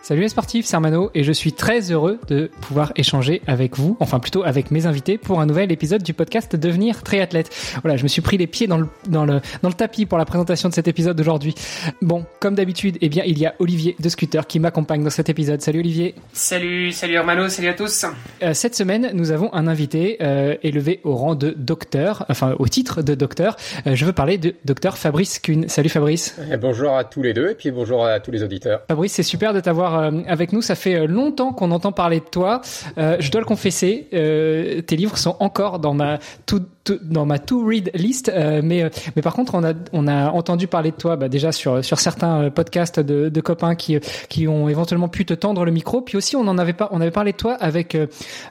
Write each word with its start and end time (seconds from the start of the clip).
Salut 0.00 0.22
les 0.22 0.28
sportifs, 0.28 0.64
c'est 0.64 0.74
Armano 0.74 1.10
et 1.14 1.22
je 1.22 1.32
suis 1.32 1.52
très 1.52 1.90
heureux 1.92 2.18
de 2.28 2.50
pouvoir 2.62 2.92
échanger 2.96 3.42
avec 3.46 3.76
vous, 3.76 3.96
enfin 4.00 4.20
plutôt 4.20 4.42
avec 4.42 4.70
mes 4.70 4.86
invités 4.86 5.18
pour 5.18 5.40
un 5.40 5.46
nouvel 5.46 5.70
épisode 5.70 6.02
du 6.02 6.14
podcast 6.14 6.56
Devenir 6.56 7.02
triathlète. 7.02 7.50
Voilà, 7.82 7.98
je 7.98 8.04
me 8.04 8.08
suis 8.08 8.22
pris 8.22 8.38
les 8.38 8.46
pieds 8.46 8.66
dans 8.66 8.78
le, 8.78 8.86
dans 9.08 9.26
le, 9.26 9.40
dans 9.62 9.68
le 9.68 9.74
tapis 9.74 10.06
pour 10.06 10.16
la 10.16 10.24
présentation 10.24 10.70
de 10.70 10.74
cet 10.74 10.88
épisode 10.88 11.16
d'aujourd'hui. 11.16 11.54
Bon, 12.00 12.24
comme 12.40 12.54
d'habitude, 12.54 12.96
eh 13.02 13.08
bien, 13.10 13.22
il 13.26 13.38
y 13.38 13.44
a 13.44 13.54
Olivier 13.58 13.96
de 13.98 14.08
Scooter 14.08 14.46
qui 14.46 14.60
m'accompagne 14.60 15.02
dans 15.02 15.10
cet 15.10 15.28
épisode. 15.28 15.60
Salut 15.60 15.80
Olivier. 15.80 16.14
Salut, 16.32 16.92
salut 16.92 17.16
Armano, 17.16 17.48
salut 17.48 17.68
à 17.68 17.74
tous. 17.74 18.06
Euh, 18.42 18.54
cette 18.54 18.76
semaine, 18.76 19.10
nous 19.12 19.30
avons 19.30 19.52
un 19.52 19.66
invité 19.66 20.18
euh, 20.22 20.54
élevé 20.62 21.00
au 21.04 21.16
rang 21.16 21.34
de 21.34 21.50
docteur, 21.50 22.24
enfin 22.30 22.54
au 22.58 22.68
titre 22.68 23.02
de 23.02 23.14
docteur. 23.14 23.56
Euh, 23.86 23.94
je 23.94 24.06
veux 24.06 24.14
parler 24.14 24.38
de 24.38 24.54
docteur 24.64 24.96
Fabrice 24.96 25.38
Kuhn. 25.38 25.68
Salut 25.68 25.90
Fabrice. 25.90 26.36
Eh, 26.50 26.56
bonjour 26.56 26.96
à 26.96 27.04
tous 27.04 27.20
les 27.20 27.34
deux 27.34 27.50
et 27.50 27.54
puis 27.54 27.72
bonjour 27.72 28.06
à 28.06 28.20
tous 28.20 28.30
les 28.30 28.42
auditeurs. 28.42 28.82
Fabrice, 28.88 29.12
c'est 29.12 29.22
super 29.22 29.52
de 29.52 29.60
t'avoir 29.60 29.87
euh, 29.96 30.10
avec 30.26 30.52
nous. 30.52 30.62
Ça 30.62 30.74
fait 30.74 30.94
euh, 30.94 31.06
longtemps 31.06 31.52
qu'on 31.52 31.70
entend 31.70 31.92
parler 31.92 32.20
de 32.20 32.24
toi. 32.24 32.60
Euh, 32.98 33.16
je 33.20 33.30
dois 33.30 33.40
le 33.40 33.46
confesser, 33.46 34.06
tes 34.10 34.96
livres 34.96 35.16
sont 35.18 35.36
encore 35.40 35.78
dans 35.78 35.94
ma 35.94 36.18
to, 36.46 36.60
dans 37.02 37.26
ma 37.26 37.38
to 37.38 37.64
read 37.64 37.90
list, 37.94 38.30
mais 38.34 38.90
mais 39.16 39.22
par 39.22 39.34
contre 39.34 39.54
on 39.54 39.64
a 39.64 39.72
on 39.92 40.06
a 40.06 40.30
entendu 40.30 40.66
parler 40.66 40.90
de 40.90 40.96
toi 40.96 41.16
bah, 41.16 41.28
déjà 41.28 41.52
sur 41.52 41.84
sur 41.84 42.00
certains 42.00 42.50
podcasts 42.50 43.00
de, 43.00 43.28
de 43.28 43.40
copains 43.40 43.74
qui 43.74 43.98
qui 44.28 44.48
ont 44.48 44.68
éventuellement 44.68 45.08
pu 45.08 45.24
te 45.24 45.34
tendre 45.34 45.64
le 45.64 45.70
micro. 45.70 46.00
Puis 46.00 46.16
aussi 46.16 46.36
on 46.36 46.46
en 46.46 46.58
avait 46.58 46.72
pas 46.72 46.88
on 46.92 47.00
avait 47.00 47.10
parlé 47.10 47.32
de 47.32 47.36
toi 47.36 47.54
avec 47.54 47.96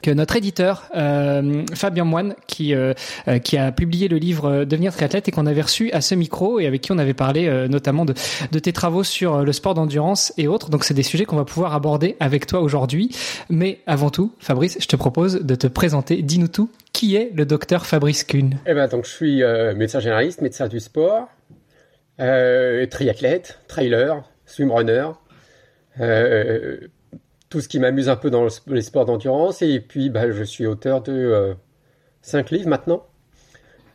que 0.02 0.10
notre 0.10 0.36
éditeur 0.36 0.88
Fabien 1.74 2.04
Moine 2.04 2.34
qui 2.46 2.74
qui 3.44 3.56
a 3.56 3.72
publié 3.72 4.08
le 4.08 4.18
livre 4.18 4.64
Devenir 4.64 4.92
triathlète 4.92 5.28
et 5.28 5.30
qu'on 5.30 5.46
avait 5.46 5.62
reçu 5.62 5.90
à 5.92 6.00
ce 6.00 6.14
micro 6.14 6.60
et 6.60 6.66
avec 6.66 6.82
qui 6.82 6.92
on 6.92 6.98
avait 6.98 7.14
parlé 7.14 7.66
notamment 7.68 8.04
de 8.04 8.14
de 8.52 8.58
tes 8.58 8.72
travaux 8.72 9.04
sur 9.04 9.44
le 9.44 9.52
sport 9.52 9.74
d'endurance 9.74 10.32
et 10.36 10.48
autres. 10.48 10.70
Donc 10.70 10.84
c'est 10.84 10.94
des 10.94 11.02
sujets 11.02 11.24
qu'on 11.24 11.36
va 11.36 11.44
pouvoir 11.44 11.74
aborder 11.74 12.16
avec 12.20 12.46
toi 12.46 12.60
aujourd'hui. 12.60 13.10
Mais 13.50 13.80
avant 13.86 14.10
tout, 14.10 14.32
Fabrice, 14.38 14.78
je 14.80 14.86
te 14.86 14.96
propose 14.96 15.40
de 15.42 15.54
te 15.54 15.66
présenter. 15.66 16.22
Dis-nous 16.22 16.48
tout. 16.48 16.70
Qui 16.98 17.14
est 17.14 17.30
le 17.32 17.46
docteur 17.46 17.86
Fabrice 17.86 18.24
Kuhn? 18.24 18.58
Eh 18.66 18.74
ben, 18.74 18.88
donc, 18.88 19.04
je 19.04 19.10
suis 19.12 19.44
euh, 19.44 19.72
médecin 19.72 20.00
généraliste, 20.00 20.40
médecin 20.40 20.66
du 20.66 20.80
sport, 20.80 21.28
euh, 22.18 22.84
triathlète, 22.86 23.60
trailer, 23.68 24.28
swimrunner, 24.46 25.10
euh, 26.00 26.76
tout 27.50 27.60
ce 27.60 27.68
qui 27.68 27.78
m'amuse 27.78 28.08
un 28.08 28.16
peu 28.16 28.30
dans 28.30 28.48
les 28.66 28.82
sports 28.82 29.04
d'endurance. 29.04 29.62
Et 29.62 29.78
puis, 29.78 30.10
bah, 30.10 30.28
je 30.32 30.42
suis 30.42 30.66
auteur 30.66 31.00
de 31.00 31.54
cinq 32.20 32.50
livres 32.50 32.68
maintenant 32.68 33.04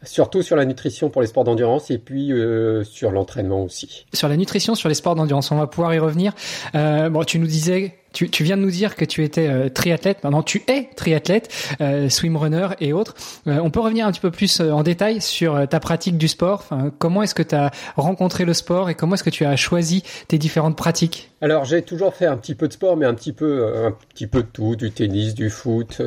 surtout 0.06 0.42
sur 0.42 0.56
la 0.56 0.66
nutrition 0.66 1.10
pour 1.10 1.22
les 1.22 1.28
sports 1.28 1.44
d'endurance 1.44 1.92
et 1.92 1.98
puis 1.98 2.32
euh, 2.32 2.84
sur 2.84 3.12
l'entraînement 3.12 3.64
aussi. 3.64 4.06
Sur 4.14 4.28
la 4.28 4.38
nutrition, 4.38 4.76
sur 4.76 4.90
les 4.90 4.96
sports 4.96 5.16
d'endurance, 5.16 5.52
on 5.52 5.58
va 5.58 5.68
pouvoir 5.68 5.94
y 5.94 6.00
revenir. 6.00 6.34
Euh, 6.76 7.10
bon, 7.10 7.24
tu 7.24 7.40
nous 7.40 7.48
disais, 7.48 7.96
tu, 8.14 8.44
viens 8.44 8.58
de 8.58 8.62
nous 8.62 8.72
dire 8.72 8.96
que 8.96 9.06
tu 9.06 9.24
étais 9.24 9.48
euh, 9.48 9.70
triathlète. 9.70 10.24
Maintenant, 10.24 10.44
tu 10.44 10.64
es 10.68 10.90
triathlète, 10.96 11.50
euh, 11.82 12.10
swimrunner 12.10 12.70
et 12.80 12.94
autres. 12.94 13.16
Euh, 13.48 13.60
on 13.62 13.72
peut 13.72 13.80
revenir 13.80 14.06
un 14.06 14.12
petit 14.12 14.22
peu 14.22 14.32
plus 14.32 14.60
euh, 14.60 14.72
en 14.72 14.84
détail 14.84 15.20
sur 15.20 15.68
ta 15.68 15.80
pratique 15.80 16.18
du 16.18 16.28
sport. 16.28 16.70
Comment 17.00 17.24
est-ce 17.24 17.36
que 17.36 17.44
tu 17.44 17.56
as 17.56 17.72
rencontré 17.96 18.46
le 18.46 18.54
sport 18.54 18.90
et 18.90 18.96
comment 18.96 19.16
est-ce 19.16 19.24
que 19.24 19.30
tu 19.30 19.46
as 19.46 19.56
choisi 19.56 20.04
tes 20.28 20.38
différentes 20.38 20.78
pratiques? 20.78 21.32
Alors, 21.42 21.66
j'ai 21.66 21.82
toujours 21.82 22.14
fait 22.14 22.26
un 22.26 22.38
petit 22.38 22.56
peu 22.56 22.68
de 22.68 22.74
sport, 22.74 22.96
mais 22.96 23.06
un 23.06 23.14
petit 23.14 23.34
peu, 23.34 23.86
un 23.86 23.92
petit 23.92 24.28
peu 24.28 24.44
de 24.44 24.48
tout, 24.48 24.76
du 24.76 24.92
tennis, 24.92 25.34
du 25.34 25.50
foot. 25.50 26.02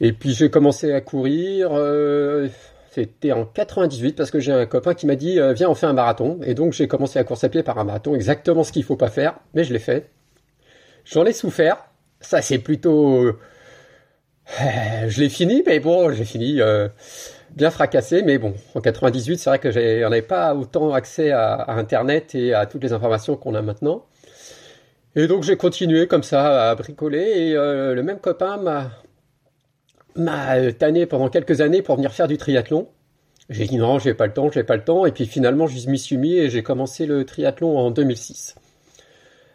et 0.00 0.12
puis 0.12 0.34
j'ai 0.34 0.50
commencé 0.50 0.92
à 0.92 1.00
courir. 1.00 1.70
C'était 2.90 3.32
en 3.32 3.44
98 3.44 4.12
parce 4.16 4.30
que 4.30 4.38
j'ai 4.38 4.52
un 4.52 4.66
copain 4.66 4.94
qui 4.94 5.06
m'a 5.06 5.16
dit 5.16 5.40
viens 5.54 5.68
on 5.68 5.74
fait 5.74 5.86
un 5.86 5.92
marathon 5.92 6.38
et 6.44 6.54
donc 6.54 6.72
j'ai 6.72 6.86
commencé 6.86 7.18
la 7.18 7.24
course 7.24 7.42
à 7.42 7.48
pied 7.48 7.64
par 7.64 7.76
un 7.78 7.84
marathon 7.84 8.14
exactement 8.14 8.62
ce 8.62 8.70
qu'il 8.70 8.84
faut 8.84 8.94
pas 8.94 9.10
faire 9.10 9.34
mais 9.52 9.64
je 9.64 9.72
l'ai 9.72 9.80
fait. 9.80 10.10
J'en 11.04 11.24
ai 11.24 11.32
souffert. 11.32 11.76
Ça 12.20 12.42
c'est 12.42 12.58
plutôt 12.58 13.24
euh, 13.24 13.38
je 15.08 15.20
l'ai 15.20 15.28
fini 15.28 15.62
mais 15.66 15.80
bon 15.80 16.12
j'ai 16.12 16.24
fini 16.24 16.60
euh, 16.60 16.88
bien 17.50 17.70
fracassé 17.70 18.22
mais 18.22 18.38
bon 18.38 18.54
en 18.74 18.80
98 18.80 19.38
c'est 19.38 19.50
vrai 19.50 19.58
que 19.58 19.70
j'en 19.70 20.10
avais 20.10 20.22
pas 20.22 20.54
autant 20.54 20.92
accès 20.92 21.30
à, 21.30 21.70
internet 21.72 22.34
et 22.34 22.54
à 22.54 22.66
toutes 22.66 22.82
les 22.82 22.92
informations 22.92 23.36
qu'on 23.36 23.54
a 23.54 23.62
maintenant. 23.62 24.06
Et 25.16 25.26
donc 25.26 25.42
j'ai 25.44 25.56
continué 25.56 26.06
comme 26.06 26.22
ça 26.22 26.70
à 26.70 26.74
bricoler 26.74 27.18
et 27.18 27.52
le 27.54 28.02
même 28.02 28.18
copain 28.18 28.56
m'a 28.56 28.90
m'a 30.16 30.72
tanné 30.72 31.06
pendant 31.06 31.28
quelques 31.28 31.60
années 31.60 31.82
pour 31.82 31.96
venir 31.96 32.12
faire 32.12 32.28
du 32.28 32.38
triathlon. 32.38 32.88
J'ai 33.50 33.66
dit 33.66 33.76
non, 33.76 33.98
j'ai 33.98 34.14
pas 34.14 34.26
le 34.26 34.32
temps, 34.32 34.50
j'ai 34.50 34.64
pas 34.64 34.76
le 34.76 34.84
temps. 34.84 35.06
Et 35.06 35.12
puis 35.12 35.26
finalement, 35.26 35.66
je 35.66 35.88
m'y 35.88 35.98
suis 35.98 36.16
mis 36.16 36.34
et 36.34 36.50
j'ai 36.50 36.62
commencé 36.62 37.06
le 37.06 37.24
triathlon 37.24 37.76
en 37.76 37.90
2006. 37.90 38.54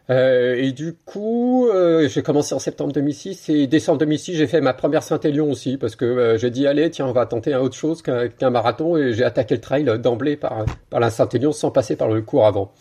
Euh, 0.10 0.56
et 0.56 0.72
du 0.72 0.94
coup, 0.94 1.68
euh, 1.68 2.08
j'ai 2.08 2.24
commencé 2.24 2.56
en 2.56 2.60
septembre 2.60 2.92
2006 2.94 3.50
et 3.50 3.68
décembre 3.68 4.00
2006, 4.00 4.36
j'ai 4.36 4.48
fait 4.48 4.60
ma 4.60 4.74
première 4.74 5.04
Saint-Élion 5.04 5.52
aussi 5.52 5.78
parce 5.78 5.96
que 5.96 6.06
euh, 6.06 6.38
j'ai 6.38 6.50
dit 6.50 6.66
allez, 6.66 6.90
tiens, 6.90 7.06
on 7.06 7.12
va 7.12 7.28
tenter 7.28 7.54
un 7.54 7.60
autre 7.60 7.76
chose 7.76 8.02
qu'un 8.02 8.50
marathon 8.50 8.98
et 8.98 9.14
j'ai 9.14 9.24
attaqué 9.24 9.54
le 9.54 9.62
trail 9.62 9.84
d'emblée 10.00 10.36
par, 10.36 10.66
par 10.90 11.00
la 11.00 11.12
Saint-Élion 11.12 11.52
sans 11.52 11.70
passer 11.70 11.96
par 11.96 12.10
le 12.10 12.24
cours 12.24 12.48
avant. 12.48 12.72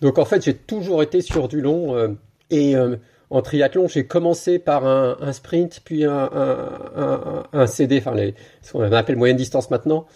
Donc 0.00 0.18
en 0.18 0.24
fait, 0.24 0.42
j'ai 0.42 0.54
toujours 0.54 1.02
été 1.02 1.20
sur 1.20 1.46
du 1.46 1.60
long 1.60 1.94
euh, 1.94 2.08
et 2.48 2.74
euh, 2.74 2.96
en 3.28 3.42
triathlon, 3.42 3.86
j'ai 3.86 4.06
commencé 4.06 4.58
par 4.58 4.86
un, 4.86 5.16
un, 5.20 5.32
sprint, 5.32 5.80
puis 5.84 6.04
un, 6.04 6.30
un, 6.34 7.42
un 7.52 7.66
CD, 7.66 7.98
enfin 7.98 8.14
les, 8.14 8.34
ce 8.62 8.72
qu'on 8.72 8.92
appelle 8.92 9.16
moyenne 9.16 9.36
distance 9.36 9.70
maintenant, 9.70 10.06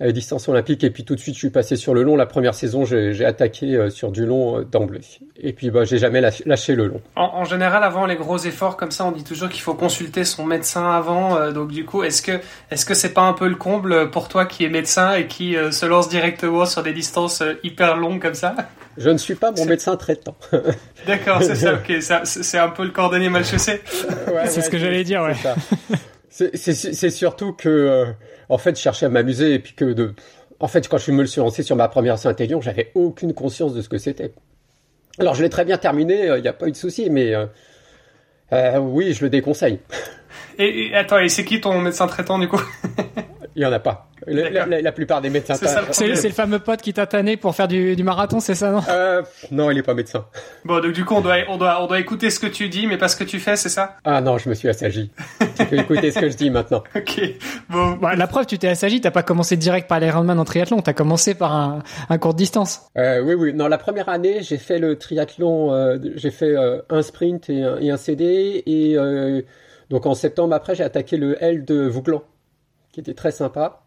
distance 0.00 0.48
olympique, 0.48 0.84
et 0.84 0.90
puis 0.90 1.04
tout 1.04 1.14
de 1.14 1.20
suite 1.20 1.34
je 1.34 1.40
suis 1.40 1.50
passé 1.50 1.76
sur 1.76 1.94
le 1.94 2.02
long. 2.02 2.16
La 2.16 2.26
première 2.26 2.54
saison, 2.54 2.84
j'ai 2.84 3.24
attaqué 3.24 3.76
euh, 3.76 3.90
sur 3.90 4.12
du 4.12 4.26
long 4.26 4.58
euh, 4.58 4.64
d'emblée, 4.64 5.00
et 5.40 5.52
puis 5.52 5.70
bah, 5.70 5.84
j'ai 5.84 5.98
jamais 5.98 6.20
lâché, 6.20 6.44
lâché, 6.46 6.74
le 6.74 6.86
long. 6.86 7.00
En, 7.14 7.30
en, 7.34 7.44
général, 7.44 7.82
avant 7.82 8.06
les 8.06 8.16
gros 8.16 8.38
efforts 8.38 8.76
comme 8.76 8.90
ça, 8.90 9.04
on 9.04 9.12
dit 9.12 9.24
toujours 9.24 9.48
qu'il 9.48 9.62
faut 9.62 9.74
consulter 9.74 10.24
son 10.24 10.44
médecin 10.44 10.90
avant. 10.90 11.36
Euh, 11.36 11.52
donc 11.52 11.70
du 11.70 11.84
coup, 11.84 12.02
est-ce 12.02 12.22
que 12.22 12.40
est-ce 12.70 12.84
que 12.86 12.94
c'est 12.94 13.12
pas 13.12 13.22
un 13.22 13.32
peu 13.32 13.48
le 13.48 13.54
comble 13.54 14.10
pour 14.10 14.28
toi 14.28 14.46
qui 14.46 14.64
est 14.64 14.68
médecin 14.68 15.14
et 15.14 15.26
qui 15.26 15.56
euh, 15.56 15.70
se 15.70 15.86
lance 15.86 16.08
directement 16.08 16.66
sur 16.66 16.82
des 16.82 16.92
distances 16.92 17.40
euh, 17.42 17.54
hyper 17.62 17.96
longues 17.96 18.20
comme 18.20 18.34
ça? 18.34 18.54
Je 18.96 19.10
ne 19.10 19.18
suis 19.18 19.34
pas 19.34 19.52
mon 19.52 19.66
médecin 19.66 19.96
traitant. 19.96 20.36
D'accord, 21.06 21.42
c'est 21.42 21.54
ça, 21.54 21.74
ok. 21.88 21.92
C'est 22.24 22.58
un 22.58 22.68
peu 22.68 22.84
le 22.84 22.90
cordonnier 22.90 23.28
mal 23.28 23.44
chaussé. 23.44 23.72
ouais, 23.72 24.46
c'est 24.46 24.56
ouais, 24.56 24.62
ce 24.62 24.70
que 24.70 24.78
j'allais 24.78 25.04
dire, 25.04 25.22
ouais. 25.22 25.34
C'est 26.28 27.10
surtout 27.10 27.52
que, 27.52 27.68
euh, 27.68 28.06
en 28.48 28.58
fait, 28.58 28.76
je 28.76 28.82
cherchais 28.82 29.06
à 29.06 29.08
m'amuser 29.08 29.54
et 29.54 29.58
puis 29.58 29.74
que 29.74 29.84
de. 29.92 30.14
En 30.58 30.68
fait, 30.68 30.88
quand 30.88 30.98
je 30.98 31.10
me 31.12 31.24
suis 31.26 31.40
lancé 31.40 31.62
sur 31.62 31.76
ma 31.76 31.88
première 31.88 32.18
Saint-Élion, 32.18 32.60
j'avais 32.60 32.90
aucune 32.94 33.34
conscience 33.34 33.74
de 33.74 33.82
ce 33.82 33.88
que 33.88 33.98
c'était. 33.98 34.32
Alors, 35.18 35.34
je 35.34 35.42
l'ai 35.42 35.48
très 35.48 35.64
bien 35.64 35.78
terminé, 35.78 36.24
il 36.24 36.30
euh, 36.30 36.40
n'y 36.40 36.48
a 36.48 36.52
pas 36.52 36.68
eu 36.68 36.72
de 36.72 36.76
souci, 36.76 37.08
mais 37.10 37.34
euh, 37.34 37.46
euh, 38.52 38.78
oui, 38.78 39.14
je 39.14 39.24
le 39.24 39.30
déconseille. 39.30 39.78
Et, 40.58 40.88
et 40.88 40.94
attends, 40.94 41.18
et 41.18 41.28
c'est 41.28 41.44
qui 41.44 41.60
ton 41.60 41.80
médecin 41.80 42.06
traitant 42.06 42.38
du 42.38 42.48
coup? 42.48 42.60
Il 43.56 43.60
n'y 43.60 43.66
en 43.66 43.72
a 43.72 43.78
pas. 43.78 44.10
La, 44.26 44.50
la, 44.50 44.80
la, 44.82 44.92
plupart 44.92 45.20
des 45.22 45.30
médecins. 45.30 45.54
C'est 45.54 46.06
le, 46.06 46.12
le, 46.12 46.30
fameux 46.30 46.58
pote 46.58 46.80
qui 46.82 46.92
t'a 46.92 47.06
tanné 47.06 47.36
pour 47.36 47.54
faire 47.54 47.68
du, 47.68 47.96
du 47.96 48.02
marathon, 48.02 48.38
c'est 48.40 48.54
ça, 48.54 48.70
non? 48.70 48.80
Euh, 48.88 49.22
Non, 49.50 49.70
il 49.70 49.78
est 49.78 49.82
pas 49.82 49.94
médecin. 49.94 50.26
Bon, 50.64 50.80
donc 50.80 50.92
du 50.92 51.04
coup, 51.04 51.14
on 51.14 51.20
doit, 51.22 51.36
on, 51.48 51.56
doit, 51.56 51.82
on 51.82 51.86
doit 51.86 51.98
écouter 51.98 52.30
ce 52.30 52.38
que 52.38 52.46
tu 52.46 52.68
dis, 52.68 52.86
mais 52.86 52.96
pas 52.98 53.08
ce 53.08 53.16
que 53.16 53.24
tu 53.24 53.40
fais, 53.40 53.56
c'est 53.56 53.68
ça? 53.68 53.96
Ah 54.04 54.20
non, 54.20 54.36
je 54.38 54.48
me 54.50 54.54
suis 54.54 54.68
assagi. 54.68 55.10
tu 55.58 55.66
peux 55.66 55.76
écouter 55.78 56.10
ce 56.10 56.18
que 56.18 56.28
je 56.28 56.36
dis 56.36 56.50
maintenant. 56.50 56.82
Ok. 56.94 57.20
Bon. 57.70 57.92
Bah, 57.92 58.14
la 58.14 58.26
preuve, 58.26 58.46
tu 58.46 58.58
t'es 58.58 58.68
assagi, 58.68 59.00
t'as 59.00 59.10
pas 59.10 59.22
commencé 59.22 59.56
direct 59.56 59.88
par 59.88 60.00
l'Ironman 60.00 60.38
en 60.38 60.44
triathlon, 60.44 60.80
t'as 60.82 60.92
commencé 60.94 61.34
par 61.34 61.54
un, 61.54 61.82
un 62.08 62.18
court 62.18 62.34
distance. 62.34 62.82
Euh, 62.98 63.20
oui, 63.22 63.34
oui. 63.34 63.52
Non, 63.54 63.68
la 63.68 63.78
première 63.78 64.08
année, 64.08 64.42
j'ai 64.42 64.58
fait 64.58 64.78
le 64.78 64.96
triathlon, 64.98 65.72
euh, 65.72 65.98
j'ai 66.16 66.30
fait 66.30 66.56
euh, 66.56 66.80
un 66.90 67.02
sprint 67.02 67.48
et 67.50 67.62
un, 67.62 67.78
et 67.78 67.90
un 67.90 67.96
CD, 67.96 68.62
et 68.66 68.96
euh, 68.96 69.42
donc 69.90 70.04
en 70.06 70.14
septembre 70.14 70.54
après, 70.54 70.74
j'ai 70.74 70.84
attaqué 70.84 71.16
le 71.16 71.42
L 71.42 71.64
de 71.64 71.86
Vouglan, 71.86 72.22
qui 72.96 73.00
était 73.00 73.12
très 73.12 73.30
sympa. 73.30 73.82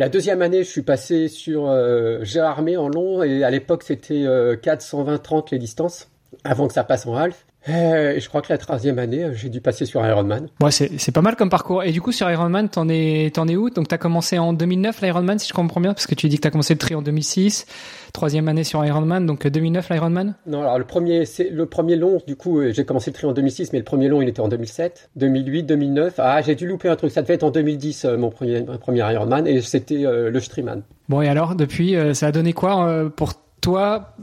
La 0.00 0.08
deuxième 0.08 0.42
année, 0.42 0.64
je 0.64 0.68
suis 0.68 0.82
passé 0.82 1.28
sur 1.28 1.68
euh, 1.68 2.24
Gérardmer 2.24 2.76
en 2.76 2.88
long 2.88 3.22
et 3.22 3.44
à 3.44 3.50
l'époque 3.50 3.84
c'était 3.84 4.24
euh, 4.26 4.56
4, 4.56 4.82
120, 4.82 5.18
30 5.18 5.52
les 5.52 5.60
distances 5.60 6.08
avant 6.42 6.66
que 6.66 6.74
ça 6.74 6.82
passe 6.82 7.06
en 7.06 7.14
half. 7.14 7.46
Euh, 7.68 8.14
et 8.14 8.20
je 8.20 8.28
crois 8.28 8.42
que 8.42 8.52
la 8.52 8.58
troisième 8.58 8.98
année, 8.98 9.22
euh, 9.22 9.34
j'ai 9.34 9.48
dû 9.48 9.60
passer 9.60 9.86
sur 9.86 10.04
Ironman. 10.04 10.48
Ouais, 10.60 10.72
c'est 10.72 11.12
pas 11.12 11.20
mal 11.20 11.36
comme 11.36 11.50
parcours. 11.50 11.84
Et 11.84 11.92
du 11.92 12.00
coup, 12.00 12.10
sur 12.10 12.28
Ironman, 12.28 12.68
t'en 12.68 12.88
es, 12.88 13.30
t'en 13.32 13.46
es 13.46 13.54
où? 13.54 13.70
Donc, 13.70 13.86
t'as 13.86 13.98
commencé 13.98 14.38
en 14.38 14.52
2009 14.52 15.02
l'Ironman, 15.02 15.38
si 15.38 15.46
je 15.46 15.52
comprends 15.52 15.80
bien, 15.80 15.92
parce 15.92 16.08
que 16.08 16.16
tu 16.16 16.28
dis 16.28 16.36
que 16.36 16.42
t'as 16.42 16.50
commencé 16.50 16.74
le 16.74 16.78
tri 16.78 16.96
en 16.96 17.02
2006, 17.02 17.66
troisième 18.12 18.48
année 18.48 18.64
sur 18.64 18.84
Ironman, 18.84 19.26
donc 19.26 19.46
2009 19.46 19.88
l'Ironman 19.90 20.34
Non, 20.46 20.62
alors 20.62 20.78
le 20.78 20.84
premier, 20.84 21.26
c'est 21.26 21.50
le 21.50 21.66
premier 21.66 21.96
long, 21.96 22.20
du 22.26 22.36
coup, 22.36 22.60
j'ai 22.70 22.84
commencé 22.84 23.10
le 23.10 23.14
tri 23.14 23.26
en 23.26 23.32
2006, 23.32 23.72
mais 23.72 23.78
le 23.78 23.84
premier 23.84 24.08
long, 24.08 24.22
il 24.22 24.28
était 24.28 24.40
en 24.40 24.48
2007, 24.48 25.10
2008, 25.16 25.62
2009. 25.64 26.14
Ah, 26.18 26.42
j'ai 26.42 26.54
dû 26.54 26.66
louper 26.66 26.88
un 26.88 26.96
truc, 26.96 27.10
ça 27.10 27.22
devait 27.22 27.34
être 27.34 27.44
en 27.44 27.50
2010, 27.50 28.04
mon 28.18 28.30
premier, 28.30 28.62
premier 28.62 29.12
Ironman, 29.12 29.46
et 29.46 29.60
c'était 29.60 30.02
le 30.04 30.40
Streamman. 30.40 30.82
Bon, 31.08 31.22
et 31.22 31.28
alors, 31.28 31.54
depuis, 31.54 31.96
ça 32.14 32.28
a 32.28 32.32
donné 32.32 32.52
quoi 32.52 33.10
pour 33.16 33.34
toi 33.60 34.14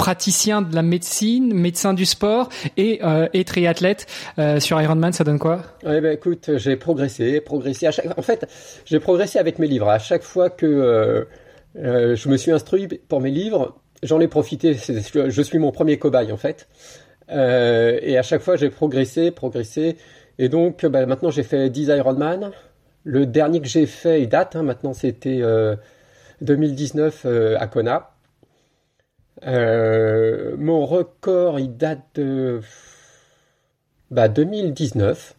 praticien 0.00 0.62
de 0.62 0.74
la 0.74 0.80
médecine, 0.80 1.52
médecin 1.52 1.92
du 1.92 2.06
sport 2.06 2.48
et, 2.78 3.00
euh, 3.04 3.28
et 3.34 3.44
triathlète 3.44 4.06
euh, 4.38 4.58
sur 4.58 4.80
Ironman, 4.80 5.12
ça 5.12 5.24
donne 5.24 5.38
quoi? 5.38 5.60
Eh 5.82 6.00
ben 6.00 6.12
écoute, 6.14 6.52
j'ai 6.56 6.76
progressé, 6.76 7.42
progressé. 7.42 7.86
À 7.86 7.90
chaque... 7.90 8.18
En 8.18 8.22
fait, 8.22 8.48
j'ai 8.86 8.98
progressé 8.98 9.38
avec 9.38 9.58
mes 9.58 9.66
livres. 9.66 9.90
À 9.90 9.98
chaque 9.98 10.22
fois 10.22 10.48
que 10.48 10.64
euh, 10.64 11.24
euh 11.76 12.16
je 12.16 12.28
me 12.28 12.36
suis 12.36 12.50
instruit 12.50 12.88
pour 12.88 13.20
mes 13.20 13.30
livres, 13.30 13.80
j'en 14.02 14.20
ai 14.20 14.28
profité. 14.28 14.74
Je 14.74 15.42
suis 15.42 15.58
mon 15.58 15.72
premier 15.72 15.98
cobaye 15.98 16.32
en 16.32 16.36
fait. 16.36 16.68
Euh, 17.30 17.98
et 18.02 18.18
à 18.18 18.22
chaque 18.22 18.42
fois, 18.42 18.56
j'ai 18.56 18.70
progressé, 18.70 19.30
progressé. 19.30 19.96
Et 20.38 20.48
donc, 20.48 20.84
ben, 20.84 21.06
maintenant, 21.06 21.30
j'ai 21.30 21.44
fait 21.44 21.70
10 21.70 21.88
Ironman. 21.88 22.50
Le 23.04 23.26
dernier 23.26 23.60
que 23.60 23.68
j'ai 23.68 23.86
fait, 23.86 24.22
il 24.22 24.28
date. 24.28 24.56
Hein, 24.56 24.62
maintenant, 24.62 24.94
c'était 24.94 25.42
2019 26.40 27.26
à 27.58 27.66
Kona. 27.66 28.10
Euh, 29.46 30.54
mon 30.58 30.84
record, 30.84 31.58
il 31.60 31.76
date 31.76 32.04
de 32.14 32.60
bah, 34.10 34.28
2019 34.28 35.34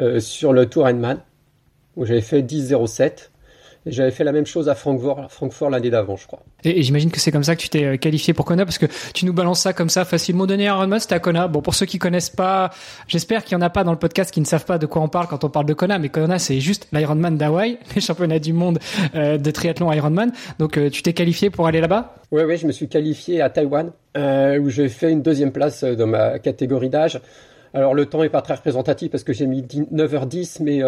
euh, 0.00 0.20
sur 0.20 0.52
le 0.52 0.66
Tour 0.66 0.84
Endman 0.84 1.18
où 1.96 2.04
j'avais 2.04 2.20
fait 2.20 2.42
10.07 2.42 3.30
j'avais 3.90 4.10
fait 4.10 4.24
la 4.24 4.32
même 4.32 4.46
chose 4.46 4.68
à 4.68 4.74
Francfort, 4.74 5.30
Francfort 5.30 5.70
l'année 5.70 5.90
d'avant, 5.90 6.16
je 6.16 6.26
crois. 6.26 6.40
Et, 6.64 6.82
j'imagine 6.82 7.10
que 7.10 7.20
c'est 7.20 7.30
comme 7.30 7.44
ça 7.44 7.56
que 7.56 7.60
tu 7.60 7.68
t'es 7.68 7.84
euh, 7.84 7.96
qualifié 7.96 8.34
pour 8.34 8.44
Kona, 8.44 8.64
parce 8.64 8.78
que 8.78 8.86
tu 9.14 9.26
nous 9.26 9.32
balances 9.32 9.60
ça 9.60 9.72
comme 9.72 9.88
ça 9.88 10.04
facilement. 10.04 10.46
Donner 10.46 10.64
Ironman, 10.64 10.98
c'était 10.98 11.14
à 11.14 11.20
Kona. 11.20 11.48
Bon, 11.48 11.60
pour 11.60 11.74
ceux 11.74 11.86
qui 11.86 11.98
connaissent 11.98 12.30
pas, 12.30 12.70
j'espère 13.06 13.44
qu'il 13.44 13.52
y 13.52 13.56
en 13.56 13.62
a 13.62 13.70
pas 13.70 13.84
dans 13.84 13.92
le 13.92 13.98
podcast 13.98 14.32
qui 14.32 14.40
ne 14.40 14.46
savent 14.46 14.64
pas 14.64 14.78
de 14.78 14.86
quoi 14.86 15.02
on 15.02 15.08
parle 15.08 15.26
quand 15.28 15.44
on 15.44 15.50
parle 15.50 15.66
de 15.66 15.74
Kona, 15.74 15.98
mais 15.98 16.08
Kona, 16.08 16.38
c'est 16.38 16.60
juste 16.60 16.88
l'Ironman 16.92 17.36
d'Hawaï, 17.36 17.78
les 17.94 18.00
championnats 18.00 18.38
du 18.38 18.52
monde 18.52 18.78
euh, 19.14 19.38
de 19.38 19.50
triathlon 19.50 19.92
Ironman. 19.92 20.32
Donc, 20.58 20.76
euh, 20.76 20.90
tu 20.90 21.02
t'es 21.02 21.12
qualifié 21.12 21.50
pour 21.50 21.66
aller 21.66 21.80
là-bas? 21.80 22.14
Oui, 22.30 22.42
oui, 22.42 22.56
je 22.56 22.66
me 22.66 22.72
suis 22.72 22.88
qualifié 22.88 23.40
à 23.40 23.50
Taïwan, 23.50 23.90
où 24.16 24.70
j'ai 24.70 24.88
fait 24.88 25.10
une 25.10 25.22
deuxième 25.22 25.52
place 25.52 25.84
dans 25.84 26.06
ma 26.06 26.38
catégorie 26.38 26.90
d'âge. 26.90 27.20
Alors 27.74 27.94
le 27.94 28.06
temps 28.06 28.22
est 28.22 28.30
pas 28.30 28.42
très 28.42 28.54
représentatif 28.54 29.10
parce 29.10 29.24
que 29.24 29.32
j'ai 29.32 29.46
mis 29.46 29.62
9h10, 29.62 30.62
mais 30.62 30.80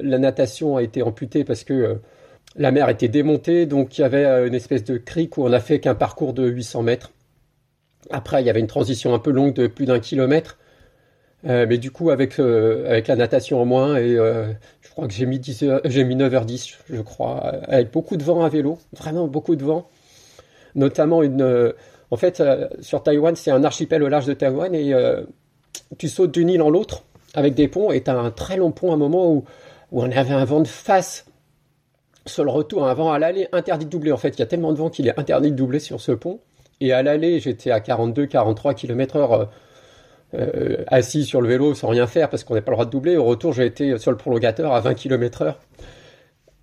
la 0.00 0.18
natation 0.18 0.76
a 0.76 0.82
été 0.82 1.02
amputée 1.02 1.44
parce 1.44 1.62
que 1.62 1.98
la 2.56 2.70
mer 2.70 2.88
était 2.88 3.08
démontée, 3.08 3.66
donc 3.66 3.98
il 3.98 4.02
y 4.02 4.04
avait 4.04 4.24
euh, 4.24 4.46
une 4.46 4.54
espèce 4.54 4.84
de 4.84 4.96
crique 4.96 5.36
où 5.38 5.44
on 5.44 5.52
a 5.52 5.60
fait 5.60 5.80
qu'un 5.80 5.94
parcours 5.94 6.32
de 6.32 6.46
800 6.46 6.82
mètres. 6.82 7.12
Après, 8.10 8.42
il 8.42 8.46
y 8.46 8.50
avait 8.50 8.60
une 8.60 8.66
transition 8.68 9.14
un 9.14 9.18
peu 9.18 9.30
longue 9.30 9.54
de 9.54 9.66
plus 9.66 9.86
d'un 9.86 10.00
kilomètre. 10.00 10.58
Euh, 11.46 11.66
mais 11.68 11.78
du 11.78 11.92
coup, 11.92 12.10
avec, 12.10 12.40
euh, 12.40 12.88
avec 12.88 13.06
la 13.06 13.14
natation 13.14 13.60
en 13.60 13.64
moins, 13.64 13.96
et 13.96 14.16
je 14.16 14.90
crois 14.90 15.06
que 15.06 15.14
j'ai 15.14 15.26
mis, 15.26 15.38
mis 15.38 16.16
9h10, 16.16 16.76
je 16.90 17.00
crois, 17.00 17.36
avec 17.68 17.92
beaucoup 17.92 18.16
de 18.16 18.24
vent 18.24 18.42
à 18.42 18.48
vélo, 18.48 18.78
vraiment 18.96 19.28
beaucoup 19.28 19.54
de 19.54 19.64
vent. 19.64 19.88
Notamment 20.74 21.22
une. 21.22 21.72
en 22.10 22.16
fait, 22.16 22.42
sur 22.80 23.02
Taïwan, 23.02 23.36
c'est 23.36 23.52
un 23.52 23.62
archipel 23.62 24.02
au 24.02 24.08
large 24.08 24.26
de 24.26 24.34
Taïwan, 24.34 24.74
et 24.74 24.92
tu 25.96 26.08
sautes 26.08 26.32
d'une 26.32 26.48
île 26.48 26.62
en 26.62 26.70
l'autre 26.70 27.04
avec 27.34 27.54
des 27.54 27.68
ponts, 27.68 27.92
et 27.92 28.02
tu 28.02 28.10
as 28.10 28.18
un 28.18 28.32
très 28.32 28.56
long 28.56 28.72
pont 28.72 28.90
à 28.90 28.94
un 28.94 28.98
moment 28.98 29.30
où, 29.30 29.44
où 29.92 30.02
on 30.02 30.10
avait 30.10 30.34
un 30.34 30.44
vent 30.44 30.60
de 30.60 30.66
face 30.66 31.27
sur 32.28 32.44
le 32.44 32.50
retour, 32.50 32.86
un 32.86 32.94
vent 32.94 33.12
à 33.12 33.18
l'aller 33.18 33.48
interdit 33.52 33.86
de 33.86 33.90
doubler. 33.90 34.12
En 34.12 34.16
fait, 34.16 34.30
il 34.30 34.38
y 34.38 34.42
a 34.42 34.46
tellement 34.46 34.72
de 34.72 34.78
vent 34.78 34.90
qu'il 34.90 35.06
est 35.08 35.18
interdit 35.18 35.50
de 35.50 35.56
doubler 35.56 35.78
sur 35.78 36.00
ce 36.00 36.12
pont. 36.12 36.40
Et 36.80 36.92
à 36.92 37.02
l'aller, 37.02 37.40
j'étais 37.40 37.70
à 37.70 37.80
42-43 37.80 38.74
km 38.74 39.16
heure 39.16 39.50
euh, 40.34 40.84
assis 40.88 41.24
sur 41.24 41.40
le 41.40 41.48
vélo 41.48 41.74
sans 41.74 41.88
rien 41.88 42.06
faire 42.06 42.28
parce 42.28 42.44
qu'on 42.44 42.54
n'a 42.54 42.60
pas 42.60 42.70
le 42.70 42.76
droit 42.76 42.84
de 42.84 42.90
doubler. 42.90 43.16
Au 43.16 43.24
retour, 43.24 43.52
j'ai 43.52 43.66
été 43.66 43.98
sur 43.98 44.10
le 44.10 44.16
prolongateur 44.16 44.72
à 44.72 44.80
20 44.80 44.94
km 44.94 45.42
heure. 45.42 45.58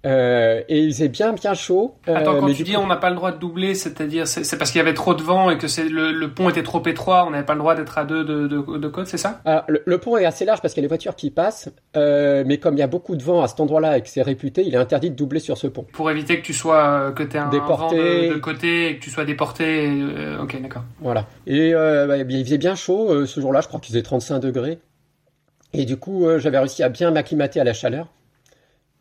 Euh, 0.05 0.61
et 0.69 0.81
il 0.81 0.93
faisait 0.93 1.07
bien 1.07 1.33
bien 1.33 1.53
chaud. 1.53 1.95
Euh, 2.07 2.15
Attends, 2.15 2.39
quand 2.39 2.53
tu 2.53 2.63
dis 2.63 2.77
on 2.77 2.85
n'a 2.85 2.95
pas 2.95 3.09
le 3.09 3.15
droit 3.15 3.31
de 3.31 3.39
doubler, 3.39 3.73
c'est-à-dire 3.73 4.27
c'est 4.27 4.57
parce 4.57 4.71
qu'il 4.71 4.77
y 4.77 4.81
avait 4.81 4.93
trop 4.93 5.15
de 5.15 5.23
vent 5.23 5.49
et 5.49 5.57
que 5.57 5.67
c'est 5.67 5.89
le, 5.89 6.27
pont 6.27 6.49
était 6.49 6.63
trop 6.63 6.85
étroit, 6.85 7.25
on 7.27 7.31
n'avait 7.31 7.45
pas 7.45 7.53
le 7.53 7.59
droit 7.59 7.75
d'être 7.75 7.97
à 7.97 8.05
deux 8.05 8.23
de, 8.23 8.47
de, 8.47 8.87
côte, 8.87 9.07
c'est 9.07 9.17
ça? 9.17 9.41
Le, 9.67 9.97
pont 9.97 10.17
est 10.17 10.25
assez 10.25 10.45
large 10.45 10.61
parce 10.61 10.73
qu'il 10.73 10.81
y 10.81 10.85
a 10.85 10.87
des 10.87 10.89
voitures 10.89 11.15
qui 11.15 11.31
passent, 11.31 11.69
euh, 11.97 12.43
mais 12.45 12.57
comme 12.57 12.75
il 12.75 12.79
y 12.79 12.83
a 12.83 12.87
beaucoup 12.87 13.15
de 13.15 13.23
vent 13.23 13.41
à 13.41 13.47
cet 13.47 13.59
endroit-là 13.59 13.97
et 13.97 14.01
que 14.01 14.09
c'est 14.09 14.21
réputé, 14.21 14.63
il 14.65 14.73
est 14.75 14.77
interdit 14.77 15.09
de 15.09 15.15
doubler 15.15 15.39
sur 15.39 15.57
ce 15.57 15.67
pont. 15.67 15.85
Pour 15.93 16.11
éviter 16.11 16.39
que 16.39 16.45
tu 16.45 16.53
sois 16.53 17.11
que 17.11 17.23
un 17.37 17.49
déporté. 17.49 18.27
vent 18.27 18.35
de, 18.35 18.39
côté 18.39 18.89
et 18.89 18.97
que 18.97 19.03
tu 19.03 19.09
sois 19.09 19.25
déporté. 19.25 19.91
ok, 20.39 20.61
d'accord. 20.61 20.83
Voilà. 21.01 21.25
Et 21.47 21.73
bah, 21.73 22.17
il 22.17 22.45
faisait 22.45 22.59
bien 22.59 22.75
chaud 22.75 23.25
ce 23.25 23.39
jour-là, 23.39 23.61
je 23.61 23.67
crois 23.67 23.79
qu'il 23.79 23.93
faisait 23.93 24.03
35 24.03 24.39
degrés. 24.39 24.77
Et 25.73 25.85
du 25.85 25.97
coup, 25.97 26.27
j'avais 26.37 26.59
réussi 26.59 26.83
à 26.83 26.89
bien 26.89 27.09
m'acclimater 27.09 27.59
à 27.59 27.63
la 27.63 27.73
chaleur. 27.73 28.07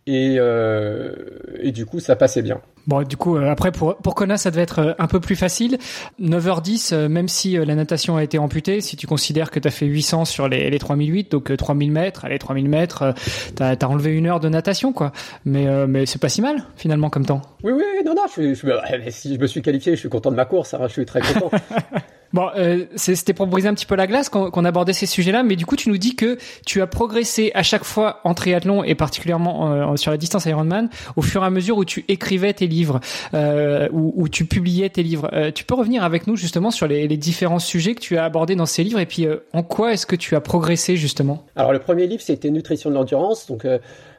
Et, 0.06 0.36
euh, 0.38 1.14
et 1.60 1.72
du 1.72 1.86
coup, 1.86 2.00
ça 2.00 2.16
passait 2.16 2.42
bien. 2.42 2.60
Bon, 2.86 3.02
du 3.02 3.16
coup, 3.16 3.36
euh, 3.36 3.50
après, 3.50 3.72
pour, 3.72 3.96
pour 3.96 4.14
Kona, 4.14 4.36
ça 4.36 4.50
devait 4.50 4.62
être 4.62 4.78
euh, 4.80 4.92
un 4.98 5.06
peu 5.06 5.18
plus 5.18 5.36
facile. 5.36 5.78
9h10, 6.20 6.92
euh, 6.92 7.08
même 7.08 7.28
si 7.28 7.52
la 7.56 7.74
natation 7.74 8.16
a 8.16 8.22
été 8.22 8.38
amputée, 8.38 8.82
si 8.82 8.96
tu 8.96 9.06
considères 9.06 9.50
que 9.50 9.58
tu 9.58 9.66
as 9.66 9.70
fait 9.70 9.86
800 9.86 10.26
sur 10.26 10.48
les, 10.48 10.68
les 10.68 10.78
3008, 10.78 11.30
donc 11.30 11.56
3000 11.56 11.90
mètres, 11.90 12.26
allez, 12.26 12.38
3000 12.38 12.68
mètres, 12.68 13.14
tu 13.56 13.62
as, 13.62 13.88
enlevé 13.88 14.12
une 14.12 14.26
heure 14.26 14.40
de 14.40 14.50
natation, 14.50 14.92
quoi. 14.92 15.12
Mais, 15.46 15.66
mais 15.86 16.04
c'est 16.04 16.20
pas 16.20 16.28
si 16.28 16.42
mal, 16.42 16.64
finalement, 16.76 17.08
comme 17.08 17.24
temps. 17.24 17.40
Oui, 17.62 17.72
oui, 17.72 17.82
non, 18.04 18.14
non, 18.14 18.24
je, 18.36 18.54
je, 18.54 19.10
si 19.10 19.34
je 19.34 19.40
me 19.40 19.46
suis 19.46 19.62
qualifié, 19.62 19.94
je 19.94 20.00
suis 20.00 20.08
content 20.08 20.30
de 20.30 20.36
ma 20.36 20.44
course, 20.44 20.74
hein, 20.74 20.80
je 20.86 20.92
suis 20.92 21.06
très 21.06 21.20
content. 21.20 21.50
Bon, 22.34 22.48
euh, 22.56 22.86
c'était 22.96 23.32
pour 23.32 23.46
briser 23.46 23.68
un 23.68 23.74
petit 23.74 23.86
peu 23.86 23.94
la 23.94 24.08
glace 24.08 24.28
qu'on 24.28 24.64
abordait 24.64 24.92
ces 24.92 25.06
sujets-là, 25.06 25.44
mais 25.44 25.54
du 25.54 25.66
coup, 25.66 25.76
tu 25.76 25.88
nous 25.88 25.98
dis 25.98 26.16
que 26.16 26.36
tu 26.66 26.82
as 26.82 26.88
progressé 26.88 27.52
à 27.54 27.62
chaque 27.62 27.84
fois 27.84 28.18
en 28.24 28.34
triathlon 28.34 28.82
et 28.82 28.96
particulièrement 28.96 29.72
euh, 29.72 29.94
sur 29.94 30.10
la 30.10 30.16
distance 30.16 30.44
Ironman 30.46 30.88
au 31.14 31.22
fur 31.22 31.44
et 31.44 31.46
à 31.46 31.50
mesure 31.50 31.78
où 31.78 31.84
tu 31.84 32.04
écrivais 32.08 32.52
tes 32.52 32.66
livres, 32.66 32.98
euh, 33.34 33.88
où, 33.92 34.28
tu 34.28 34.46
publiais 34.46 34.88
tes 34.88 35.04
livres. 35.04 35.30
Euh, 35.32 35.52
tu 35.52 35.64
peux 35.64 35.76
revenir 35.76 36.02
avec 36.02 36.26
nous 36.26 36.34
justement 36.34 36.72
sur 36.72 36.88
les, 36.88 37.06
différents 37.06 37.60
sujets 37.60 37.94
que 37.94 38.00
tu 38.00 38.16
as 38.16 38.24
abordés 38.24 38.56
dans 38.56 38.66
ces 38.66 38.82
livres 38.82 38.98
et 38.98 39.06
puis 39.06 39.28
en 39.52 39.62
quoi 39.62 39.92
est-ce 39.92 40.04
que 40.04 40.16
tu 40.16 40.34
as 40.34 40.40
progressé 40.40 40.96
justement? 40.96 41.46
Alors, 41.54 41.72
le 41.72 41.78
premier 41.78 42.08
livre, 42.08 42.22
c'était 42.22 42.50
Nutrition 42.50 42.90
de 42.90 42.96
l'endurance, 42.96 43.46
donc 43.46 43.64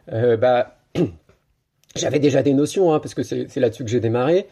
bah 0.08 0.78
j'avais 1.98 2.20
déjà 2.20 2.44
des 2.44 2.54
notions 2.54 2.94
hein, 2.94 3.00
parce 3.00 3.14
que 3.14 3.24
c'est 3.24 3.58
là-dessus 3.58 3.84
que 3.84 3.90
j'ai 3.90 4.00
démarré, 4.00 4.48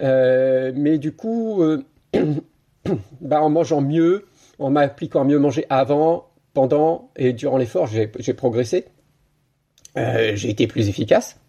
mais 0.00 0.98
du 0.98 1.10
coup 1.10 1.60
bah, 3.20 3.42
en 3.42 3.50
mangeant 3.50 3.80
mieux, 3.80 4.26
en 4.58 4.70
m'appliquant 4.70 5.22
à 5.22 5.24
mieux 5.24 5.38
manger 5.38 5.66
avant, 5.68 6.30
pendant 6.52 7.10
et 7.16 7.32
durant 7.32 7.56
l'effort, 7.56 7.86
j'ai 7.86 8.34
progressé. 8.34 8.86
Euh, 9.96 10.32
j'ai 10.34 10.50
été 10.50 10.66
plus 10.66 10.88
efficace. 10.88 11.40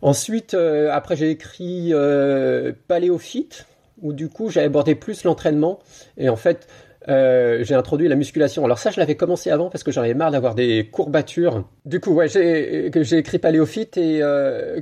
Ensuite, 0.00 0.54
euh, 0.54 0.90
après, 0.92 1.16
j'ai 1.16 1.30
écrit 1.30 1.92
euh, 1.92 2.72
Paléophyte, 2.86 3.66
où 4.00 4.12
du 4.12 4.28
coup, 4.28 4.50
j'ai 4.50 4.60
abordé 4.60 4.94
plus 4.94 5.24
l'entraînement. 5.24 5.80
Et 6.16 6.28
en 6.28 6.36
fait, 6.36 6.68
euh, 7.08 7.64
j'ai 7.64 7.74
introduit 7.74 8.08
la 8.08 8.14
musculation. 8.14 8.64
Alors 8.64 8.78
ça, 8.78 8.90
je 8.90 9.00
l'avais 9.00 9.16
commencé 9.16 9.50
avant 9.50 9.70
parce 9.70 9.82
que 9.82 9.90
j'en 9.90 10.02
avais 10.02 10.14
marre 10.14 10.30
d'avoir 10.30 10.54
des 10.54 10.88
courbatures. 10.90 11.64
Du 11.84 12.00
coup, 12.00 12.12
ouais, 12.12 12.28
j'ai 12.28 12.86
écrit 13.18 13.38
Paléophyte 13.38 13.96
et 13.96 14.20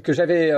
que 0.05 0.13
j'avais 0.13 0.53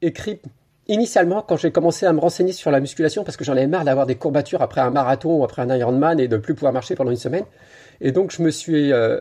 écrit 0.00 0.40
Initialement, 0.88 1.42
quand 1.42 1.56
j'ai 1.56 1.70
commencé 1.70 2.06
à 2.06 2.12
me 2.12 2.18
renseigner 2.18 2.52
sur 2.52 2.72
la 2.72 2.80
musculation, 2.80 3.22
parce 3.22 3.36
que 3.36 3.44
j'en 3.44 3.52
avais 3.52 3.68
marre 3.68 3.84
d'avoir 3.84 4.04
des 4.04 4.16
courbatures 4.16 4.62
après 4.62 4.80
un 4.80 4.90
marathon 4.90 5.38
ou 5.38 5.44
après 5.44 5.62
un 5.62 5.76
Ironman 5.76 6.18
et 6.18 6.26
de 6.26 6.36
plus 6.36 6.54
pouvoir 6.54 6.72
marcher 6.72 6.96
pendant 6.96 7.12
une 7.12 7.16
semaine, 7.16 7.44
et 8.00 8.10
donc 8.10 8.32
je 8.32 8.42
me 8.42 8.50
suis 8.50 8.92
euh, 8.92 9.20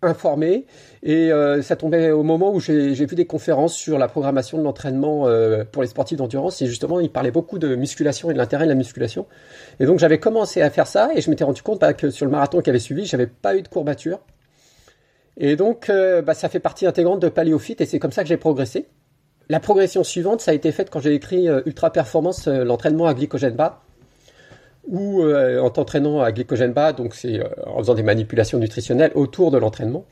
informé 0.00 0.66
et 1.02 1.32
euh, 1.32 1.60
ça 1.60 1.74
tombait 1.74 2.12
au 2.12 2.22
moment 2.22 2.54
où 2.54 2.60
j'ai 2.60 2.94
vu 2.94 3.16
des 3.16 3.26
conférences 3.26 3.74
sur 3.74 3.98
la 3.98 4.06
programmation 4.06 4.56
de 4.56 4.62
l'entraînement 4.62 5.26
euh, 5.26 5.64
pour 5.64 5.82
les 5.82 5.88
sportifs 5.88 6.18
d'endurance 6.18 6.62
et 6.62 6.66
justement 6.66 7.00
ils 7.00 7.10
parlaient 7.10 7.32
beaucoup 7.32 7.58
de 7.58 7.74
musculation 7.74 8.30
et 8.30 8.32
de 8.32 8.38
l'intérêt 8.38 8.64
de 8.64 8.68
la 8.70 8.76
musculation. 8.76 9.26
Et 9.80 9.86
donc 9.86 9.98
j'avais 9.98 10.20
commencé 10.20 10.62
à 10.62 10.70
faire 10.70 10.86
ça 10.86 11.10
et 11.16 11.20
je 11.20 11.30
m'étais 11.30 11.44
rendu 11.44 11.62
compte 11.62 11.80
bah, 11.80 11.94
que 11.94 12.10
sur 12.10 12.26
le 12.26 12.30
marathon 12.30 12.60
qui 12.60 12.70
avait 12.70 12.78
suivi, 12.78 13.06
j'avais 13.06 13.26
pas 13.26 13.56
eu 13.56 13.62
de 13.62 13.68
courbatures. 13.68 14.20
Et 15.36 15.56
donc 15.56 15.90
bah, 15.90 16.34
ça 16.34 16.48
fait 16.48 16.60
partie 16.60 16.86
intégrante 16.86 17.18
de 17.18 17.28
Paléophyte 17.28 17.80
et 17.80 17.86
c'est 17.86 17.98
comme 17.98 18.12
ça 18.12 18.22
que 18.22 18.28
j'ai 18.28 18.36
progressé. 18.36 18.86
La 19.48 19.60
progression 19.60 20.04
suivante, 20.04 20.40
ça 20.40 20.52
a 20.52 20.54
été 20.54 20.72
faite 20.72 20.88
quand 20.90 21.00
j'ai 21.00 21.14
écrit 21.14 21.48
euh, 21.48 21.60
Ultra 21.66 21.90
Performance, 21.92 22.48
euh, 22.48 22.64
l'entraînement 22.64 23.06
à 23.06 23.14
glycogène 23.14 23.54
bas, 23.54 23.82
ou 24.88 25.22
euh, 25.22 25.60
en 25.60 25.70
t'entraînant 25.70 26.20
à 26.20 26.32
glycogène 26.32 26.72
bas, 26.72 26.92
donc 26.92 27.14
c'est 27.14 27.40
en 27.66 27.78
faisant 27.78 27.94
des 27.94 28.02
manipulations 28.02 28.58
nutritionnelles 28.58 29.12
autour 29.14 29.50
de 29.50 29.58
l'entraînement, 29.58 30.06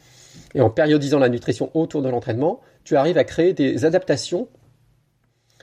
et 0.55 0.61
en 0.61 0.71
périodisant 0.71 1.19
la 1.19 1.29
nutrition 1.29 1.71
autour 1.75 2.03
de 2.03 2.09
l'entraînement, 2.09 2.61
tu 2.85 2.97
arrives 2.97 3.19
à 3.19 3.25
créer 3.25 3.55
des 3.55 3.85
adaptations. 3.85 4.49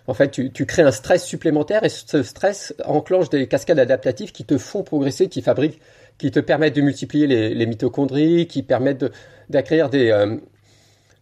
En 0.08 0.16
fait, 0.16 0.32
tu, 0.32 0.66
crées 0.66 0.82
un 0.82 0.92
stress 0.92 1.24
supplémentaire 1.24 1.84
et 1.84 1.90
ce 1.90 2.24
stress 2.24 2.74
enclenche 2.84 3.30
des 3.30 3.48
cascades 3.48 3.78
adaptatives 3.78 4.32
qui 4.32 4.44
te 4.44 4.58
font 4.58 4.82
progresser, 4.82 5.28
qui 5.28 5.44
fabriquent, 5.44 5.80
qui 6.18 6.32
te 6.32 6.40
permettent 6.40 6.76
de 6.76 6.82
multiplier 6.82 7.28
les, 7.28 7.66
mitochondries, 7.68 8.48
qui 8.48 8.64
permettent 8.64 9.06
d'acquérir 9.50 9.90
euh, 9.94 10.38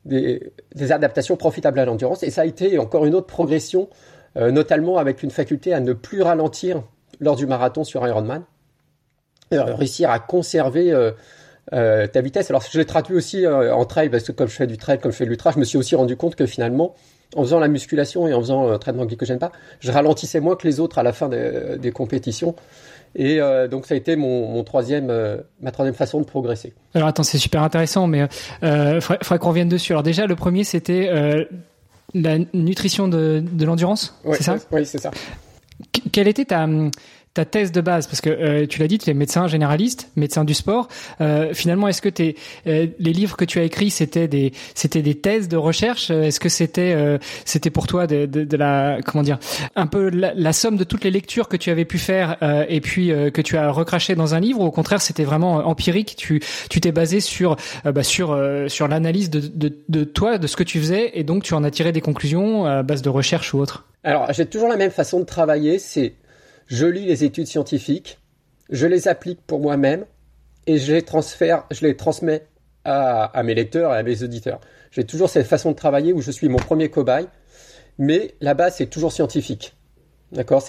des, 0.07 0.53
des, 0.75 0.91
adaptations 0.91 1.37
profitables 1.37 1.79
à 1.79 1.85
l'endurance. 1.85 2.23
Et 2.23 2.31
ça 2.31 2.41
a 2.41 2.45
été 2.45 2.77
encore 2.79 3.05
une 3.05 3.15
autre 3.15 3.27
progression, 3.27 3.89
euh, 4.37 4.51
notamment 4.51 4.97
avec 4.97 5.23
une 5.23 5.31
faculté 5.31 5.73
à 5.73 5.79
ne 5.79 5.93
plus 5.93 6.21
ralentir 6.21 6.83
lors 7.19 7.35
du 7.35 7.45
marathon 7.45 7.83
sur 7.83 8.05
Ironman, 8.07 8.43
réussir 9.51 10.09
à 10.09 10.19
conserver 10.19 10.91
euh, 11.73 12.07
ta 12.07 12.21
vitesse. 12.21 12.49
Alors 12.49 12.63
je 12.69 12.77
l'ai 12.77 12.85
traduit 12.85 13.15
aussi 13.15 13.47
en 13.47 13.85
trail, 13.85 14.09
parce 14.09 14.23
que 14.23 14.31
comme 14.31 14.47
je 14.47 14.55
fais 14.55 14.67
du 14.67 14.77
trail, 14.77 14.99
comme 14.99 15.11
je 15.11 15.17
fais 15.17 15.25
de 15.25 15.29
l'ultra, 15.29 15.51
je 15.51 15.59
me 15.59 15.63
suis 15.63 15.77
aussi 15.77 15.95
rendu 15.95 16.15
compte 16.15 16.35
que 16.35 16.45
finalement, 16.45 16.95
en 17.35 17.43
faisant 17.43 17.59
la 17.59 17.67
musculation 17.67 18.27
et 18.27 18.33
en 18.33 18.39
faisant 18.39 18.67
un 18.67 18.73
euh, 18.73 18.77
traitement 18.77 19.05
glycogène 19.05 19.39
pas, 19.39 19.51
je 19.79 19.91
ralentissais 19.91 20.39
moins 20.39 20.55
que 20.55 20.67
les 20.67 20.79
autres 20.79 20.97
à 20.97 21.03
la 21.03 21.13
fin 21.13 21.29
des, 21.29 21.91
compétitions. 21.91 22.55
Et 23.15 23.41
euh, 23.41 23.67
donc 23.67 23.85
ça 23.85 23.93
a 23.93 23.97
été 23.97 24.15
mon, 24.15 24.63
troisième, 24.63 25.09
euh, 25.09 25.37
ma 25.61 25.71
troisième 25.71 25.95
façon 25.95 26.19
de 26.19 26.25
progresser. 26.25 26.73
Alors 26.93 27.07
attends, 27.07 27.23
c'est 27.23 27.37
super 27.37 27.63
intéressant, 27.63 28.07
mais 28.07 28.27
il 28.61 29.01
faudrait, 29.01 29.39
qu'on 29.39 29.49
revienne 29.49 29.69
dessus. 29.69 29.93
Alors 29.93 30.03
déjà, 30.03 30.27
le 30.27 30.35
premier, 30.35 30.63
c'était 30.63 31.09
la 32.13 32.37
nutrition 32.53 33.07
de, 33.07 33.43
de 33.51 33.65
l'endurance, 33.65 34.19
c'est 34.33 34.43
ça 34.43 34.57
Oui, 34.71 34.85
c'est 34.85 35.01
ça. 35.01 35.11
Quelle 36.11 36.27
était 36.27 36.45
ta, 36.45 36.67
ta 37.37 37.45
thèse 37.45 37.71
de 37.71 37.81
base 37.81 38.07
Parce 38.07 38.19
que 38.19 38.31
euh, 38.31 38.65
tu 38.65 38.79
l'as 38.79 38.87
dit, 38.87 38.97
tu 38.97 39.11
es 39.11 39.13
médecin 39.13 39.47
généraliste, 39.47 40.09
médecin 40.15 40.43
du 40.43 40.55
sport. 40.55 40.87
Euh, 41.21 41.53
finalement, 41.53 41.87
est-ce 41.87 42.01
que 42.01 42.09
t'es, 42.09 42.33
euh, 42.65 42.87
les 42.97 43.13
livres 43.13 43.37
que 43.37 43.45
tu 43.45 43.59
as 43.59 43.63
écrits, 43.63 43.91
c'était 43.91 44.27
des, 44.27 44.53
c'était 44.73 45.03
des 45.03 45.13
thèses 45.13 45.47
de 45.47 45.55
recherche? 45.55 46.09
Est-ce 46.09 46.39
que 46.39 46.49
c'était, 46.49 46.95
c'était 47.45 47.69
pour 47.69 47.85
toi 47.85 48.07
de, 48.07 48.25
de, 48.25 48.43
de, 48.43 48.57
la, 48.57 48.97
comment 49.05 49.23
dire, 49.23 49.37
un 49.75 49.85
peu 49.85 50.09
la, 50.09 50.53
somme 50.53 50.77
de 50.77 50.83
toutes 50.83 51.03
les 51.03 51.11
lectures 51.11 51.47
que 51.47 51.57
tu 51.57 51.69
avais 51.69 51.85
pu 51.85 51.99
faire 51.99 52.37
et 52.67 52.81
puis 52.81 53.09
que 53.09 53.41
tu 53.41 53.57
as 53.57 53.69
recraché 53.69 54.15
dans 54.15 54.33
un 54.33 54.39
livre 54.39 54.61
Ou 54.61 54.65
au 54.65 54.71
contraire, 54.71 55.01
c'était 55.01 55.23
vraiment 55.23 55.57
empirique 55.67 56.15
Tu, 56.17 56.41
tu 56.69 56.81
t'es 56.81 56.91
basé 56.91 57.19
sur, 57.19 57.55
bah, 57.85 58.03
sur, 58.03 58.39
sur 58.67 58.87
l'analyse 58.87 59.29
de, 59.29 59.41
de, 59.41 59.77
de 59.87 60.03
toi, 60.03 60.39
de 60.39 60.47
ce 60.47 60.55
que 60.55 60.63
tu 60.63 60.79
faisais, 60.79 61.11
et 61.13 61.23
donc 61.23 61.43
tu 61.43 61.53
en 61.53 61.63
as 61.63 61.71
tiré 61.71 61.91
des 61.91 62.01
conclusions 62.01 62.65
à 62.65 62.81
base 62.81 63.03
de 63.03 63.09
recherche 63.09 63.53
ou 63.53 63.59
autre? 63.59 63.85
Alors, 64.03 64.31
j'ai 64.33 64.45
toujours 64.45 64.69
la 64.69 64.77
même 64.77 64.91
façon 64.91 65.19
de 65.19 65.25
travailler. 65.25 65.77
C'est 65.77 66.13
je 66.67 66.85
lis 66.85 67.05
les 67.05 67.23
études 67.23 67.47
scientifiques, 67.47 68.19
je 68.69 68.85
les 68.85 69.07
applique 69.07 69.41
pour 69.41 69.59
moi-même 69.59 70.05
et 70.65 70.77
je 70.77 70.93
les 70.93 71.01
transfère, 71.01 71.65
je 71.71 71.85
les 71.85 71.95
transmets 71.95 72.45
à, 72.83 73.41
mes 73.43 73.53
lecteurs 73.53 73.93
et 73.93 73.97
à 73.97 74.03
mes 74.03 74.23
auditeurs. 74.23 74.61
J'ai 74.91 75.03
toujours 75.03 75.29
cette 75.29 75.47
façon 75.47 75.71
de 75.71 75.75
travailler 75.75 76.13
où 76.13 76.21
je 76.21 76.31
suis 76.31 76.47
mon 76.47 76.57
premier 76.57 76.89
cobaye, 76.89 77.27
mais 77.97 78.35
la 78.39 78.53
base 78.53 78.75
c'est 78.77 78.87
toujours 78.87 79.11
scientifique. 79.11 79.75
D'accord, 80.31 80.61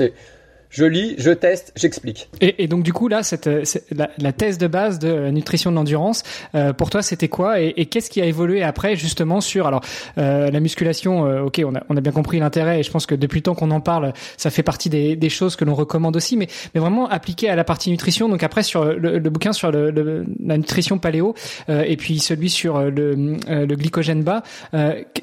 je 0.70 0.84
lis, 0.84 1.14
je 1.18 1.30
teste, 1.30 1.72
j'explique. 1.76 2.28
Et, 2.40 2.68
donc 2.68 2.82
du 2.82 2.92
coup 2.92 3.08
là, 3.08 3.22
cette, 3.22 3.46
euh, 3.46 3.64
la, 3.90 4.10
la, 4.18 4.32
thèse 4.32 4.58
de 4.58 4.66
base 4.66 4.98
de 4.98 5.30
nutrition 5.30 5.70
de 5.70 5.76
l'endurance, 5.76 6.22
euh, 6.54 6.72
pour 6.72 6.90
toi 6.90 7.02
c'était 7.02 7.28
quoi 7.28 7.60
et, 7.60 7.87
qu'est-ce 7.87 8.10
qui 8.10 8.20
a 8.20 8.26
évolué 8.26 8.62
après 8.62 8.94
justement 8.94 9.40
sur 9.40 9.66
alors 9.66 9.82
euh, 10.18 10.50
la 10.50 10.60
musculation 10.60 11.26
euh, 11.26 11.40
Ok, 11.40 11.62
on 11.64 11.75
a, 11.75 11.82
on 11.88 11.96
a 11.96 12.00
bien 12.00 12.12
compris 12.12 12.38
l'intérêt 12.38 12.80
et 12.80 12.82
je 12.82 12.90
pense 12.90 13.06
que 13.06 13.14
depuis 13.14 13.38
le 13.38 13.44
temps 13.44 13.54
qu'on 13.54 13.70
en 13.70 13.80
parle, 13.80 14.12
ça 14.37 14.50
fait 14.50 14.62
partie 14.62 14.90
des, 14.90 15.16
des 15.16 15.28
choses 15.30 15.56
que 15.56 15.64
l'on 15.64 15.75
recommande 15.75 16.16
aussi, 16.16 16.37
mais, 16.37 16.48
mais 16.75 16.80
vraiment 16.80 17.08
appliqué 17.08 17.48
à 17.48 17.56
la 17.56 17.64
partie 17.64 17.90
nutrition. 17.90 18.28
Donc 18.28 18.42
après 18.42 18.62
sur 18.62 18.84
le, 18.84 19.18
le 19.18 19.30
bouquin 19.30 19.54
sur 19.54 19.70
le, 19.70 19.90
le, 19.90 20.26
la 20.44 20.58
nutrition 20.58 20.98
paléo 20.98 21.34
euh, 21.70 21.82
et 21.87 21.96
puis 21.96 22.18
celui 22.18 22.50
sur 22.50 22.78
le, 22.78 23.14
le 23.14 23.75
glycogène 23.76 24.22
bas, 24.22 24.42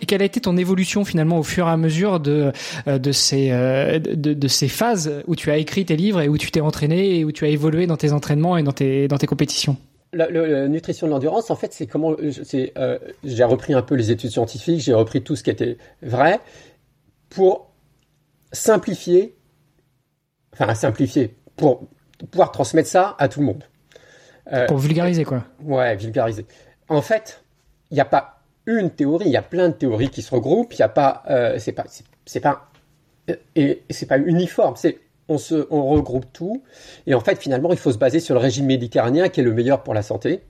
quelle 0.07 0.21
a 0.21 0.25
été 0.25 0.41
ton 0.41 0.57
évolution 0.57 1.05
finalement 1.05 1.37
au 1.37 1.43
fur 1.43 1.67
et 1.67 1.71
à 1.71 1.77
mesure 1.77 2.19
de 2.19 2.51
de 2.87 3.11
ces 3.11 3.49
de, 3.49 4.33
de 4.33 4.47
ces 4.47 4.67
phases 4.67 5.23
tu 5.35 5.51
as 5.51 5.57
écrit 5.57 5.85
tes 5.85 5.95
livres 5.95 6.21
et 6.21 6.29
où 6.29 6.37
tu 6.37 6.51
t'es 6.51 6.61
entraîné 6.61 7.19
et 7.19 7.25
où 7.25 7.31
tu 7.31 7.45
as 7.45 7.49
évolué 7.49 7.87
dans 7.87 7.97
tes 7.97 8.11
entraînements 8.11 8.57
et 8.57 8.63
dans 8.63 8.71
tes, 8.71 9.07
dans 9.07 9.17
tes 9.17 9.27
compétitions 9.27 9.77
la, 10.15 10.67
nutrition 10.67 11.07
de 11.07 11.11
l'endurance, 11.11 11.51
en 11.51 11.55
fait, 11.55 11.73
c'est 11.73 11.87
comment. 11.87 12.15
C'est, 12.43 12.73
euh, 12.77 12.97
j'ai 13.23 13.43
repris 13.43 13.73
un 13.73 13.81
peu 13.81 13.95
les 13.95 14.11
études 14.11 14.31
scientifiques, 14.31 14.79
j'ai 14.79 14.93
repris 14.93 15.21
tout 15.21 15.35
ce 15.35 15.43
qui 15.43 15.49
était 15.49 15.77
vrai 16.01 16.39
pour 17.29 17.71
simplifier, 18.51 19.35
enfin 20.53 20.73
simplifier, 20.73 21.35
pour 21.57 21.87
pouvoir 22.31 22.51
transmettre 22.51 22.89
ça 22.89 23.15
à 23.19 23.27
tout 23.27 23.41
le 23.41 23.45
monde. 23.45 23.63
Euh, 24.53 24.67
pour 24.67 24.77
vulgariser, 24.77 25.25
quoi. 25.25 25.43
Ouais, 25.63 25.95
vulgariser. 25.95 26.45
En 26.87 27.01
fait, 27.01 27.43
il 27.91 27.95
n'y 27.95 28.01
a 28.01 28.05
pas 28.05 28.43
une 28.65 28.89
théorie, 28.91 29.25
il 29.25 29.31
y 29.31 29.37
a 29.37 29.41
plein 29.41 29.69
de 29.69 29.73
théories 29.73 30.09
qui 30.09 30.21
se 30.21 30.33
regroupent. 30.33 30.73
Il 30.73 30.77
n'y 30.77 30.83
a 30.83 30.89
pas, 30.89 31.23
euh, 31.29 31.57
c'est 31.59 31.71
pas, 31.71 31.85
c'est 32.25 32.39
pas, 32.39 32.69
et 33.55 33.83
c'est 33.89 34.05
pas 34.05 34.17
uniforme. 34.17 34.75
C'est 34.77 34.99
on, 35.27 35.37
se, 35.37 35.67
on 35.69 35.85
regroupe 35.89 36.25
tout. 36.33 36.63
Et 37.07 37.13
en 37.13 37.19
fait, 37.19 37.39
finalement, 37.41 37.71
il 37.71 37.77
faut 37.77 37.91
se 37.91 37.97
baser 37.97 38.19
sur 38.19 38.35
le 38.35 38.41
régime 38.41 38.65
méditerranéen 38.65 39.29
qui 39.29 39.41
est 39.41 39.43
le 39.43 39.53
meilleur 39.53 39.83
pour 39.83 39.93
la 39.93 40.01
santé. 40.01 40.41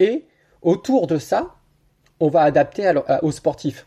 Et 0.00 0.24
autour 0.62 1.06
de 1.06 1.18
ça, 1.18 1.56
on 2.20 2.28
va 2.28 2.42
adapter 2.42 2.92
aux 3.22 3.32
sportifs. 3.32 3.86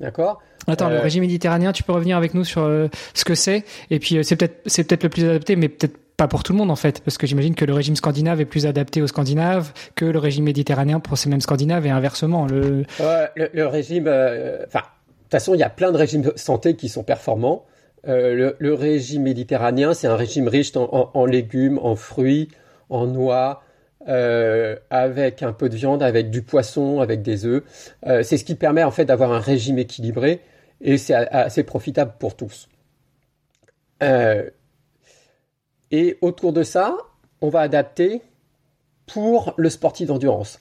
D'accord? 0.00 0.42
Attends, 0.66 0.88
le 0.88 0.96
euh, 0.96 1.00
régime 1.00 1.22
méditerranéen, 1.22 1.72
tu 1.72 1.82
peux 1.82 1.92
revenir 1.92 2.16
avec 2.16 2.34
nous 2.34 2.44
sur 2.44 2.62
euh, 2.62 2.88
ce 3.14 3.24
que 3.24 3.34
c'est? 3.34 3.64
Et 3.90 3.98
puis, 3.98 4.18
euh, 4.18 4.22
c'est 4.22 4.36
peut-être 4.36 4.60
c'est 4.66 4.84
peut-être 4.84 5.04
le 5.04 5.08
plus 5.08 5.24
adapté, 5.24 5.56
mais 5.56 5.68
peut-être 5.68 5.96
pas 6.16 6.28
pour 6.28 6.42
tout 6.42 6.52
le 6.52 6.58
monde 6.58 6.70
en 6.70 6.76
fait, 6.76 7.00
parce 7.00 7.18
que 7.18 7.26
j'imagine 7.26 7.54
que 7.54 7.64
le 7.64 7.74
régime 7.74 7.94
scandinave 7.94 8.40
est 8.40 8.46
plus 8.46 8.66
adapté 8.66 9.02
aux 9.02 9.06
Scandinaves 9.06 9.72
que 9.94 10.06
le 10.06 10.18
régime 10.18 10.44
méditerranéen 10.44 10.98
pour 10.98 11.18
ces 11.18 11.28
mêmes 11.28 11.42
Scandinaves 11.42 11.86
et 11.86 11.90
inversement. 11.90 12.46
Le, 12.46 12.84
le, 13.36 13.66
régime, 13.66 14.04
enfin, 14.04 14.80
de 14.80 15.22
toute 15.24 15.30
façon, 15.30 15.54
il 15.54 15.60
y 15.60 15.62
a 15.62 15.68
plein 15.68 15.92
de 15.92 15.98
régimes 15.98 16.22
de 16.22 16.32
santé 16.36 16.74
qui 16.74 16.88
sont 16.88 17.02
performants. 17.02 17.66
Euh, 18.08 18.54
le, 18.58 18.74
régime 18.74 19.22
méditerranéen, 19.22 19.94
c'est 19.94 20.06
un 20.06 20.16
régime 20.16 20.48
riche 20.48 20.72
en, 20.76 21.26
légumes, 21.26 21.78
en 21.82 21.96
fruits, 21.96 22.48
en 22.88 23.06
noix, 23.06 23.62
euh, 24.08 24.76
avec 24.90 25.42
un 25.42 25.52
peu 25.52 25.68
de 25.68 25.74
viande, 25.74 26.02
avec 26.02 26.30
du 26.30 26.42
poisson, 26.42 27.00
avec 27.00 27.22
des 27.22 27.44
œufs. 27.46 27.64
Euh, 28.06 28.22
c'est 28.22 28.36
ce 28.36 28.44
qui 28.44 28.54
permet 28.54 28.84
en 28.84 28.92
fait 28.92 29.04
d'avoir 29.04 29.32
un 29.32 29.40
régime 29.40 29.78
équilibré 29.78 30.40
et 30.80 30.98
c'est 30.98 31.14
assez 31.14 31.64
profitable 31.64 32.12
pour 32.18 32.36
tous. 32.36 32.68
et 35.90 36.18
autour 36.20 36.52
de 36.52 36.62
ça, 36.62 36.96
on 37.40 37.48
va 37.48 37.60
adapter 37.60 38.20
pour 39.06 39.54
le 39.56 39.70
sportif 39.70 40.08
d'endurance. 40.08 40.60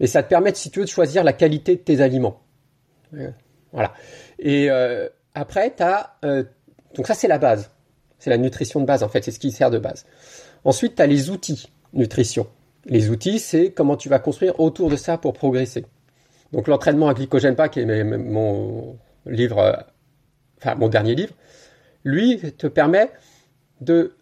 Mais 0.00 0.06
ça 0.06 0.22
te 0.22 0.28
permet, 0.28 0.54
si 0.54 0.70
tu 0.70 0.78
veux, 0.78 0.84
de 0.84 0.90
choisir 0.90 1.24
la 1.24 1.32
qualité 1.32 1.74
de 1.74 1.80
tes 1.80 2.00
aliments. 2.00 2.40
Voilà. 3.72 3.92
Et 4.38 4.70
après, 5.34 5.74
tu 5.74 5.82
as 5.82 6.16
donc 6.94 7.06
ça, 7.06 7.14
c'est 7.14 7.28
la 7.28 7.38
base. 7.38 7.70
C'est 8.18 8.30
la 8.30 8.38
nutrition 8.38 8.80
de 8.80 8.86
base, 8.86 9.02
en 9.02 9.08
fait. 9.08 9.22
C'est 9.22 9.30
ce 9.30 9.38
qui 9.38 9.52
sert 9.52 9.70
de 9.70 9.78
base. 9.78 10.06
Ensuite, 10.64 10.96
tu 10.96 11.02
as 11.02 11.06
les 11.06 11.30
outils 11.30 11.70
nutrition. 11.92 12.46
Les 12.84 13.10
outils, 13.10 13.38
c'est 13.38 13.70
comment 13.72 13.96
tu 13.96 14.08
vas 14.08 14.18
construire 14.18 14.58
autour 14.60 14.90
de 14.90 14.96
ça 14.96 15.18
pour 15.18 15.32
progresser. 15.32 15.84
Donc 16.52 16.68
l'entraînement 16.68 17.08
à 17.08 17.14
glycogène 17.14 17.54
pas, 17.54 17.68
qui 17.68 17.80
est 17.80 18.04
mon 18.04 18.98
livre, 19.26 19.58
euh, 19.58 19.72
enfin 20.58 20.74
mon 20.74 20.88
dernier 20.88 21.14
livre, 21.14 21.34
lui 22.04 22.38
te 22.52 22.66
permet 22.66 23.10
de 23.80 24.14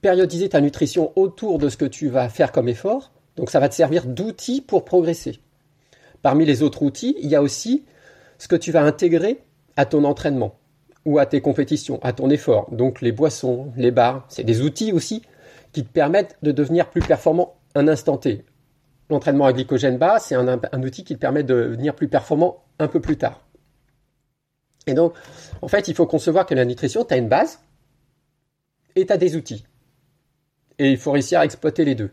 périodiser 0.00 0.48
ta 0.48 0.60
nutrition 0.60 1.12
autour 1.16 1.58
de 1.58 1.68
ce 1.68 1.76
que 1.76 1.84
tu 1.84 2.08
vas 2.08 2.28
faire 2.28 2.52
comme 2.52 2.68
effort. 2.68 3.12
Donc 3.36 3.50
ça 3.50 3.60
va 3.60 3.68
te 3.68 3.74
servir 3.74 4.06
d'outil 4.06 4.62
pour 4.62 4.84
progresser. 4.84 5.38
Parmi 6.22 6.46
les 6.46 6.62
autres 6.62 6.82
outils, 6.82 7.16
il 7.20 7.28
y 7.28 7.34
a 7.34 7.42
aussi 7.42 7.84
ce 8.38 8.48
que 8.48 8.56
tu 8.56 8.72
vas 8.72 8.82
intégrer 8.82 9.42
à 9.76 9.84
ton 9.84 10.04
entraînement 10.04 10.58
ou 11.06 11.18
à 11.18 11.24
tes 11.24 11.40
compétitions, 11.40 11.98
à 12.02 12.12
ton 12.12 12.28
effort. 12.28 12.70
Donc 12.72 13.00
les 13.00 13.12
boissons, 13.12 13.72
les 13.76 13.92
bars, 13.92 14.26
c'est 14.28 14.44
des 14.44 14.60
outils 14.60 14.92
aussi 14.92 15.22
qui 15.72 15.84
te 15.84 15.88
permettent 15.88 16.36
de 16.42 16.52
devenir 16.52 16.90
plus 16.90 17.00
performant 17.00 17.54
un 17.74 17.88
instant 17.88 18.18
T. 18.18 18.44
L'entraînement 19.08 19.46
à 19.46 19.52
glycogène 19.52 19.98
bas, 19.98 20.18
c'est 20.18 20.34
un, 20.34 20.82
outil 20.82 21.04
qui 21.04 21.14
te 21.14 21.20
permet 21.20 21.44
de 21.44 21.54
devenir 21.54 21.94
plus 21.94 22.08
performant 22.08 22.64
un 22.80 22.88
peu 22.88 23.00
plus 23.00 23.16
tard. 23.16 23.46
Et 24.88 24.94
donc, 24.94 25.14
en 25.62 25.68
fait, 25.68 25.86
il 25.88 25.94
faut 25.94 26.06
concevoir 26.06 26.44
que 26.44 26.54
la 26.54 26.64
nutrition, 26.64 27.04
tu 27.04 27.14
as 27.14 27.16
une 27.16 27.28
base 27.28 27.60
et 28.96 29.06
tu 29.06 29.12
as 29.12 29.16
des 29.16 29.36
outils. 29.36 29.64
Et 30.78 30.90
il 30.90 30.98
faut 30.98 31.12
réussir 31.12 31.38
à 31.38 31.44
exploiter 31.44 31.84
les 31.84 31.94
deux. 31.94 32.10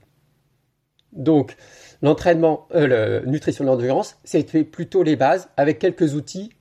Donc, 1.12 1.55
l'entraînement, 2.01 2.67
euh, 2.75 2.88
la 2.88 3.25
nutrition 3.25 3.65
d'endurance, 3.65 4.17
c'est 4.23 4.43
plutôt 4.63 5.01
les 5.01 5.15
bases 5.15 5.50
avec 5.57 5.79
quelques 5.79 6.13
outils 6.13 6.51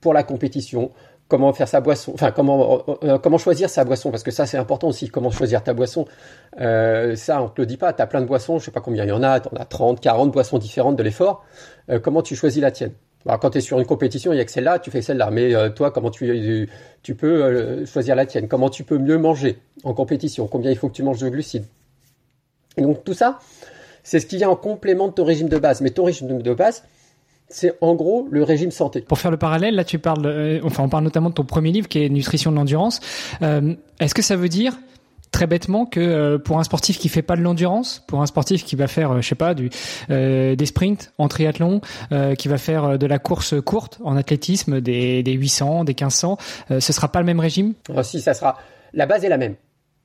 pour 0.00 0.12
la 0.12 0.22
compétition, 0.22 0.90
comment 1.32 1.54
faire 1.54 1.66
sa 1.66 1.80
boisson, 1.80 2.12
enfin 2.12 2.30
comment 2.30 2.84
euh, 2.90 2.94
euh, 3.04 3.18
comment 3.18 3.38
choisir 3.38 3.70
sa 3.70 3.86
boisson 3.86 4.10
parce 4.10 4.22
que 4.22 4.30
ça 4.30 4.44
c'est 4.44 4.58
important 4.58 4.88
aussi 4.88 5.08
comment 5.08 5.30
choisir 5.30 5.64
ta 5.64 5.72
boisson. 5.72 6.04
Euh, 6.60 7.16
ça 7.16 7.42
on 7.42 7.48
te 7.48 7.58
le 7.62 7.66
dit 7.66 7.78
pas, 7.78 7.94
tu 7.94 8.02
as 8.02 8.06
plein 8.06 8.20
de 8.20 8.26
boissons, 8.26 8.58
je 8.58 8.66
sais 8.66 8.70
pas 8.70 8.82
combien 8.82 9.04
il 9.04 9.08
y 9.08 9.12
en 9.12 9.22
a, 9.22 9.40
tu 9.40 9.48
en 9.48 9.56
as 9.56 9.64
30, 9.64 9.98
40 9.98 10.30
boissons 10.30 10.58
différentes 10.58 10.94
de 10.96 11.02
l'effort. 11.02 11.42
comment 12.02 12.20
tu 12.20 12.36
choisis 12.36 12.60
la 12.60 12.70
tienne? 12.70 12.92
Alors, 13.24 13.40
quand 13.40 13.48
tu 13.48 13.58
es 13.58 13.60
sur 13.62 13.78
une 13.78 13.86
compétition, 13.86 14.34
il 14.34 14.36
y 14.36 14.40
a 14.40 14.44
que 14.44 14.50
celle-là, 14.50 14.78
tu 14.78 14.90
fais 14.90 15.00
celle-là, 15.00 15.30
mais 15.30 15.72
toi 15.72 15.90
comment 15.90 16.10
tu 16.10 16.68
tu 17.02 17.14
peux 17.14 17.86
choisir 17.86 18.14
la 18.14 18.26
tienne? 18.26 18.46
Comment 18.46 18.68
tu 18.68 18.84
peux 18.84 18.98
mieux 18.98 19.16
manger 19.16 19.58
en 19.84 19.94
compétition? 19.94 20.46
Combien 20.48 20.70
il 20.70 20.76
faut 20.76 20.88
que 20.88 20.94
tu 20.94 21.02
manges 21.02 21.20
de 21.20 21.30
glucides? 21.30 21.64
Et 22.76 22.82
donc 22.82 23.04
tout 23.04 23.14
ça, 23.14 23.38
c'est 24.02 24.20
ce 24.20 24.26
qui 24.26 24.36
vient 24.36 24.50
en 24.50 24.56
complément 24.56 25.08
de 25.08 25.14
ton 25.14 25.24
régime 25.24 25.48
de 25.48 25.58
base, 25.58 25.80
mais 25.80 25.90
ton 25.90 26.04
régime 26.04 26.42
de 26.42 26.52
base 26.52 26.82
c'est 27.52 27.74
en 27.80 27.94
gros 27.94 28.26
le 28.30 28.42
régime 28.42 28.70
santé. 28.70 29.02
Pour 29.02 29.18
faire 29.18 29.30
le 29.30 29.36
parallèle, 29.36 29.74
là 29.74 29.84
tu 29.84 29.98
parles, 29.98 30.26
euh, 30.26 30.60
enfin 30.64 30.82
on 30.82 30.88
parle 30.88 31.04
notamment 31.04 31.30
de 31.30 31.34
ton 31.34 31.44
premier 31.44 31.70
livre 31.70 31.88
qui 31.88 32.02
est 32.02 32.08
Nutrition 32.08 32.50
de 32.50 32.56
l'endurance. 32.56 33.00
Euh, 33.42 33.74
Est-ce 34.00 34.14
que 34.14 34.22
ça 34.22 34.36
veut 34.36 34.48
dire 34.48 34.78
très 35.30 35.46
bêtement 35.46 35.86
que 35.86 36.00
euh, 36.00 36.38
pour 36.38 36.58
un 36.58 36.64
sportif 36.64 36.98
qui 36.98 37.08
fait 37.08 37.22
pas 37.22 37.36
de 37.36 37.42
l'endurance, 37.42 38.04
pour 38.06 38.20
un 38.20 38.26
sportif 38.26 38.64
qui 38.64 38.76
va 38.76 38.86
faire, 38.86 39.22
je 39.22 39.26
sais 39.26 39.34
pas, 39.34 39.54
du, 39.54 39.70
des 40.08 40.66
sprints 40.66 41.12
en 41.18 41.28
triathlon, 41.28 41.80
qui 42.38 42.48
va 42.48 42.58
faire 42.58 42.98
de 42.98 43.06
la 43.06 43.18
course 43.18 43.54
courte 43.62 43.98
en 44.04 44.16
athlétisme, 44.16 44.80
des, 44.80 45.22
des 45.22 45.32
800, 45.32 45.84
des 45.84 45.92
1500, 45.92 46.36
ce 46.68 46.92
sera 46.92 47.08
pas 47.08 47.20
le 47.20 47.26
même 47.26 47.40
régime? 47.40 47.74
Ah, 47.96 48.02
Si, 48.02 48.20
ça 48.20 48.34
sera. 48.34 48.58
La 48.92 49.06
base 49.06 49.24
est 49.24 49.30
la 49.30 49.38
même. 49.38 49.54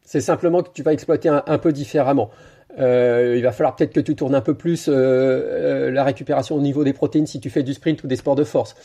C'est 0.07 0.21
simplement 0.21 0.63
que 0.63 0.69
tu 0.73 0.83
vas 0.83 0.93
exploiter 0.93 1.27
un, 1.27 1.57
peu 1.57 1.73
différemment. 1.73 2.29
Il 2.77 3.41
va 3.41 3.51
falloir 3.51 3.75
peut-être 3.75 3.93
que 3.93 3.99
tu 3.99 4.15
tournes 4.15 4.35
un 4.35 4.41
peu 4.41 4.53
plus 4.53 4.87
la 4.87 6.03
récupération 6.03 6.55
au 6.55 6.61
niveau 6.61 6.83
des 6.83 6.93
protéines 6.93 7.27
si 7.27 7.39
tu 7.39 7.49
fais 7.49 7.63
du 7.63 7.73
sprint 7.73 8.03
ou 8.03 8.07
des 8.07 8.15
sports 8.15 8.35
de 8.35 8.43
force. 8.43 8.75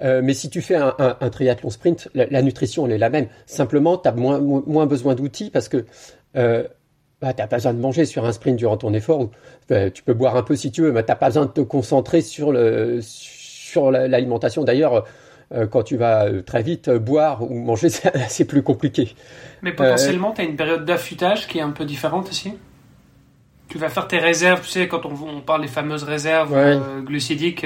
mais 0.00 0.34
si 0.34 0.50
tu 0.50 0.62
fais 0.62 0.76
un, 0.76 1.30
triathlon 1.30 1.70
sprint, 1.70 2.08
la, 2.14 2.42
nutrition 2.42 2.86
elle 2.86 2.92
est 2.92 2.98
la 2.98 3.10
même. 3.10 3.26
Simplement, 3.46 3.98
tu 3.98 4.08
as 4.08 4.12
moins, 4.12 4.40
moins 4.40 4.86
besoin 4.86 5.14
d'outils 5.14 5.50
parce 5.50 5.68
que 5.68 5.84
bah, 6.34 7.34
tu 7.34 7.42
n'as 7.42 7.46
pas 7.46 7.56
besoin 7.56 7.74
de 7.74 7.80
manger 7.80 8.04
sur 8.06 8.24
un 8.24 8.32
sprint 8.32 8.56
durant 8.56 8.76
ton 8.76 8.94
effort. 8.94 9.30
tu 9.68 10.02
peux 10.02 10.14
boire 10.14 10.36
un 10.36 10.42
peu 10.42 10.56
si 10.56 10.70
tu 10.70 10.82
veux, 10.82 10.92
mais 10.92 11.02
tu 11.02 11.10
n'as 11.10 11.16
pas 11.16 11.26
besoin 11.26 11.46
de 11.46 11.50
te 11.50 11.60
concentrer 11.60 12.20
sur 12.20 12.52
le 12.52 13.00
sur 13.02 13.90
l'alimentation. 13.90 14.64
D'ailleurs, 14.64 15.04
euh, 15.52 15.66
quand 15.66 15.82
tu 15.82 15.96
vas 15.96 16.26
euh, 16.26 16.42
très 16.42 16.62
vite, 16.62 16.88
euh, 16.88 16.98
boire 16.98 17.42
ou 17.42 17.54
manger, 17.54 17.88
c'est 18.28 18.44
plus 18.44 18.62
compliqué. 18.62 19.14
Mais 19.62 19.72
potentiellement, 19.72 20.32
tu 20.32 20.42
as 20.42 20.44
une 20.44 20.56
période 20.56 20.84
d'affûtage 20.84 21.46
qui 21.46 21.58
est 21.58 21.62
un 21.62 21.70
peu 21.70 21.84
différente 21.84 22.28
aussi? 22.28 22.54
Tu 23.70 23.78
vas 23.78 23.88
faire 23.88 24.06
tes 24.06 24.18
réserves, 24.18 24.60
tu 24.60 24.68
sais, 24.68 24.88
quand 24.88 25.06
on, 25.06 25.40
parle 25.40 25.62
des 25.62 25.68
fameuses 25.68 26.02
réserves 26.02 26.54
glucidiques 27.04 27.64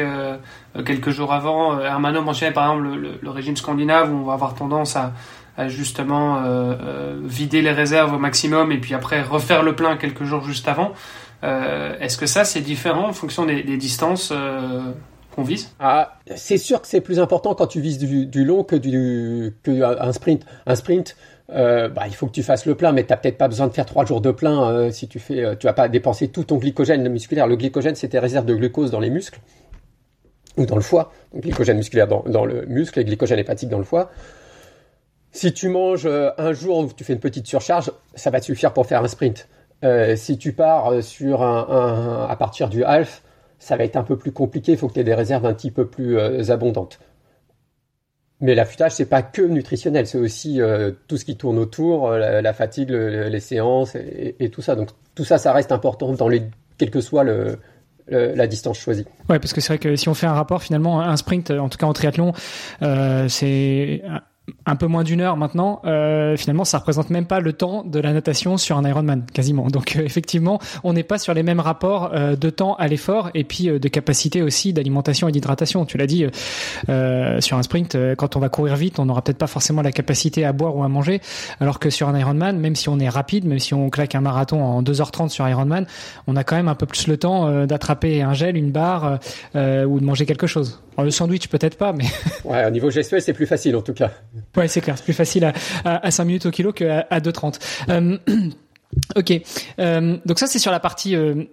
quelques 0.85 1.11
jours 1.11 1.33
avant. 1.33 1.81
Hermano 1.81 2.23
mentionnait 2.23 2.53
par 2.53 2.73
exemple 2.73 2.97
le, 3.21 3.31
régime 3.31 3.57
scandinave 3.57 4.13
où 4.13 4.19
on 4.19 4.25
va 4.25 4.35
avoir 4.35 4.55
tendance 4.55 4.97
à, 4.97 5.13
justement 5.69 6.43
vider 7.25 7.63
les 7.63 7.73
réserves 7.73 8.15
au 8.15 8.19
maximum 8.19 8.71
et 8.71 8.79
puis 8.79 8.95
après 8.95 9.23
refaire 9.23 9.63
le 9.63 9.75
plein 9.75 9.97
quelques 9.97 10.25
jours 10.25 10.45
juste 10.45 10.69
avant. 10.69 10.93
Est-ce 11.43 12.19
que 12.19 12.27
ça 12.27 12.45
c'est 12.45 12.61
différent 12.61 13.09
en 13.09 13.13
fonction 13.13 13.47
des, 13.47 13.63
des 13.63 13.77
distances 13.79 14.33
vise? 15.43 15.75
Ah, 15.81 16.19
C'est 16.37 16.59
sûr 16.59 16.81
que 16.81 16.87
c'est 16.87 17.01
plus 17.01 17.19
important 17.19 17.55
quand 17.55 17.67
tu 17.67 17.81
vises 17.81 17.99
du, 17.99 18.45
long 18.45 18.63
que, 18.63 18.77
du, 18.77 19.55
que 19.63 19.83
un 19.83 20.13
sprint. 20.13 20.45
Un 20.67 20.77
sprint, 20.77 21.17
euh, 21.51 21.89
bah, 21.89 22.05
il 22.07 22.15
faut 22.15 22.27
que 22.27 22.33
tu 22.33 22.43
fasses 22.43 22.65
le 22.65 22.75
plein, 22.75 22.93
mais 22.93 23.05
tu 23.05 23.11
n'as 23.11 23.17
peut-être 23.19 23.37
pas 23.37 23.49
besoin 23.49 23.67
de 23.67 23.73
faire 23.73 23.85
trois 23.85 24.05
jours 24.05 24.21
de 24.21 24.31
plein 24.31 24.71
euh, 24.71 24.91
si 24.91 25.09
tu 25.09 25.19
fais, 25.19 25.45
euh, 25.45 25.55
tu 25.55 25.67
vas 25.67 25.75
pas 25.75 25.89
dépenser 25.89 26.29
tout 26.29 26.45
ton 26.45 26.57
glycogène 26.57 27.07
musculaire. 27.09 27.47
Le 27.47 27.57
glycogène, 27.57 27.95
c'est 27.95 28.09
tes 28.09 28.19
réserves 28.19 28.47
de 28.47 28.55
glucose 28.55 28.91
dans 28.91 29.01
les 29.01 29.11
muscles 29.11 29.41
ou 30.57 30.65
dans 30.65 30.77
le 30.77 30.83
foie. 30.83 31.13
Glycogène 31.35 31.77
musculaire 31.77 32.09
dans, 32.09 32.45
le 32.45 32.65
muscle 32.67 32.99
et 32.99 33.05
glycogène 33.05 33.39
hépatique 33.39 33.69
dans 33.69 33.79
le 33.79 33.85
foie. 33.85 34.11
Si 35.33 35.53
tu 35.53 35.69
manges 35.69 36.07
un 36.07 36.53
jour 36.53 36.79
où 36.79 36.93
tu 36.93 37.03
fais 37.03 37.13
une 37.13 37.19
petite 37.19 37.47
surcharge, 37.47 37.91
ça 38.15 38.31
va 38.31 38.39
te 38.39 38.45
suffire 38.45 38.73
pour 38.73 38.87
faire 38.87 39.03
un 39.03 39.09
sprint. 39.09 39.49
si 40.15 40.39
tu 40.39 40.53
pars 40.53 41.03
sur 41.03 41.43
à 41.43 42.37
partir 42.39 42.69
du 42.69 42.85
half, 42.85 43.23
ça 43.59 43.77
va 43.77 43.83
être 43.83 43.97
un 43.97 44.05
peu 44.05 44.17
plus 44.17 44.31
compliqué, 44.31 44.71
il 44.71 44.79
faut 44.79 44.87
que 44.87 44.93
tu 44.93 45.01
aies 45.01 45.05
des 45.05 45.15
réserves 45.15 45.45
un 45.45 45.55
petit 45.55 45.73
peu 45.73 45.89
plus 45.89 46.21
abondantes. 46.53 47.01
Mais 48.41 48.55
l'affûtage, 48.55 48.93
c'est 48.93 49.09
pas 49.09 49.23
que 49.23 49.43
nutritionnel, 49.43 50.07
c'est 50.07 50.19
aussi 50.19 50.61
euh, 50.61 50.91
tout 51.07 51.17
ce 51.17 51.25
qui 51.25 51.37
tourne 51.37 51.59
autour, 51.59 52.09
euh, 52.09 52.41
la, 52.41 52.53
fatigue, 52.53 52.91
les 52.91 53.41
séances 53.41 53.95
et, 53.95 54.51
tout 54.51 54.61
ça. 54.63 54.75
Donc 54.75 54.91
tout 55.15 55.25
ça, 55.25 55.39
ça 55.39 55.53
reste 55.53 55.73
important 55.73 56.13
dans 56.13 56.29
les, 56.29 56.43
que 56.79 57.01
soit 57.01 57.25
le, 57.25 57.59
la 58.09 58.47
distance 58.47 58.79
choisie. 58.79 59.07
Ouais, 59.29 59.39
parce 59.39 59.53
que 59.53 59.61
c'est 59.61 59.69
vrai 59.69 59.79
que 59.79 59.97
si 59.97 60.09
on 60.09 60.15
fait 60.15 60.27
un 60.27 60.35
rapport, 60.35 60.63
finalement, 60.63 61.01
un 61.01 61.17
sprint, 61.17 61.51
en 61.53 61.69
tout 61.69 61.79
cas 61.79 61.87
en 61.87 61.93
triathlon, 61.93 62.33
c'est 63.29 64.03
un 64.67 64.77
peu 64.77 64.87
moins 64.87 65.05
d'une 65.05 65.21
heure 65.21 65.37
maintenant, 65.37 65.81
euh, 65.85 66.37
finalement, 66.37 66.65
ça 66.65 66.79
représente 66.79 67.11
même 67.11 67.27
pas 67.27 67.41
le 67.41 67.53
temps 67.53 67.83
de 67.83 67.99
la 67.99 68.13
natation 68.13 68.57
sur 68.59 68.77
un 68.77 68.87
Ironman, 68.87 69.25
quasiment. 69.33 69.69
Donc, 69.69 69.97
euh, 69.97 70.05
effectivement, 70.05 70.59
on 70.85 70.93
n'est 70.93 71.03
pas 71.03 71.19
sur 71.19 71.33
les 71.33 71.43
mêmes 71.43 71.61
rapports 71.61 72.11
euh, 72.13 72.37
de 72.37 72.51
temps 72.51 72.75
à 72.75 72.87
l'effort 72.87 73.31
et 73.35 73.45
puis 73.45 73.67
de 73.67 73.89
capacité 73.89 74.43
aussi 74.43 74.73
d'alimentation 74.73 75.29
et 75.29 75.33
d'hydratation. 75.33 75.87
Tu 75.87 75.97
l'as 75.97 76.07
dit, 76.07 76.27
sur 77.41 77.57
un 77.57 77.63
sprint, 77.63 77.97
quand 78.17 78.37
on 78.37 78.41
va 78.41 78.49
courir 78.49 78.77
vite, 78.77 78.99
on 78.99 79.07
n'aura 79.07 79.23
peut-être 79.23 79.39
pas 79.39 79.47
forcément 79.47 79.83
la 79.83 79.93
capacité 79.93 80.45
à 80.45 80.53
boire 80.53 80.77
ou 80.77 80.83
à 80.83 80.89
manger, 80.89 81.21
alors 81.61 81.79
que 81.79 81.91
sur 81.91 82.09
un 82.09 82.19
Ironman, 82.19 82.59
même 82.59 82.77
si 82.77 82.89
on 82.89 82.99
est 82.99 83.09
rapide, 83.09 83.45
même 83.45 83.59
si 83.59 83.75
on 83.75 83.91
claque 83.91 84.15
un 84.15 84.21
marathon 84.21 84.63
en 84.63 84.83
2h30 84.83 85.29
sur 85.29 85.49
Ironman, 85.49 85.87
on 86.27 86.37
a 86.37 86.45
quand 86.45 86.57
même 86.57 86.69
un 86.69 86.75
peu 86.75 86.87
plus 86.87 87.07
le 87.07 87.17
temps 87.17 87.67
d'attraper 87.67 88.23
un 88.23 88.35
gel, 88.35 88.57
une 88.57 88.71
barre 88.71 89.19
ou 89.55 89.59
de 90.01 90.05
manger 90.05 90.27
quelque 90.27 90.47
chose. 90.47 90.81
Alors, 90.97 91.07
le 91.07 91.11
sandwich, 91.11 91.49
peut-être 91.49 91.77
pas, 91.77 91.93
mais... 91.93 92.05
ouais, 92.45 92.65
au 92.67 92.71
niveau 92.71 92.91
gestuel, 92.91 93.21
c'est 93.21 93.33
plus 93.33 93.47
facile 93.47 93.75
en 93.77 93.83
tout 93.83 93.95
cas. 93.95 94.13
Ouais, 94.57 94.69
c'est 94.69 94.81
clair. 94.81 94.97
C'est 94.97 95.05
plus 95.05 95.13
facile 95.13 95.45
à, 95.45 95.53
à, 95.85 96.11
5 96.11 96.25
minutes 96.25 96.47
au 96.47 96.51
kilo 96.51 96.73
qu'à 96.73 97.07
à 97.11 97.21
2,30. 97.21 97.61
Euh, 97.89 98.19
ok. 99.17 99.41
Euh, 99.79 100.17
donc 100.25 100.39
ça, 100.39 100.47
c'est 100.47 100.59
sur 100.59 100.71
la 100.71 100.81
partie 100.81 101.17
euh, 101.17 101.45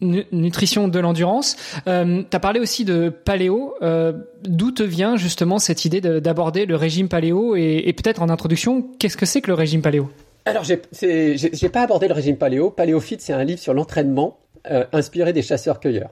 nutrition 0.00 0.88
de 0.88 0.98
l'endurance. 0.98 1.56
Euh, 1.86 2.22
tu 2.28 2.36
as 2.36 2.40
parlé 2.40 2.60
aussi 2.60 2.84
de 2.84 3.08
paléo. 3.08 3.74
D'où 4.42 4.70
te 4.70 4.82
vient 4.82 5.16
justement 5.16 5.58
cette 5.58 5.84
idée 5.84 6.00
d'aborder 6.00 6.66
le 6.66 6.76
régime 6.76 7.08
paléo 7.08 7.56
et, 7.56 7.92
peut-être 7.96 8.22
en 8.22 8.28
introduction, 8.28 8.82
qu'est-ce 8.98 9.16
que 9.16 9.26
c'est 9.26 9.40
que 9.40 9.48
le 9.48 9.54
régime 9.54 9.82
paléo? 9.82 10.10
Alors, 10.44 10.64
j'ai 10.64 11.68
pas 11.72 11.82
abordé 11.82 12.08
le 12.08 12.14
régime 12.14 12.36
paléo. 12.36 12.70
Paléophyte, 12.70 13.20
c'est 13.20 13.32
un 13.32 13.44
livre 13.44 13.60
sur 13.60 13.74
l'entraînement 13.74 14.38
inspiré 14.92 15.32
des 15.32 15.42
chasseurs-cueilleurs, 15.42 16.10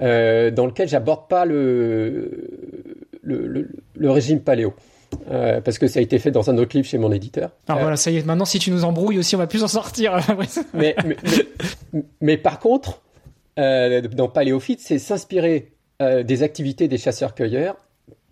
dans 0.00 0.66
lequel 0.66 0.88
j'aborde 0.88 1.28
pas 1.28 1.44
le, 1.44 2.48
régime 4.00 4.40
paléo. 4.40 4.74
Euh, 5.30 5.60
parce 5.60 5.78
que 5.78 5.86
ça 5.86 6.00
a 6.00 6.02
été 6.02 6.18
fait 6.18 6.30
dans 6.30 6.50
un 6.50 6.58
autre 6.58 6.76
livre 6.76 6.88
chez 6.88 6.98
mon 6.98 7.12
éditeur. 7.12 7.50
Alors 7.68 7.82
voilà, 7.82 7.96
ça 7.96 8.10
y 8.10 8.16
est, 8.16 8.26
maintenant 8.26 8.44
si 8.44 8.58
tu 8.58 8.70
nous 8.70 8.84
embrouilles 8.84 9.18
aussi, 9.18 9.36
on 9.36 9.38
va 9.38 9.46
plus 9.46 9.62
en 9.62 9.68
sortir. 9.68 10.18
mais, 10.74 10.96
mais, 12.20 12.36
par 12.36 12.58
contre, 12.58 13.02
euh, 13.58 14.00
dans 14.00 14.28
Paléophyte, 14.28 14.80
c'est 14.80 14.98
s'inspirer 14.98 15.72
euh, 16.00 16.22
des 16.22 16.42
activités 16.42 16.88
des 16.88 16.98
chasseurs-cueilleurs 16.98 17.76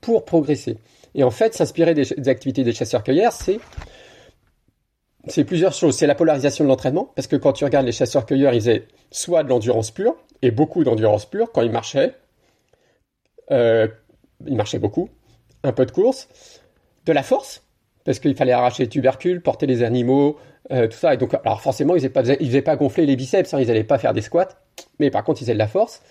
pour 0.01 0.25
progresser. 0.25 0.79
Et 1.15 1.25
en 1.25 1.31
fait, 1.31 1.55
s'inspirer 1.55 1.95
des, 1.95 2.29
activités 2.29 2.63
des 2.63 2.73
chasseurs-cueilleurs, 2.73 3.33
c'est 3.33 3.59
c'est 5.29 5.45
plusieurs 5.45 5.73
choses. 5.73 5.97
C'est 5.97 6.07
la 6.07 6.15
polarisation 6.15 6.65
de 6.65 6.69
l'entraînement, 6.69 7.11
parce 7.17 7.27
que 7.27 7.37
quand 7.37 7.53
tu 7.53 7.65
regardes 7.65 7.87
les 7.87 7.93
chasseurs-cueilleurs, 7.93 8.55
ils 8.55 8.69
avaient 8.69 8.87
soit 9.11 9.43
de 9.43 9.49
l'endurance 9.49 9.91
pure, 9.91 10.15
et 10.41 10.51
beaucoup 10.51 10.85
d'endurance 10.85 11.27
pure 11.27 11.51
quand 11.53 11.63
ils 11.63 11.73
marchaient. 11.73 12.15
ils 13.51 14.57
marchaient 14.57 14.79
beaucoup, 14.79 15.09
un 15.65 15.73
peu 15.73 15.85
de 15.85 15.91
course, 15.91 16.29
de 17.07 17.13
la 17.13 17.23
force, 17.23 17.63
parce 18.05 18.19
qu'il 18.19 18.37
fallait 18.37 18.53
arracher 18.53 18.85
les 18.85 18.89
tubercules, 18.89 19.41
porter 19.41 19.67
les 19.67 19.83
animaux, 19.83 20.37
euh, 20.73 20.89
tout 20.89 20.97
ça. 20.97 21.15
Et 21.15 21.17
donc, 21.17 21.35
alors 21.35 21.61
forcément, 21.61 21.97
ils 21.97 22.03
ne 22.03 22.09
faisaient, 22.09 22.63
pas 22.63 22.77
gonfler 22.77 23.07
les 23.07 23.17
biceps, 23.17 23.53
hein, 23.55 23.61
ils 23.61 23.69
n'allaient 23.69 23.85
pas 23.85 23.99
faire 23.99 24.13
des 24.13 24.23
squats, 24.23 24.49
mais 24.99 25.11
par 25.11 25.25
contre, 25.25 25.41
ils 25.41 25.45
faisaient 25.45 25.55
de 25.55 25.59
la 25.59 25.69
force 25.69 26.03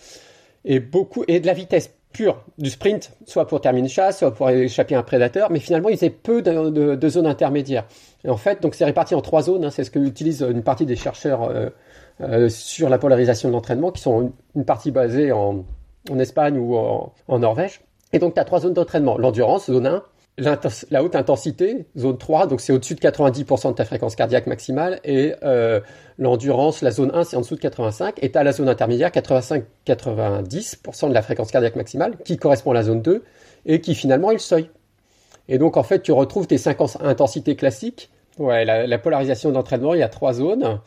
et 0.66 0.80
beaucoup 0.80 1.24
et 1.28 1.40
de 1.40 1.46
la 1.46 1.54
vitesse 1.54 1.94
pure 2.12 2.42
du 2.58 2.70
sprint, 2.70 3.12
soit 3.26 3.46
pour 3.46 3.60
terminer 3.62 3.88
une 3.88 3.90
chasse, 3.90 4.20
soit 4.20 4.34
pour 4.34 4.50
échapper 4.50 4.96
à 4.96 5.00
un 5.00 5.04
prédateur, 5.04 5.52
mais 5.52 5.60
finalement, 5.60 5.90
ils 5.90 5.98
faisaient 5.98 6.10
peu 6.10 6.42
de, 6.42 7.10
zones 7.10 7.28
intermédiaires. 7.28 7.86
Et 8.24 8.30
en 8.30 8.38
fait, 8.38 8.62
donc 8.62 8.74
c'est 8.74 8.86
réparti 8.86 9.16
en 9.16 9.22
trois 9.22 9.44
zones. 9.44 9.66
Hein, 9.66 9.70
c'est 9.70 9.84
ce 9.84 9.92
que 9.92 10.00
utilisent 10.00 10.42
une 10.42 10.64
partie 10.64 10.86
des 10.86 10.96
chercheurs 10.96 11.44
euh, 11.44 11.70
euh, 12.22 12.48
sur 12.50 12.90
la 12.90 12.98
polarisation 12.98 13.50
de 13.50 13.54
l'entraînement, 13.54 13.92
qui 13.92 14.02
sont 14.02 14.32
une, 14.56 14.66
partie 14.66 14.92
basée 14.92 15.32
en, 15.32 15.66
Espagne 16.18 16.58
ou 16.58 16.78
en, 16.78 17.14
en 17.28 17.40
Norvège. 17.40 17.82
Et 18.14 18.20
donc, 18.20 18.34
tu 18.34 18.40
as 18.40 18.46
trois 18.46 18.62
zones 18.62 18.74
d'entraînement. 18.74 19.18
L'endurance, 19.18 19.66
zone 19.70 19.88
1, 19.88 20.04
la 20.38 21.04
haute 21.04 21.16
intensité, 21.16 21.86
zone 21.98 22.18
3, 22.18 22.48
donc 22.48 22.60
c'est 22.60 22.74
au-dessus 22.74 22.96
de 22.96 23.00
90% 23.00 23.70
de 23.70 23.74
ta 23.74 23.86
fréquence 23.86 24.16
cardiaque 24.16 24.48
maximale, 24.48 25.00
et 25.04 25.34
euh, 25.44 25.80
l'endurance, 26.18 26.82
la 26.82 26.92
zone 26.92 27.12
1, 27.14 27.24
c'est 27.24 27.38
en 27.38 27.42
dessous 27.42 27.56
de 27.56 27.62
85, 27.62 28.16
et 28.22 28.32
tu 28.32 28.38
as 28.38 28.44
la 28.44 28.52
zone 28.52 28.68
intermédiaire, 28.68 29.12
85-90% 29.12 31.10
de 31.10 31.14
la 31.14 31.22
fréquence 31.22 31.52
cardiaque 31.52 31.78
maximale, 31.78 32.18
qui 32.26 32.38
correspond 32.38 32.72
à 32.72 32.74
la 32.74 32.84
zone 32.84 33.02
2, 33.02 33.24
et 33.66 33.80
qui 33.80 33.96
finalement 33.96 34.30
est 34.32 34.36
le 34.36 34.40
seuil. 34.40 34.70
Et 35.48 35.58
donc 35.58 35.78
en 35.78 35.84
fait, 35.84 36.02
tu 36.02 36.12
retrouves 36.12 36.48
tes 36.48 36.58
5 36.58 36.78
intensités 37.02 37.56
classiques. 37.56 38.10
Ouais, 38.38 38.66
la, 38.66 38.86
la 38.86 38.98
polarisation 38.98 39.52
d'entraînement, 39.52 39.94
il 39.94 40.02
y 40.02 40.04
a 40.04 40.10
trois 40.10 40.34
zones 40.34 40.82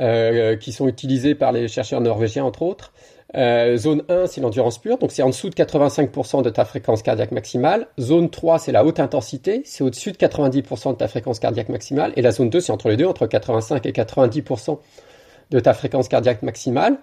euh, 0.00 0.56
qui 0.56 0.72
sont 0.72 0.86
utilisées 0.88 1.34
par 1.34 1.52
les 1.52 1.66
chercheurs 1.68 2.00
norvégiens, 2.00 2.44
entre 2.44 2.62
autres. 2.62 2.92
Euh, 3.34 3.76
zone 3.78 4.02
1, 4.08 4.26
c'est 4.26 4.40
l'endurance 4.40 4.78
pure, 4.78 4.98
donc 4.98 5.10
c'est 5.10 5.22
en 5.22 5.28
dessous 5.28 5.48
de 5.48 5.54
85% 5.54 6.42
de 6.42 6.50
ta 6.50 6.64
fréquence 6.64 7.02
cardiaque 7.02 7.32
maximale. 7.32 7.86
Zone 7.98 8.28
3, 8.28 8.58
c'est 8.58 8.72
la 8.72 8.84
haute 8.84 9.00
intensité, 9.00 9.62
c'est 9.64 9.82
au-dessus 9.82 10.12
de 10.12 10.18
90% 10.18 10.92
de 10.92 10.96
ta 10.96 11.08
fréquence 11.08 11.38
cardiaque 11.38 11.70
maximale. 11.70 12.12
Et 12.16 12.22
la 12.22 12.30
zone 12.30 12.50
2, 12.50 12.60
c'est 12.60 12.72
entre 12.72 12.90
les 12.90 12.96
deux, 12.96 13.06
entre 13.06 13.26
85 13.26 13.86
et 13.86 13.92
90% 13.92 14.78
de 15.50 15.60
ta 15.60 15.72
fréquence 15.72 16.08
cardiaque 16.08 16.42
maximale. 16.42 16.98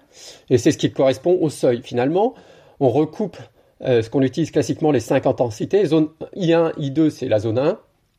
Et 0.50 0.58
c'est 0.58 0.72
ce 0.72 0.78
qui 0.78 0.92
correspond 0.92 1.36
au 1.40 1.50
seuil. 1.50 1.82
Finalement, 1.82 2.34
on 2.78 2.90
recoupe 2.90 3.36
euh, 3.82 4.02
ce 4.02 4.10
qu'on 4.10 4.22
utilise 4.22 4.50
classiquement 4.50 4.92
les 4.92 5.00
5 5.00 5.26
intensités. 5.26 5.84
Zone 5.84 6.08
I1, 6.36 6.74
I2, 6.78 7.10
c'est 7.10 7.28
la 7.28 7.40
zone 7.40 7.58
1. 7.58 7.78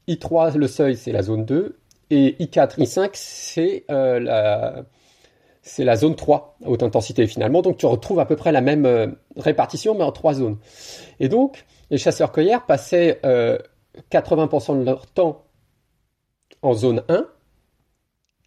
I3, 0.10 0.58
le 0.58 0.68
seuil, 0.68 0.98
c'est 0.98 1.12
la 1.12 1.22
zone 1.22 1.46
2. 1.46 1.78
Et 2.10 2.36
I4, 2.40 2.78
I5, 2.80 3.10
c'est 3.14 3.86
euh, 3.90 4.20
la 4.20 4.84
c'est 5.74 5.86
la 5.86 5.96
zone 5.96 6.18
3 6.18 6.58
à 6.66 6.70
haute 6.70 6.84
intensité 6.84 7.26
finalement. 7.28 7.62
Donc 7.62 7.78
tu 7.78 7.86
retrouves 7.86 8.20
à 8.20 8.26
peu 8.26 8.36
près 8.36 8.52
la 8.52 8.60
même 8.60 9.16
répartition 9.38 9.96
mais 9.96 10.04
en 10.04 10.12
trois 10.12 10.34
zones. 10.34 10.58
Et 11.22 11.30
donc 11.30 11.66
les 11.90 11.98
chasseurs-cueilleurs 11.98 12.66
passaient 12.66 13.22
80% 14.12 14.80
de 14.80 14.84
leur 14.84 15.08
temps 15.08 15.46
en 16.62 16.74
zone 16.74 17.04
1, 17.08 17.26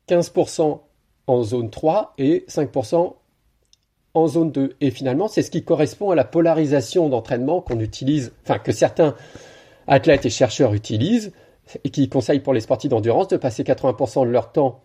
15% 0.06 0.80
en 1.26 1.42
zone 1.42 1.70
3 1.70 2.12
et 2.18 2.44
5% 2.46 3.14
en 4.12 4.26
zone 4.26 4.52
2. 4.52 4.76
Et 4.82 4.90
finalement, 4.90 5.26
c'est 5.26 5.42
ce 5.42 5.50
qui 5.50 5.64
correspond 5.64 6.10
à 6.10 6.14
la 6.14 6.24
polarisation 6.24 7.08
d'entraînement 7.08 7.62
qu'on 7.62 7.80
utilise, 7.80 8.32
enfin 8.42 8.58
que 8.58 8.70
certains 8.70 9.14
athlètes 9.87 10.26
et 10.26 10.30
chercheurs 10.30 10.74
utilisent 10.74 11.32
et 11.84 11.90
qui 11.90 12.10
conseillent 12.10 12.40
pour 12.40 12.52
les 12.52 12.60
sportifs 12.60 12.90
d'endurance 12.90 13.28
de 13.28 13.38
passer 13.38 13.62
80% 13.62 14.26
de 14.26 14.30
leur 14.30 14.52
temps 14.52 14.82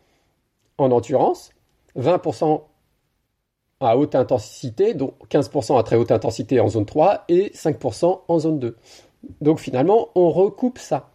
en 0.78 0.92
endurance, 0.92 1.52
20% 1.98 2.64
à 3.82 3.98
haute 3.98 4.16
intensité, 4.16 4.94
donc 4.94 5.14
15% 5.30 5.80
à 5.80 5.84
très 5.84 5.96
haute 5.96 6.12
intensité 6.12 6.60
en 6.60 6.68
zone 6.68 6.86
3 6.86 7.26
et 7.30 7.52
5% 7.56 8.22
en 8.28 8.40
zone 8.40 8.60
2. 8.60 8.76
Donc 9.42 9.60
finalement, 9.60 10.10
on 10.16 10.30
recoupe 10.30 10.80
ça. 10.80 11.10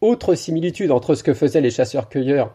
Autre 0.00 0.34
similitude 0.34 0.90
entre 0.90 1.14
ce 1.14 1.22
que 1.22 1.34
faisaient 1.34 1.60
les 1.60 1.70
chasseurs-cueilleurs 1.70 2.54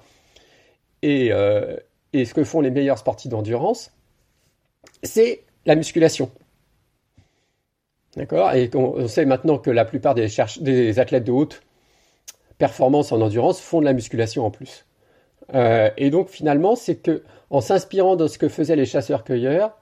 et, 1.02 1.32
euh, 1.32 1.78
ce 2.14 2.34
que 2.34 2.44
font 2.44 2.62
les 2.62 2.72
meilleurs 2.72 2.98
sportifs 2.98 3.30
d'endurance, 3.30 3.92
c'est 5.04 5.44
la 5.66 5.76
musculation. 5.76 6.32
D'accord? 8.16 8.54
Et 8.54 8.70
on, 8.76 9.08
sait 9.08 9.26
maintenant 9.26 9.58
que 9.58 9.72
la 9.72 9.86
plupart 9.86 10.16
des, 10.16 10.28
des, 10.62 11.00
athlètes 11.00 11.24
de 11.24 11.32
haute 11.32 11.62
performance 12.58 13.12
en 13.12 13.20
endurance 13.22 13.60
font 13.60 13.80
de 13.80 13.86
la 13.86 13.94
musculation 13.94 14.46
en 14.46 14.52
plus. 14.52 14.86
Euh, 15.54 15.90
et 15.98 16.10
donc 16.10 16.30
finalement, 16.30 16.76
c'est 16.76 16.96
que 16.96 17.24
en 17.54 17.62
s'inspirant 17.62 18.18
de 18.18 18.28
ce 18.28 18.38
que 18.38 18.50
faisaient 18.50 18.76
les 18.76 18.86
chasseurs-cueilleurs, 18.86 19.78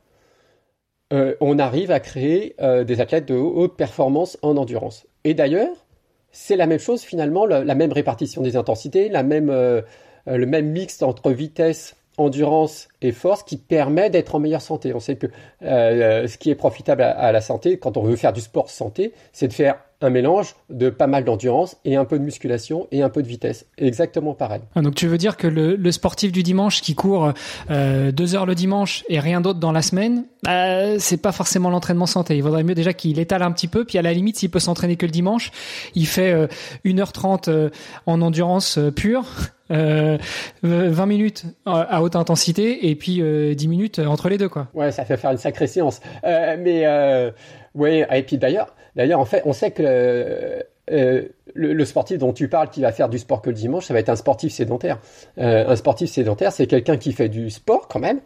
euh, 1.12 1.36
on 1.42 1.58
arrive 1.58 1.90
à 1.90 2.00
créer 2.00 2.56
euh, 2.62 2.84
des 2.84 3.02
athlètes 3.02 3.28
de 3.28 3.34
haute 3.34 3.76
performance 3.76 4.38
en 4.44 4.56
endurance. 4.58 5.08
Et 5.24 5.34
d'ailleurs, 5.34 5.88
c'est 6.32 6.56
la 6.56 6.68
même 6.68 6.80
chose 6.80 7.02
finalement, 7.02 7.48
la, 7.48 7.76
même 7.76 7.92
répartition 7.92 8.44
des 8.44 8.56
intensités, 8.56 9.10
la 9.10 9.24
même, 9.24 9.48
le 9.52 10.46
même 10.46 10.70
mix 10.70 11.02
entre 11.02 11.32
vitesse 11.32 11.96
endurance 12.18 12.88
et 13.02 13.12
force 13.12 13.44
qui 13.44 13.58
permet 13.58 14.10
d'être 14.10 14.36
en 14.36 14.40
meilleure 14.40 14.62
santé. 14.62 14.94
On 14.94 15.00
sait 15.00 15.16
que 15.16 15.28
euh, 15.64 16.28
ce 16.28 16.38
qui 16.38 16.50
est 16.50 16.56
profitable 16.56 17.02
à, 17.02 17.32
la 17.32 17.42
santé, 17.42 17.78
quand 17.78 17.98
on 17.98 18.04
veut 18.04 18.16
faire 18.16 18.34
du 18.34 18.42
sport 18.42 18.70
santé, 18.70 19.14
c'est 19.34 19.48
de 19.48 19.54
faire 19.54 19.80
un 20.02 20.10
mélange 20.10 20.56
de 20.70 20.90
pas 20.90 21.08
mal 21.08 21.24
d'endurance 21.24 21.78
et 21.86 21.96
un 21.96 22.06
peu 22.06 22.18
de 22.18 22.24
musculation 22.24 22.88
et 22.92 23.02
un 23.04 23.10
peu 23.10 23.22
de 23.22 23.28
vitesse. 23.28 23.66
Exactement 23.78 24.34
pareil. 24.34 24.62
Ah, 24.76 24.82
donc 24.82 24.96
tu 24.96 25.08
veux 25.08 25.18
dire 25.18 25.38
que 25.38 25.48
le, 25.48 25.92
sportif 25.92 26.32
du 26.32 26.42
dimanche 26.44 26.82
qui 26.82 26.96
court 26.96 27.34
euh, 27.70 28.12
deux 28.12 28.36
heures 28.36 28.46
le 28.46 28.56
dimanche 28.56 29.04
et 29.10 29.20
rien 29.20 29.42
d'autre 29.42 29.60
dans 29.60 29.72
la 29.72 29.82
semaine, 29.82 30.26
euh, 30.48 30.96
c'est 31.00 31.22
pas 31.22 31.32
forcément 31.32 31.70
l'entraînement 31.70 32.06
santé. 32.06 32.36
Il 32.36 32.44
vaudrait 32.44 32.64
mieux 32.64 32.76
déjà 32.76 32.94
qu'il 32.94 33.20
étale 33.20 33.44
un 33.44 33.52
petit 33.52 33.68
peu, 33.68 33.86
puis 33.86 33.98
à 33.98 34.02
la 34.02 34.14
limite 34.14 34.38
s'il 34.38 34.50
peut 34.50 34.60
s'entraîner 34.60 34.96
que 34.96 35.06
le 35.06 35.12
dimanche, 35.12 35.52
il 35.96 36.08
fait 36.08 36.48
1h30 36.86 37.50
euh, 37.50 37.70
en 38.06 38.22
endurance 38.22 38.80
pure 38.96 39.26
20 39.72 40.18
euh, 40.64 41.06
minutes 41.06 41.46
à 41.66 42.02
haute 42.02 42.16
intensité 42.16 42.90
et 42.90 42.96
puis 42.96 43.16
10 43.16 43.22
euh, 43.22 43.70
minutes 43.70 44.00
entre 44.00 44.30
les 44.30 44.38
deux 44.38 44.50
quoi. 44.50 44.68
Ouais, 44.74 44.92
ça 44.92 45.06
fait 45.06 45.18
faire 45.18 45.32
une 45.32 45.38
sacrée 45.38 45.68
séance. 45.68 46.02
Euh, 46.24 46.58
mais 46.60 47.32
ouais, 47.76 48.08
et 48.12 48.24
puis 48.24 48.38
d'ailleurs, 48.38 48.76
d'ailleurs 48.96 49.20
en 49.20 49.26
fait, 49.26 49.42
on 49.46 49.54
sait 49.54 49.72
que 49.72 50.64
le, 50.88 51.86
sportif 51.86 52.18
dont 52.18 52.34
tu 52.34 52.48
parles 52.48 52.70
qui 52.70 52.82
va 52.82 52.92
faire 52.92 53.10
du 53.10 53.20
sport 53.20 53.42
que 53.42 53.50
le 53.50 53.56
dimanche, 53.56 53.86
ça 53.86 53.94
va 53.94 54.00
être 54.00 54.10
un 54.10 54.16
sportif 54.16 54.52
sédentaire. 54.52 55.00
un 55.38 55.76
sportif 55.76 56.10
sédentaire, 56.10 56.52
c'est 56.52 56.68
quelqu'un 56.68 56.98
qui 56.98 57.14
fait 57.14 57.30
du 57.30 57.50
sport 57.50 57.88
quand 57.88 58.00
même, 58.00 58.20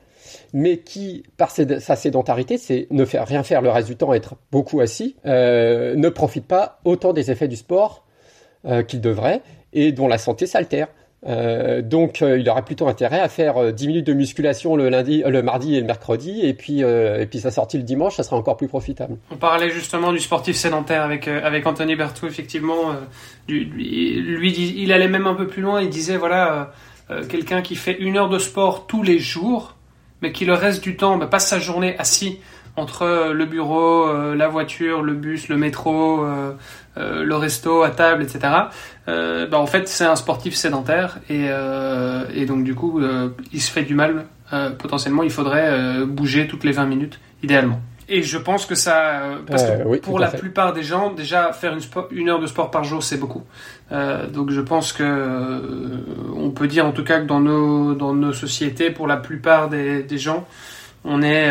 mais 0.53 0.77
qui, 0.77 1.23
par 1.37 1.51
sa 1.51 1.95
sédentarité, 1.95 2.57
c'est 2.57 2.87
ne 2.89 3.05
faire 3.05 3.27
rien 3.27 3.43
faire 3.43 3.61
le 3.61 3.69
reste 3.69 3.87
du 3.87 3.95
temps, 3.95 4.13
être 4.13 4.35
beaucoup 4.51 4.79
assis, 4.79 5.15
ne 5.25 6.09
profite 6.09 6.47
pas 6.47 6.79
autant 6.85 7.13
des 7.13 7.29
effets 7.29 7.47
du 7.47 7.55
sport 7.55 8.05
qu'il 8.87 9.01
devrait 9.01 9.41
et 9.73 9.91
dont 9.91 10.07
la 10.07 10.17
santé 10.17 10.47
s'altère. 10.47 10.87
Euh, 11.27 11.81
donc, 11.81 12.21
euh, 12.21 12.37
il 12.37 12.47
aura 12.49 12.61
plutôt 12.63 12.87
intérêt 12.87 13.19
à 13.19 13.29
faire 13.29 13.73
10 13.73 13.83
euh, 13.83 13.87
minutes 13.87 14.07
de 14.07 14.13
musculation 14.13 14.75
le 14.75 14.89
lundi, 14.89 15.23
le 15.25 15.41
mardi 15.41 15.75
et 15.75 15.79
le 15.79 15.87
mercredi, 15.87 16.41
et 16.45 16.53
puis 16.53 16.81
et 16.81 17.25
puis 17.25 17.39
sa 17.39 17.51
sortie 17.51 17.77
le 17.77 17.83
dimanche, 17.83 18.15
ça 18.15 18.23
sera 18.23 18.35
encore 18.35 18.57
plus 18.57 18.67
profitable. 18.67 19.17
On 19.31 19.37
parlait 19.37 19.69
justement 19.69 20.11
du 20.11 20.19
sportif 20.19 20.55
sédentaire 20.55 21.03
avec 21.03 21.27
avec 21.27 21.65
Anthony 21.65 21.95
Berthoud, 21.95 22.29
effectivement. 22.29 22.95
lui, 23.47 24.51
il 24.77 24.91
allait 24.91 25.07
même 25.07 25.27
un 25.27 25.35
peu 25.35 25.47
plus 25.47 25.61
loin. 25.61 25.81
Il 25.81 25.89
disait 25.89 26.17
voilà, 26.17 26.71
quelqu'un 27.29 27.61
qui 27.61 27.75
fait 27.75 27.97
une 27.99 28.17
heure 28.17 28.29
de 28.29 28.39
sport 28.39 28.85
tous 28.87 29.03
les 29.03 29.19
jours, 29.19 29.75
mais 30.21 30.31
qui 30.31 30.45
le 30.45 30.53
reste 30.53 30.83
du 30.83 30.95
temps 30.95 31.17
bah, 31.17 31.27
passe 31.27 31.47
sa 31.47 31.59
journée 31.59 31.95
assis 31.97 32.39
entre 32.77 33.31
le 33.33 33.45
bureau, 33.45 34.33
la 34.33 34.47
voiture, 34.47 35.01
le 35.01 35.13
bus, 35.13 35.47
le 35.47 35.57
métro, 35.57 36.25
le 36.97 37.35
resto 37.35 37.83
à 37.83 37.89
table, 37.89 38.23
etc 38.23 38.67
euh, 39.07 39.45
bah 39.47 39.59
en 39.59 39.67
fait 39.67 39.87
c'est 39.87 40.05
un 40.05 40.15
sportif 40.15 40.55
sédentaire 40.55 41.19
et, 41.29 41.47
euh, 41.49 42.25
et 42.33 42.45
donc 42.45 42.63
du 42.63 42.73
coup 42.73 42.99
euh, 42.99 43.29
il 43.53 43.61
se 43.61 43.71
fait 43.71 43.83
du 43.83 43.93
mal 43.93 44.25
euh, 44.53 44.71
potentiellement. 44.71 45.23
Il 45.23 45.31
faudrait 45.31 45.69
euh, 45.69 46.05
bouger 46.05 46.47
toutes 46.47 46.63
les 46.63 46.71
20 46.71 46.85
minutes 46.85 47.19
idéalement. 47.43 47.79
Et 48.07 48.21
je 48.21 48.37
pense 48.37 48.67
que 48.67 48.75
ça 48.75 49.21
parce 49.47 49.63
que 49.63 49.97
pour 49.97 50.19
la 50.19 50.27
plupart 50.27 50.73
des 50.73 50.83
gens 50.83 51.11
déjà 51.11 51.51
faire 51.53 51.73
une, 51.73 51.81
une 52.11 52.29
heure 52.29 52.39
de 52.39 52.45
sport 52.45 52.69
par 52.69 52.83
jour 52.83 53.01
c'est 53.01 53.17
beaucoup. 53.17 53.41
Donc 53.89 54.51
je 54.51 54.61
pense 54.61 54.93
que 54.93 56.03
on 56.35 56.51
peut 56.51 56.67
dire 56.67 56.85
en 56.85 56.91
tout 56.91 57.03
cas 57.03 57.19
que 57.19 57.25
dans 57.25 57.39
nos 57.39 57.95
dans 57.95 58.13
nos 58.13 58.31
sociétés 58.31 58.91
pour 58.91 59.07
la 59.07 59.17
plupart 59.17 59.69
des, 59.69 60.03
des 60.03 60.19
gens 60.19 60.45
on 61.05 61.21
est 61.21 61.49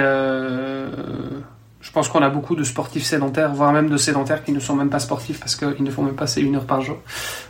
je 1.84 1.90
pense 1.92 2.08
qu'on 2.08 2.22
a 2.22 2.30
beaucoup 2.30 2.56
de 2.56 2.64
sportifs 2.64 3.04
sédentaires, 3.04 3.52
voire 3.52 3.70
même 3.70 3.90
de 3.90 3.98
sédentaires 3.98 4.42
qui 4.42 4.52
ne 4.52 4.58
sont 4.58 4.74
même 4.74 4.88
pas 4.88 5.00
sportifs 5.00 5.38
parce 5.38 5.54
qu'ils 5.54 5.84
ne 5.84 5.90
font 5.90 6.02
même 6.02 6.16
pas 6.16 6.26
ces 6.26 6.40
une 6.40 6.56
heure 6.56 6.64
par 6.64 6.80
jour. 6.80 6.96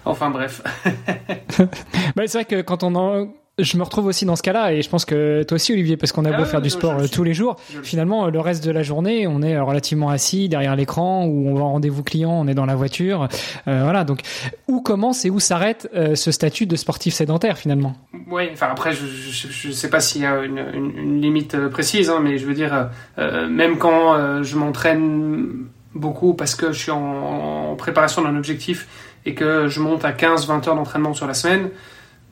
Enfin 0.05 0.29
bref. 0.31 0.61
bah, 2.17 2.25
c'est 2.27 2.39
vrai 2.39 2.45
que 2.45 2.61
quand 2.61 2.83
on 2.83 2.97
en 2.97 3.29
je 3.59 3.77
me 3.77 3.85
retrouve 3.85 4.07
aussi 4.07 4.25
dans 4.25 4.35
ce 4.35 4.43
cas-là 4.43 4.73
et 4.73 4.83
je 4.83 4.89
pense 4.89 5.05
que 5.05 5.45
toi 5.45 5.55
aussi 5.55 5.73
Olivier 5.73 5.97
parce 5.97 6.11
qu'on 6.11 6.25
a 6.25 6.33
beau 6.33 6.43
ah 6.43 6.45
faire 6.45 6.61
du 6.61 6.71
sport 6.71 6.99
euh, 6.99 7.07
tous 7.07 7.23
les 7.23 7.35
jours 7.35 7.57
finalement 7.85 8.29
le 8.29 8.41
reste 8.41 8.65
de 8.65 8.71
la 8.73 8.83
journée 8.83 9.29
on 9.29 9.43
est 9.43 9.55
euh, 9.55 9.63
relativement 9.63 10.11
assis 10.11 10.49
derrière 10.49 10.75
l'écran 10.75 11.25
ou 11.27 11.49
on 11.49 11.55
va 11.55 11.63
en 11.63 11.73
rendez-vous 11.73 12.03
client 12.03 12.33
on 12.33 12.49
est 12.49 12.55
dans 12.55 12.67
la 12.67 12.75
voiture 12.75 13.29
euh, 13.69 13.83
voilà. 13.85 14.03
Donc 14.03 14.21
où 14.67 14.81
commence 14.81 15.25
et 15.25 15.31
où 15.31 15.39
s'arrête 15.39 15.89
ce 16.15 16.31
statut 16.33 16.67
de 16.67 16.75
sportif 16.77 17.15
sédentaire 17.15 17.57
finalement? 17.57 17.95
Oui 18.29 18.49
enfin 18.53 18.69
après 18.71 18.93
je, 18.93 19.07
je, 19.07 19.71
sais 19.71 19.89
pas 19.89 20.01
s'il 20.01 20.23
y 20.23 20.27
a 20.27 20.43
une, 20.43 20.59
une, 20.75 21.21
limite 21.21 21.57
précise 21.69 22.11
hein, 22.11 22.21
mais 22.23 22.39
je 22.39 22.47
veux 22.47 22.55
dire 22.55 22.91
même 23.17 23.79
quand 23.79 24.43
je 24.43 24.57
m'entraîne 24.57 25.67
beaucoup 25.95 26.35
parce 26.35 26.57
que 26.57 26.73
je 26.73 26.79
suis 26.79 26.91
en, 26.91 27.71
en 27.71 27.77
préparation 27.77 28.23
d'un 28.23 28.37
objectif 28.37 28.89
et 29.27 29.35
que 29.35 29.69
je 29.69 29.81
monte 29.81 30.05
à 30.05 30.13
15-20 30.13 30.69
heures 30.69 30.75
d'entraînement 30.75 31.15
sur 31.15 31.27
la 31.27 31.35
semaine 31.35 31.71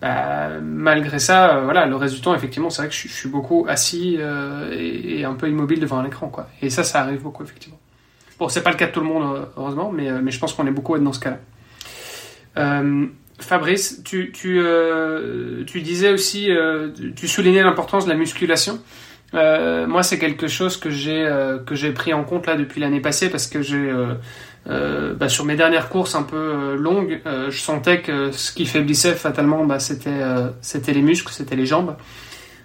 bah, 0.02 0.48
malgré 0.60 1.20
ça, 1.20 1.58
euh, 1.58 1.62
voilà, 1.62 1.86
le 1.86 1.94
reste 1.94 2.16
du 2.16 2.20
temps, 2.20 2.34
effectivement, 2.34 2.70
c'est 2.70 2.82
vrai 2.82 2.88
que 2.88 2.94
je, 2.94 3.06
suis 3.06 3.28
beaucoup 3.28 3.66
assis 3.68 4.16
euh, 4.18 4.76
et, 4.76 5.24
un 5.24 5.34
peu 5.34 5.48
immobile 5.48 5.78
devant 5.78 5.98
un 5.98 6.04
écran, 6.04 6.28
quoi. 6.28 6.48
Et 6.60 6.70
ça, 6.70 6.82
ça 6.82 7.02
arrive 7.02 7.22
beaucoup, 7.22 7.44
effectivement. 7.44 7.78
Bon, 8.36 8.48
c'est 8.48 8.64
pas 8.64 8.72
le 8.72 8.76
cas 8.76 8.88
de 8.88 8.90
tout 8.90 8.98
le 8.98 9.06
monde, 9.06 9.36
euh, 9.36 9.44
heureusement, 9.56 9.92
mais, 9.92 10.10
mais 10.20 10.32
je 10.32 10.40
pense 10.40 10.54
qu'on 10.54 10.66
est 10.66 10.72
beaucoup 10.72 10.98
dans 10.98 11.12
ce 11.12 11.20
cas-là. 11.20 12.82
Fabrice, 13.38 14.02
tu, 14.04 14.32
tu, 14.32 14.60
tu 15.66 15.80
disais 15.82 16.12
aussi, 16.12 16.50
tu 17.16 17.28
soulignais 17.28 17.62
l'importance 17.62 18.04
de 18.04 18.10
la 18.10 18.16
musculation. 18.16 18.80
moi, 19.32 20.02
c'est 20.02 20.18
quelque 20.18 20.48
chose 20.48 20.76
que 20.76 20.90
j'ai 20.90 21.28
que 21.66 21.74
j'ai 21.74 21.92
pris 21.92 22.12
en 22.12 22.24
compte 22.24 22.46
là 22.46 22.56
depuis 22.56 22.80
l'année 22.80 23.00
passée 23.00 23.30
parce 23.30 23.46
que 23.46 23.62
j'ai 23.62 23.90
euh, 24.68 25.14
bah, 25.14 25.28
sur 25.28 25.44
mes 25.44 25.56
dernières 25.56 25.88
courses 25.88 26.14
un 26.14 26.22
peu 26.22 26.36
euh, 26.36 26.76
longues, 26.76 27.20
euh, 27.26 27.50
je 27.50 27.58
sentais 27.58 28.00
que 28.00 28.30
ce 28.30 28.52
qui 28.52 28.64
faiblissait 28.64 29.14
fatalement, 29.14 29.64
bah, 29.64 29.80
c'était 29.80 30.92
les 30.92 31.02
muscles, 31.02 31.32
c'était 31.32 31.56
les 31.56 31.66
jambes. 31.66 31.96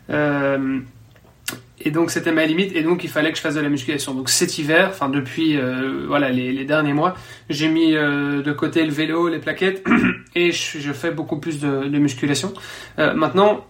et 0.10 1.92
donc 1.92 2.12
c'était 2.12 2.32
ma 2.32 2.46
limite, 2.46 2.76
et 2.76 2.84
donc 2.84 3.04
il 3.04 3.10
fallait 3.10 3.32
que 3.32 3.38
je 3.38 3.42
fasse 3.42 3.56
de 3.56 3.62
la 3.62 3.70
musculation. 3.70 4.14
Donc 4.14 4.30
cet 4.30 4.58
hiver, 4.60 4.90
enfin 4.92 5.10
depuis 5.10 5.58
les, 5.58 6.66
derniers 6.66 6.94
mois, 6.94 7.16
j'ai 7.50 7.68
mis 7.68 7.94
de 7.94 8.52
côté 8.52 8.86
le 8.86 8.92
vélo, 8.92 9.28
les 9.28 9.40
plaquettes, 9.40 9.84
et 10.36 10.52
je, 10.52 10.94
fais 10.94 11.12
beaucoup 11.12 11.40
plus 11.40 11.60
de 11.60 11.98
musculation. 11.98 12.54
maintenant, 12.98 13.66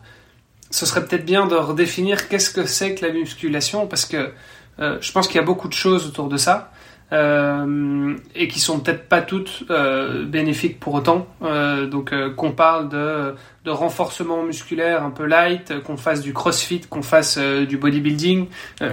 ce 0.70 0.86
serait 0.86 1.06
peut-être 1.06 1.26
bien 1.26 1.48
de 1.48 1.56
redéfinir 1.56 2.28
qu'est-ce 2.28 2.52
que 2.52 2.66
c'est 2.66 2.94
que 2.96 3.06
la 3.06 3.14
musculation, 3.14 3.88
parce 3.88 4.06
que 4.06 4.32
je 4.80 5.12
pense 5.12 5.28
qu'il 5.28 5.38
y 5.38 5.44
a 5.44 5.46
beaucoup 5.46 5.70
de 5.70 5.74
choses 5.74 6.08
autour 6.08 6.28
de 6.28 6.38
ça. 6.38 6.72
Euh, 7.14 8.18
et 8.36 8.50
qui 8.50 8.60
sont 8.60 8.82
peut-être 8.82 9.08
pas 9.08 9.22
toutes 9.22 9.64
euh, 9.70 10.26
bénéfiques 10.26 10.78
pour 10.78 10.94
autant. 10.94 11.26
Euh, 11.42 11.88
donc 11.88 12.12
euh, 12.12 12.34
qu'on 12.34 12.52
parle 12.52 12.90
de, 12.90 13.34
de, 13.64 13.72
renforcement 13.72 14.44
musculaire 14.44 15.04
un 15.04 15.12
peu 15.12 15.26
light, 15.26 15.82
qu'on 15.84 15.96
fasse 15.96 16.20
du 16.20 16.34
crossfit, 16.34 16.82
qu'on 16.82 17.02
fasse 17.02 17.38
du 17.38 17.78
bodybuilding. 17.78 18.48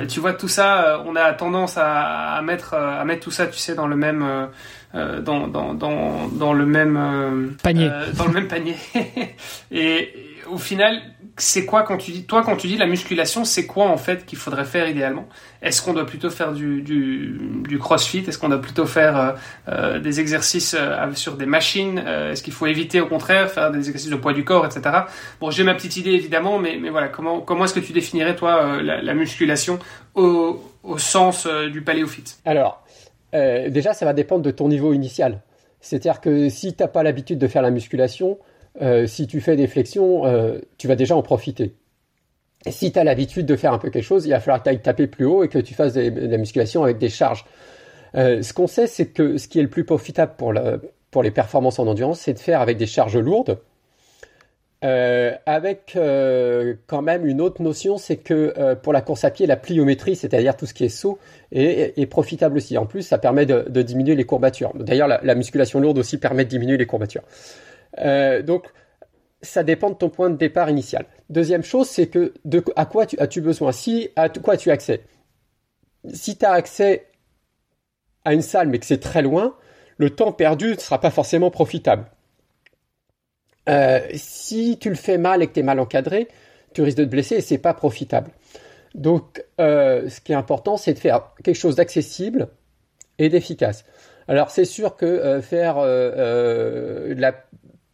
tu 0.09 0.20
vois 0.20 0.33
tout 0.33 0.46
ça, 0.46 1.03
on 1.07 1.16
a 1.16 1.33
tendance 1.33 1.77
à, 1.77 2.35
à 2.35 2.42
mettre 2.42 2.74
à 2.74 3.05
mettre 3.05 3.24
tout 3.24 3.33
ça, 3.33 3.48
tu 3.48 3.59
sais, 3.59 3.74
dans 3.74 3.88
le 3.88 3.96
même 3.96 4.48
dans, 4.94 5.48
dans, 5.48 5.74
dans, 5.74 6.29
dans 6.29 6.53
le 6.53 6.66
même 6.66 7.57
panier. 7.62 7.90
dans 8.16 8.27
le 8.27 8.33
même 8.33 8.48
panier. 8.48 8.77
et 9.72 10.14
au 10.48 10.59
final, 10.59 11.00
c'est 11.37 11.66
quoi 11.66 11.83
quand 11.83 11.97
tu 11.97 12.12
dis, 12.12 12.25
toi, 12.25 12.42
quand 12.44 12.57
tu 12.57 12.68
dis 12.68 12.77
la 12.77 12.87
musculation, 12.87 13.44
c'est 13.44 13.66
quoi 13.66 13.87
en 13.87 13.97
fait 13.97 14.25
qu'il 14.25 14.38
faudrait 14.38 14.64
faire 14.64 14.88
idéalement? 14.88 15.29
Est-ce 15.62 15.83
qu'on 15.83 15.92
doit 15.92 16.07
plutôt 16.07 16.31
faire 16.31 16.53
du, 16.53 16.83
du, 16.83 17.79
crossfit? 17.79 18.18
Est-ce 18.18 18.38
qu'on 18.38 18.49
doit 18.49 18.61
plutôt 18.61 18.87
faire 18.87 19.16
euh, 19.16 19.33
euh 19.68 19.99
des 19.99 20.20
exercices 20.20 20.77
euh, 20.79 21.12
sur 21.14 21.37
des 21.37 21.47
machines? 21.47 21.99
Est-ce 21.99 22.42
qu'il 22.42 22.53
faut 22.53 22.66
éviter 22.66 23.01
au 23.01 23.07
contraire 23.07 23.51
faire 23.51 23.73
des 23.73 23.79
exercices 23.79 24.11
de 24.11 24.16
poids 24.16 24.33
du 24.33 24.44
corps, 24.44 24.64
etc. 24.64 24.83
Bon, 25.40 25.51
j'ai 25.51 25.64
ma 25.64 25.75
petite 25.75 25.97
idée 25.97 26.12
évidemment, 26.12 26.59
mais, 26.59 26.79
mais 26.81 26.90
voilà, 26.90 27.09
comment, 27.09 27.40
comment 27.40 27.64
est-ce 27.64 27.75
que 27.75 27.81
tu 27.81 27.92
définirais 27.92 28.37
toi 28.37 28.81
la, 28.81 29.03
la, 29.03 29.14
musculation 29.14 29.81
au, 30.14 30.62
au 30.85 30.99
sens 30.99 31.49
du 31.73 31.83
paléophyte? 31.83 32.38
Alors, 32.44 32.85
déjà, 33.33 33.92
ça 33.92 34.05
va 34.05 34.12
dépendre 34.12 34.42
de 34.42 34.53
ton 34.53 34.68
niveau 34.68 34.92
initial. 34.92 35.42
C'est-à-dire 35.81 36.20
que 36.20 36.49
si 36.49 36.75
tu 36.75 36.83
n'as 36.83 36.88
pas 36.88 37.03
l'habitude 37.03 37.38
de 37.38 37.49
faire 37.49 37.62
la 37.62 37.70
musculation, 37.70 38.38
euh, 38.82 39.06
si 39.06 39.26
tu 39.26 39.40
fais 39.40 39.56
des 39.56 39.66
flexions, 39.66 40.26
euh, 40.26 40.58
tu 40.78 40.88
vas 40.88 40.96
déjà 40.96 41.16
en 41.16 41.22
profiter. 41.22 41.74
Si 42.68 42.92
tu 42.92 42.98
as 42.98 43.04
l'habitude 43.04 43.46
de 43.46 43.56
faire 43.56 43.72
un 43.72 43.78
peu 43.78 43.90
quelque 43.90 44.04
chose, 44.04 44.26
il 44.26 44.30
va 44.30 44.40
falloir 44.40 44.60
que 44.60 44.64
tu 44.64 44.70
ailles 44.70 44.82
taper 44.82 45.06
plus 45.06 45.26
haut 45.26 45.44
et 45.44 45.48
que 45.48 45.58
tu 45.58 45.74
fasses 45.74 45.94
de 45.94 46.26
la 46.26 46.38
musculation 46.38 46.82
avec 46.82 46.98
des 46.98 47.10
charges. 47.10 47.44
Euh, 48.14 48.42
ce 48.42 48.52
qu'on 48.52 48.66
sait, 48.66 48.87
c'est 48.87 49.06
que 49.06 49.37
ce 49.37 49.48
qui 49.48 49.58
est 49.58 49.62
le 49.62 49.68
plus 49.68 49.84
profitable 49.84 50.32
pour, 50.37 50.52
les 51.22 51.30
performances 51.30 51.78
en 51.78 51.87
endurance, 51.87 52.20
c'est 52.20 52.32
de 52.32 52.38
faire 52.38 52.60
avec 52.60 52.78
des 52.78 52.87
charges 52.87 53.18
lourdes. 53.18 53.58
avec 54.82 55.96
quand 56.87 57.02
même 57.02 57.26
une 57.26 57.40
autre 57.40 57.62
notion, 57.62 57.98
c'est 57.98 58.16
que 58.16 58.74
pour 58.82 58.92
la 58.92 59.02
course 59.02 59.24
à 59.24 59.30
pied, 59.30 59.46
la 59.46 59.56
pliométrie, 59.56 60.16
c'est-à-dire 60.16 60.56
tout 60.56 60.66
ce 60.66 60.74
qui 60.74 60.84
est 60.84 60.88
saut, 60.88 61.18
est, 61.52 62.06
profitable 62.06 62.56
aussi. 62.56 62.78
En 62.78 62.87
plus, 62.87 63.02
ça 63.02 63.18
permet 63.18 63.46
de, 63.46 63.82
diminuer 63.82 64.14
les 64.14 64.24
courbatures. 64.24 64.72
D'ailleurs, 64.74 65.08
la, 65.08 65.34
musculation 65.34 65.80
lourde 65.80 65.98
aussi 65.98 66.18
permet 66.18 66.44
de 66.44 66.50
diminuer 66.50 66.78
les 66.78 66.87
courbatures. 66.87 67.22
Euh, 67.99 68.42
donc, 68.42 68.66
ça 69.42 69.62
dépend 69.62 69.90
de 69.90 69.94
ton 69.94 70.09
point 70.09 70.31
de 70.31 70.37
départ 70.37 70.70
initial. 70.70 71.07
Deuxième 71.31 71.62
chose, 71.62 71.88
c'est 71.88 72.09
que 72.09 72.35
à 72.77 72.87
quoi 72.87 73.07
tu, 73.07 73.18
as-tu 73.18 73.40
besoin? 73.40 73.73
Si, 73.73 74.11
à 74.16 74.29
quoi 74.29 74.57
tu 74.57 74.70
as 74.70 74.75
accès? 74.75 75.03
Si 76.12 76.37
tu 76.37 76.44
as 76.44 76.53
accès 76.53 77.07
à 78.25 78.33
une 78.33 78.42
salle 78.42 78.68
mais 78.68 78.79
que 78.79 78.87
c'est 78.87 79.01
très 79.01 79.23
loin, 79.23 79.57
le 79.99 80.11
temps 80.11 80.33
perdu 80.33 80.70
ne 80.70 80.79
sera 80.79 81.01
pas 81.01 81.11
forcément 81.11 81.51
profitable. 81.51 82.07
Euh, 83.68 84.01
si 84.14 84.79
tu 84.79 84.88
le 84.88 84.94
fais 84.94 85.18
mal 85.18 85.42
et 85.42 85.47
que 85.47 85.53
tu 85.53 85.61
es 85.61 85.62
mal 85.62 85.81
encadré, 85.81 86.29
tu 86.75 86.83
risques 86.83 86.99
de 86.99 87.05
te 87.05 87.11
blesser 87.11 87.37
et 87.37 87.40
c'est 87.40 87.59
pas 87.59 87.75
profitable. 87.75 88.31
Donc, 88.94 89.44
euh, 89.61 90.09
ce 90.09 90.20
qui 90.20 90.33
est 90.33 90.37
important, 90.37 90.77
c'est 90.77 90.94
de 90.94 90.99
faire 90.99 91.33
quelque 91.42 91.57
chose 91.57 91.77
d'accessible 91.77 92.49
et 93.18 93.29
d'efficace. 93.29 93.85
Alors, 94.29 94.51
c'est 94.51 94.64
sûr 94.64 94.97
que 94.97 95.40
faire 95.42 95.77
de 95.77 97.14
la 97.20 97.35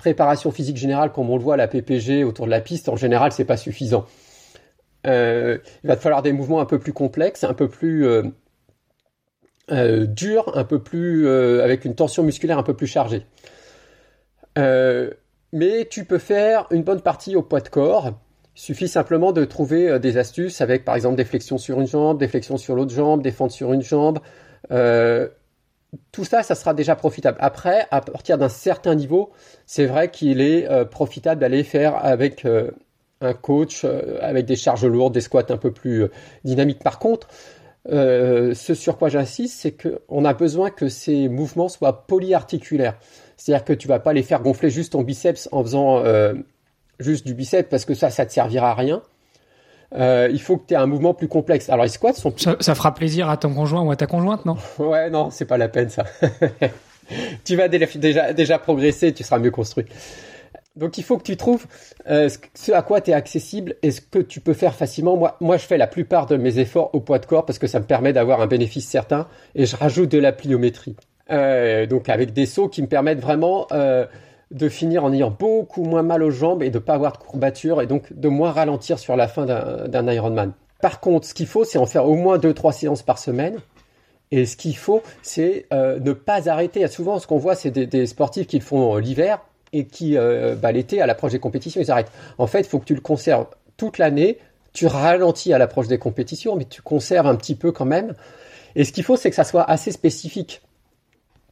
préparation 0.00 0.50
physique 0.50 0.78
générale, 0.78 1.12
comme 1.12 1.28
on 1.30 1.36
le 1.36 1.42
voit 1.42 1.54
à 1.54 1.56
la 1.58 1.68
PPG 1.68 2.24
autour 2.24 2.46
de 2.46 2.50
la 2.50 2.60
piste, 2.60 2.88
en 2.88 2.96
général, 2.96 3.32
c'est 3.32 3.44
pas 3.44 3.58
suffisant. 3.58 4.06
Euh, 5.06 5.58
il 5.84 5.88
va 5.88 5.96
te 5.96 6.00
falloir 6.00 6.22
des 6.22 6.32
mouvements 6.32 6.60
un 6.60 6.64
peu 6.64 6.78
plus 6.78 6.94
complexes, 6.94 7.44
un 7.44 7.54
peu 7.54 7.68
plus 7.68 8.06
euh, 8.06 8.22
euh, 9.70 10.06
durs, 10.06 10.56
un 10.56 10.64
peu 10.64 10.82
plus 10.82 11.28
avec 11.28 11.84
une 11.84 11.94
tension 11.94 12.22
musculaire 12.22 12.58
un 12.58 12.62
peu 12.62 12.74
plus 12.74 12.86
chargée. 12.86 13.26
mais 14.56 15.86
tu 15.90 16.04
peux 16.04 16.18
faire 16.18 16.66
une 16.70 16.82
bonne 16.82 17.02
partie 17.02 17.36
au 17.36 17.42
poids 17.42 17.60
de 17.60 17.68
corps. 17.68 18.12
Il 18.56 18.60
suffit 18.60 18.88
simplement 18.88 19.32
de 19.32 19.44
trouver 19.44 19.98
des 20.00 20.16
astuces 20.16 20.60
avec 20.60 20.84
par 20.84 20.96
exemple 20.96 21.16
des 21.16 21.24
flexions 21.24 21.58
sur 21.58 21.80
une 21.80 21.86
jambe, 21.86 22.18
des 22.18 22.28
flexions 22.28 22.56
sur 22.56 22.74
l'autre 22.74 22.92
jambe, 22.92 23.22
des 23.22 23.32
fentes 23.32 23.52
sur 23.52 23.72
une 23.72 23.82
jambe, 23.82 24.18
tout 26.12 26.24
ça, 26.24 26.42
ça 26.42 26.55
sera 26.55 26.74
déjà 26.74 26.94
profitable. 26.96 27.38
Après, 27.40 27.87
à 27.90 28.00
partir 28.00 28.38
d'un 28.38 28.48
certain 28.48 28.94
niveau, 28.94 29.31
c'est 29.66 29.87
vrai 29.87 30.11
qu'il 30.11 30.40
est 30.40 30.70
euh, 30.70 30.85
profitable 30.85 31.40
d'aller 31.40 31.64
faire 31.64 31.96
avec 31.96 32.44
euh, 32.44 32.70
un 33.20 33.35
coach, 33.35 33.85
euh, 33.85 34.18
avec 34.20 34.46
des 34.46 34.57
charges 34.57 34.85
lourdes, 34.85 35.14
des 35.14 35.20
squats 35.20 35.46
un 35.48 35.57
peu 35.57 35.72
plus 35.72 36.05
dynamiques. 36.44 36.83
Par 36.83 36.98
contre, 36.98 37.29
ce 37.87 38.74
sur 38.74 38.98
quoi 38.98 39.09
j'insiste, 39.09 39.59
c'est 39.61 39.72
qu'on 39.72 40.24
a 40.24 40.35
besoin 40.35 40.70
que 40.70 40.88
ces 40.88 41.29
mouvements 41.29 41.68
soient 41.68 42.07
polyarticulaires. 42.07 42.98
C'est-à-dire 43.37 43.64
que 43.64 43.72
tu 43.72 43.88
vas 43.88 43.98
pas 43.98 44.12
les 44.12 44.22
faire 44.22 44.42
gonfler 44.42 44.70
juste 44.70 44.92
ton 44.92 45.03
biceps 45.03 45.48
en 45.50 45.62
faisant 45.62 46.05
juste 46.98 47.26
du 47.26 47.33
biceps 47.33 47.70
parce 47.70 47.87
que 47.87 47.94
ça, 47.94 48.11
ça 48.11 48.26
te 48.26 48.33
servira 48.33 48.72
à 48.72 48.74
rien. 48.74 49.03
Euh, 49.94 50.29
il 50.31 50.40
faut 50.40 50.57
que 50.57 50.66
tu 50.68 50.74
aies 50.74 50.76
un 50.76 50.87
mouvement 50.87 51.14
plus 51.14 51.29
complexe. 51.29 51.68
Alors 51.68 51.85
les 51.85 51.90
squats 51.90 52.12
sont 52.12 52.33
ça, 52.37 52.57
ça, 52.61 52.74
fera 52.74 52.94
plaisir 52.94 53.29
à 53.29 53.37
ton 53.37 53.53
conjoint 53.53 53.83
ou 53.83 53.90
à 53.90 53.96
ta 53.96 54.07
conjointe, 54.07 54.44
non? 54.46 54.57
Ouais, 54.79 55.11
non, 55.11 55.31
c'est 55.31 55.46
pas 55.46 55.59
la 55.59 55.68
peine 55.68 55.88
ça. 55.88 56.05
tu 57.44 57.57
vas 57.57 57.68
déjà, 57.68 58.33
déjà 58.33 58.59
progresser, 58.59 59.12
tu 59.12 59.24
seras 59.24 59.38
mieux 59.38 59.50
construit. 59.50 59.87
Donc 60.76 60.98
il 60.98 61.05
faut 61.05 61.18
que 61.18 61.24
tu 61.24 61.37
trouves 61.37 61.66
euh, 62.09 62.29
ce 62.55 62.72
à 62.72 62.83
quoi 62.83 63.00
tu 63.00 63.11
es 63.11 63.14
accessible 63.14 63.74
et 63.83 63.90
ce 63.90 64.00
que 64.00 64.20
tu 64.20 64.40
peux 64.40 64.55
faire 64.55 64.74
facilement. 64.74 65.16
Moi, 65.16 65.37
moi, 65.40 65.57
je 65.57 65.66
fais 65.66 65.76
la 65.76 65.88
plupart 65.88 66.26
de 66.26 66.37
mes 66.37 66.59
efforts 66.59 66.90
au 66.94 67.00
poids 67.00 67.18
de 67.18 67.26
corps 67.26 67.44
parce 67.44 67.59
que 67.59 67.66
ça 67.66 67.81
me 67.81 67.85
permet 67.85 68.12
d'avoir 68.12 68.40
un 68.40 68.46
bénéfice 68.46 68.88
certain 68.88 69.26
et 69.55 69.66
je 69.66 69.76
rajoute 69.76 70.11
de 70.11 70.18
la 70.18 70.33
pliométrie. 70.33 70.96
Euh, 71.31 71.87
donc 71.87 72.09
avec 72.09 72.33
des 72.33 72.46
sauts 72.46 72.68
qui 72.68 72.83
me 72.83 72.87
permettent 72.87 73.20
vraiment 73.20 73.66
euh, 73.72 74.07
de 74.50 74.68
finir 74.68 75.04
en 75.04 75.12
ayant 75.12 75.30
beaucoup 75.30 75.84
moins 75.84 76.02
mal 76.02 76.22
aux 76.22 76.30
jambes 76.30 76.62
et 76.62 76.70
de 76.70 76.78
pas 76.78 76.94
avoir 76.94 77.12
de 77.12 77.18
courbatures 77.18 77.80
et 77.80 77.86
donc 77.86 78.12
de 78.12 78.28
moins 78.28 78.50
ralentir 78.50 78.98
sur 78.98 79.16
la 79.16 79.28
fin 79.28 79.46
d'un 79.46 80.10
Ironman. 80.10 80.52
Par 80.80 81.00
contre, 81.00 81.26
ce 81.26 81.34
qu'il 81.34 81.46
faut, 81.46 81.64
c'est 81.64 81.78
en 81.78 81.86
faire 81.86 82.06
au 82.06 82.14
moins 82.14 82.38
2-3 82.38 82.72
séances 82.72 83.02
par 83.02 83.18
semaine. 83.18 83.58
Et 84.32 84.46
ce 84.46 84.56
qu'il 84.56 84.76
faut, 84.76 85.02
c'est 85.22 85.66
euh, 85.72 85.98
ne 86.00 86.12
pas 86.12 86.48
arrêter. 86.48 86.86
Souvent, 86.88 87.18
ce 87.18 87.26
qu'on 87.26 87.38
voit, 87.38 87.54
c'est 87.54 87.70
des, 87.70 88.06
sportifs 88.06 88.46
qui 88.46 88.58
le 88.58 88.64
font 88.64 88.96
euh, 88.96 89.00
l'hiver 89.00 89.40
et 89.72 89.86
qui, 89.86 90.16
euh, 90.16 90.54
bah, 90.54 90.72
l'été, 90.72 91.00
à 91.00 91.06
l'approche 91.06 91.32
des 91.32 91.38
compétitions, 91.38 91.80
ils 91.80 91.90
arrêtent. 91.90 92.12
En 92.38 92.46
fait, 92.46 92.60
il 92.60 92.66
faut 92.66 92.78
que 92.78 92.84
tu 92.84 92.94
le 92.94 93.00
conserves 93.00 93.46
toute 93.76 93.98
l'année. 93.98 94.38
Tu 94.72 94.86
ralentis 94.86 95.52
à 95.52 95.58
l'approche 95.58 95.88
des 95.88 95.98
compétitions, 95.98 96.56
mais 96.56 96.64
tu 96.64 96.80
conserves 96.80 97.26
un 97.26 97.34
petit 97.34 97.56
peu 97.56 97.72
quand 97.72 97.84
même. 97.84 98.14
Et 98.76 98.84
ce 98.84 98.92
qu'il 98.92 99.02
faut, 99.02 99.16
c'est 99.16 99.30
que 99.30 99.36
ça 99.36 99.44
soit 99.44 99.68
assez 99.68 99.90
spécifique 99.90 100.62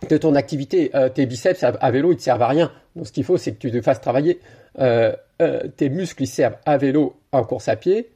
de 0.08 0.16
ton 0.16 0.34
activité. 0.34 0.90
Euh, 0.94 1.08
tes 1.08 1.26
biceps 1.26 1.62
à, 1.62 1.90
vélo, 1.90 2.12
ils 2.12 2.16
te 2.16 2.22
servent 2.22 2.42
à 2.42 2.48
rien. 2.48 2.70
Donc 2.96 3.06
ce 3.06 3.12
qu'il 3.12 3.24
faut, 3.24 3.37
c'est 3.37 3.52
que 3.52 3.58
tu 3.58 3.70
te 3.70 3.80
fasses 3.80 4.00
travailler. 4.00 4.40
Euh, 4.78 5.14
euh, 5.42 5.62
tes 5.76 5.88
muscles, 5.88 6.22
ils 6.22 6.28
servent 6.28 6.56
à 6.66 6.76
vélo 6.76 7.16
en 7.32 7.44
course 7.44 7.68
à 7.68 7.76
pied 7.76 8.11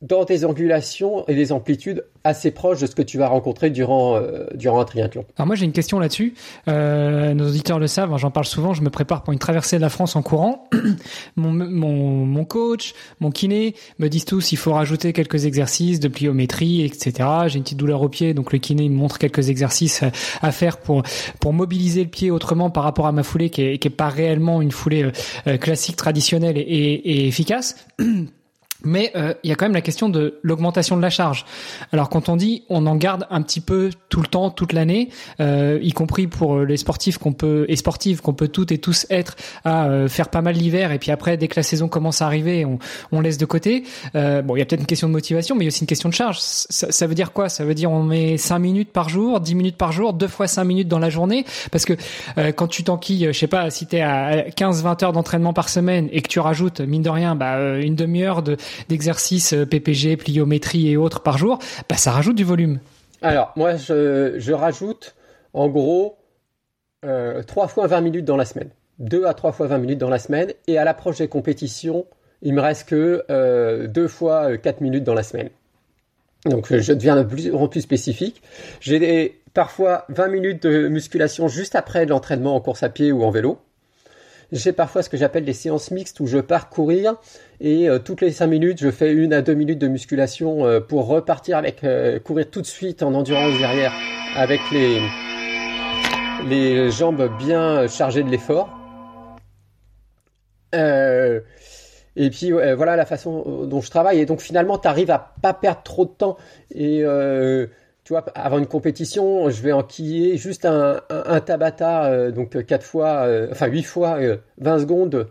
dans 0.00 0.24
des 0.24 0.44
angulations 0.44 1.26
et 1.26 1.34
des 1.34 1.50
amplitudes 1.50 2.04
assez 2.22 2.52
proches 2.52 2.80
de 2.80 2.86
ce 2.86 2.94
que 2.94 3.02
tu 3.02 3.18
vas 3.18 3.26
rencontrer 3.26 3.70
durant, 3.70 4.14
euh, 4.14 4.46
durant 4.54 4.80
un 4.80 4.84
triathlon. 4.84 5.24
Alors 5.36 5.48
moi 5.48 5.56
j'ai 5.56 5.64
une 5.64 5.72
question 5.72 5.98
là-dessus. 5.98 6.34
Euh, 6.68 7.34
nos 7.34 7.48
auditeurs 7.48 7.80
le 7.80 7.88
savent, 7.88 8.12
hein, 8.12 8.16
j'en 8.16 8.30
parle 8.30 8.46
souvent, 8.46 8.74
je 8.74 8.82
me 8.82 8.90
prépare 8.90 9.24
pour 9.24 9.32
une 9.32 9.40
traversée 9.40 9.76
de 9.76 9.80
la 9.80 9.88
France 9.88 10.14
en 10.14 10.22
courant. 10.22 10.68
mon, 11.36 11.50
mon, 11.50 12.26
mon 12.26 12.44
coach, 12.44 12.94
mon 13.18 13.32
kiné 13.32 13.74
me 13.98 14.08
disent 14.08 14.24
tous 14.24 14.52
il 14.52 14.56
faut 14.56 14.72
rajouter 14.72 15.12
quelques 15.12 15.46
exercices 15.46 15.98
de 15.98 16.06
pliométrie, 16.06 16.84
etc. 16.84 17.28
J'ai 17.48 17.56
une 17.56 17.64
petite 17.64 17.78
douleur 17.78 18.02
au 18.02 18.08
pied, 18.08 18.34
donc 18.34 18.52
le 18.52 18.58
kiné 18.58 18.88
me 18.88 18.94
montre 18.94 19.18
quelques 19.18 19.48
exercices 19.48 20.04
à 20.42 20.52
faire 20.52 20.76
pour, 20.76 21.02
pour 21.40 21.52
mobiliser 21.52 22.04
le 22.04 22.10
pied 22.10 22.30
autrement 22.30 22.70
par 22.70 22.84
rapport 22.84 23.08
à 23.08 23.12
ma 23.12 23.24
foulée 23.24 23.50
qui 23.50 23.62
est, 23.62 23.78
qui 23.78 23.88
est 23.88 23.92
pas 23.92 24.10
réellement 24.10 24.62
une 24.62 24.70
foulée 24.70 25.10
euh, 25.48 25.56
classique, 25.56 25.96
traditionnelle 25.96 26.56
et, 26.56 26.62
et 26.62 27.26
efficace. 27.26 27.74
Mais 28.84 29.10
euh, 29.16 29.34
il 29.42 29.50
y 29.50 29.52
a 29.52 29.56
quand 29.56 29.64
même 29.64 29.74
la 29.74 29.80
question 29.80 30.08
de 30.08 30.38
l'augmentation 30.42 30.96
de 30.96 31.02
la 31.02 31.10
charge. 31.10 31.44
Alors 31.92 32.08
quand 32.08 32.28
on 32.28 32.36
dit 32.36 32.64
on 32.68 32.86
en 32.86 32.96
garde 32.96 33.26
un 33.30 33.42
petit 33.42 33.60
peu 33.60 33.90
tout 34.08 34.20
le 34.20 34.28
temps, 34.28 34.50
toute 34.50 34.72
l'année, 34.72 35.08
euh, 35.40 35.78
y 35.82 35.92
compris 35.92 36.26
pour 36.26 36.60
les 36.60 36.76
sportifs 36.76 37.18
qu'on 37.18 37.32
peut 37.32 37.66
et 37.68 37.76
sportives 37.76 38.20
qu'on 38.20 38.34
peut 38.34 38.48
toutes 38.48 38.72
et 38.72 38.78
tous 38.78 39.06
être 39.10 39.36
à 39.64 39.86
euh, 39.86 40.08
faire 40.08 40.28
pas 40.28 40.42
mal 40.42 40.54
l'hiver 40.54 40.92
et 40.92 40.98
puis 40.98 41.10
après 41.10 41.36
dès 41.36 41.48
que 41.48 41.56
la 41.56 41.62
saison 41.62 41.88
commence 41.88 42.22
à 42.22 42.26
arriver, 42.26 42.64
on, 42.64 42.78
on 43.12 43.20
laisse 43.20 43.38
de 43.38 43.46
côté. 43.46 43.84
Euh, 44.14 44.42
bon, 44.42 44.56
il 44.56 44.60
y 44.60 44.62
a 44.62 44.64
peut-être 44.64 44.80
une 44.80 44.86
question 44.86 45.08
de 45.08 45.12
motivation, 45.12 45.54
mais 45.54 45.62
il 45.62 45.66
y 45.66 45.68
a 45.68 45.70
aussi 45.70 45.80
une 45.80 45.88
question 45.88 46.08
de 46.08 46.14
charge. 46.14 46.38
Ça, 46.38 46.92
ça, 46.92 47.06
veut 47.06 47.14
dire 47.14 47.32
quoi? 47.32 47.48
Ça 47.48 47.64
veut 47.64 47.74
dire 47.74 47.90
on 47.90 48.02
met 48.02 48.36
5 48.36 48.58
minutes 48.58 48.92
par 48.92 49.08
jour, 49.08 49.40
10 49.40 49.54
minutes 49.54 49.76
par 49.76 49.92
jour, 49.92 50.12
deux 50.12 50.28
fois 50.28 50.46
5 50.46 50.64
minutes 50.64 50.88
dans 50.88 50.98
la 50.98 51.10
journée, 51.10 51.44
parce 51.72 51.84
que 51.84 51.94
euh, 52.36 52.52
quand 52.52 52.68
tu 52.68 52.84
t'enquilles, 52.84 53.28
je 53.32 53.38
sais 53.38 53.46
pas, 53.46 53.70
si 53.70 53.86
t'es 53.86 54.00
à 54.00 54.48
15-20 54.50 55.04
heures 55.04 55.12
d'entraînement 55.12 55.52
par 55.52 55.68
semaine 55.68 56.08
et 56.12 56.22
que 56.22 56.28
tu 56.28 56.40
rajoutes 56.40 56.80
mine 56.80 57.02
de 57.02 57.10
rien, 57.10 57.34
bah, 57.34 57.78
une 57.78 57.96
demi-heure 57.96 58.42
de 58.42 58.56
d'exercices 58.88 59.52
euh, 59.52 59.66
PPG, 59.66 60.16
pliométrie 60.16 60.90
et 60.90 60.96
autres 60.96 61.20
par 61.20 61.38
jour, 61.38 61.58
bah, 61.88 61.96
ça 61.96 62.10
rajoute 62.10 62.36
du 62.36 62.44
volume. 62.44 62.80
Alors, 63.22 63.52
moi, 63.56 63.76
je, 63.76 64.52
rajoute 64.52 65.14
en 65.52 65.68
gros 65.68 66.16
euh, 67.04 67.42
3 67.42 67.68
fois 67.68 67.86
20 67.86 68.00
minutes 68.00 68.24
dans 68.24 68.36
la 68.36 68.44
semaine. 68.44 68.70
2 68.98 69.26
à 69.26 69.34
3 69.34 69.52
fois 69.52 69.66
20 69.66 69.78
minutes 69.78 69.98
dans 69.98 70.10
la 70.10 70.18
semaine. 70.18 70.52
Et 70.66 70.78
à 70.78 70.84
l'approche 70.84 71.18
des 71.18 71.28
compétitions, 71.28 72.06
il 72.42 72.54
me 72.54 72.60
reste 72.60 72.88
que 72.88 73.24
euh, 73.30 73.86
2 73.86 74.08
fois 74.08 74.56
4 74.56 74.80
minutes 74.80 75.04
dans 75.04 75.14
la 75.14 75.22
semaine. 75.22 75.50
Donc 76.44 76.74
je 76.74 76.92
deviens 76.92 77.16
de 77.16 77.24
plus 77.24 77.50
plus 77.70 77.80
spécifique. 77.80 78.42
J'ai 78.80 79.40
parfois 79.54 80.04
20 80.08 80.28
minutes 80.28 80.62
de 80.62 80.88
musculation 80.88 81.48
juste 81.48 81.74
après 81.74 82.06
l'entraînement 82.06 82.54
en 82.54 82.60
course 82.60 82.84
à 82.84 82.88
pied 82.88 83.10
ou 83.10 83.24
en 83.24 83.30
vélo. 83.30 83.58
J'ai 84.50 84.72
parfois 84.72 85.02
ce 85.02 85.10
que 85.10 85.18
j'appelle 85.18 85.44
des 85.44 85.52
séances 85.52 85.90
mixtes 85.90 86.20
où 86.20 86.26
je 86.26 86.38
pars 86.38 86.70
courir 86.70 87.16
et 87.60 87.88
euh, 87.88 87.98
toutes 87.98 88.22
les 88.22 88.32
5 88.32 88.46
minutes, 88.46 88.80
je 88.80 88.90
fais 88.90 89.12
une 89.12 89.34
à 89.34 89.42
deux 89.42 89.52
minutes 89.52 89.78
de 89.78 89.88
musculation 89.88 90.64
euh, 90.64 90.80
pour 90.80 91.06
repartir 91.06 91.58
avec 91.58 91.84
euh, 91.84 92.18
courir 92.18 92.48
tout 92.50 92.62
de 92.62 92.66
suite 92.66 93.02
en 93.02 93.12
endurance 93.12 93.58
derrière 93.58 93.92
avec 94.36 94.60
les 94.72 95.00
les 96.48 96.90
jambes 96.90 97.28
bien 97.38 97.88
chargées 97.88 98.22
de 98.22 98.30
l'effort. 98.30 98.70
et 100.72 102.30
puis 102.30 102.52
voilà 102.52 102.96
la 102.96 103.04
façon 103.04 103.66
dont 103.66 103.80
je 103.80 103.90
travaille. 103.90 104.20
Et 104.20 104.24
donc 104.24 104.40
finalement, 104.40 104.78
tu 104.78 104.86
arrives 104.86 105.10
à 105.10 105.34
pas 105.42 105.52
perdre 105.52 105.82
trop 105.82 106.04
de 106.04 106.10
temps. 106.10 106.36
Et 106.72 107.02
tu 108.08 108.14
vois, 108.14 108.24
avant 108.34 108.56
une 108.56 108.66
compétition, 108.66 109.50
je 109.50 109.60
vais 109.60 109.72
enquiller 109.72 110.38
juste 110.38 110.64
un, 110.64 111.02
Tabata, 111.44 112.30
donc 112.30 112.64
4 112.64 112.82
fois, 112.82 113.28
enfin 113.50 113.66
8 113.66 113.82
fois 113.82 114.18
20 114.56 114.78
secondes 114.78 115.28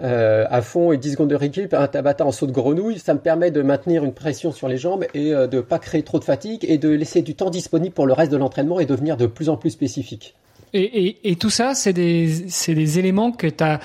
euh, 0.00 0.46
à 0.48 0.62
fond 0.62 0.90
et 0.92 0.98
10 0.98 1.12
secondes 1.12 1.30
de 1.30 1.36
récup, 1.36 1.74
un 1.74 1.88
Tabata 1.88 2.24
en 2.24 2.32
saut 2.32 2.46
de 2.46 2.52
grenouille, 2.52 3.00
ça 3.00 3.14
me 3.14 3.18
permet 3.18 3.50
de 3.50 3.60
maintenir 3.60 4.04
une 4.04 4.14
pression 4.14 4.50
sur 4.52 4.66
les 4.66 4.78
jambes 4.78 5.04
et 5.14 5.32
euh, 5.32 5.48
de 5.48 5.60
pas 5.60 5.80
créer 5.80 6.02
trop 6.04 6.20
de 6.20 6.24
fatigue 6.24 6.64
et 6.68 6.78
de 6.78 6.88
laisser 6.88 7.22
du 7.22 7.34
temps 7.34 7.50
disponible 7.50 7.92
pour 7.92 8.06
le 8.06 8.12
reste 8.12 8.30
de 8.30 8.36
l'entraînement 8.36 8.78
et 8.78 8.86
devenir 8.86 9.16
de 9.16 9.26
plus 9.26 9.48
en 9.48 9.56
plus 9.56 9.70
spécifique. 9.70 10.36
Et 10.74 11.36
tout 11.38 11.50
ça, 11.50 11.74
c'est 11.74 11.92
des, 11.92 12.46
des 12.68 12.98
éléments 12.98 13.30
que 13.32 13.46
tu 13.46 13.62
as 13.62 13.78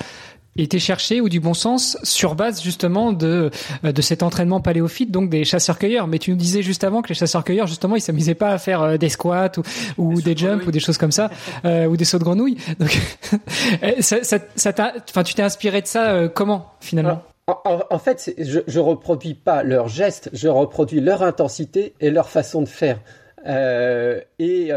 été 0.62 0.78
cherché 0.78 1.20
ou 1.20 1.28
du 1.28 1.40
bon 1.40 1.54
sens 1.54 1.96
sur 2.02 2.34
base 2.34 2.62
justement 2.62 3.12
de 3.12 3.50
euh, 3.84 3.92
de 3.92 4.02
cet 4.02 4.22
entraînement 4.22 4.60
paléophyte 4.60 5.10
donc 5.10 5.30
des 5.30 5.44
chasseurs-cueilleurs. 5.44 6.06
Mais 6.06 6.18
tu 6.18 6.30
nous 6.30 6.36
disais 6.36 6.62
juste 6.62 6.84
avant 6.84 7.02
que 7.02 7.08
les 7.08 7.14
chasseurs-cueilleurs 7.14 7.66
justement 7.66 7.96
ils 7.96 8.00
s'amusaient 8.00 8.34
pas 8.34 8.50
à 8.50 8.58
faire 8.58 8.82
euh, 8.82 8.96
des 8.96 9.08
squats 9.08 9.52
ou, 9.96 10.14
ou 10.14 10.20
des, 10.20 10.36
jumps 10.36 10.66
ou 10.66 10.70
des 10.70 10.80
choses 10.80 10.98
comme 10.98 11.12
ça 11.12 11.30
euh, 11.64 11.86
ou 11.86 11.96
des 11.96 12.04
sauts 12.04 12.18
de 12.18 12.24
grenouille 12.24 12.56
donc 12.78 12.98
ça, 14.00 14.22
ça, 14.22 14.38
ça 14.56 14.72
enfin 15.08 15.22
tu 15.22 15.34
t'es 15.34 15.42
inspiré 15.42 15.82
de 15.82 15.86
ça 15.86 16.28
comment 16.28 16.72
finalement? 16.80 17.22
En, 17.64 17.98
fait, 17.98 18.34
je, 18.36 18.60
je 18.66 18.78
reproduis 18.78 19.32
pas 19.32 19.62
leurs 19.62 19.88
gestes, 19.88 20.28
je 20.34 20.48
reproduis 20.48 21.00
leur 21.00 21.22
intensité 21.22 21.94
et 21.98 22.10
leur 22.10 22.28
façon 22.28 22.60
de 22.60 22.68
faire. 22.68 23.00
Euh, 23.46 24.20
et, 24.38 24.70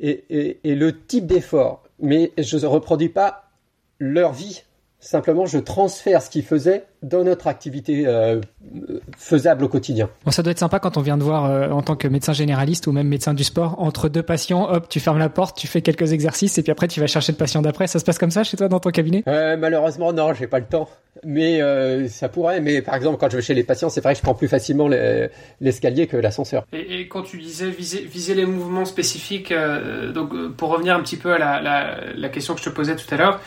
et, 0.00 0.24
et, 0.30 0.60
et 0.62 0.74
le 0.76 0.96
type 0.96 1.26
d'effort. 1.26 1.82
Mais 1.98 2.32
je 2.38 2.56
ne 2.56 2.66
reproduis 2.66 3.08
pas 3.08 3.50
leur 3.98 4.32
vie 4.32 4.62
Simplement, 5.08 5.46
je 5.46 5.56
transfère 5.56 6.20
ce 6.20 6.28
qu'il 6.28 6.44
faisait 6.44 6.84
dans 7.02 7.24
notre 7.24 7.46
activité 7.46 8.02
euh, 8.06 8.42
faisable 9.16 9.64
au 9.64 9.68
quotidien. 9.68 10.10
Bon, 10.26 10.30
ça 10.30 10.42
doit 10.42 10.50
être 10.50 10.58
sympa 10.58 10.80
quand 10.80 10.98
on 10.98 11.00
vient 11.00 11.16
de 11.16 11.22
voir 11.22 11.46
euh, 11.46 11.70
en 11.70 11.80
tant 11.80 11.96
que 11.96 12.06
médecin 12.08 12.34
généraliste 12.34 12.86
ou 12.86 12.92
même 12.92 13.08
médecin 13.08 13.32
du 13.32 13.42
sport, 13.42 13.80
entre 13.80 14.10
deux 14.10 14.22
patients, 14.22 14.68
hop, 14.70 14.86
tu 14.90 15.00
fermes 15.00 15.16
la 15.18 15.30
porte, 15.30 15.56
tu 15.56 15.66
fais 15.66 15.80
quelques 15.80 16.12
exercices 16.12 16.58
et 16.58 16.62
puis 16.62 16.72
après 16.72 16.88
tu 16.88 17.00
vas 17.00 17.06
chercher 17.06 17.32
le 17.32 17.38
patient 17.38 17.62
d'après. 17.62 17.86
Ça 17.86 18.00
se 18.00 18.04
passe 18.04 18.18
comme 18.18 18.30
ça 18.30 18.44
chez 18.44 18.58
toi 18.58 18.68
dans 18.68 18.80
ton 18.80 18.90
cabinet? 18.90 19.22
Euh, 19.28 19.56
Malheureusement, 19.56 20.12
non, 20.12 20.34
j'ai 20.34 20.46
pas 20.46 20.58
le 20.58 20.66
temps. 20.66 20.90
Mais 21.24 21.62
euh, 21.62 22.06
ça 22.08 22.28
pourrait. 22.28 22.60
Mais 22.60 22.82
par 22.82 22.94
exemple, 22.94 23.16
quand 23.18 23.30
je 23.30 23.36
vais 23.36 23.42
chez 23.42 23.54
les 23.54 23.64
patients, 23.64 23.88
c'est 23.88 24.02
vrai 24.02 24.12
que 24.12 24.18
je 24.18 24.22
prends 24.22 24.34
plus 24.34 24.46
facilement 24.46 24.90
l'escalier 25.58 26.06
que 26.06 26.18
l'ascenseur. 26.18 26.66
Et, 26.74 27.00
et, 27.00 27.08
quand 27.08 27.22
tu 27.22 27.38
disais 27.38 27.70
viser, 27.70 28.02
viser 28.02 28.34
les 28.34 28.44
mouvements 28.44 28.84
spécifiques, 28.84 29.54
donc 30.12 30.34
pour 30.58 30.68
revenir 30.68 30.94
un 30.94 31.00
petit 31.00 31.16
peu 31.16 31.32
à 31.32 31.38
la, 31.38 31.62
la, 31.62 31.96
la, 32.14 32.28
question 32.28 32.52
que 32.52 32.60
je 32.60 32.68
te 32.68 32.74
posais 32.74 32.94
tout 32.94 33.06
à 33.10 33.16
l'heure 33.16 33.40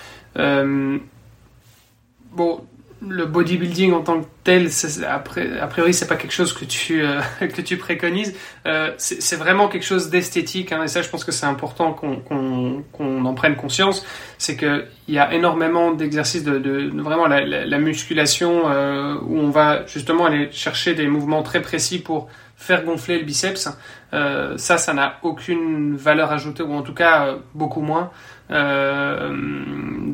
bon, 2.31 2.61
le 3.07 3.25
bodybuilding 3.25 3.93
en 3.93 4.01
tant 4.01 4.21
que 4.21 4.27
tel, 4.43 4.69
a 5.09 5.19
priori, 5.19 5.93
c'est 5.93 6.07
pas 6.07 6.15
quelque 6.15 6.33
chose 6.33 6.53
que 6.53 6.65
tu 6.65 7.01
euh, 7.01 7.19
que 7.39 7.61
tu 7.61 7.77
préconises. 7.77 8.35
Euh, 8.67 8.91
c'est 8.97 9.35
vraiment 9.35 9.67
quelque 9.67 9.85
chose 9.85 10.09
d'esthétique, 10.09 10.71
hein, 10.71 10.83
et 10.83 10.87
ça, 10.87 11.01
je 11.01 11.09
pense 11.09 11.23
que 11.23 11.31
c'est 11.31 11.47
important 11.47 11.93
qu'on 11.93 13.25
en 13.25 13.33
prenne 13.33 13.55
conscience. 13.55 14.05
C'est 14.37 14.55
que 14.55 14.85
il 15.07 15.15
y 15.15 15.19
a 15.19 15.33
énormément 15.33 15.91
d'exercices 15.91 16.43
de, 16.43 16.59
de, 16.59 16.91
vraiment 17.01 17.27
la, 17.27 17.43
la, 17.43 17.77
musculation 17.79 18.69
euh, 18.69 19.15
où 19.21 19.37
on 19.37 19.49
va 19.49 19.85
justement 19.87 20.25
aller 20.25 20.49
chercher 20.51 20.93
des 20.93 21.07
mouvements 21.07 21.43
très 21.43 21.61
précis 21.61 21.99
pour 21.99 22.29
faire 22.61 22.83
gonfler 22.83 23.17
le 23.17 23.25
biceps. 23.25 23.69
Euh, 24.13 24.57
ça, 24.57 24.77
ça 24.77 24.93
n'a 24.93 25.17
aucune 25.23 25.95
valeur 25.95 26.31
ajoutée, 26.31 26.63
ou 26.63 26.73
en 26.73 26.83
tout 26.83 26.93
cas 26.93 27.25
euh, 27.25 27.37
beaucoup 27.55 27.81
moins. 27.81 28.11
Euh, 28.51 29.29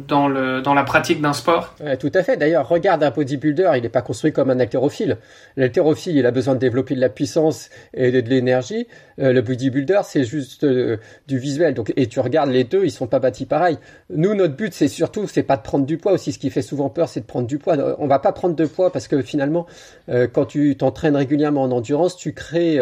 dans, 0.08 0.28
le, 0.28 0.62
dans 0.62 0.74
la 0.74 0.84
pratique 0.84 1.22
d'un 1.22 1.34
sport. 1.34 1.76
tout 2.00 2.12
à 2.14 2.24
fait. 2.24 2.38
D'ailleurs, 2.38 2.70
regarde 2.70 3.04
un 3.04 3.10
bodybuilder, 3.10 3.72
il 3.76 3.82
n'est 3.82 3.90
pas 3.90 4.02
construit 4.02 4.32
comme 4.32 4.50
un 4.50 4.60
haltérophile. 4.60 5.18
L'haltérophile, 5.58 6.16
il 6.16 6.26
a 6.26 6.32
besoin 6.32 6.54
de 6.54 6.60
développer 6.60 6.96
de 6.96 7.02
la 7.02 7.10
puissance 7.10 7.70
et 7.94 8.12
de, 8.12 8.30
l'énergie. 8.30 8.88
Euh, 9.20 9.34
le 9.34 9.42
bodybuilder, 9.42 10.02
c'est 10.04 10.24
juste 10.24 10.64
euh, 10.64 10.98
du 11.28 11.40
visuel. 11.40 11.74
Donc, 11.74 11.92
et 11.96 12.08
tu 12.08 12.20
regardes 12.20 12.52
les 12.52 12.64
deux, 12.64 12.86
ils 12.86 12.92
sont 12.92 13.08
pas 13.08 13.20
bâtis 13.20 13.46
pareil. 13.46 13.80
Nous, 14.10 14.36
notre 14.36 14.56
but, 14.56 14.74
c'est 14.74 14.88
surtout, 14.88 15.28
c'est 15.28 15.44
pas 15.44 15.58
de 15.58 15.64
prendre 15.64 15.86
du 15.86 15.98
poids 15.98 16.12
aussi. 16.12 16.32
Ce 16.32 16.40
qui 16.40 16.52
fait 16.52 16.62
souvent 16.62 16.90
peur, 16.90 17.10
c'est 17.10 17.22
de 17.22 17.26
prendre 17.26 17.48
du 17.48 17.58
poids. 17.58 17.76
On 18.00 18.08
va 18.08 18.20
pas 18.20 18.32
prendre 18.32 18.56
de 18.56 18.66
poids 18.66 18.92
parce 18.92 19.08
que 19.08 19.22
finalement, 19.22 19.66
quand 20.08 20.46
tu 20.46 20.78
t'entraînes 20.78 21.16
régulièrement 21.16 21.64
en 21.64 21.72
endurance, 21.72 22.16
tu 22.16 22.34
crées 22.34 22.80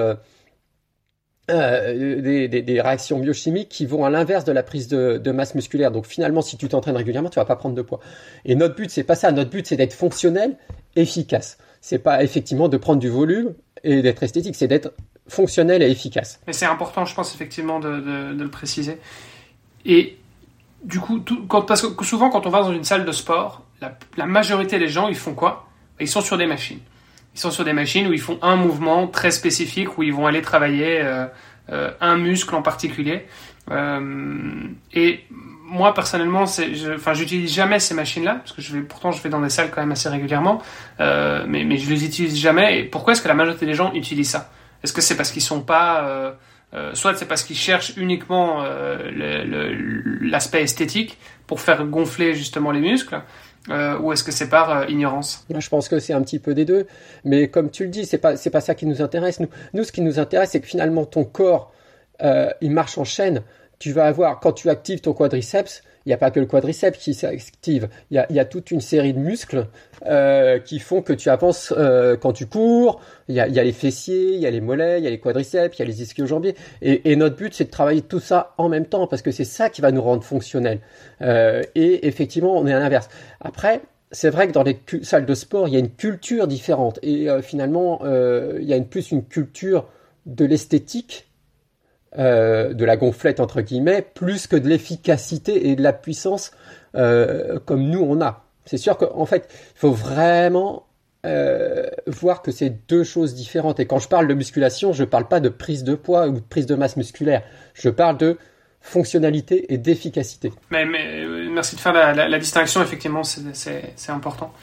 euh, 1.51 2.21
des, 2.21 2.81
réactions 2.81 3.19
biochimiques 3.19 3.69
qui 3.69 3.85
vont 3.85 4.03
à 4.03 4.09
l'inverse 4.09 4.45
de 4.45 4.51
la 4.51 4.63
prise 4.63 4.87
de, 4.87 5.31
masse 5.31 5.53
musculaire. 5.53 5.91
Donc 5.91 6.07
finalement, 6.07 6.41
si 6.41 6.57
tu 6.57 6.67
t'entraînes 6.67 6.97
régulièrement, 6.97 7.29
tu 7.29 7.39
vas 7.39 7.45
pas 7.45 7.55
prendre 7.55 7.75
de 7.75 7.83
poids. 7.83 7.99
Et 8.45 8.55
notre 8.55 8.75
but, 8.75 8.89
c'est 8.89 9.03
pas 9.03 9.13
ça. 9.13 9.31
Notre 9.31 9.51
but, 9.51 9.67
c'est 9.67 9.75
d'être 9.75 9.93
fonctionnel, 9.93 10.57
efficace. 10.95 11.59
C'est 11.81 11.99
pas 11.99 12.23
effectivement 12.23 12.67
de 12.67 12.77
prendre 12.77 12.99
du 12.99 13.09
volume 13.09 13.53
et 13.83 14.01
d'être 14.01 14.23
esthétique, 14.23 14.55
c'est 14.55 14.67
d'être 14.67 14.93
fonctionnel 15.27 15.83
et 15.83 15.91
efficace. 15.91 16.39
Mais 16.47 16.53
c'est 16.53 16.65
important, 16.65 17.05
je 17.05 17.13
pense 17.13 17.35
effectivement 17.35 17.79
de, 17.79 18.33
le 18.33 18.47
préciser. 18.49 18.97
Et 19.85 20.17
du 20.83 20.99
coup, 20.99 21.23
quand, 21.47 21.61
parce 21.61 21.87
que 21.87 22.05
souvent, 22.05 22.31
quand 22.31 22.47
on 22.47 22.49
va 22.49 22.61
dans 22.61 22.73
une 22.73 22.83
salle 22.83 23.05
de 23.05 23.11
sport, 23.11 23.63
la, 23.81 23.95
la 24.17 24.25
majorité 24.25 24.79
des 24.79 24.87
gens, 24.87 25.09
ils 25.09 25.15
font 25.15 25.35
quoi? 25.35 25.67
Ils 25.99 26.07
sont 26.07 26.21
sur 26.21 26.39
des 26.39 26.47
machines. 26.47 26.79
Ils 27.35 27.39
sont 27.39 27.51
sur 27.51 27.65
des 27.65 27.73
machines 27.73 28.07
où 28.07 28.13
ils 28.13 28.21
font 28.21 28.39
un 28.41 28.55
mouvement 28.55 29.07
très 29.07 29.29
spécifique, 29.29 29.97
où 29.97 30.03
ils 30.03 30.13
vont 30.13 30.25
aller 30.25 30.41
travailler 30.41 31.01
euh, 31.01 31.25
euh, 31.69 31.91
un 31.99 32.15
muscle 32.15 32.55
en 32.55 32.61
particulier. 32.61 33.25
Euh, 33.71 34.63
et 34.93 35.25
moi 35.67 35.93
personnellement, 35.93 36.43
enfin, 36.43 37.13
j'utilise 37.13 37.53
jamais 37.53 37.79
ces 37.79 37.93
machines-là 37.93 38.35
parce 38.35 38.53
que 38.53 38.61
je 38.61 38.71
vais, 38.73 38.81
pourtant, 38.83 39.11
je 39.11 39.21
vais 39.21 39.29
dans 39.29 39.41
des 39.41 39.49
salles 39.49 39.69
quand 39.69 39.81
même 39.81 39.91
assez 39.91 40.07
régulièrement, 40.07 40.61
mais, 40.99 41.65
mais 41.65 41.77
je 41.77 41.89
les 41.89 42.05
utilise 42.05 42.37
jamais. 42.37 42.79
Et 42.79 42.83
pourquoi 42.83 43.13
est-ce 43.13 43.21
que 43.21 43.27
la 43.27 43.33
majorité 43.33 43.65
des 43.65 43.73
gens 43.73 43.91
utilisent 43.93 44.29
ça? 44.29 44.51
Est-ce 44.83 44.93
que 44.93 45.01
c'est 45.01 45.17
parce 45.17 45.31
qu'ils 45.31 45.41
sont 45.41 45.61
pas, 45.61 46.35
soit 46.93 47.15
c'est 47.15 47.27
parce 47.27 47.43
qu'ils 47.43 47.57
cherchent 47.57 47.97
uniquement 47.97 48.63
l'aspect 50.21 50.61
esthétique 50.61 51.17
pour 51.47 51.59
faire 51.59 51.83
gonfler 51.85 52.35
justement 52.35 52.69
les 52.71 52.79
muscles, 52.79 53.19
euh, 53.69 53.97
ou 53.99 54.13
est-ce 54.13 54.23
que 54.23 54.31
c'est 54.31 54.49
par 54.49 54.69
euh, 54.69 54.85
ignorance? 54.85 55.45
Je 55.57 55.69
pense 55.69 55.89
que 55.89 55.99
c'est 55.99 56.13
un 56.13 56.21
petit 56.21 56.39
peu 56.39 56.53
des 56.53 56.65
deux. 56.65 56.87
Mais 57.23 57.47
comme 57.47 57.69
tu 57.69 57.83
le 57.83 57.89
dis, 57.89 58.05
c'est 58.05 58.17
pas 58.17 58.37
c'est 58.37 58.49
pas 58.49 58.61
ça 58.61 58.75
qui 58.75 58.85
nous 58.85 59.01
intéresse. 59.01 59.39
Nous, 59.39 59.49
nous 59.73 59.83
ce 59.83 59.91
qui 59.91 60.01
nous 60.01 60.19
intéresse, 60.19 60.51
c'est 60.51 60.59
que 60.59 60.67
finalement 60.67 61.05
ton 61.05 61.23
corps, 61.23 61.71
euh, 62.21 62.49
il 62.61 62.71
marche 62.71 62.97
en 62.97 63.03
chaîne. 63.03 63.41
Tu 63.79 63.91
vas 63.91 64.05
avoir 64.05 64.39
quand 64.39 64.53
tu 64.53 64.69
actives 64.69 65.01
ton 65.01 65.13
quadriceps, 65.13 65.83
il 66.05 66.09
n'y 66.09 66.13
a 66.13 66.17
pas 66.17 66.29
que 66.29 66.39
le 66.39 66.45
quadriceps 66.45 66.99
qui 66.99 67.15
s'active, 67.15 67.89
il 68.11 68.25
y 68.29 68.39
a, 68.39 68.45
toute 68.45 68.69
une 68.69 68.81
série 68.81 69.13
de 69.13 69.19
muscles 69.19 69.67
euh, 70.05 70.59
qui 70.59 70.77
font 70.79 71.01
que 71.01 71.13
tu 71.13 71.29
avances 71.29 71.73
euh, 71.75 72.15
quand 72.15 72.31
tu 72.31 72.45
cours, 72.45 73.01
il 73.27 73.33
y 73.35 73.39
a, 73.39 73.47
les 73.47 73.71
fessiers, 73.71 74.35
il 74.35 74.39
y 74.39 74.45
a 74.45 74.51
les 74.51 74.61
mollets, 74.61 74.99
il 74.99 75.03
y 75.03 75.07
a 75.07 75.09
les 75.09 75.19
quadriceps, 75.19 75.77
il 75.77 75.81
y 75.81 75.83
a 75.83 75.85
les 75.85 76.03
ischio-jambiers, 76.03 76.55
et, 76.83 77.11
et, 77.11 77.15
notre 77.15 77.35
but 77.35 77.55
c'est 77.55 77.65
de 77.65 77.71
travailler 77.71 78.03
tout 78.03 78.19
ça 78.19 78.53
en 78.59 78.69
même 78.69 78.85
temps, 78.85 79.07
parce 79.07 79.23
que 79.23 79.31
c'est 79.31 79.45
ça 79.45 79.71
qui 79.71 79.81
va 79.81 79.91
nous 79.91 80.01
rendre 80.01 80.23
fonctionnels. 80.23 80.79
Euh, 81.21 81.63
et 81.73 82.07
effectivement, 82.07 82.55
on 82.55 82.67
est 82.67 82.73
à 82.73 82.79
l'inverse. 82.79 83.09
Après, 83.41 83.81
c'est 84.11 84.29
vrai 84.29 84.47
que 84.47 84.53
dans 84.53 84.63
les 84.63 84.79
salles 85.01 85.25
de 85.25 85.33
sport, 85.33 85.67
il 85.67 85.73
y 85.73 85.77
a 85.77 85.79
une 85.79 85.89
culture 85.89 86.47
différente, 86.47 86.99
et 87.01 87.27
finalement, 87.41 88.01
il 88.05 88.63
y 88.63 88.73
a 88.73 88.77
une, 88.77 88.87
plus 88.87 89.11
une 89.11 89.25
culture 89.25 89.87
de 90.27 90.45
l'esthétique 90.45 91.27
euh, 92.17 92.73
de 92.73 92.85
la 92.85 92.97
gonflette 92.97 93.39
entre 93.39 93.61
guillemets, 93.61 94.01
plus 94.01 94.47
que 94.47 94.55
de 94.55 94.67
l'efficacité 94.67 95.69
et 95.69 95.75
de 95.75 95.83
la 95.83 95.93
puissance 95.93 96.51
euh, 96.95 97.59
comme 97.65 97.83
nous 97.83 98.01
on 98.01 98.21
a. 98.21 98.45
C'est 98.65 98.77
sûr 98.77 98.97
qu'en 98.97 99.25
fait, 99.25 99.47
il 99.51 99.79
faut 99.79 99.91
vraiment 99.91 100.85
euh, 101.25 101.87
voir 102.07 102.41
que 102.41 102.51
c'est 102.51 102.87
deux 102.87 103.03
choses 103.03 103.35
différentes. 103.35 103.79
Et 103.79 103.85
quand 103.85 103.99
je 103.99 104.07
parle 104.07 104.27
de 104.27 104.33
musculation, 104.33 104.93
je 104.93 105.03
ne 105.03 105.07
parle 105.07 105.27
pas 105.27 105.39
de 105.39 105.49
prise 105.49 105.83
de 105.83 105.95
poids 105.95 106.27
ou 106.27 106.33
de 106.33 106.39
prise 106.39 106.65
de 106.65 106.75
masse 106.75 106.97
musculaire. 106.97 107.43
Je 107.73 107.89
parle 107.89 108.17
de 108.17 108.37
fonctionnalité 108.85 109.73
et 109.73 109.77
d'efficacité. 109.77 110.51
Mais, 110.69 110.85
merci 110.85 111.75
de 111.75 111.81
faire 111.81 111.93
la, 111.93 112.13
la 112.13 112.39
distinction, 112.39 112.81
effectivement, 112.83 113.23
c'est 113.23 114.09
important. 114.09 114.53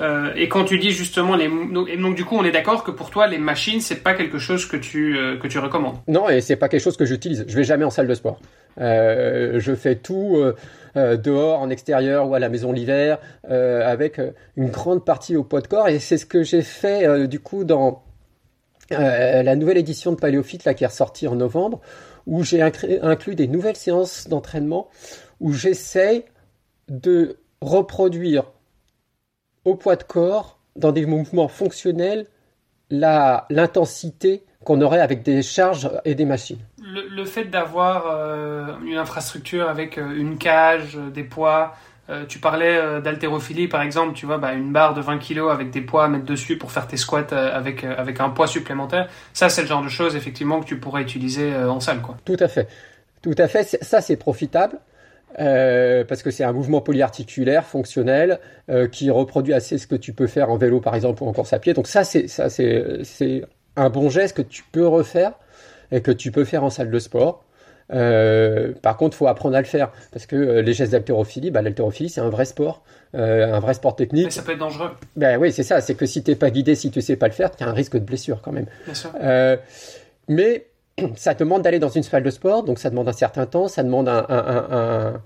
Euh, 0.00 0.32
et 0.36 0.48
quand 0.48 0.64
tu 0.64 0.78
dis 0.78 0.90
justement 0.92 1.36
les 1.36 1.50
et 1.88 1.96
donc 1.98 2.14
du 2.14 2.24
coup 2.24 2.36
on 2.36 2.44
est 2.44 2.52
d'accord 2.52 2.84
que 2.84 2.90
pour 2.90 3.10
toi 3.10 3.26
les 3.26 3.36
machines 3.36 3.82
c'est 3.82 4.02
pas 4.02 4.14
quelque 4.14 4.38
chose 4.38 4.64
que 4.64 4.78
tu 4.78 5.18
euh, 5.18 5.36
que 5.36 5.46
tu 5.46 5.58
recommandes? 5.58 5.96
Non 6.08 6.30
et 6.30 6.40
c'est 6.40 6.56
pas 6.56 6.68
quelque 6.68 6.80
chose 6.80 6.96
que 6.96 7.04
j'utilise. 7.04 7.44
Je 7.46 7.54
vais 7.54 7.64
jamais 7.64 7.84
en 7.84 7.90
salle 7.90 8.06
de 8.06 8.14
sport. 8.14 8.40
Euh, 8.80 9.60
je 9.60 9.74
fais 9.74 9.96
tout 9.96 10.38
euh, 10.96 11.16
dehors, 11.16 11.60
en 11.60 11.68
extérieur 11.68 12.28
ou 12.30 12.34
à 12.34 12.38
la 12.38 12.48
maison 12.48 12.72
l'hiver 12.72 13.18
avec 13.44 14.20
une 14.56 14.70
grande 14.70 15.04
partie 15.04 15.36
au 15.36 15.44
poids 15.44 15.60
de 15.60 15.66
corps 15.66 15.88
et 15.88 15.98
c'est 15.98 16.16
ce 16.16 16.26
que 16.26 16.42
j'ai 16.42 16.62
fait 16.62 17.28
du 17.28 17.40
coup 17.40 17.64
dans 17.64 18.02
la 18.90 19.54
nouvelle 19.54 19.78
édition 19.78 20.12
de 20.12 20.16
Paléophyte 20.16 20.64
là 20.64 20.74
qui 20.74 20.84
est 20.84 20.88
ressortie 20.88 21.28
en 21.28 21.34
novembre 21.34 21.80
où 22.26 22.42
j'ai 22.42 22.62
inclus 22.62 23.34
des 23.34 23.48
nouvelles 23.48 23.76
séances 23.76 24.28
d'entraînement 24.28 24.88
où 25.40 25.52
j'essaie 25.52 26.26
de 26.88 27.38
reproduire 27.60 28.44
au 29.64 29.74
poids 29.74 29.96
de 29.96 30.02
corps, 30.02 30.58
dans 30.76 30.92
des 30.92 31.06
mouvements 31.06 31.48
fonctionnels, 31.48 32.26
l'intensité 32.90 34.44
qu'on 34.64 34.80
aurait 34.82 35.00
avec 35.00 35.22
des 35.22 35.42
charges 35.42 35.90
et 36.04 36.14
des 36.14 36.24
machines. 36.24 36.60
Le, 36.82 37.24
fait 37.24 37.44
d'avoir 37.44 38.06
euh, 38.06 38.78
une 38.84 38.96
infrastructure 38.96 39.68
avec 39.68 39.96
euh, 39.96 40.14
une 40.14 40.36
cage, 40.38 40.96
des 40.96 41.24
poids, 41.24 41.74
tu 42.28 42.40
parlais 42.40 43.00
d'haltérophilie 43.00 43.68
par 43.68 43.82
exemple, 43.82 44.14
tu 44.14 44.26
vois, 44.26 44.38
bah, 44.38 44.52
une 44.52 44.72
barre 44.72 44.94
de 44.94 45.00
20 45.00 45.18
kg 45.18 45.50
avec 45.50 45.70
des 45.70 45.80
poids 45.80 46.04
à 46.04 46.08
mettre 46.08 46.24
dessus 46.24 46.58
pour 46.58 46.72
faire 46.72 46.88
tes 46.88 46.96
squats 46.96 47.28
avec, 47.32 47.84
avec 47.84 48.20
un 48.20 48.30
poids 48.30 48.48
supplémentaire. 48.48 49.08
Ça, 49.32 49.48
c'est 49.48 49.62
le 49.62 49.68
genre 49.68 49.82
de 49.82 49.88
choses 49.88 50.16
effectivement 50.16 50.60
que 50.60 50.66
tu 50.66 50.78
pourrais 50.78 51.02
utiliser 51.02 51.54
en 51.54 51.78
salle. 51.78 52.00
Quoi. 52.00 52.16
Tout 52.24 52.36
à 52.40 52.48
fait. 52.48 52.68
Tout 53.22 53.34
à 53.38 53.46
fait. 53.46 53.78
Ça, 53.82 54.00
c'est 54.00 54.16
profitable. 54.16 54.78
Euh, 55.38 56.04
parce 56.04 56.22
que 56.22 56.30
c'est 56.30 56.42
un 56.42 56.52
mouvement 56.52 56.80
polyarticulaire 56.80 57.64
fonctionnel 57.64 58.40
euh, 58.68 58.88
qui 58.88 59.10
reproduit 59.10 59.54
assez 59.54 59.78
ce 59.78 59.86
que 59.86 59.94
tu 59.94 60.12
peux 60.12 60.26
faire 60.26 60.50
en 60.50 60.56
vélo 60.56 60.80
par 60.80 60.96
exemple 60.96 61.22
ou 61.22 61.28
en 61.28 61.32
course 61.32 61.52
à 61.52 61.60
pied. 61.60 61.72
Donc 61.72 61.86
ça 61.86 62.02
c'est 62.02 62.26
ça 62.26 62.50
c'est 62.50 63.42
un 63.76 63.90
bon 63.90 64.10
geste 64.10 64.36
que 64.36 64.42
tu 64.42 64.64
peux 64.72 64.86
refaire 64.86 65.32
et 65.92 66.00
que 66.00 66.10
tu 66.10 66.32
peux 66.32 66.44
faire 66.44 66.64
en 66.64 66.70
salle 66.70 66.90
de 66.90 66.98
sport. 66.98 67.44
Euh, 67.92 68.72
par 68.82 68.96
contre, 68.96 69.16
faut 69.16 69.26
apprendre 69.26 69.56
à 69.56 69.60
le 69.60 69.66
faire 69.66 69.90
parce 70.12 70.26
que 70.26 70.36
euh, 70.36 70.62
les 70.62 70.72
gestes 70.72 70.92
d'haltérophilie, 70.92 71.50
bah, 71.50 71.62
l'haltérophilie 71.62 72.08
c'est 72.08 72.20
un 72.20 72.28
vrai 72.28 72.44
sport, 72.44 72.82
euh, 73.14 73.52
un 73.52 73.60
vrai 73.60 73.74
sport 73.74 73.96
technique. 73.96 74.26
Mais 74.26 74.30
ça 74.30 74.42
peut 74.42 74.52
être 74.52 74.58
dangereux. 74.58 74.90
Ben 75.16 75.38
oui, 75.38 75.52
c'est 75.52 75.62
ça. 75.62 75.80
C'est 75.80 75.94
que 75.94 76.06
si 76.06 76.22
t'es 76.22 76.36
pas 76.36 76.50
guidé, 76.50 76.74
si 76.74 76.90
tu 76.90 77.00
sais 77.00 77.16
pas 77.16 77.26
le 77.26 77.32
faire, 77.32 77.54
tu 77.54 77.64
as 77.64 77.68
un 77.68 77.72
risque 77.72 77.94
de 77.94 78.04
blessure 78.04 78.40
quand 78.42 78.52
même. 78.52 78.66
Bien 78.84 78.94
sûr. 78.94 79.10
mais 80.28 80.66
ça 81.16 81.34
demande 81.34 81.62
d'aller 81.62 81.78
dans 81.78 81.88
une 81.88 82.02
salle 82.02 82.22
de 82.22 82.30
sport, 82.30 82.62
donc 82.62 82.78
ça 82.78 82.90
demande 82.90 83.08
un 83.08 83.12
certain 83.12 83.46
temps, 83.46 83.68
ça 83.68 83.82
demande 83.82 84.08
un, 84.08 84.26
un, 84.28 84.66
un, 84.70 85.22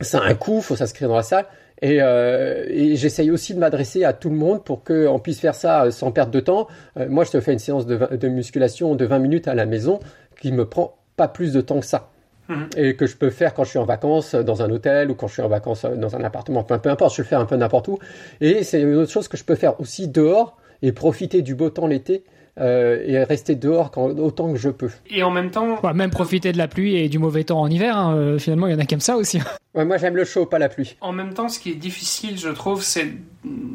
ça 0.00 0.20
a 0.20 0.26
un 0.26 0.34
coût, 0.34 0.60
faut 0.60 0.76
s'inscrire 0.76 1.08
dans 1.08 1.16
la 1.16 1.22
salle. 1.22 1.46
Et, 1.80 1.98
euh, 2.00 2.64
et 2.68 2.96
j'essaye 2.96 3.30
aussi 3.30 3.54
de 3.54 3.60
m'adresser 3.60 4.04
à 4.04 4.12
tout 4.12 4.30
le 4.30 4.36
monde 4.36 4.64
pour 4.64 4.82
qu'on 4.82 5.20
puisse 5.20 5.40
faire 5.40 5.54
ça 5.54 5.90
sans 5.90 6.10
perdre 6.10 6.32
de 6.32 6.40
temps. 6.40 6.66
Euh, 6.96 7.08
moi, 7.08 7.24
je 7.24 7.30
te 7.30 7.40
fais 7.40 7.52
une 7.52 7.58
séance 7.58 7.86
de, 7.86 8.16
de, 8.16 8.28
musculation 8.28 8.94
de 8.96 9.04
20 9.04 9.18
minutes 9.20 9.48
à 9.48 9.54
la 9.54 9.66
maison 9.66 10.00
qui 10.40 10.50
me 10.50 10.66
prend 10.68 10.97
pas 11.18 11.28
plus 11.28 11.52
de 11.52 11.60
temps 11.60 11.80
que 11.80 11.86
ça. 11.86 12.08
Mhm. 12.48 12.68
Et 12.78 12.96
que 12.96 13.06
je 13.06 13.14
peux 13.14 13.28
faire 13.28 13.52
quand 13.52 13.64
je 13.64 13.70
suis 13.70 13.78
en 13.78 13.84
vacances 13.84 14.34
dans 14.34 14.62
un 14.62 14.70
hôtel 14.70 15.10
ou 15.10 15.14
quand 15.14 15.26
je 15.28 15.34
suis 15.34 15.42
en 15.42 15.48
vacances 15.48 15.84
dans 15.84 16.16
un 16.16 16.24
appartement. 16.24 16.62
Peu, 16.64 16.78
peu 16.78 16.88
importe, 16.88 17.14
je 17.14 17.20
le 17.20 17.28
fais 17.28 17.34
un 17.34 17.44
peu 17.44 17.56
n'importe 17.56 17.88
où. 17.88 17.98
Et 18.40 18.64
c'est 18.64 18.80
une 18.80 18.94
autre 18.94 19.12
chose 19.12 19.28
que 19.28 19.36
je 19.36 19.44
peux 19.44 19.54
faire 19.54 19.78
aussi 19.82 20.08
dehors 20.08 20.56
et 20.80 20.92
profiter 20.92 21.42
du 21.42 21.54
beau 21.54 21.68
temps 21.68 21.86
l'été 21.86 22.24
euh, 22.60 23.02
et 23.04 23.22
rester 23.22 23.54
dehors 23.54 23.90
quand, 23.90 24.06
autant 24.18 24.52
que 24.52 24.58
je 24.58 24.68
peux. 24.68 24.90
Et 25.10 25.22
en 25.22 25.30
même 25.30 25.50
temps, 25.50 25.80
même 25.94 26.10
profiter 26.10 26.52
de 26.52 26.58
la 26.58 26.68
pluie 26.68 26.96
et 26.96 27.08
du 27.08 27.18
mauvais 27.18 27.44
temps 27.44 27.60
en 27.60 27.70
hiver. 27.70 27.96
Hein, 27.96 28.16
euh, 28.16 28.38
finalement, 28.38 28.66
il 28.66 28.72
y 28.72 28.76
en 28.76 28.78
a 28.78 28.84
qui 28.84 28.94
aiment 28.94 29.00
ça 29.00 29.16
aussi. 29.16 29.40
Ouais, 29.74 29.84
moi 29.84 29.96
j'aime 29.96 30.16
le 30.16 30.24
chaud, 30.24 30.44
pas 30.44 30.58
la 30.58 30.68
pluie. 30.68 30.96
En 31.00 31.12
même 31.12 31.34
temps, 31.34 31.48
ce 31.48 31.60
qui 31.60 31.70
est 31.70 31.76
difficile, 31.76 32.36
je 32.36 32.48
trouve, 32.48 32.82
c'est 32.82 33.12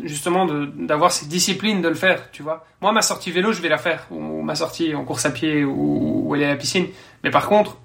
justement 0.04 0.46
d'avoir 0.76 1.14
cette 1.14 1.30
discipline 1.30 1.82
de 1.82 1.88
le 1.88 1.94
faire. 1.94 2.30
Tu 2.32 2.44
vois, 2.44 2.66
moi 2.82 2.92
ma 2.92 3.02
sortie 3.02 3.32
vélo, 3.32 3.54
je 3.54 3.62
vais 3.62 3.70
la 3.70 3.78
faire, 3.78 4.08
ou 4.12 4.42
ma 4.42 4.56
sortie 4.56 4.96
en 4.96 5.06
course 5.06 5.26
à 5.26 5.30
pied, 5.30 5.64
ou, 5.64 6.26
ou 6.26 6.34
aller 6.34 6.44
à 6.44 6.50
la 6.50 6.56
piscine. 6.58 6.88
Mais 7.24 7.30
par 7.30 7.48
contre, 7.48 7.78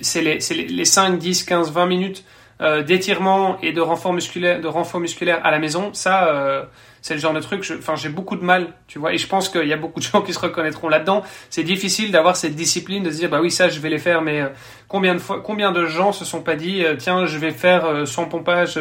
c'est 0.00 0.22
les, 0.22 0.38
les, 0.38 0.68
les 0.68 0.84
5, 0.86 1.18
10, 1.18 1.42
15, 1.42 1.70
20 1.70 1.86
minutes 1.86 2.24
euh, 2.62 2.82
d'étirement 2.82 3.58
et 3.60 3.72
de 3.72 3.80
renfort 3.80 4.12
musculaire, 4.12 4.60
de 4.60 4.68
renfort 4.68 5.00
musculaire 5.00 5.40
à 5.44 5.50
la 5.50 5.58
maison, 5.58 5.94
ça. 5.94 6.28
Euh, 6.28 6.64
c'est 7.02 7.14
le 7.14 7.20
genre 7.20 7.32
de 7.32 7.40
truc, 7.40 7.64
enfin, 7.78 7.96
j'ai 7.96 8.08
beaucoup 8.08 8.36
de 8.36 8.44
mal, 8.44 8.74
tu 8.86 8.98
vois, 8.98 9.12
et 9.12 9.18
je 9.18 9.26
pense 9.26 9.48
qu'il 9.48 9.66
y 9.66 9.72
a 9.72 9.76
beaucoup 9.76 10.00
de 10.00 10.04
gens 10.04 10.22
qui 10.22 10.32
se 10.32 10.38
reconnaîtront 10.38 10.88
là-dedans. 10.88 11.22
C'est 11.48 11.62
difficile 11.62 12.12
d'avoir 12.12 12.36
cette 12.36 12.54
discipline 12.54 13.02
de 13.02 13.10
se 13.10 13.16
dire, 13.16 13.30
bah 13.30 13.40
oui, 13.40 13.50
ça, 13.50 13.68
je 13.68 13.80
vais 13.80 13.88
les 13.88 13.98
faire, 13.98 14.22
mais 14.22 14.42
euh, 14.42 14.48
combien 14.88 15.14
de 15.14 15.18
fois, 15.18 15.40
combien 15.40 15.72
de 15.72 15.86
gens 15.86 16.12
se 16.12 16.24
sont 16.24 16.42
pas 16.42 16.56
dit, 16.56 16.84
euh, 16.84 16.96
tiens, 16.96 17.26
je 17.26 17.38
vais 17.38 17.50
faire 17.50 18.06
100 18.06 18.22
euh, 18.22 18.26
pompage 18.26 18.78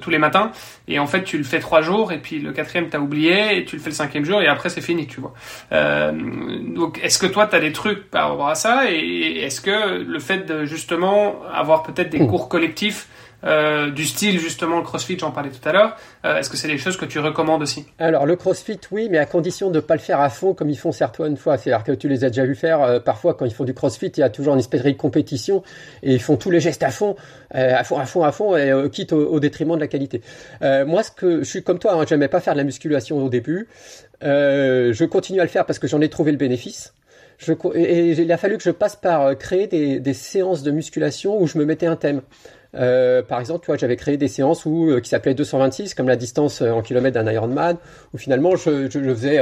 tous 0.00 0.10
les 0.10 0.18
matins, 0.18 0.50
et 0.88 0.98
en 0.98 1.06
fait, 1.06 1.24
tu 1.24 1.38
le 1.38 1.44
fais 1.44 1.60
trois 1.60 1.80
jours, 1.80 2.12
et 2.12 2.18
puis 2.18 2.38
le 2.38 2.52
quatrième, 2.52 2.88
t'as 2.88 2.98
oublié, 2.98 3.58
et 3.58 3.64
tu 3.64 3.76
le 3.76 3.82
fais 3.82 3.90
le 3.90 3.96
cinquième 3.96 4.24
jour, 4.24 4.40
et 4.42 4.48
après, 4.48 4.68
c'est 4.68 4.80
fini, 4.80 5.06
tu 5.06 5.20
vois. 5.20 5.32
donc, 5.72 7.00
est-ce 7.02 7.18
que 7.18 7.26
toi, 7.26 7.46
t'as 7.46 7.60
des 7.60 7.72
trucs 7.72 8.10
par 8.10 8.30
rapport 8.30 8.48
à 8.48 8.54
ça, 8.54 8.90
et 8.90 9.40
est-ce 9.42 9.60
que 9.60 10.02
le 10.02 10.18
fait 10.18 10.46
de 10.46 10.64
justement 10.64 11.36
avoir 11.52 11.82
peut-être 11.82 12.10
des 12.10 12.26
cours 12.26 12.48
collectifs 12.48 13.08
euh, 13.46 13.90
du 13.90 14.04
style 14.04 14.40
justement 14.40 14.78
le 14.78 14.82
CrossFit, 14.82 15.18
j'en 15.18 15.30
parlais 15.30 15.50
tout 15.50 15.68
à 15.68 15.72
l'heure. 15.72 15.96
Euh, 16.24 16.38
est-ce 16.38 16.50
que 16.50 16.56
c'est 16.56 16.66
des 16.68 16.78
choses 16.78 16.96
que 16.96 17.04
tu 17.04 17.20
recommandes 17.20 17.62
aussi? 17.62 17.86
Alors 17.98 18.26
le 18.26 18.34
CrossFit, 18.34 18.80
oui, 18.90 19.08
mais 19.10 19.18
à 19.18 19.26
condition 19.26 19.70
de 19.70 19.76
ne 19.76 19.80
pas 19.80 19.94
le 19.94 20.00
faire 20.00 20.20
à 20.20 20.30
fond 20.30 20.52
comme 20.54 20.68
ils 20.68 20.78
font 20.78 20.92
certaines 20.92 21.36
fois. 21.36 21.56
C'est-à-dire 21.56 21.84
que 21.84 21.92
tu 21.92 22.08
les 22.08 22.24
as 22.24 22.28
déjà 22.28 22.44
vu 22.44 22.56
faire. 22.56 22.82
Euh, 22.82 22.98
parfois, 22.98 23.34
quand 23.34 23.44
ils 23.44 23.54
font 23.54 23.64
du 23.64 23.74
CrossFit, 23.74 24.08
il 24.08 24.20
y 24.20 24.22
a 24.22 24.30
toujours 24.30 24.54
une 24.54 24.58
espèce 24.58 24.82
de 24.82 24.90
compétition 24.92 25.62
et 26.02 26.14
ils 26.14 26.20
font 26.20 26.36
tous 26.36 26.50
les 26.50 26.60
gestes 26.60 26.82
à 26.82 26.90
fond, 26.90 27.16
à 27.50 27.84
fond, 27.84 27.98
à 27.98 28.06
fond, 28.06 28.24
à 28.24 28.32
fond, 28.32 28.56
et 28.56 28.72
quitte 28.90 29.12
au, 29.12 29.40
détriment 29.40 29.76
de 29.76 29.80
la 29.80 29.88
qualité. 29.88 30.22
moi, 30.60 31.02
ce 31.02 31.10
que 31.10 31.38
je 31.40 31.44
suis 31.44 31.62
comme 31.62 31.78
toi, 31.78 31.94
hein, 31.94 32.04
j'aimais 32.08 32.28
pas 32.28 32.40
faire 32.40 32.54
de 32.54 32.58
la 32.58 32.64
musculation 32.64 33.18
au 33.18 33.28
début. 33.28 33.68
je 34.22 35.04
continue 35.04 35.40
à 35.40 35.44
le 35.44 35.48
faire 35.48 35.66
parce 35.66 35.78
que 35.78 35.86
j'en 35.86 36.00
ai 36.00 36.08
trouvé 36.08 36.32
le 36.32 36.38
bénéfice. 36.38 36.94
Et, 37.74 38.10
il 38.12 38.32
a 38.32 38.36
fallu 38.36 38.56
que 38.56 38.62
je 38.62 38.70
passe 38.70 38.96
par 38.96 39.36
créer 39.36 39.66
des 39.66 40.14
séances 40.14 40.62
de 40.62 40.70
musculation 40.70 41.40
où 41.40 41.46
je 41.46 41.58
me 41.58 41.64
mettais 41.64 41.86
un 41.86 41.96
thème. 41.96 42.22
Euh, 42.76 43.22
par 43.22 43.40
exemple, 43.40 43.66
tu 43.66 43.78
j'avais 43.78 43.96
créé 43.96 44.16
des 44.16 44.28
séances 44.28 44.66
où, 44.66 44.90
euh, 44.90 45.00
qui 45.00 45.08
s'appelaient 45.08 45.34
226, 45.34 45.94
comme 45.94 46.08
la 46.08 46.16
distance 46.16 46.60
euh, 46.60 46.70
en 46.70 46.82
kilomètres 46.82 47.14
d'un 47.14 47.30
Ironman, 47.30 47.76
où 48.12 48.18
finalement 48.18 48.56
je, 48.56 48.88
faisais 48.88 49.38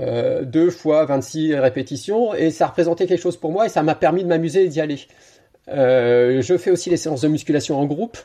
euh, 0.00 0.44
deux 0.44 0.70
fois 0.70 1.04
26 1.06 1.54
répétitions 1.54 2.34
et 2.34 2.50
ça 2.50 2.66
représentait 2.66 3.06
quelque 3.06 3.22
chose 3.22 3.36
pour 3.36 3.52
moi 3.52 3.66
et 3.66 3.68
ça 3.68 3.82
m'a 3.82 3.94
permis 3.94 4.22
de 4.22 4.28
m'amuser 4.28 4.64
et 4.64 4.68
d'y 4.68 4.80
aller. 4.80 4.98
je 5.68 6.56
fais 6.58 6.70
aussi 6.70 6.90
les 6.90 6.96
séances 6.96 7.22
de 7.22 7.28
musculation 7.28 7.78
en 7.78 7.86
groupe. 7.86 8.18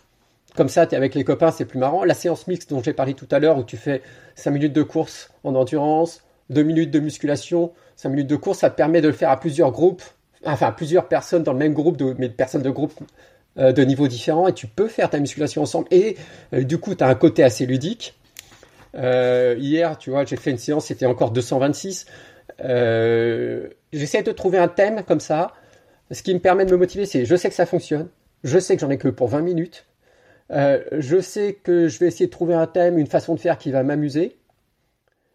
Comme 0.55 0.69
ça, 0.69 0.87
tu 0.87 0.95
es 0.95 0.97
avec 0.97 1.15
les 1.15 1.23
copains, 1.23 1.51
c'est 1.51 1.65
plus 1.65 1.79
marrant. 1.79 2.03
La 2.03 2.15
séance 2.15 2.47
mixte 2.47 2.71
dont 2.71 2.81
j'ai 2.83 2.93
parlé 2.93 3.13
tout 3.13 3.27
à 3.31 3.39
l'heure, 3.39 3.57
où 3.59 3.63
tu 3.63 3.77
fais 3.77 4.01
5 4.35 4.51
minutes 4.51 4.73
de 4.73 4.83
course 4.83 5.31
en 5.43 5.55
endurance, 5.55 6.23
2 6.49 6.63
minutes 6.63 6.91
de 6.91 6.99
musculation, 6.99 7.71
5 7.95 8.09
minutes 8.09 8.27
de 8.27 8.35
course, 8.35 8.59
ça 8.59 8.69
te 8.69 8.75
permet 8.75 8.99
de 8.99 9.07
le 9.07 9.13
faire 9.13 9.29
à 9.29 9.39
plusieurs 9.39 9.71
groupes, 9.71 10.01
enfin 10.43 10.71
plusieurs 10.71 11.07
personnes 11.07 11.43
dans 11.43 11.53
le 11.53 11.59
même 11.59 11.73
groupe, 11.73 12.01
mais 12.17 12.27
de 12.27 12.33
personnes 12.33 12.63
de 12.63 12.69
groupe 12.71 12.93
euh, 13.59 13.73
de 13.73 13.83
niveaux 13.83 14.07
différents 14.07 14.47
et 14.47 14.53
tu 14.53 14.67
peux 14.67 14.87
faire 14.87 15.09
ta 15.09 15.19
musculation 15.19 15.61
ensemble. 15.61 15.87
Et 15.91 16.15
euh, 16.53 16.63
du 16.63 16.77
coup, 16.77 16.95
tu 16.95 17.03
as 17.03 17.07
un 17.07 17.15
côté 17.15 17.43
assez 17.43 17.65
ludique. 17.65 18.17
Euh, 18.95 19.55
hier, 19.59 19.97
tu 19.97 20.11
vois, 20.11 20.23
j'ai 20.23 20.37
fait 20.37 20.51
une 20.51 20.57
séance, 20.57 20.85
c'était 20.85 21.05
encore 21.05 21.31
226. 21.31 22.05
J'essaie 23.91 24.23
de 24.23 24.31
trouver 24.31 24.57
un 24.59 24.67
thème 24.67 25.03
comme 25.03 25.19
ça. 25.19 25.53
Ce 26.11 26.23
qui 26.23 26.33
me 26.33 26.39
permet 26.39 26.65
de 26.65 26.71
me 26.71 26.77
motiver, 26.77 27.05
c'est 27.05 27.25
je 27.25 27.35
sais 27.35 27.49
que 27.49 27.55
ça 27.55 27.65
fonctionne, 27.65 28.07
je 28.43 28.57
sais 28.57 28.75
que 28.75 28.81
j'en 28.81 28.89
ai 28.89 28.97
que 28.97 29.09
pour 29.09 29.27
20 29.27 29.41
minutes, 29.41 29.85
je 30.49 31.21
sais 31.21 31.53
que 31.61 31.87
je 31.87 31.99
vais 31.99 32.07
essayer 32.07 32.25
de 32.25 32.31
trouver 32.31 32.55
un 32.55 32.65
thème, 32.65 32.97
une 32.97 33.07
façon 33.07 33.35
de 33.35 33.39
faire 33.39 33.57
qui 33.59 33.71
va 33.71 33.83
m'amuser. 33.83 34.37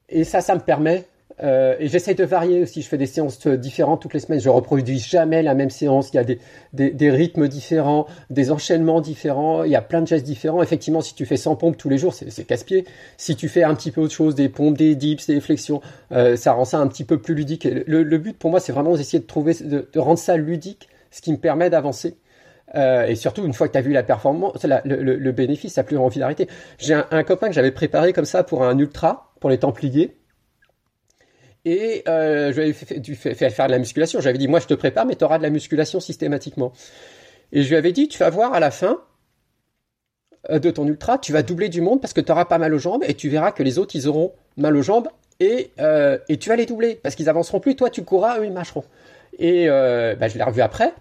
Et 0.09 0.25
ça, 0.25 0.41
ça 0.41 0.55
me 0.55 0.61
permet 0.61 1.05
euh, 1.43 1.75
et 1.81 1.89
j'essaie 1.89 2.15
de 2.15 2.25
varier 2.25 2.63
aussi. 2.63 2.83
Je 2.83 2.89
fais 2.89 2.99
des 2.99 3.07
séances 3.07 3.47
différentes 3.47 4.01
toutes 4.01 4.15
les 4.15 4.21
semaines. 4.21 4.41
Je 4.41 4.49
reproduis 4.49 4.99
jamais 4.99 5.43
la 5.43 5.55
même 5.55 5.71
séance. 5.71 6.11
Il 6.13 6.17
y 6.17 6.19
a 6.19 6.25
des, 6.25 7.11
rythmes 7.11 7.49
différents, 7.49 8.07
des 8.31 8.51
enchaînements 8.51 9.01
différents. 9.01 9.65
Il 9.65 9.71
y 9.71 9.77
a 9.77 9.83
plein 9.83 10.03
de 10.03 10.07
gestes 10.07 10.25
différents. 10.25 10.63
Effectivement, 10.63 11.01
si 11.01 11.15
tu 11.15 11.27
fais 11.27 11.37
100 11.37 11.57
pompes 11.57 11.77
tous 11.77 11.89
les 11.89 11.99
jours, 11.99 12.15
c'est 12.15 12.45
casse-pied. 12.45 12.85
Si 13.17 13.37
tu 13.37 13.49
fais 13.49 13.65
un 13.65 13.75
petit 13.75 13.91
peu 13.91 14.01
autre 14.01 14.15
chose, 14.15 14.35
des 14.35 14.49
pompes, 14.49 14.79
des 14.79 14.95
dips, 14.95 15.27
des 15.27 15.41
flexions, 15.41 15.81
euh, 16.13 16.37
ça 16.37 16.53
rend 16.53 16.65
ça 16.65 16.79
un 16.79 16.87
petit 16.87 17.05
peu 17.05 17.19
plus 17.19 17.35
ludique. 17.35 17.65
Le, 17.65 18.03
le 18.03 18.19
but 18.19 18.39
pour 18.39 18.51
moi, 18.51 18.61
c'est 18.61 18.73
vraiment 18.73 18.97
d'essayer 18.97 19.19
de 19.19 19.27
trouver, 19.27 19.55
de, 19.55 19.87
rendre 19.99 20.19
ça 20.19 20.37
ludique, 20.37 20.89
ce 21.11 21.21
qui 21.21 21.33
me 21.33 21.39
permet 21.39 21.71
d'avancer. 21.71 22.17
Euh, 22.77 23.07
et 23.07 23.15
surtout, 23.15 23.45
une 23.45 23.53
fois 23.53 23.69
que 23.69 23.73
tu 23.73 23.79
as 23.79 23.83
vu 23.83 23.93
la 23.93 24.03
performance, 24.03 24.65
le, 24.65 24.97
le, 25.03 25.33
bénéfice, 25.33 25.75
ça 25.75 25.85
plus 25.85 25.97
envie 25.97 26.19
d'arrêter. 26.19 26.49
J'ai 26.79 26.95
un 26.95 27.23
copain 27.23 27.49
que 27.49 27.53
j'avais 27.53 27.71
préparé 27.71 28.13
comme 28.13 28.25
ça 28.25 28.43
pour 28.43 28.65
un 28.65 28.79
ultra, 28.79 29.33
pour 29.39 29.51
les 29.51 29.59
Templiers. 29.59 30.17
Et 31.65 32.03
euh, 32.09 32.53
je 32.53 32.57
lui 32.57 32.63
avais 32.63 32.73
fait, 32.73 33.51
faire 33.51 33.67
de 33.67 33.73
la 33.73 33.79
musculation. 33.79 34.21
J'avais 34.21 34.39
dit, 34.39 34.49
moi 34.49 34.61
je 34.61 34.67
te 34.67 34.75
prépare, 34.75 35.07
mais 35.07 35.17
tu 35.17 35.25
auras 35.25 35.39
de 35.39 35.43
la 35.43 35.51
musculation 35.51 36.01
systématiquement. 36.01 36.73
Et 37.53 37.63
je 37.63 37.69
lui 37.69 37.77
avais 37.77 37.93
dit, 37.93 38.09
tu 38.09 38.19
vas 38.19 38.31
voir 38.31 38.53
à 38.53 38.61
la 38.61 38.71
fin 38.71 39.01
euh, 40.51 40.59
de 40.59 40.71
ton 40.71 40.87
ultra, 40.87 41.19
tu 41.19 41.33
vas 41.33 41.43
doubler 41.43 41.69
du 41.69 41.81
monde 41.81 42.01
parce 42.01 42.13
que 42.13 42.21
tu 42.21 42.31
auras 42.33 42.45
pas 42.45 42.59
mal 42.59 42.75
aux 42.75 42.79
jambes 42.79 43.03
et 43.07 43.15
tu 43.15 43.29
verras 43.29 43.53
que 43.53 43.63
les 43.63 43.79
autres, 43.79 43.97
ils 43.97 44.09
auront 44.09 44.33
mal 44.57 44.77
aux 44.77 44.83
jambes 44.83 45.09
et, 45.41 45.71
euh, 45.81 46.19
et 46.29 46.37
tu 46.37 46.51
vas 46.51 46.57
les 46.57 46.67
doubler 46.67 46.97
parce 46.97 47.15
qu'ils 47.15 47.29
avanceront 47.29 47.61
plus. 47.61 47.77
Toi, 47.77 47.89
tu 47.89 48.05
courras, 48.05 48.41
eux, 48.41 48.45
ils 48.45 48.53
marcheront. 48.53 48.85
Et 49.39 49.67
bah, 49.67 50.29
je 50.29 50.39
l'ai 50.39 50.45
revu 50.45 50.61
après 50.61 50.93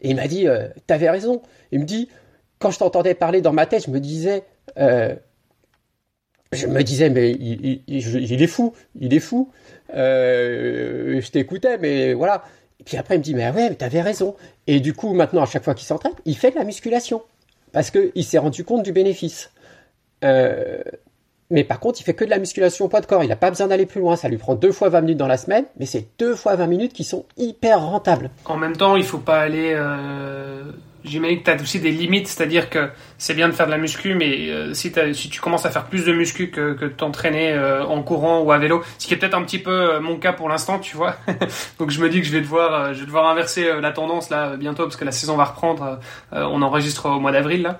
et 0.00 0.10
il 0.10 0.16
m'a 0.16 0.28
dit, 0.28 0.46
t'avais 0.86 1.10
raison. 1.10 1.42
Il 1.72 1.80
me 1.80 1.84
dit, 1.84 2.08
quand 2.60 2.70
je 2.70 2.78
t'entendais 2.78 3.14
parler 3.14 3.40
dans 3.40 3.52
ma 3.52 3.66
tête, 3.66 3.86
je 3.86 3.90
me 3.90 3.98
disais, 3.98 4.44
je 6.52 6.66
me 6.66 6.82
disais, 6.82 7.10
mais 7.10 7.30
il, 7.30 7.82
il, 7.86 8.22
il, 8.22 8.42
est 8.42 8.46
fou, 8.48 8.72
il 8.98 9.14
est 9.14 9.20
fou. 9.20 9.50
Euh, 9.94 11.20
je 11.20 11.30
t'écoutais, 11.30 11.78
mais 11.78 12.14
voilà. 12.14 12.44
Et 12.80 12.84
puis 12.84 12.96
après, 12.96 13.16
il 13.16 13.18
me 13.18 13.24
dit, 13.24 13.34
mais 13.34 13.50
ouais, 13.50 13.74
t'avais 13.74 14.00
raison. 14.00 14.36
Et 14.66 14.80
du 14.80 14.94
coup, 14.94 15.12
maintenant, 15.12 15.42
à 15.42 15.46
chaque 15.46 15.64
fois 15.64 15.74
qu'il 15.74 15.86
s'entraîne, 15.86 16.12
il 16.24 16.36
fait 16.36 16.50
de 16.50 16.56
la 16.56 16.64
musculation. 16.64 17.22
Parce 17.72 17.90
qu'il 17.90 18.24
s'est 18.24 18.38
rendu 18.38 18.64
compte 18.64 18.82
du 18.82 18.92
bénéfice. 18.92 19.52
Euh, 20.24 20.82
mais 21.50 21.64
par 21.64 21.80
contre, 21.80 22.00
il 22.00 22.04
fait 22.04 22.14
que 22.14 22.24
de 22.24 22.30
la 22.30 22.38
musculation 22.38 22.84
au 22.84 22.88
poids 22.88 23.00
de 23.00 23.06
corps. 23.06 23.24
Il 23.24 23.28
n'a 23.28 23.36
pas 23.36 23.50
besoin 23.50 23.66
d'aller 23.66 23.86
plus 23.86 24.00
loin. 24.00 24.16
Ça 24.16 24.28
lui 24.28 24.38
prend 24.38 24.54
deux 24.54 24.72
fois 24.72 24.88
20 24.88 25.00
minutes 25.02 25.18
dans 25.18 25.26
la 25.26 25.36
semaine, 25.36 25.64
mais 25.78 25.86
c'est 25.86 26.06
deux 26.18 26.34
fois 26.34 26.56
20 26.56 26.66
minutes 26.68 26.92
qui 26.92 27.04
sont 27.04 27.26
hyper 27.36 27.80
rentables. 27.80 28.30
En 28.44 28.56
même 28.56 28.76
temps, 28.76 28.96
il 28.96 29.04
faut 29.04 29.18
pas 29.18 29.40
aller 29.40 29.72
euh, 29.74 30.62
J'imagine 31.02 31.38
que 31.40 31.44
tu 31.44 31.50
as 31.50 31.60
aussi 31.60 31.80
des 31.80 31.92
limites, 31.92 32.28
c'est-à-dire 32.28 32.68
que 32.68 32.90
c'est 33.16 33.34
bien 33.34 33.48
de 33.48 33.54
faire 33.54 33.66
de 33.66 33.70
la 33.70 33.78
muscu, 33.78 34.14
mais 34.14 34.50
euh, 34.50 34.74
si, 34.74 34.92
si 35.14 35.30
tu 35.30 35.40
commences 35.40 35.64
à 35.64 35.70
faire 35.70 35.86
plus 35.86 36.04
de 36.04 36.12
muscu 36.12 36.50
que, 36.50 36.74
que 36.74 36.84
t'entraîner 36.84 37.52
euh, 37.52 37.84
en 37.84 38.02
courant 38.02 38.40
ou 38.40 38.52
à 38.52 38.58
vélo, 38.58 38.82
ce 38.98 39.06
qui 39.06 39.14
est 39.14 39.16
peut-être 39.16 39.34
un 39.34 39.42
petit 39.42 39.58
peu 39.58 39.70
euh, 39.70 40.00
mon 40.00 40.16
cas 40.16 40.32
pour 40.32 40.48
l'instant, 40.48 40.78
tu 40.78 40.96
vois. 40.96 41.16
Donc 41.78 41.90
je 41.90 42.02
me 42.02 42.10
dis 42.10 42.20
que 42.20 42.26
je 42.26 42.32
vais 42.32 42.42
devoir, 42.42 42.92
je 42.92 43.00
vais 43.00 43.06
devoir 43.06 43.30
inverser 43.30 43.80
la 43.80 43.92
tendance 43.92 44.28
là 44.28 44.56
bientôt 44.56 44.84
parce 44.84 44.96
que 44.96 45.04
la 45.04 45.12
saison 45.12 45.36
va 45.36 45.44
reprendre. 45.44 46.00
on 46.32 46.62
enregistre 46.62 47.06
au 47.08 47.20
mois 47.20 47.32
d'avril 47.32 47.62
là. 47.62 47.78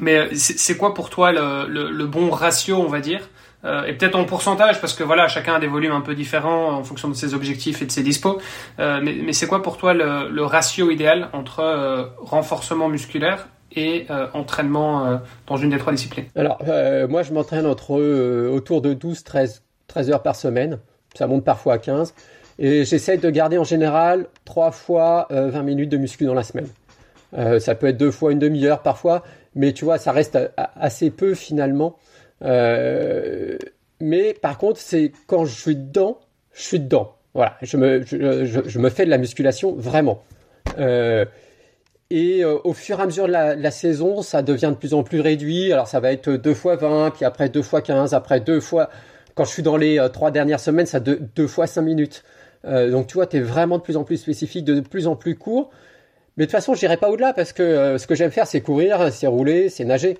Mais 0.00 0.28
c'est 0.34 0.76
quoi 0.76 0.94
pour 0.94 1.10
toi 1.10 1.32
le, 1.32 1.90
le, 1.90 2.06
bon 2.06 2.30
ratio, 2.30 2.76
on 2.76 2.88
va 2.88 3.00
dire 3.00 3.28
euh, 3.64 3.84
et 3.84 3.92
peut-être 3.94 4.14
en 4.14 4.24
pourcentage, 4.24 4.80
parce 4.80 4.94
que 4.94 5.02
voilà, 5.02 5.26
chacun 5.28 5.54
a 5.54 5.60
des 5.60 5.66
volumes 5.66 5.92
un 5.92 6.00
peu 6.00 6.14
différents 6.14 6.72
en 6.72 6.84
fonction 6.84 7.08
de 7.08 7.14
ses 7.14 7.34
objectifs 7.34 7.82
et 7.82 7.86
de 7.86 7.90
ses 7.90 8.02
dispos. 8.02 8.40
Euh, 8.78 9.00
mais, 9.02 9.32
c'est 9.32 9.46
quoi 9.46 9.62
pour 9.62 9.76
toi 9.76 9.94
le, 9.94 10.44
ratio 10.44 10.90
idéal 10.90 11.28
entre 11.32 11.60
euh, 11.60 12.04
renforcement 12.18 12.88
musculaire 12.88 13.48
et 13.76 14.06
entraînement 14.32 15.20
dans 15.46 15.56
une 15.56 15.70
des 15.70 15.78
trois 15.78 15.92
disciplines? 15.92 16.24
Alors, 16.34 16.58
moi, 17.08 17.22
je 17.22 17.32
m'entraîne 17.32 17.66
entre 17.66 18.00
autour 18.50 18.80
de 18.80 18.94
12, 18.94 19.22
13, 19.22 19.62
13 19.86 20.10
heures 20.10 20.22
par 20.22 20.36
semaine. 20.36 20.78
Ça 21.14 21.26
monte 21.26 21.44
parfois 21.44 21.74
à 21.74 21.78
15. 21.78 22.14
Et 22.58 22.84
j'essaie 22.86 23.18
de 23.18 23.30
garder 23.30 23.58
en 23.58 23.64
général 23.64 24.26
3 24.46 24.72
fois 24.72 25.26
20 25.30 25.62
minutes 25.62 25.90
de 25.90 25.98
muscu 25.98 26.24
dans 26.24 26.34
la 26.34 26.42
semaine. 26.42 26.66
ça 27.60 27.74
peut 27.74 27.88
être 27.88 27.98
deux 27.98 28.10
fois 28.10 28.32
une 28.32 28.38
demi-heure 28.38 28.80
parfois, 28.80 29.22
mais 29.54 29.72
tu 29.74 29.84
vois, 29.84 29.98
ça 29.98 30.12
reste 30.12 30.38
assez 30.56 31.10
peu 31.10 31.34
finalement. 31.34 31.98
Euh, 32.42 33.58
mais 34.00 34.34
par 34.34 34.58
contre, 34.58 34.80
c'est 34.80 35.12
quand 35.26 35.44
je 35.44 35.60
suis 35.60 35.76
dedans, 35.76 36.18
je 36.52 36.62
suis 36.62 36.80
dedans. 36.80 37.14
Voilà, 37.34 37.56
je 37.62 37.76
me, 37.76 38.02
je, 38.04 38.62
je, 38.66 38.78
me 38.78 38.90
fais 38.90 39.04
de 39.04 39.10
la 39.10 39.18
musculation 39.18 39.74
vraiment. 39.74 40.22
Euh, 40.78 41.24
et 42.10 42.42
euh, 42.42 42.58
au 42.64 42.72
fur 42.72 42.98
et 42.98 43.02
à 43.02 43.06
mesure 43.06 43.26
de 43.26 43.32
la, 43.32 43.70
saison, 43.70 44.22
ça 44.22 44.42
devient 44.42 44.70
de 44.70 44.78
plus 44.78 44.94
en 44.94 45.02
plus 45.02 45.20
réduit. 45.20 45.72
Alors 45.72 45.88
ça 45.88 46.00
va 46.00 46.12
être 46.12 46.30
deux 46.30 46.54
fois 46.54 46.76
20, 46.76 47.10
puis 47.10 47.24
après 47.24 47.48
deux 47.48 47.62
fois 47.62 47.82
15, 47.82 48.14
après 48.14 48.40
deux 48.40 48.60
fois... 48.60 48.90
Quand 49.34 49.44
je 49.44 49.50
suis 49.50 49.62
dans 49.62 49.76
les 49.76 50.04
trois 50.12 50.32
dernières 50.32 50.58
semaines, 50.58 50.86
ça 50.86 50.98
deux, 50.98 51.20
deux 51.36 51.46
fois 51.46 51.68
5 51.68 51.82
minutes. 51.82 52.24
donc 52.64 53.06
tu 53.06 53.14
vois, 53.14 53.28
tu 53.28 53.36
es 53.36 53.40
vraiment 53.40 53.78
de 53.78 53.82
plus 53.84 53.96
en 53.96 54.02
plus 54.02 54.16
spécifique, 54.16 54.64
de 54.64 54.80
plus 54.80 55.06
en 55.06 55.14
plus 55.14 55.36
court. 55.36 55.70
Mais 56.36 56.46
de 56.46 56.50
toute 56.50 56.58
façon, 56.58 56.74
je 56.74 56.80
n'irai 56.80 56.96
pas 56.96 57.08
au-delà 57.08 57.32
parce 57.32 57.52
que 57.52 57.98
ce 57.98 58.06
que 58.08 58.16
j'aime 58.16 58.32
faire, 58.32 58.48
c'est 58.48 58.60
courir, 58.60 59.12
c'est 59.12 59.28
rouler, 59.28 59.68
c'est 59.68 59.84
nager. 59.84 60.18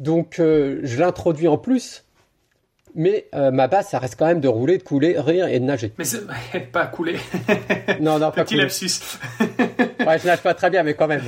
Donc 0.00 0.38
euh, 0.38 0.80
je 0.82 0.98
l'introduis 0.98 1.46
en 1.46 1.58
plus, 1.58 2.04
mais 2.94 3.26
euh, 3.34 3.50
ma 3.50 3.68
base, 3.68 3.88
ça 3.88 3.98
reste 3.98 4.16
quand 4.18 4.26
même 4.26 4.40
de 4.40 4.48
rouler, 4.48 4.78
de 4.78 4.82
couler, 4.82 5.14
rire 5.20 5.46
et 5.46 5.60
de 5.60 5.64
nager. 5.64 5.92
Mais 5.98 6.04
c'est 6.04 6.26
pas 6.72 6.86
couler. 6.86 7.16
non, 8.00 8.18
non, 8.18 8.30
pas 8.30 8.44
Petit 8.44 8.56
lapsus. 8.56 9.18
ouais, 9.40 10.18
je 10.18 10.26
nage 10.26 10.40
pas 10.40 10.54
très 10.54 10.70
bien, 10.70 10.82
mais 10.82 10.94
quand 10.94 11.06
même. 11.06 11.22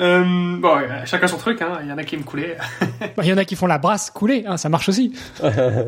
Euh, 0.00 0.24
bon, 0.58 0.78
chacun 1.04 1.26
son 1.28 1.36
truc. 1.36 1.60
Hein. 1.60 1.80
Il 1.82 1.90
y 1.90 1.92
en 1.92 1.98
a 1.98 2.04
qui 2.04 2.14
aiment 2.14 2.24
couler. 2.24 2.56
Bah, 3.14 3.22
il 3.22 3.28
y 3.28 3.32
en 3.34 3.36
a 3.36 3.44
qui 3.44 3.54
font 3.54 3.66
la 3.66 3.76
brasse 3.76 4.10
couler. 4.10 4.44
Hein, 4.46 4.56
ça 4.56 4.70
marche 4.70 4.88
aussi. 4.88 5.12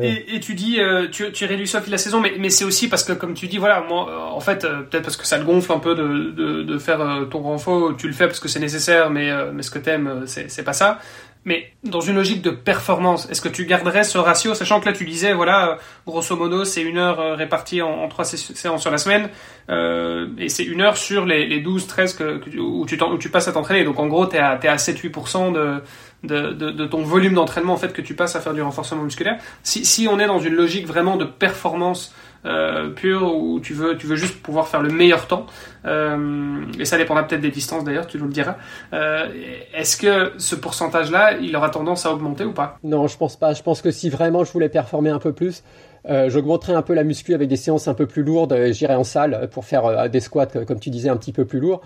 et, 0.01 0.35
et, 0.35 0.39
tu 0.39 0.53
dis, 0.53 0.79
tu, 1.11 1.31
tu 1.31 1.45
réduis 1.45 1.67
ça 1.67 1.79
au 1.79 1.81
fil 1.81 1.89
de 1.89 1.95
la 1.95 1.97
saison, 1.97 2.21
mais, 2.21 2.33
mais 2.37 2.51
c'est 2.51 2.63
aussi 2.63 2.87
parce 2.87 3.03
que, 3.03 3.13
comme 3.13 3.33
tu 3.33 3.47
dis, 3.47 3.57
voilà, 3.57 3.81
moi, 3.81 4.31
en 4.31 4.39
fait, 4.39 4.61
peut-être 4.61 5.01
parce 5.01 5.17
que 5.17 5.25
ça 5.25 5.39
te 5.39 5.43
gonfle 5.43 5.71
un 5.71 5.79
peu 5.79 5.95
de, 5.95 6.29
de, 6.29 6.61
de 6.61 6.77
faire 6.77 6.99
ton 7.31 7.41
renfort, 7.41 7.97
tu 7.97 8.05
le 8.05 8.13
fais 8.13 8.27
parce 8.27 8.39
que 8.39 8.47
c'est 8.47 8.59
nécessaire, 8.59 9.09
mais, 9.09 9.31
mais 9.51 9.63
ce 9.63 9.71
que 9.71 9.79
t'aimes, 9.79 10.25
c'est 10.27 10.63
pas 10.63 10.73
ça. 10.73 10.99
Mais 11.45 11.71
dans 11.83 12.01
une 12.01 12.15
logique 12.15 12.41
de 12.41 12.49
performance, 12.49 13.29
est-ce 13.29 13.39
que 13.39 13.49
tu 13.49 13.65
garderais 13.65 14.03
ce 14.03 14.17
ratio, 14.17 14.55
sachant 14.55 14.79
que 14.79 14.87
là 14.87 14.93
tu 14.93 15.05
disais, 15.05 15.31
voilà, 15.31 15.77
grosso 16.07 16.35
modo, 16.35 16.65
c'est 16.65 16.81
une 16.81 16.97
heure 16.97 17.19
euh, 17.19 17.35
répartie 17.35 17.83
en, 17.83 18.07
trois 18.07 18.25
séances 18.25 18.81
sur 18.81 18.89
la 18.89 18.97
semaine, 18.97 19.29
euh, 19.69 20.27
et 20.39 20.49
c'est 20.49 20.63
une 20.63 20.81
heure 20.81 20.97
sur 20.97 21.23
les, 21.25 21.45
les 21.45 21.61
12, 21.61 21.85
13 21.85 22.13
que, 22.15 22.41
où, 22.59 22.85
tu 22.87 22.99
où 23.01 23.17
tu 23.19 23.29
passes 23.29 23.47
à 23.47 23.51
t'entraîner. 23.51 23.83
Donc 23.83 23.99
en 23.99 24.07
gros, 24.07 24.25
tu 24.25 24.37
es 24.37 24.39
à, 24.39 24.53
à 24.53 24.75
7-8% 24.75 25.53
de, 25.53 25.81
de, 26.23 26.51
de, 26.53 26.71
de, 26.71 26.85
ton 26.87 27.03
volume 27.03 27.35
d'entraînement 27.35 27.73
en 27.73 27.77
fait 27.77 27.93
que 27.93 28.01
tu 28.01 28.15
passes 28.15 28.35
à 28.35 28.41
faire 28.41 28.55
du 28.55 28.63
renforcement 28.63 29.03
musculaire. 29.03 29.37
Si, 29.61 29.85
si 29.85 30.07
on 30.07 30.19
est 30.19 30.27
dans 30.27 30.39
une 30.39 30.55
logique 30.55 30.87
vraiment 30.87 31.15
de 31.15 31.25
performance 31.25 32.15
euh, 32.45 32.89
pur 32.89 33.35
où 33.35 33.59
tu 33.59 33.73
veux, 33.73 33.97
tu 33.97 34.07
veux 34.07 34.15
juste 34.15 34.41
pouvoir 34.41 34.67
faire 34.67 34.81
le 34.81 34.89
meilleur 34.89 35.27
temps. 35.27 35.45
Euh, 35.85 36.65
et 36.79 36.85
ça 36.85 36.97
dépendra 36.97 37.27
peut-être 37.27 37.41
des 37.41 37.51
distances 37.51 37.83
d'ailleurs, 37.83 38.07
tu 38.07 38.17
nous 38.17 38.25
le 38.25 38.33
diras. 38.33 38.55
Euh, 38.93 39.27
Est-ce 39.73 39.97
que 39.97 40.33
ce 40.37 40.55
pourcentage-là, 40.55 41.37
il 41.39 41.55
aura 41.55 41.69
tendance 41.69 42.05
à 42.05 42.13
augmenter 42.13 42.43
ou 42.43 42.53
pas? 42.53 42.77
Non, 42.83 43.07
je 43.07 43.17
pense 43.17 43.35
pas. 43.35 43.53
Je 43.53 43.63
pense 43.63 43.81
que 43.81 43.91
si 43.91 44.09
vraiment 44.09 44.43
je 44.43 44.51
voulais 44.51 44.69
performer 44.69 45.09
un 45.09 45.19
peu 45.19 45.33
plus, 45.33 45.63
euh, 46.09 46.29
j'augmenterais 46.29 46.73
un 46.73 46.81
peu 46.81 46.93
la 46.93 47.03
muscu 47.03 47.33
avec 47.33 47.49
des 47.49 47.55
séances 47.55 47.87
un 47.87 47.93
peu 47.93 48.05
plus 48.05 48.23
lourdes. 48.23 48.55
J'irais 48.71 48.95
en 48.95 49.03
salle 49.03 49.49
pour 49.51 49.65
faire 49.65 49.85
euh, 49.85 50.07
des 50.07 50.19
squats, 50.19 50.45
comme 50.45 50.79
tu 50.79 50.89
disais, 50.89 51.09
un 51.09 51.17
petit 51.17 51.33
peu 51.33 51.45
plus 51.45 51.59
lourds. 51.59 51.81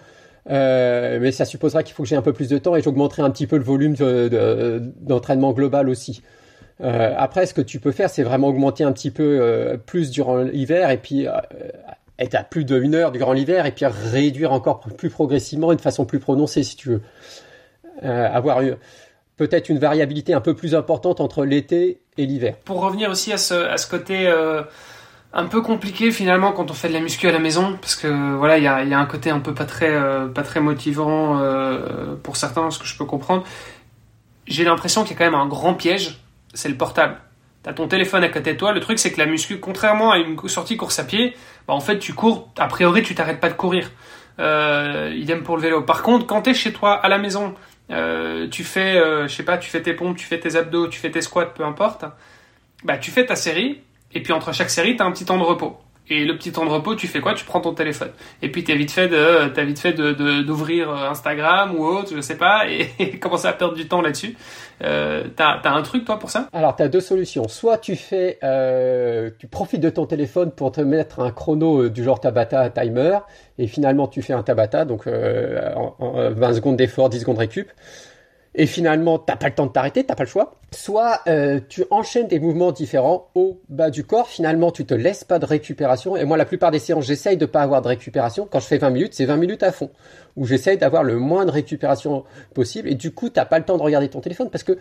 Mais 0.49 1.32
ça 1.32 1.45
supposera 1.45 1.84
qu'il 1.84 1.93
faut 1.93 2.03
que 2.03 2.10
j'ai 2.10 2.16
un 2.16 2.24
peu 2.24 2.34
plus 2.34 2.49
de 2.49 2.57
temps 2.57 2.76
et 2.76 2.82
j'augmenterai 2.82 3.22
un 3.22 3.30
petit 3.30 3.45
peu 3.45 3.57
le 3.57 3.64
volume 3.64 3.93
d'entraînement 3.93 5.51
de, 5.51 5.55
global 5.55 5.89
aussi. 5.89 6.24
Euh, 6.82 7.14
après, 7.18 7.46
ce 7.46 7.54
que 7.54 7.62
tu 7.62 7.80
peux 7.80 7.92
faire, 7.92 8.10
c'est 8.10 8.24
vraiment 8.24 8.48
augmenter 8.48 8.84
un 8.84 8.92
petit 8.92 9.12
peu 9.12 9.40
euh, 9.42 9.78
plus 9.78 10.12
durant 10.12 10.38
l'hiver 10.38 10.90
et 10.92 10.98
puis 10.98 11.28
euh, 11.28 11.32
être 12.18 12.36
à 12.36 12.44
plus 12.44 12.64
de 12.64 12.80
une 12.80 12.96
heure 12.96 13.12
durant 13.12 13.34
l'hiver 13.34 13.66
et 13.66 13.72
puis 13.72 13.86
réduire 13.86 14.54
encore 14.54 14.80
plus 14.80 15.10
progressivement 15.10 15.72
et 15.72 15.76
de 15.76 15.82
façon 15.82 16.06
plus 16.06 16.20
prononcée 16.20 16.64
si 16.64 16.76
tu 16.76 16.90
veux. 16.90 17.02
avoir 18.02 18.62
peut-être 19.36 19.70
une 19.70 19.80
variabilité 19.80 20.34
un 20.34 20.42
peu 20.42 20.54
plus 20.54 20.76
importante 20.76 21.22
entre 21.22 21.46
l'été 21.46 22.02
et 22.18 22.26
l'hiver. 22.26 22.56
Pour 22.66 22.82
revenir 22.82 23.10
aussi 23.10 23.32
à 23.32 23.38
ce, 23.38 23.90
côté 23.90 24.30
un 25.32 25.46
peu 25.46 25.62
compliqué 25.62 26.12
finalement 26.12 26.52
quand 26.52 26.72
on 26.72 26.74
fait 26.74 26.90
de 26.90 26.94
la 26.94 27.00
muscu 27.00 27.28
à 27.28 27.32
la 27.32 27.40
maison 27.40 27.78
parce 27.80 27.96
que 27.96 28.36
voilà 28.36 28.58
il 28.58 28.64
y 28.64 28.68
a, 28.68 29.00
un 29.00 29.06
côté 29.06 29.30
un 29.30 29.40
peu 29.40 29.54
pas 29.54 29.66
très 29.66 30.60
motivant 30.60 31.40
pour 32.24 32.36
certains 32.36 32.70
ce 32.70 32.80
que 32.80 32.86
je 32.86 32.98
peux 32.98 33.06
comprendre 33.06 33.46
j'ai 34.48 34.66
l'impression 34.66 35.04
qu'il 35.04 35.12
y 35.12 35.16
a 35.16 35.18
quand 35.20 35.32
même 35.32 35.40
un 35.40 35.48
grand 35.48 35.74
piège 35.74 36.20
c'est 36.60 36.70
le 36.70 36.76
portable. 36.76 37.18
T'as 37.64 37.74
ton 37.74 37.88
téléphone 37.88 38.24
à 38.24 38.30
côté 38.30 38.53
de 38.53 38.57
toi. 38.57 38.74
Le 38.74 38.80
truc, 38.80 38.99
c'est 38.99 39.12
que 39.12 39.20
la 39.20 39.26
muscu, 39.26 39.60
contrairement 39.60 40.12
à 40.12 40.18
une 40.18 40.38
sortie 40.47 40.78
course 40.78 40.99
à 40.99 41.03
pied, 41.03 41.36
bah, 41.68 41.74
en 41.74 41.80
fait, 41.80 41.99
tu 41.99 42.14
cours. 42.14 42.49
A 42.57 42.68
priori, 42.68 43.03
tu 43.03 43.16
t'arrêtes 43.16 43.39
pas 43.39 43.49
de 43.49 43.55
courir. 43.55 43.91
Euh, 44.39 45.14
idem 45.16 45.43
pour 45.43 45.57
le 45.57 45.64
vélo. 45.64 45.82
Par 45.82 46.01
contre, 46.01 46.26
quand 46.26 46.41
t'es 46.41 46.53
chez 46.53 46.72
toi, 46.72 46.93
à 46.93 47.10
la 47.10 47.18
maison, 47.18 47.55
euh, 47.91 48.47
tu 48.49 48.64
fais, 48.64 48.97
euh, 48.97 49.28
je 49.28 49.36
sais 49.36 49.43
pas, 49.43 49.57
tu 49.57 49.70
fais 49.70 49.82
tes 49.82 49.93
pompes, 49.93 50.16
tu 50.16 50.26
fais 50.26 50.39
tes 50.39 50.55
abdos, 50.55 50.88
tu 50.88 50.99
fais 50.99 51.12
tes 51.12 51.22
squats, 51.22 51.47
peu 51.47 51.66
importe. 51.66 52.05
Bah, 52.84 52.97
tu 52.97 53.12
fais 53.12 53.26
ta 53.26 53.36
série. 53.36 53.82
Et 54.14 54.24
puis 54.24 54.34
entre 54.34 54.53
chaque 54.53 54.70
série, 54.70 54.95
t'as 54.95 55.05
un 55.05 55.12
petit 55.12 55.26
temps 55.26 55.38
de 55.38 55.43
repos. 55.43 55.78
Et 56.10 56.26
le 56.26 56.36
petit 56.36 56.51
temps 56.51 56.66
de 56.66 56.72
repos, 56.72 56.95
tu 56.95 57.07
fais 57.07 57.22
quoi? 57.22 57.34
Tu 57.34 57.45
prends 57.45 57.62
ton 57.62 57.74
téléphone. 57.74 58.10
Et 58.41 58.51
puis 58.51 58.64
t'as 58.64 58.76
vite 58.76 58.91
fait 58.91 59.07
de, 59.07 59.47
t'as 59.49 59.64
vite 59.64 59.80
fait 59.80 59.93
de, 59.93 60.41
d'ouvrir 60.41 60.89
Instagram 60.91 61.76
ou 61.76 61.86
autre, 61.86 62.12
je 62.16 62.22
sais 62.22 62.38
pas, 62.38 62.64
et, 62.99 63.20
commencer 63.20 63.47
à 63.47 63.53
perdre 63.53 63.76
du 63.76 63.88
temps 63.88 64.01
là-dessus. 64.01 64.36
Euh, 64.84 65.26
t'as, 65.36 65.60
as 65.64 65.72
un 65.72 65.82
truc 65.82 66.05
toi 66.05 66.18
pour 66.18 66.30
ça? 66.30 66.47
Alors 66.53 66.76
t'as 66.76 66.88
deux 66.88 67.01
solutions. 67.01 67.47
Soit 67.47 67.78
tu 67.78 67.95
fais, 67.95 68.39
euh, 68.43 69.30
tu 69.38 69.47
profites 69.47 69.82
de 69.82 69.89
ton 69.89 70.05
téléphone 70.05 70.51
pour 70.51 70.72
te 70.72 70.82
mettre 70.82 71.20
un 71.20 71.32
chrono 71.32 71.84
euh, 71.84 71.89
du 71.89 72.03
genre 72.03 72.20
Tabata 72.20 72.70
timer, 72.70 73.20
et 73.57 73.68
finalement 73.68 74.07
tu 74.07 74.22
fais 74.22 74.34
un 74.34 74.43
Tabata, 74.43 74.86
donc 74.86 75.07
euh, 75.07 75.74
en, 75.76 76.32
20 76.32 76.53
secondes 76.53 76.78
d'effort, 76.78 77.10
10 77.10 77.20
secondes 77.20 77.38
récup 77.38 77.70
et 78.56 78.66
finalement 78.66 79.20
t'as 79.20 79.36
pas 79.36 79.47
le 79.47 79.56
temps 79.56 79.66
de 79.66 79.72
t'arrêter, 79.72 80.04
t'as 80.04 80.16
pas 80.16 80.24
le 80.24 80.30
choix. 80.30 80.56
Soit 80.72 81.22
euh, 81.28 81.60
tu 81.68 81.84
enchaînes 81.89 82.28
des 82.28 82.39
mouvements 82.39 82.72
différents 82.72 83.30
au 83.36 83.62
bas 83.70 83.89
du 83.89 84.04
corps, 84.04 84.28
finalement 84.28 84.72
tu 84.72 84.86
te 84.86 84.93
laisses 84.93 85.24
pas 85.24 85.39
de 85.39 85.45
récupération. 85.45 86.16
Et 86.18 86.26
moi 86.26 86.38
la 86.38 86.45
plupart 86.45 86.72
des 86.72 86.80
séances 86.80 87.06
j'essaye 87.06 87.38
de 87.38 87.45
pas 87.45 87.62
avoir 87.62 87.82
de 87.82 87.88
récupération. 87.88 88.47
Quand 88.50 88.60
je 88.60 88.68
fais 88.68 88.78
20 88.78 88.89
minutes, 88.89 89.14
c'est 89.14 89.26
20 89.26 89.38
minutes 89.38 89.64
à 89.64 89.72
fond, 89.72 89.91
où 90.36 90.45
j'essaye 90.45 90.78
d'avoir 90.78 91.04
le 91.04 91.18
moins 91.18 91.45
de 91.45 91.52
récupération 91.52 92.24
possible. 92.54 92.89
Et 92.89 92.95
du 92.95 93.12
coup 93.12 93.30
t'as 93.30 93.45
pas 93.45 93.60
le 93.60 93.66
temps 93.66 93.78
de 93.78 93.84
regarder 93.84 94.10
ton 94.10 94.22
téléphone 94.22 94.50
parce 94.50 94.64
que 94.64 94.78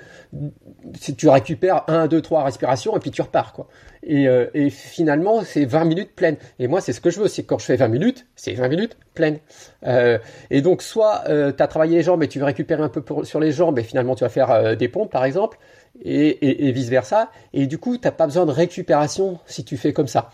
si 0.99 1.15
tu 1.15 1.29
récupères 1.29 1.85
1, 1.89 2.07
2, 2.07 2.21
3 2.21 2.45
respirations 2.45 2.97
et 2.97 3.01
puis 3.01 3.11
tu 3.11 3.23
repars 3.23 3.53
quoi. 3.53 3.69
Et, 4.09 4.27
euh, 4.27 4.47
et 4.55 4.71
finalement 4.71 5.45
c'est 5.45 5.67
20 5.67 5.85
minutes 5.85 6.15
pleines. 6.17 6.37
Et 6.59 6.67
moi 6.67 6.81
c'est 6.81 6.93
ce 6.93 7.01
que 7.01 7.11
je 7.11 7.21
veux, 7.21 7.29
c'est 7.29 7.45
quand 7.45 7.59
je 7.59 7.67
fais 7.67 7.77
20 7.77 7.89
minutes, 7.89 8.27
c'est 8.35 8.55
20 8.55 8.69
minutes 8.69 8.97
pleines. 9.15 9.39
Euh, 9.87 10.19
et 10.51 10.63
donc 10.63 10.83
soit 10.83 11.25
euh, 11.29 11.53
tu 11.53 11.63
as 11.63 11.67
travaillé 11.69 11.99
les 11.99 12.03
jambes 12.03 12.23
et 12.23 12.29
tu 12.29 12.39
veux 12.39 12.47
récupérer 12.47 12.83
un 12.83 12.89
peu 12.89 13.05
sur 13.25 13.39
les 13.39 13.53
jambes 13.53 13.79
et 13.79 13.83
finalement 13.83 14.15
tu 14.15 14.25
vas 14.25 14.31
faire 14.31 14.77
des 14.77 14.89
pompes 14.89 15.13
par 15.13 15.25
exemple 15.25 15.59
et, 16.03 16.73
vice 16.73 16.89
versa. 16.89 17.31
Et 17.53 17.67
du 17.67 17.79
coup 17.79 17.99
t'as 17.99 18.11
pas 18.11 18.27
besoin 18.27 18.47
de 18.47 18.53
récupération 18.53 19.39
si 19.47 19.65
tu 19.65 19.77
fais 19.77 19.93
comme 19.93 20.09
ça. 20.09 20.31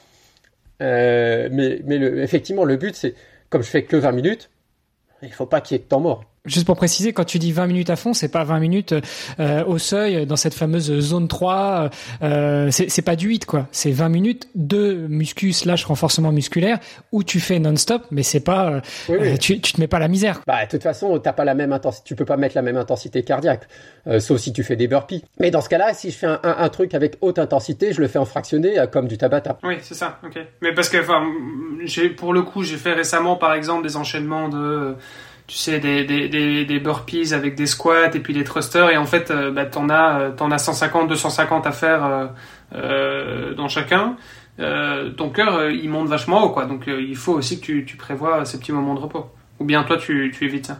mais 0.80 1.80
mais 1.84 1.96
effectivement 2.22 2.64
le 2.64 2.76
but 2.76 2.94
c'est 2.94 3.14
comme 3.50 3.62
je 3.62 3.68
fais 3.68 3.84
que 3.84 3.96
20 3.96 4.12
minutes, 4.12 4.50
il 5.22 5.32
faut 5.32 5.46
pas 5.46 5.60
qu'il 5.60 5.76
y 5.76 5.80
ait 5.80 5.82
de 5.82 5.88
temps 5.88 6.00
mort. 6.00 6.24
Juste 6.46 6.66
pour 6.66 6.76
préciser, 6.76 7.14
quand 7.14 7.24
tu 7.24 7.38
dis 7.38 7.52
20 7.52 7.68
minutes 7.68 7.88
à 7.88 7.96
fond, 7.96 8.12
c'est 8.12 8.28
pas 8.28 8.44
20 8.44 8.58
minutes 8.58 8.94
euh, 9.40 9.64
au 9.64 9.78
seuil 9.78 10.26
dans 10.26 10.36
cette 10.36 10.52
fameuse 10.52 11.00
zone 11.00 11.26
3. 11.26 11.88
Euh, 12.22 12.70
c'est 12.70 13.00
pas 13.00 13.16
du 13.16 13.28
8 13.28 13.46
quoi. 13.46 13.66
C'est 13.72 13.92
20 13.92 14.10
minutes 14.10 14.48
de 14.54 15.06
muscu 15.08 15.54
slash 15.54 15.86
renforcement 15.86 16.32
musculaire 16.32 16.80
où 17.12 17.24
tu 17.24 17.40
fais 17.40 17.58
non-stop, 17.58 18.02
mais 18.10 18.22
c'est 18.22 18.44
pas. 18.44 18.82
Euh, 19.08 19.36
tu, 19.38 19.58
tu 19.62 19.72
te 19.72 19.80
mets 19.80 19.86
pas 19.86 19.98
la 19.98 20.08
misère. 20.08 20.42
Bah 20.46 20.66
de 20.66 20.70
toute 20.70 20.82
façon, 20.82 21.18
t'as 21.18 21.32
pas 21.32 21.46
la 21.46 21.54
même 21.54 21.72
intensité. 21.72 22.04
Tu 22.04 22.14
peux 22.14 22.26
pas 22.26 22.36
mettre 22.36 22.56
la 22.56 22.62
même 22.62 22.76
intensité 22.76 23.22
cardiaque, 23.22 23.66
euh, 24.06 24.20
sauf 24.20 24.38
si 24.38 24.52
tu 24.52 24.62
fais 24.62 24.76
des 24.76 24.86
burpees. 24.86 25.24
Mais 25.40 25.50
dans 25.50 25.62
ce 25.62 25.70
cas-là, 25.70 25.94
si 25.94 26.10
je 26.10 26.16
fais 26.18 26.26
un, 26.26 26.40
un, 26.42 26.68
truc 26.68 26.92
avec 26.92 27.16
haute 27.22 27.38
intensité, 27.38 27.94
je 27.94 28.02
le 28.02 28.06
fais 28.06 28.18
en 28.18 28.26
fractionné 28.26 28.84
comme 28.92 29.08
du 29.08 29.16
Tabata. 29.16 29.56
Oui, 29.62 29.76
c'est 29.80 29.94
ça. 29.94 30.18
Ok. 30.22 30.38
Mais 30.60 30.74
parce 30.74 30.90
que 30.90 30.98
enfin, 30.98 31.22
j'ai 31.84 32.10
pour 32.10 32.34
le 32.34 32.42
coup, 32.42 32.64
j'ai 32.64 32.76
fait 32.76 32.92
récemment 32.92 33.36
par 33.36 33.54
exemple 33.54 33.82
des 33.82 33.96
enchaînements 33.96 34.50
de 34.50 34.94
tu 35.46 35.56
sais, 35.56 35.78
des, 35.78 36.04
des, 36.04 36.64
des, 36.64 36.80
burpees 36.80 37.34
avec 37.34 37.54
des 37.54 37.66
squats 37.66 38.14
et 38.14 38.20
puis 38.20 38.32
des 38.32 38.44
thrusters. 38.44 38.90
Et 38.90 38.96
en 38.96 39.04
fait, 39.04 39.30
euh, 39.30 39.50
bah, 39.50 39.66
t'en 39.66 39.88
as, 39.90 40.20
euh, 40.20 40.30
t'en 40.30 40.50
as 40.50 40.58
150, 40.58 41.08
250 41.08 41.66
à 41.66 41.72
faire 41.72 42.30
euh, 42.74 43.54
dans 43.54 43.68
chacun. 43.68 44.16
Ton 44.56 45.30
cœur, 45.30 45.70
il 45.70 45.90
monte 45.90 46.08
vachement 46.08 46.44
haut, 46.44 46.50
quoi. 46.50 46.64
Donc, 46.64 46.84
il 46.86 47.16
faut 47.16 47.32
aussi 47.32 47.60
que 47.60 47.66
tu, 47.66 47.84
tu 47.84 47.96
prévois 47.96 48.44
ces 48.44 48.58
petits 48.58 48.72
moments 48.72 48.94
de 48.94 49.00
repos. 49.00 49.26
Ou 49.58 49.64
bien 49.64 49.82
toi, 49.84 49.96
tu, 49.96 50.32
tu 50.36 50.44
évites 50.44 50.66
ça? 50.66 50.78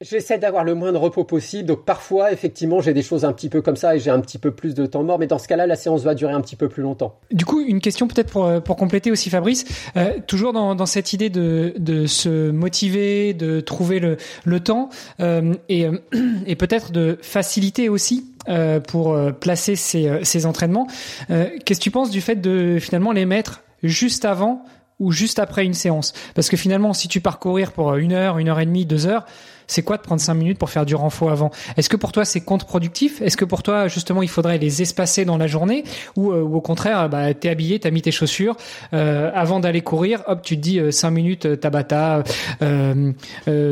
J'essaie 0.00 0.38
d'avoir 0.38 0.62
le 0.62 0.76
moins 0.76 0.92
de 0.92 0.96
repos 0.96 1.24
possible, 1.24 1.66
donc 1.66 1.84
parfois, 1.84 2.30
effectivement, 2.30 2.80
j'ai 2.80 2.94
des 2.94 3.02
choses 3.02 3.24
un 3.24 3.32
petit 3.32 3.48
peu 3.48 3.62
comme 3.62 3.74
ça 3.74 3.96
et 3.96 3.98
j'ai 3.98 4.10
un 4.10 4.20
petit 4.20 4.38
peu 4.38 4.52
plus 4.52 4.72
de 4.72 4.86
temps 4.86 5.02
mort, 5.02 5.18
mais 5.18 5.26
dans 5.26 5.40
ce 5.40 5.48
cas-là, 5.48 5.66
la 5.66 5.74
séance 5.74 6.04
va 6.04 6.14
durer 6.14 6.32
un 6.32 6.40
petit 6.40 6.54
peu 6.54 6.68
plus 6.68 6.84
longtemps. 6.84 7.18
Du 7.32 7.44
coup, 7.44 7.60
une 7.60 7.80
question 7.80 8.06
peut-être 8.06 8.30
pour, 8.30 8.62
pour 8.62 8.76
compléter 8.76 9.10
aussi, 9.10 9.28
Fabrice, 9.28 9.64
euh, 9.96 10.12
toujours 10.24 10.52
dans, 10.52 10.76
dans, 10.76 10.86
cette 10.86 11.14
idée 11.14 11.30
de, 11.30 11.74
de 11.78 12.06
se 12.06 12.52
motiver, 12.52 13.34
de 13.34 13.58
trouver 13.58 13.98
le, 13.98 14.18
le 14.44 14.60
temps 14.60 14.88
euh, 15.18 15.54
et, 15.68 15.84
euh, 15.86 15.98
et 16.46 16.54
peut-être 16.54 16.92
de 16.92 17.18
faciliter 17.20 17.88
aussi 17.88 18.32
euh, 18.48 18.78
pour 18.78 19.14
euh, 19.14 19.32
placer 19.32 19.74
ces, 19.74 20.20
ces 20.22 20.46
entraînements. 20.46 20.86
Qu'est-ce 21.28 21.80
que 21.80 21.82
tu 21.82 21.90
penses 21.90 22.10
du 22.10 22.20
fait 22.20 22.36
de 22.36 22.78
finalement 22.80 23.10
les 23.10 23.26
mettre 23.26 23.64
juste 23.82 24.24
avant 24.24 24.62
ou 25.00 25.10
juste 25.10 25.40
après 25.40 25.64
une 25.64 25.74
séance? 25.74 26.12
Parce 26.36 26.48
que 26.48 26.56
finalement, 26.56 26.92
si 26.92 27.08
tu 27.08 27.20
pars 27.20 27.40
courir 27.40 27.72
pour 27.72 27.96
une 27.96 28.12
heure, 28.12 28.38
une 28.38 28.48
heure 28.48 28.60
et 28.60 28.66
demie, 28.66 28.86
deux 28.86 29.08
heures, 29.08 29.26
c'est 29.68 29.82
quoi 29.82 29.96
de 29.96 30.02
prendre 30.02 30.20
cinq 30.20 30.34
minutes 30.34 30.58
pour 30.58 30.70
faire 30.70 30.84
du 30.84 30.96
renfort 30.96 31.30
avant? 31.30 31.50
Est-ce 31.76 31.88
que 31.88 31.96
pour 31.96 32.10
toi 32.10 32.24
c'est 32.24 32.40
contre-productif? 32.40 33.22
Est-ce 33.22 33.36
que 33.36 33.44
pour 33.44 33.62
toi 33.62 33.86
justement 33.86 34.22
il 34.22 34.28
faudrait 34.28 34.58
les 34.58 34.82
espacer 34.82 35.24
dans 35.24 35.36
la 35.36 35.46
journée? 35.46 35.84
Ou, 36.16 36.32
euh, 36.32 36.42
ou 36.42 36.56
au 36.56 36.60
contraire 36.60 37.08
bah, 37.08 37.32
t'es 37.34 37.48
habillé, 37.48 37.78
t'as 37.78 37.92
mis 37.92 38.02
tes 38.02 38.10
chaussures 38.10 38.56
euh, 38.92 39.30
avant 39.32 39.60
d'aller 39.60 39.82
courir, 39.82 40.24
hop 40.26 40.42
tu 40.42 40.56
te 40.56 40.60
dis 40.60 40.80
euh, 40.80 40.90
cinq 40.90 41.10
minutes 41.12 41.46
euh, 41.46 41.56
Tabata 41.56 42.24
euh, 42.62 43.12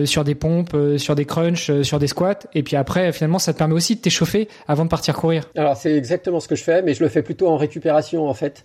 sur 0.05 0.23
des 0.23 0.35
pompes, 0.37 0.77
sur 0.99 1.17
des 1.17 1.25
crunchs, 1.25 1.83
sur 1.83 1.99
des 1.99 2.07
squats 2.07 2.47
et 2.55 2.63
puis 2.63 2.77
après 2.77 3.13
finalement 3.13 3.41
ça 3.41 3.53
te 3.53 3.59
permet 3.59 3.75
aussi 3.75 3.97
de 3.97 4.01
t'échauffer 4.01 4.49
avant 4.69 4.85
de 4.85 4.91
partir 4.91 5.17
courir. 5.17 5.45
Alors 5.57 5.77
c'est 5.77 5.97
exactement 5.97 6.41
ce 6.41 6.49
que 6.49 6.55
je 6.55 6.63
fais, 6.63 6.83
mais 6.83 6.95
je 6.95 7.03
le 7.03 7.09
fais 7.09 7.23
plutôt 7.23 7.49
en 7.49 7.57
récupération 7.57 8.29
en 8.29 8.35
fait. 8.35 8.65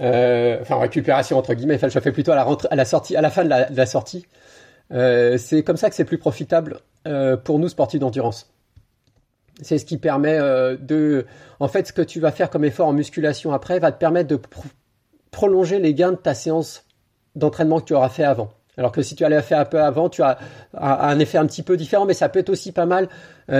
Euh, 0.00 0.58
enfin 0.62 0.78
récupération 0.78 1.36
entre 1.36 1.52
guillemets. 1.52 1.74
Enfin, 1.74 1.88
je 1.88 1.94
le 1.94 2.00
fais 2.00 2.12
plutôt 2.12 2.32
à 2.32 2.36
la 2.36 2.46
à 2.70 2.76
la 2.76 2.84
sortie, 2.86 3.16
à 3.16 3.20
la 3.20 3.28
fin 3.28 3.44
de 3.44 3.50
la 3.50 3.86
sortie. 3.86 4.24
Euh, 4.92 5.38
c'est 5.38 5.62
comme 5.62 5.76
ça 5.76 5.88
que 5.88 5.96
c'est 5.96 6.04
plus 6.04 6.18
profitable 6.18 6.80
euh, 7.06 7.36
pour 7.36 7.58
nous 7.58 7.68
sportifs 7.68 8.00
d'endurance. 8.00 8.52
C'est 9.62 9.78
ce 9.78 9.84
qui 9.84 9.98
permet 9.98 10.38
euh, 10.38 10.76
de, 10.76 11.26
en 11.60 11.68
fait, 11.68 11.86
ce 11.86 11.92
que 11.92 12.02
tu 12.02 12.18
vas 12.18 12.32
faire 12.32 12.50
comme 12.50 12.64
effort 12.64 12.88
en 12.88 12.92
musculation 12.92 13.52
après 13.52 13.78
va 13.78 13.92
te 13.92 13.98
permettre 13.98 14.28
de 14.28 14.36
pr 14.36 14.60
prolonger 15.30 15.78
les 15.78 15.94
gains 15.94 16.10
de 16.10 16.16
ta 16.16 16.34
séance 16.34 16.84
d'entraînement 17.36 17.78
que 17.78 17.84
tu 17.84 17.94
auras 17.94 18.08
fait 18.08 18.24
avant. 18.24 18.50
Alors 18.76 18.90
que 18.90 19.00
si 19.00 19.14
tu 19.14 19.24
allais 19.24 19.40
faire 19.42 19.60
un 19.60 19.64
peu 19.64 19.80
avant, 19.80 20.08
tu 20.08 20.22
as 20.22 20.38
un 20.74 21.18
effet 21.20 21.38
un 21.38 21.46
petit 21.46 21.62
peu 21.62 21.76
différent, 21.76 22.04
mais 22.04 22.14
ça 22.14 22.28
peut 22.28 22.40
être 22.40 22.48
aussi 22.48 22.72
pas 22.72 22.84
mal. 22.84 23.08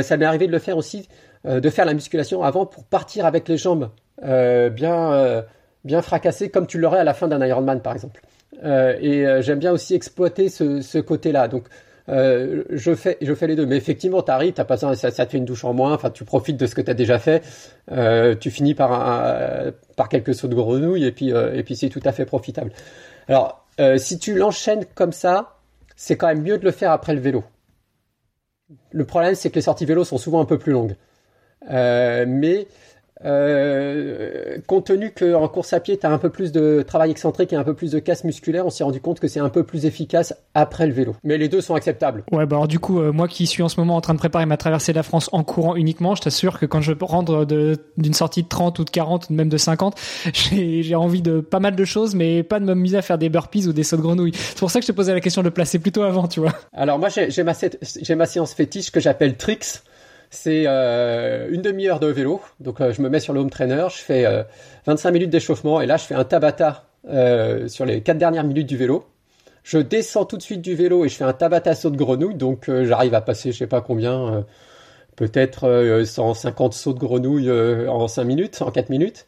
Ça 0.02 0.16
m'est 0.16 0.24
arrivé 0.24 0.48
de 0.48 0.52
le 0.52 0.58
faire 0.58 0.76
aussi, 0.76 1.08
de 1.44 1.70
faire 1.70 1.84
la 1.84 1.94
musculation 1.94 2.42
avant 2.42 2.66
pour 2.66 2.84
partir 2.84 3.24
avec 3.24 3.46
les 3.46 3.56
jambes 3.56 3.90
bien 4.20 5.44
bien 5.84 6.02
fracassées, 6.02 6.50
comme 6.50 6.66
tu 6.66 6.80
l'aurais 6.80 6.98
à 6.98 7.04
la 7.04 7.14
fin 7.14 7.28
d'un 7.28 7.44
Ironman 7.46 7.80
par 7.80 7.92
exemple. 7.92 8.20
Euh, 8.62 8.96
et 9.00 9.26
euh, 9.26 9.42
j'aime 9.42 9.58
bien 9.58 9.72
aussi 9.72 9.94
exploiter 9.94 10.48
ce, 10.48 10.98
côté-là. 10.98 11.48
Donc, 11.48 11.66
euh, 12.08 12.64
je 12.70 12.94
fais, 12.94 13.18
les 13.20 13.56
deux. 13.56 13.66
Mais 13.66 13.76
effectivement, 13.76 14.22
t'arrives, 14.22 14.52
t'as 14.52 14.64
pas 14.64 14.76
ça, 14.76 14.94
ça 14.94 15.10
te 15.10 15.30
fait 15.30 15.38
une 15.38 15.44
douche 15.44 15.64
en 15.64 15.72
moins. 15.72 15.94
Enfin, 15.94 16.10
tu 16.10 16.24
profites 16.24 16.56
de 16.56 16.66
ce 16.66 16.74
que 16.74 16.80
t'as 16.80 16.94
déjà 16.94 17.18
fait. 17.18 17.42
Tu 18.40 18.50
finis 18.50 18.74
par 18.74 20.08
quelques 20.10 20.34
sauts 20.34 20.48
de 20.48 20.54
grenouille 20.54 21.04
et 21.04 21.12
puis, 21.12 21.30
et 21.30 21.62
puis 21.62 21.76
c'est 21.76 21.88
tout 21.88 22.02
à 22.04 22.12
fait 22.12 22.24
profitable. 22.24 22.72
Alors, 23.28 23.66
si 23.96 24.18
tu 24.18 24.34
l'enchaînes 24.34 24.84
comme 24.94 25.12
ça, 25.12 25.56
c'est 25.96 26.16
quand 26.16 26.28
même 26.28 26.42
mieux 26.42 26.58
de 26.58 26.64
le 26.64 26.70
faire 26.70 26.92
après 26.92 27.14
le 27.14 27.20
vélo. 27.20 27.44
Le 28.92 29.04
problème, 29.04 29.34
c'est 29.34 29.50
que 29.50 29.56
les 29.56 29.62
sorties 29.62 29.84
vélo 29.84 30.04
sont 30.04 30.18
souvent 30.18 30.40
un 30.40 30.44
peu 30.44 30.58
plus 30.58 30.72
longues. 30.72 30.96
mais 31.68 32.66
euh, 33.24 34.56
compte 34.66 34.86
tenu 34.86 35.12
qu'en 35.12 35.48
course 35.48 35.72
à 35.72 35.80
pied, 35.80 35.98
tu 35.98 36.06
as 36.06 36.10
un 36.10 36.18
peu 36.18 36.30
plus 36.30 36.52
de 36.52 36.82
travail 36.86 37.10
excentrique 37.10 37.52
et 37.52 37.56
un 37.56 37.64
peu 37.64 37.74
plus 37.74 37.90
de 37.90 37.98
casse 37.98 38.24
musculaire, 38.24 38.66
on 38.66 38.70
s'est 38.70 38.84
rendu 38.84 39.00
compte 39.00 39.20
que 39.20 39.28
c'est 39.28 39.40
un 39.40 39.48
peu 39.48 39.62
plus 39.62 39.84
efficace 39.84 40.34
après 40.54 40.86
le 40.86 40.92
vélo. 40.92 41.16
Mais 41.22 41.38
les 41.38 41.48
deux 41.48 41.60
sont 41.60 41.74
acceptables. 41.74 42.24
Ouais, 42.32 42.46
bah 42.46 42.56
alors 42.56 42.68
du 42.68 42.78
coup, 42.78 43.00
euh, 43.00 43.12
moi 43.12 43.28
qui 43.28 43.46
suis 43.46 43.62
en 43.62 43.68
ce 43.68 43.78
moment 43.78 43.96
en 43.96 44.00
train 44.00 44.14
de 44.14 44.18
préparer 44.18 44.46
ma 44.46 44.56
traversée 44.56 44.92
de 44.92 44.96
la 44.96 45.02
France 45.02 45.28
en 45.32 45.44
courant 45.44 45.76
uniquement, 45.76 46.14
je 46.14 46.22
t'assure 46.22 46.58
que 46.58 46.66
quand 46.66 46.80
je 46.80 46.92
rentre 47.00 47.46
d'une 47.96 48.14
sortie 48.14 48.42
de 48.42 48.48
30 48.48 48.78
ou 48.78 48.84
de 48.84 48.90
40 48.90 49.30
ou 49.30 49.34
même 49.34 49.48
de 49.48 49.56
50, 49.56 50.00
j'ai 50.32 50.94
envie 50.94 51.22
de 51.22 51.40
pas 51.40 51.60
mal 51.60 51.76
de 51.76 51.84
choses, 51.84 52.14
mais 52.14 52.42
pas 52.42 52.60
de 52.60 52.64
m'amuser 52.64 52.96
à 52.96 53.02
faire 53.02 53.18
des 53.18 53.28
burpees 53.28 53.66
ou 53.66 53.72
des 53.72 53.82
sauts 53.82 53.96
de 53.96 54.02
grenouille. 54.02 54.32
C'est 54.34 54.58
pour 54.58 54.70
ça 54.70 54.80
que 54.80 54.86
je 54.86 54.92
te 54.92 54.96
posais 54.96 55.12
la 55.12 55.20
question 55.20 55.42
de 55.42 55.48
placer 55.50 55.78
plutôt 55.78 56.02
avant, 56.02 56.28
tu 56.28 56.40
vois. 56.40 56.52
Alors 56.72 56.98
moi, 56.98 57.08
j'ai 57.10 57.42
ma, 57.42 57.52
ma 58.16 58.26
séance 58.26 58.54
fétiche 58.54 58.90
que 58.90 59.00
j'appelle 59.00 59.36
Trix 59.36 59.82
c'est 60.30 60.62
euh, 60.66 61.48
une 61.50 61.60
demi-heure 61.60 61.98
de 61.98 62.06
vélo. 62.06 62.40
Donc 62.60 62.80
euh, 62.80 62.92
je 62.92 63.02
me 63.02 63.08
mets 63.08 63.20
sur 63.20 63.32
le 63.32 63.40
home 63.40 63.50
trainer, 63.50 63.86
je 63.90 63.98
fais 63.98 64.24
euh, 64.24 64.44
25 64.86 65.10
minutes 65.10 65.30
d'échauffement 65.30 65.80
et 65.80 65.86
là 65.86 65.96
je 65.96 66.04
fais 66.04 66.14
un 66.14 66.24
tabata 66.24 66.84
euh, 67.08 67.68
sur 67.68 67.84
les 67.84 68.00
4 68.00 68.16
dernières 68.16 68.44
minutes 68.44 68.68
du 68.68 68.76
vélo. 68.76 69.04
Je 69.64 69.78
descends 69.78 70.24
tout 70.24 70.36
de 70.36 70.42
suite 70.42 70.62
du 70.62 70.74
vélo 70.74 71.04
et 71.04 71.08
je 71.08 71.16
fais 71.16 71.24
un 71.24 71.32
tabata 71.32 71.74
saut 71.74 71.90
de 71.90 71.96
grenouille. 71.96 72.36
Donc 72.36 72.68
euh, 72.68 72.86
j'arrive 72.86 73.14
à 73.14 73.20
passer 73.20 73.50
je 73.52 73.58
sais 73.58 73.66
pas 73.66 73.80
combien, 73.80 74.46
peut-être 75.16 76.02
150 76.04 76.72
sauts 76.72 76.92
de 76.94 77.00
grenouille 77.00 77.50
en 77.88 78.08
5 78.08 78.24
minutes, 78.24 78.62
en 78.62 78.70
4 78.70 78.88
minutes. 78.88 79.26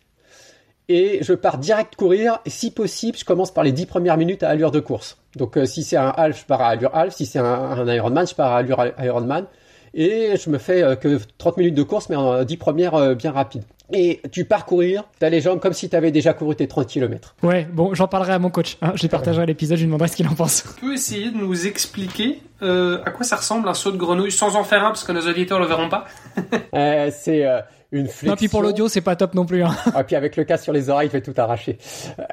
Et 0.88 1.18
je 1.22 1.32
pars 1.32 1.58
direct 1.58 1.96
courir. 1.96 2.38
Et 2.44 2.50
si 2.50 2.70
possible, 2.70 3.16
je 3.18 3.24
commence 3.24 3.52
par 3.52 3.64
les 3.64 3.72
10 3.72 3.86
premières 3.86 4.16
minutes 4.16 4.42
à 4.42 4.48
allure 4.50 4.70
de 4.70 4.80
course. 4.80 5.18
Donc 5.36 5.58
si 5.64 5.82
c'est 5.82 5.96
un 5.96 6.12
half, 6.16 6.40
je 6.40 6.46
pars 6.46 6.60
à 6.60 6.68
allure 6.68 6.94
half. 6.94 7.14
Si 7.14 7.26
c'est 7.26 7.38
un, 7.38 7.44
un 7.44 7.92
Ironman, 7.92 8.26
je 8.26 8.34
pars 8.34 8.52
à 8.52 8.58
allure 8.58 8.84
Ironman 8.98 9.46
et 9.94 10.36
je 10.36 10.50
me 10.50 10.58
fais 10.58 10.82
euh, 10.82 10.96
que 10.96 11.18
30 11.38 11.56
minutes 11.58 11.74
de 11.74 11.82
course, 11.82 12.08
mais 12.08 12.16
en 12.16 12.44
10 12.44 12.56
premières 12.56 12.94
euh, 12.94 13.14
bien 13.14 13.32
rapides. 13.32 13.64
Et 13.94 14.22
tu 14.30 14.44
pars 14.44 14.64
courir, 14.64 15.04
t'as 15.18 15.28
les 15.28 15.40
jambes 15.40 15.60
comme 15.60 15.74
si 15.74 15.88
tu 15.90 15.96
avais 15.96 16.10
déjà 16.10 16.32
couru 16.32 16.56
tes 16.56 16.66
30 16.66 16.86
km. 16.86 17.34
Ouais, 17.42 17.66
bon, 17.70 17.92
j'en 17.94 18.08
parlerai 18.08 18.32
à 18.32 18.38
mon 18.38 18.48
coach. 18.48 18.78
Hein. 18.80 18.92
Je 18.94 19.06
partagerai 19.06 19.44
l'épisode, 19.44 19.76
je 19.76 19.82
lui 19.82 19.88
demanderai 19.88 20.08
ce 20.08 20.16
qu'il 20.16 20.26
en 20.28 20.34
pense. 20.34 20.64
Tu 20.76 20.86
peux 20.86 20.94
essayer 20.94 21.30
de 21.30 21.36
nous 21.36 21.66
expliquer 21.66 22.40
euh, 22.62 23.00
à 23.04 23.10
quoi 23.10 23.24
ça 23.24 23.36
ressemble 23.36 23.68
un 23.68 23.74
saut 23.74 23.90
de 23.90 23.98
grenouille 23.98 24.32
sans 24.32 24.56
en 24.56 24.64
faire 24.64 24.84
un, 24.84 24.88
parce 24.88 25.04
que 25.04 25.12
nos 25.12 25.28
auditeurs 25.28 25.58
le 25.58 25.66
verront 25.66 25.88
pas? 25.88 26.06
euh, 26.74 27.10
c'est 27.12 27.44
euh, 27.44 27.60
une 27.90 28.06
flexion. 28.06 28.30
Non, 28.30 28.36
puis 28.36 28.48
pour 28.48 28.62
l'audio, 28.62 28.88
c'est 28.88 29.02
pas 29.02 29.16
top 29.16 29.34
non 29.34 29.44
plus. 29.44 29.62
Hein. 29.62 29.74
ah, 29.94 30.04
puis 30.04 30.16
avec 30.16 30.36
le 30.36 30.44
casque 30.44 30.64
sur 30.64 30.72
les 30.72 30.88
oreilles, 30.88 31.08
tu 31.08 31.12
fais 31.12 31.20
tout 31.20 31.34
arracher. 31.36 31.76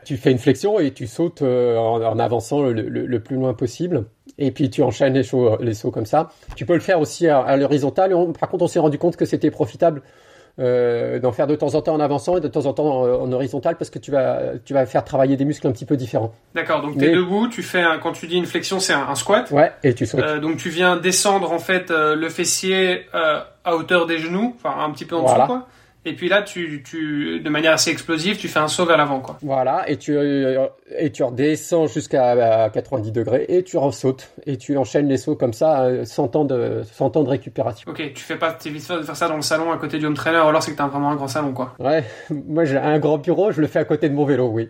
tu 0.05 0.15
fais 0.15 0.31
une 0.31 0.37
flexion 0.37 0.79
et 0.79 0.91
tu 0.91 1.07
sautes 1.07 1.41
en, 1.41 2.01
en, 2.01 2.19
avançant 2.19 2.61
le, 2.61 2.73
le, 2.73 3.05
le, 3.05 3.19
plus 3.19 3.35
loin 3.35 3.53
possible 3.53 4.05
et 4.39 4.51
puis 4.51 4.69
tu 4.69 4.81
enchaînes 4.81 5.13
les 5.13 5.23
sauts, 5.23 5.57
les 5.61 5.73
sauts 5.73 5.91
comme 5.91 6.05
ça. 6.05 6.29
Tu 6.55 6.65
peux 6.65 6.73
le 6.73 6.79
faire 6.79 6.99
aussi 6.99 7.27
à, 7.27 7.39
à 7.39 7.57
l'horizontale. 7.57 8.15
Par 8.39 8.49
contre, 8.49 8.63
on 8.63 8.67
s'est 8.67 8.79
rendu 8.79 8.97
compte 8.97 9.15
que 9.15 9.25
c'était 9.25 9.51
profitable 9.51 10.01
euh, 10.59 11.19
d'en 11.19 11.31
faire 11.31 11.47
de 11.47 11.55
temps 11.55 11.75
en 11.75 11.81
temps 11.81 11.93
en 11.93 11.99
avançant 11.99 12.37
et 12.37 12.41
de 12.41 12.47
temps 12.47 12.65
en 12.65 12.73
temps 12.73 13.03
en, 13.03 13.21
en, 13.21 13.31
horizontal 13.31 13.77
parce 13.77 13.89
que 13.89 13.99
tu 13.99 14.11
vas, 14.11 14.39
tu 14.65 14.73
vas 14.73 14.85
faire 14.85 15.05
travailler 15.05 15.37
des 15.37 15.45
muscles 15.45 15.67
un 15.67 15.71
petit 15.71 15.85
peu 15.85 15.95
différents. 15.95 16.33
D'accord, 16.53 16.81
donc 16.81 16.97
tu 16.97 17.05
es 17.05 17.15
debout, 17.15 17.47
tu 17.47 17.63
fais 17.63 17.81
un, 17.81 17.97
quand 17.97 18.11
tu 18.11 18.27
dis 18.27 18.35
une 18.35 18.45
flexion, 18.45 18.79
c'est 18.79 18.93
un, 18.93 19.07
un, 19.07 19.15
squat. 19.15 19.49
Ouais, 19.51 19.71
et 19.83 19.93
tu 19.93 20.05
sautes. 20.05 20.21
Euh, 20.21 20.39
donc 20.39 20.57
tu 20.57 20.69
viens 20.69 20.97
descendre 20.97 21.51
en 21.53 21.59
fait 21.59 21.91
euh, 21.91 22.15
le 22.15 22.29
fessier 22.29 23.05
euh, 23.15 23.39
à 23.63 23.75
hauteur 23.75 24.05
des 24.05 24.17
genoux, 24.17 24.53
enfin 24.57 24.83
un 24.83 24.91
petit 24.91 25.05
peu 25.05 25.15
en 25.15 25.21
voilà. 25.21 25.45
dessous 25.45 25.47
quoi. 25.47 25.67
Et 26.09 26.13
puis 26.13 26.27
là, 26.27 26.41
tu, 26.41 26.81
tu, 26.83 27.39
de 27.39 27.49
manière 27.51 27.73
assez 27.73 27.91
explosive, 27.91 28.37
tu 28.37 28.47
fais 28.47 28.57
un 28.57 28.67
saut 28.67 28.85
vers 28.85 28.97
l'avant, 28.97 29.19
quoi. 29.19 29.37
Voilà, 29.43 29.87
et 29.87 29.97
tu, 29.97 30.17
et 30.97 31.11
tu 31.11 31.21
redescends 31.23 31.85
jusqu'à 31.85 32.69
90 32.73 33.11
degrés 33.11 33.45
et 33.47 33.63
tu 33.63 33.77
ressautes. 33.77 34.31
Et 34.47 34.57
tu 34.57 34.75
enchaînes 34.75 35.07
les 35.07 35.17
sauts 35.17 35.35
comme 35.35 35.53
ça, 35.53 35.87
sans 36.05 36.27
temps 36.27 36.45
de, 36.45 36.81
sans 36.91 37.11
temps 37.11 37.23
de 37.23 37.29
récupération. 37.29 37.91
Ok, 37.91 38.13
tu 38.15 38.23
fais 38.23 38.37
pas, 38.37 38.53
t'évites 38.53 38.91
de 38.91 39.03
faire 39.03 39.15
ça 39.15 39.27
dans 39.27 39.35
le 39.35 39.43
salon 39.43 39.71
à 39.71 39.77
côté 39.77 39.99
du 39.99 40.07
home 40.07 40.15
trainer, 40.15 40.37
alors 40.37 40.63
c'est 40.63 40.71
que 40.71 40.77
t'as 40.77 40.87
vraiment 40.87 41.11
un 41.11 41.15
grand 41.15 41.27
salon, 41.27 41.53
quoi. 41.53 41.75
Ouais, 41.79 42.03
moi 42.31 42.65
j'ai 42.65 42.77
un 42.77 42.97
grand 42.97 43.19
bureau, 43.19 43.51
je 43.51 43.61
le 43.61 43.67
fais 43.67 43.79
à 43.79 43.85
côté 43.85 44.09
de 44.09 44.15
mon 44.15 44.25
vélo, 44.25 44.47
oui. 44.47 44.67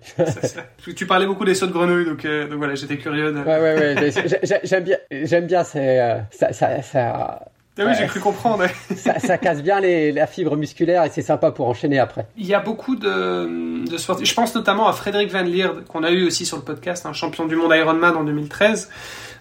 tu 0.95 1.05
parlais 1.05 1.25
beaucoup 1.25 1.45
des 1.45 1.55
sauts 1.55 1.67
de 1.67 1.71
grenouille, 1.71 2.05
donc, 2.05 2.25
euh, 2.25 2.49
donc 2.49 2.57
voilà, 2.57 2.75
j'étais 2.75 2.97
curieux 2.97 3.31
de... 3.31 3.39
Ouais, 3.39 3.61
ouais, 3.61 3.95
ouais, 3.95 4.59
j'aime 4.63 4.83
bien, 4.83 4.97
j'aime 5.09 5.45
bien, 5.45 5.63
c'est, 5.63 6.01
euh, 6.01 6.17
ça, 6.31 6.51
ça, 6.51 6.81
ça 6.81 7.39
ah 7.79 7.85
oui, 7.85 7.93
j'ai 7.97 8.07
cru 8.07 8.19
comprendre. 8.19 8.65
ça, 8.95 9.19
ça, 9.19 9.37
casse 9.37 9.63
bien 9.63 9.79
les, 9.79 10.11
la 10.11 10.27
fibre 10.27 10.55
musculaire 10.55 11.03
et 11.03 11.09
c'est 11.09 11.21
sympa 11.21 11.51
pour 11.51 11.67
enchaîner 11.67 11.99
après. 11.99 12.27
Il 12.37 12.45
y 12.45 12.53
a 12.53 12.59
beaucoup 12.59 12.95
de, 12.95 13.85
de 13.89 13.97
sportifs. 13.97 14.27
Je 14.27 14.35
pense 14.35 14.53
notamment 14.53 14.87
à 14.87 14.93
Frédéric 14.93 15.31
Van 15.31 15.41
Lierde, 15.41 15.85
qu'on 15.87 16.03
a 16.03 16.11
eu 16.11 16.25
aussi 16.25 16.45
sur 16.45 16.57
le 16.57 16.63
podcast, 16.63 17.05
un 17.05 17.13
champion 17.13 17.45
du 17.45 17.55
monde 17.55 17.73
Ironman 17.75 18.15
en 18.15 18.23
2013, 18.23 18.89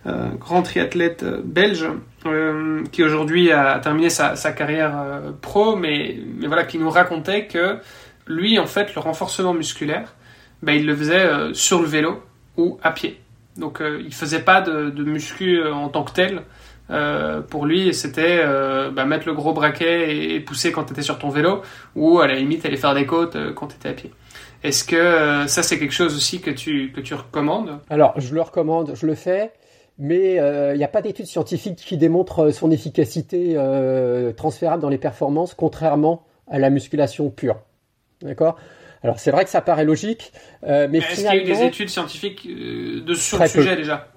euh, 0.07 0.29
grand 0.39 0.63
triathlète 0.63 1.25
belge, 1.45 1.89
euh, 2.27 2.85
qui 2.93 3.03
aujourd'hui 3.03 3.53
a 3.53 3.79
terminé 3.79 4.11
sa, 4.11 4.37
sa 4.37 4.53
carrière 4.53 4.97
euh, 4.97 5.31
pro, 5.41 5.77
mais, 5.77 6.19
mais 6.39 6.47
voilà, 6.47 6.65
qui 6.65 6.79
nous 6.79 6.91
racontait 6.91 7.47
que 7.47 7.79
lui, 8.27 8.59
en 8.59 8.67
fait, 8.67 8.95
le 8.95 9.01
renforcement 9.01 9.55
musculaire, 9.55 10.15
ben, 10.63 10.73
il 10.73 10.87
le 10.87 10.97
faisait 10.97 11.27
euh, 11.27 11.55
sur 11.55 11.81
le 11.81 11.87
vélo 11.87 12.23
ou 12.57 12.79
à 12.83 12.91
pied. 12.91 13.21
Donc, 13.57 13.81
euh, 13.81 14.03
il 14.05 14.15
faisait 14.15 14.43
pas 14.43 14.61
de, 14.61 14.91
de 14.91 15.05
muscu 15.05 15.65
en 15.67 15.89
tant 15.89 16.05
que 16.05 16.13
tel. 16.13 16.43
Euh, 16.91 17.43
pour 17.43 17.67
lui, 17.67 17.93
c'était 17.93 18.41
euh, 18.41 18.91
bah, 18.91 19.05
mettre 19.05 19.27
le 19.27 19.35
gros 19.35 19.53
braquet 19.53 20.17
et, 20.17 20.35
et 20.37 20.41
pousser 20.41 20.73
quand 20.73 20.85
tu 20.85 20.93
étais 20.93 21.03
sur 21.03 21.19
ton 21.19 21.29
vélo, 21.29 21.63
ou 21.95 22.21
à 22.21 22.27
la 22.27 22.35
limite 22.35 22.65
aller 22.65 22.79
faire 22.79 22.95
des 22.95 23.05
côtes 23.05 23.37
euh, 23.37 23.53
quand 23.53 23.67
tu 23.67 23.77
étais 23.77 23.91
à 23.91 23.93
pied. 23.93 24.11
Est-ce 24.63 24.85
que 24.85 25.47
ça 25.47 25.63
c'est 25.63 25.79
quelque 25.79 25.95
chose 25.95 26.17
aussi 26.17 26.41
que 26.41 26.51
tu, 26.51 26.91
que 26.93 27.01
tu 27.01 27.15
recommandes? 27.15 27.79
Alors 27.91 28.19
je 28.19 28.35
le 28.35 28.41
recommande, 28.41 28.93
je 28.95 29.07
le 29.07 29.15
fais, 29.15 29.53
mais 29.99 30.35
il 30.35 30.77
n'y 30.77 30.83
a 30.83 30.89
pas 30.89 31.01
d'études 31.01 31.27
scientifiques 31.27 31.77
qui 31.77 31.97
démontrent 31.97 32.51
son 32.51 32.73
efficacité 32.73 33.57
transférable 34.37 34.83
dans 34.83 34.89
les 34.89 34.99
performances, 34.99 35.55
contrairement 35.55 36.27
à 36.49 36.59
la 36.59 36.71
musculation 36.71 37.31
pure. 37.31 37.61
D'accord? 38.21 38.57
Alors 39.05 39.21
c'est 39.21 39.31
vrai 39.31 39.45
que 39.45 39.51
ça 39.51 39.61
paraît 39.61 39.85
logique, 39.85 40.33
mais, 40.67 40.89
mais 40.89 40.99
est-ce 40.99 41.15
qu'il 41.15 41.25
y 41.25 41.29
a 41.29 41.37
eu 41.37 41.45
des 41.45 41.63
études 41.63 41.89
scientifiques 41.91 42.49
de, 42.49 43.15
sur 43.15 43.39
le 43.39 43.47
sujet 43.47 43.71
peu. 43.71 43.77
déjà? 43.77 44.09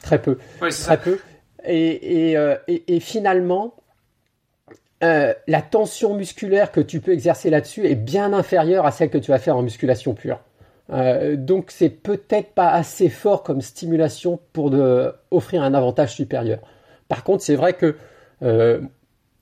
Très 0.00 0.22
peu. 0.22 0.38
Ouais, 0.62 0.70
très 0.70 0.96
peu. 0.96 1.18
Et, 1.64 2.36
et, 2.68 3.00
finalement, 3.00 3.74
la 5.00 5.62
tension 5.70 6.14
musculaire 6.14 6.72
que 6.72 6.80
tu 6.80 7.00
peux 7.00 7.12
exercer 7.12 7.50
là-dessus 7.50 7.86
est 7.86 7.94
bien 7.94 8.32
inférieure 8.32 8.86
à 8.86 8.90
celle 8.90 9.10
que 9.10 9.18
tu 9.18 9.30
vas 9.30 9.38
faire 9.38 9.56
en 9.56 9.62
musculation 9.62 10.14
pure. 10.14 10.40
donc 11.34 11.70
c'est 11.70 11.90
peut-être 11.90 12.52
pas 12.52 12.70
assez 12.70 13.08
fort 13.08 13.42
comme 13.42 13.60
stimulation 13.60 14.38
pour 14.52 14.72
offrir 15.30 15.62
un 15.62 15.74
avantage 15.74 16.14
supérieur. 16.14 16.60
Par 17.08 17.24
contre, 17.24 17.42
c'est 17.42 17.56
vrai 17.56 17.72
que 17.74 17.96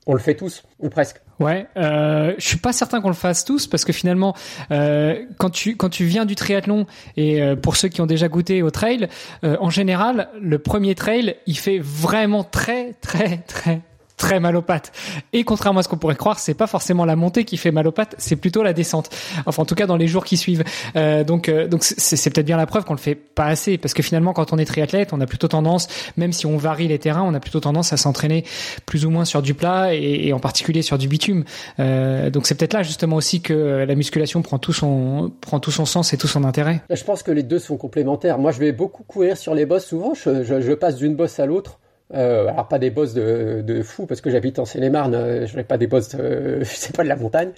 on 0.07 0.13
le 0.13 0.19
fait 0.19 0.35
tous, 0.35 0.63
ou 0.79 0.89
presque. 0.89 1.21
Ouais, 1.39 1.67
euh, 1.77 2.33
je 2.39 2.47
suis 2.47 2.57
pas 2.57 2.73
certain 2.73 2.99
qu'on 2.99 3.09
le 3.09 3.13
fasse 3.13 3.45
tous 3.45 3.67
parce 3.67 3.85
que 3.85 3.93
finalement, 3.93 4.35
euh, 4.71 5.23
quand 5.37 5.51
tu 5.51 5.75
quand 5.75 5.89
tu 5.89 6.05
viens 6.05 6.25
du 6.25 6.35
triathlon 6.35 6.87
et 7.15 7.41
euh, 7.41 7.55
pour 7.55 7.75
ceux 7.75 7.89
qui 7.89 8.01
ont 8.01 8.07
déjà 8.07 8.27
goûté 8.27 8.63
au 8.63 8.71
trail, 8.71 9.07
euh, 9.43 9.55
en 9.59 9.69
général, 9.69 10.29
le 10.41 10.57
premier 10.57 10.95
trail, 10.95 11.35
il 11.45 11.57
fait 11.57 11.79
vraiment 11.79 12.43
très 12.43 12.93
très 13.01 13.37
très 13.47 13.81
très 14.17 14.39
mal 14.39 14.55
aux 14.55 14.61
pattes. 14.61 14.91
Et 15.31 15.43
contrairement 15.43 15.79
à 15.79 15.83
ce 15.83 15.87
qu'on 15.87 15.97
pourrait 15.97 16.15
croire, 16.15 16.39
c'est 16.39 16.55
pas 16.55 16.67
forcément 16.67 17.05
la 17.05 17.15
montée 17.15 17.45
qui 17.45 17.55
fait 17.55 17.71
mal 17.71 17.87
aux 17.87 17.91
pattes, 17.91 18.15
c'est 18.17 18.35
plutôt 18.35 18.63
la 18.63 18.73
descente. 18.73 19.09
Enfin, 19.45 19.61
en 19.61 19.65
tout 19.65 19.75
cas, 19.75 19.85
dans 19.85 19.95
les 19.95 20.07
jours 20.07 20.25
qui 20.25 20.37
suivent. 20.37 20.63
Euh, 20.95 21.23
donc, 21.23 21.49
euh, 21.49 21.67
donc 21.67 21.83
c'est 21.83 22.29
peut-être 22.31 22.45
bien 22.45 22.57
la 22.57 22.65
preuve 22.65 22.83
qu'on 22.83 22.93
le 22.93 22.99
fait 22.99 23.15
pas 23.15 23.45
assez, 23.45 23.77
parce 23.77 23.93
que 23.93 24.01
finalement, 24.01 24.33
quand 24.33 24.51
on 24.53 24.57
est 24.57 24.65
triathlète, 24.65 25.13
on 25.13 25.21
a 25.21 25.27
plutôt 25.27 25.47
tendance, 25.47 25.87
même 26.17 26.33
si 26.33 26.45
on 26.47 26.57
varie 26.57 26.87
les 26.87 26.99
terrains, 26.99 27.23
on 27.23 27.33
a 27.33 27.39
plutôt 27.39 27.59
tendance 27.59 27.93
à 27.93 27.97
s'entraîner 27.97 28.43
plus 28.85 29.05
ou 29.05 29.11
moins 29.11 29.23
sur 29.23 29.41
du 29.41 29.53
plat 29.53 29.93
et, 29.93 30.33
en 30.33 30.39
particulier 30.39 30.81
sur 30.81 30.97
du 30.97 31.07
bitume. 31.07 31.45
Euh, 31.79 32.29
donc, 32.31 32.47
c'est 32.47 32.55
peut-être 32.55 32.73
là 32.73 32.83
justement 32.83 33.17
aussi 33.17 33.41
que 33.41 33.85
la 33.87 33.95
musculation 33.95 34.41
prend 34.41 34.57
tout 34.57 34.73
son 34.73 35.31
prend 35.41 35.59
tout 35.59 35.71
son 35.71 35.85
sens 35.85 36.13
et 36.13 36.17
tout 36.17 36.27
son 36.27 36.43
intérêt. 36.43 36.81
Je 36.89 37.03
pense 37.03 37.21
que 37.21 37.31
les 37.31 37.43
deux 37.43 37.59
sont 37.59 37.77
complémentaires. 37.77 38.39
Moi, 38.39 38.51
je 38.51 38.59
vais 38.59 38.71
beaucoup 38.71 39.03
courir 39.03 39.37
sur 39.37 39.53
les 39.53 39.65
bosses. 39.65 39.85
Souvent, 39.85 40.13
je, 40.15 40.43
je, 40.43 40.61
je 40.61 40.73
passe 40.73 40.95
d'une 40.95 41.15
bosse 41.15 41.39
à 41.39 41.45
l'autre. 41.45 41.79
Euh, 42.13 42.47
alors 42.47 42.67
pas 42.69 42.79
des 42.79 42.89
bosses 42.89 43.13
de, 43.13 43.61
de 43.65 43.81
fou 43.81 44.05
parce 44.05 44.21
que 44.21 44.29
j'habite 44.29 44.59
en 44.59 44.65
Seine-et-Marne, 44.65 45.13
euh, 45.13 45.45
je 45.45 45.57
n'ai 45.57 45.63
pas 45.63 45.77
des 45.77 45.87
bosses, 45.87 46.11
je 46.17 46.63
sais 46.63 46.93
pas 46.93 47.03
de 47.03 47.09
la 47.09 47.17
montagne, 47.17 47.51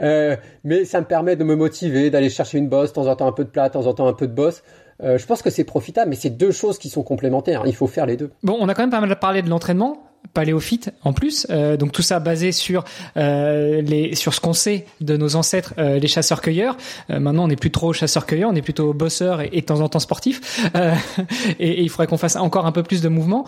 euh, 0.00 0.36
mais 0.64 0.84
ça 0.84 1.00
me 1.00 1.06
permet 1.06 1.34
de 1.36 1.44
me 1.44 1.56
motiver, 1.56 2.10
d'aller 2.10 2.28
chercher 2.28 2.58
une 2.58 2.68
bosse, 2.68 2.90
de 2.90 2.94
temps 2.94 3.06
en 3.06 3.16
temps 3.16 3.26
un 3.26 3.32
peu 3.32 3.44
de 3.44 3.48
plat, 3.48 3.68
de 3.68 3.72
temps 3.72 3.86
en 3.86 3.94
temps 3.94 4.06
un 4.06 4.12
peu 4.12 4.26
de 4.26 4.34
bosse. 4.34 4.62
Je 4.98 5.26
pense 5.26 5.42
que 5.42 5.50
c'est 5.50 5.64
profitable, 5.64 6.08
mais 6.08 6.16
c'est 6.16 6.30
deux 6.30 6.52
choses 6.52 6.78
qui 6.78 6.88
sont 6.88 7.02
complémentaires. 7.02 7.64
Il 7.66 7.74
faut 7.74 7.86
faire 7.86 8.06
les 8.06 8.16
deux. 8.16 8.30
Bon, 8.42 8.56
on 8.58 8.66
a 8.66 8.72
quand 8.72 8.82
même 8.82 8.90
pas 8.90 9.00
mal 9.00 9.14
parlé 9.18 9.42
de 9.42 9.50
l'entraînement 9.50 10.05
paléophyte 10.32 10.92
en 11.04 11.12
plus. 11.12 11.46
Euh, 11.50 11.76
donc 11.76 11.92
tout 11.92 12.02
ça 12.02 12.20
basé 12.20 12.52
sur 12.52 12.84
euh, 13.16 13.80
les 13.82 14.14
sur 14.14 14.34
ce 14.34 14.40
qu'on 14.40 14.52
sait 14.52 14.86
de 15.00 15.16
nos 15.16 15.36
ancêtres, 15.36 15.74
euh, 15.78 15.98
les 15.98 16.08
chasseurs-cueilleurs. 16.08 16.76
Maintenant, 17.08 17.44
on 17.44 17.48
n'est 17.48 17.56
plus 17.56 17.70
trop 17.70 17.92
chasseurs-cueilleurs, 17.92 18.50
on 18.50 18.54
est 18.54 18.62
plutôt 18.62 18.92
bosseurs 18.92 19.40
et, 19.40 19.60
de 19.60 19.66
temps 19.66 19.80
en 19.80 19.88
temps 19.88 19.98
sportifs. 19.98 20.66
Et, 21.58 21.68
et, 21.68 21.82
il 21.82 21.88
faudrait 21.88 22.06
qu'on 22.06 22.16
fasse 22.16 22.36
encore 22.36 22.66
un 22.66 22.72
peu 22.72 22.82
plus 22.82 23.00
de 23.00 23.08
mouvement 23.08 23.46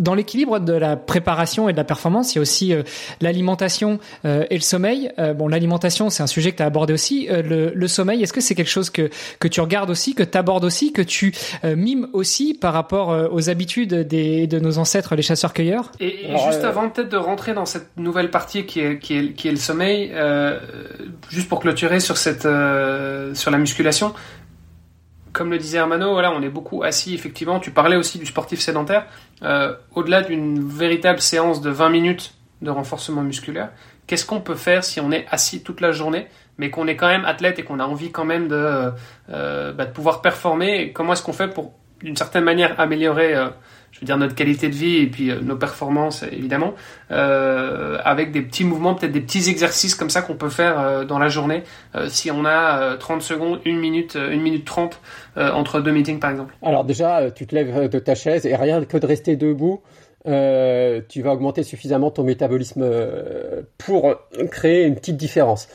dans 0.00 0.14
l'équilibre 0.14 0.58
de 0.58 0.72
la 0.72 0.96
préparation 0.96 1.68
et 1.68 1.72
de 1.72 1.76
la 1.76 1.84
performance, 1.84 2.34
il 2.34 2.36
y 2.36 2.38
a 2.38 2.42
aussi 2.42 2.74
euh, 2.74 2.82
l'alimentation 3.20 4.00
euh, 4.24 4.44
et 4.50 4.54
le 4.54 4.62
sommeil. 4.62 5.12
Euh, 5.18 5.34
bon, 5.34 5.46
l'alimentation, 5.46 6.10
c'est 6.10 6.22
un 6.22 6.26
sujet 6.26 6.50
que 6.52 6.56
tu 6.56 6.62
as 6.62 6.66
abordé 6.66 6.92
aussi. 6.92 7.28
Le, 7.30 7.70
le, 7.74 7.88
sommeil, 7.88 8.22
est-ce 8.22 8.32
que 8.32 8.40
c'est 8.40 8.54
quelque 8.54 8.70
chose 8.70 8.88
que, 8.90 9.10
que 9.38 9.46
tu 9.46 9.60
regardes 9.60 9.90
aussi, 9.90 10.14
que 10.14 10.22
tu 10.22 10.38
abordes 10.38 10.64
aussi, 10.64 10.92
que 10.92 11.02
tu 11.02 11.32
mimes 11.64 12.08
aussi 12.12 12.54
par 12.54 12.72
rapport 12.72 13.30
aux 13.30 13.50
habitudes 13.50 13.94
des, 13.94 14.46
de 14.46 14.58
nos 14.58 14.78
ancêtres, 14.78 15.14
les 15.14 15.22
chasseurs-cueilleurs? 15.22 15.92
Et, 16.00 16.28
juste 16.46 16.64
avant 16.64 16.88
peut-être 16.88 17.10
de 17.10 17.16
rentrer 17.16 17.52
dans 17.52 17.66
cette 17.66 17.90
nouvelle 17.96 18.30
partie 18.30 18.64
qui 18.64 18.80
est, 18.80 18.98
qui 18.98 19.16
est, 19.16 19.32
qui 19.32 19.48
est 19.48 19.52
le 19.52 19.56
sommeil, 19.58 20.12
juste 21.28 21.48
pour 21.48 21.60
clôturer 21.60 22.00
sur, 22.00 22.16
cette, 22.16 22.48
sur 23.34 23.50
la 23.50 23.58
musculation, 23.58 24.14
comme 25.32 25.50
le 25.50 25.58
disait 25.58 25.78
Hermano, 25.78 26.12
voilà, 26.12 26.32
on 26.32 26.42
est 26.42 26.48
beaucoup 26.48 26.82
assis, 26.82 27.14
effectivement. 27.14 27.60
Tu 27.60 27.70
parlais 27.70 27.96
aussi 27.96 28.18
du 28.18 28.26
sportif 28.26 28.60
sédentaire. 28.60 29.06
Euh, 29.42 29.74
Au-delà 29.94 30.22
d'une 30.22 30.66
véritable 30.66 31.20
séance 31.20 31.60
de 31.60 31.70
20 31.70 31.88
minutes 31.90 32.34
de 32.62 32.70
renforcement 32.70 33.22
musculaire, 33.22 33.70
qu'est-ce 34.06 34.26
qu'on 34.26 34.40
peut 34.40 34.54
faire 34.54 34.84
si 34.84 35.00
on 35.00 35.12
est 35.12 35.26
assis 35.30 35.62
toute 35.62 35.80
la 35.80 35.92
journée, 35.92 36.26
mais 36.58 36.70
qu'on 36.70 36.86
est 36.86 36.96
quand 36.96 37.08
même 37.08 37.24
athlète 37.24 37.58
et 37.58 37.62
qu'on 37.62 37.80
a 37.80 37.84
envie 37.84 38.10
quand 38.10 38.24
même 38.24 38.48
de, 38.48 38.92
euh, 39.30 39.72
bah, 39.72 39.86
pouvoir 39.86 40.20
performer? 40.20 40.92
Comment 40.92 41.12
est-ce 41.12 41.22
qu'on 41.22 41.32
fait 41.32 41.48
pour, 41.48 41.72
d'une 42.02 42.16
certaine 42.16 42.44
manière, 42.44 42.78
améliorer 42.78 43.34
euh, 43.34 43.48
je 43.92 44.00
veux 44.00 44.06
dire 44.06 44.16
notre 44.16 44.34
qualité 44.34 44.68
de 44.68 44.74
vie 44.74 44.96
et 44.96 45.06
puis 45.06 45.30
euh, 45.30 45.40
nos 45.40 45.56
performances 45.56 46.22
évidemment, 46.22 46.74
euh, 47.10 47.98
avec 48.04 48.32
des 48.32 48.42
petits 48.42 48.64
mouvements, 48.64 48.94
peut-être 48.94 49.12
des 49.12 49.20
petits 49.20 49.50
exercices 49.50 49.94
comme 49.94 50.10
ça 50.10 50.22
qu'on 50.22 50.36
peut 50.36 50.48
faire 50.48 50.80
euh, 50.80 51.04
dans 51.04 51.18
la 51.18 51.28
journée, 51.28 51.64
si 52.08 52.30
on 52.30 52.44
a 52.44 52.80
euh, 52.80 52.96
30 52.96 53.22
secondes, 53.22 53.60
une 53.64 53.78
minute, 53.78 54.16
une 54.16 54.42
minute 54.42 54.64
30 54.64 55.00
entre 55.36 55.80
deux 55.80 55.92
meetings 55.92 56.20
par 56.20 56.30
exemple. 56.30 56.54
Alors 56.62 56.84
déjà, 56.84 57.30
tu 57.30 57.46
te 57.46 57.54
lèves 57.54 57.88
de 57.88 57.98
ta 57.98 58.14
chaise 58.14 58.46
et 58.46 58.56
rien 58.56 58.84
que 58.84 58.96
de 58.96 59.06
rester 59.06 59.36
debout, 59.36 59.80
tu 60.24 61.22
vas 61.22 61.32
augmenter 61.32 61.62
suffisamment 61.62 62.10
ton 62.10 62.24
métabolisme 62.24 62.84
pour 63.78 64.16
créer 64.50 64.84
une 64.84 64.96
petite 64.96 65.16
différence. 65.16 65.68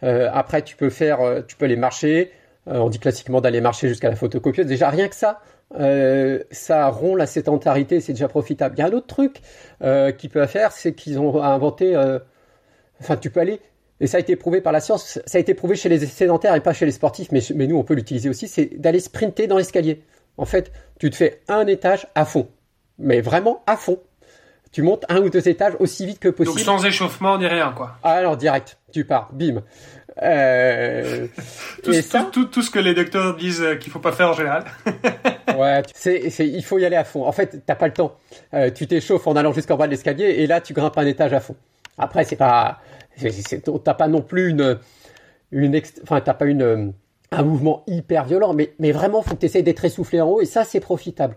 après, 0.00 0.62
tu 0.62 0.76
peux 0.76 0.90
faire, 0.90 1.18
tu 1.46 1.56
peux 1.56 1.66
aller 1.66 1.76
marcher. 1.76 2.32
on 2.66 2.88
dit 2.88 2.98
classiquement 2.98 3.40
d'aller 3.40 3.60
marcher 3.60 3.88
jusqu'à 3.88 4.10
la 4.10 4.16
photocopieuse. 4.16 4.66
Déjà 4.66 4.88
rien 4.88 5.08
que 5.08 5.14
ça, 5.14 5.40
euh, 5.78 6.40
ça 6.50 6.88
rompt 6.88 7.16
la 7.16 7.26
sédentarité, 7.26 8.00
c'est 8.00 8.12
déjà 8.12 8.28
profitable. 8.28 8.74
Il 8.76 8.80
y 8.80 8.82
a 8.82 8.86
un 8.86 8.92
autre 8.92 9.06
truc 9.06 9.40
euh, 9.82 10.12
qu'ils 10.12 10.30
peuvent 10.30 10.48
faire, 10.48 10.72
c'est 10.72 10.94
qu'ils 10.94 11.18
ont 11.18 11.42
inventé, 11.42 11.96
euh, 11.96 12.18
enfin 13.00 13.16
tu 13.16 13.30
peux 13.30 13.40
aller, 13.40 13.60
et 14.00 14.06
ça 14.06 14.18
a 14.18 14.20
été 14.20 14.36
prouvé 14.36 14.60
par 14.60 14.72
la 14.72 14.80
science, 14.80 15.20
ça 15.24 15.38
a 15.38 15.40
été 15.40 15.54
prouvé 15.54 15.76
chez 15.76 15.88
les 15.88 15.98
sédentaires 16.06 16.54
et 16.54 16.60
pas 16.60 16.72
chez 16.72 16.86
les 16.86 16.92
sportifs, 16.92 17.32
mais, 17.32 17.40
mais 17.54 17.66
nous 17.66 17.76
on 17.76 17.84
peut 17.84 17.94
l'utiliser 17.94 18.28
aussi, 18.28 18.48
c'est 18.48 18.78
d'aller 18.78 19.00
sprinter 19.00 19.46
dans 19.46 19.56
l'escalier. 19.56 20.02
En 20.38 20.46
fait, 20.46 20.72
tu 20.98 21.10
te 21.10 21.16
fais 21.16 21.40
un 21.48 21.66
étage 21.66 22.06
à 22.14 22.24
fond, 22.24 22.48
mais 22.98 23.20
vraiment 23.20 23.62
à 23.66 23.76
fond. 23.76 24.00
Tu 24.72 24.80
montes 24.80 25.04
un 25.10 25.20
ou 25.20 25.28
deux 25.28 25.46
étages 25.48 25.74
aussi 25.80 26.06
vite 26.06 26.18
que 26.18 26.30
possible. 26.30 26.56
Donc 26.56 26.64
sans 26.64 26.86
échauffement 26.86 27.36
ni 27.36 27.46
rien, 27.46 27.72
quoi. 27.76 27.98
Ah 28.02 28.12
alors 28.12 28.38
direct, 28.38 28.78
tu 28.90 29.04
pars, 29.04 29.30
bim. 29.32 29.62
Euh, 30.20 31.26
tout, 31.82 31.92
et 31.92 32.02
ça, 32.02 32.20
tout, 32.20 32.42
tout, 32.42 32.44
tout, 32.46 32.62
ce 32.62 32.70
que 32.70 32.78
les 32.78 32.94
docteurs 32.94 33.34
disent 33.36 33.64
qu'il 33.80 33.90
faut 33.90 33.98
pas 33.98 34.12
faire 34.12 34.30
en 34.30 34.32
général. 34.34 34.64
ouais, 35.56 35.82
c'est, 35.94 36.28
c'est, 36.30 36.46
il 36.46 36.62
faut 36.62 36.78
y 36.78 36.84
aller 36.84 36.96
à 36.96 37.04
fond. 37.04 37.24
En 37.24 37.32
fait, 37.32 37.62
t'as 37.64 37.74
pas 37.74 37.86
le 37.86 37.94
temps. 37.94 38.16
Euh, 38.52 38.70
tu 38.70 38.86
t'échauffes 38.86 39.26
en 39.26 39.36
allant 39.36 39.52
jusqu'en 39.52 39.76
bas 39.76 39.86
de 39.86 39.92
l'escalier 39.92 40.24
et 40.24 40.46
là, 40.46 40.60
tu 40.60 40.74
grimpes 40.74 40.98
un 40.98 41.06
étage 41.06 41.32
à 41.32 41.40
fond. 41.40 41.56
Après, 41.96 42.24
c'est 42.24 42.36
pas, 42.36 42.80
c'est, 43.16 43.62
t'as 43.84 43.94
pas 43.94 44.08
non 44.08 44.22
plus 44.22 44.50
une, 44.50 44.78
une, 45.50 45.80
enfin, 46.02 46.20
t'as 46.20 46.34
pas 46.34 46.46
une, 46.46 46.92
un 47.30 47.42
mouvement 47.42 47.82
hyper 47.86 48.24
violent, 48.24 48.54
mais, 48.54 48.72
mais 48.78 48.92
vraiment, 48.92 49.22
faut 49.22 49.34
que 49.34 49.40
tu 49.40 49.46
essayes 49.46 49.62
d'être 49.62 49.84
essoufflé 49.84 50.20
en 50.20 50.28
haut 50.28 50.40
et 50.40 50.46
ça, 50.46 50.64
c'est 50.64 50.80
profitable. 50.80 51.36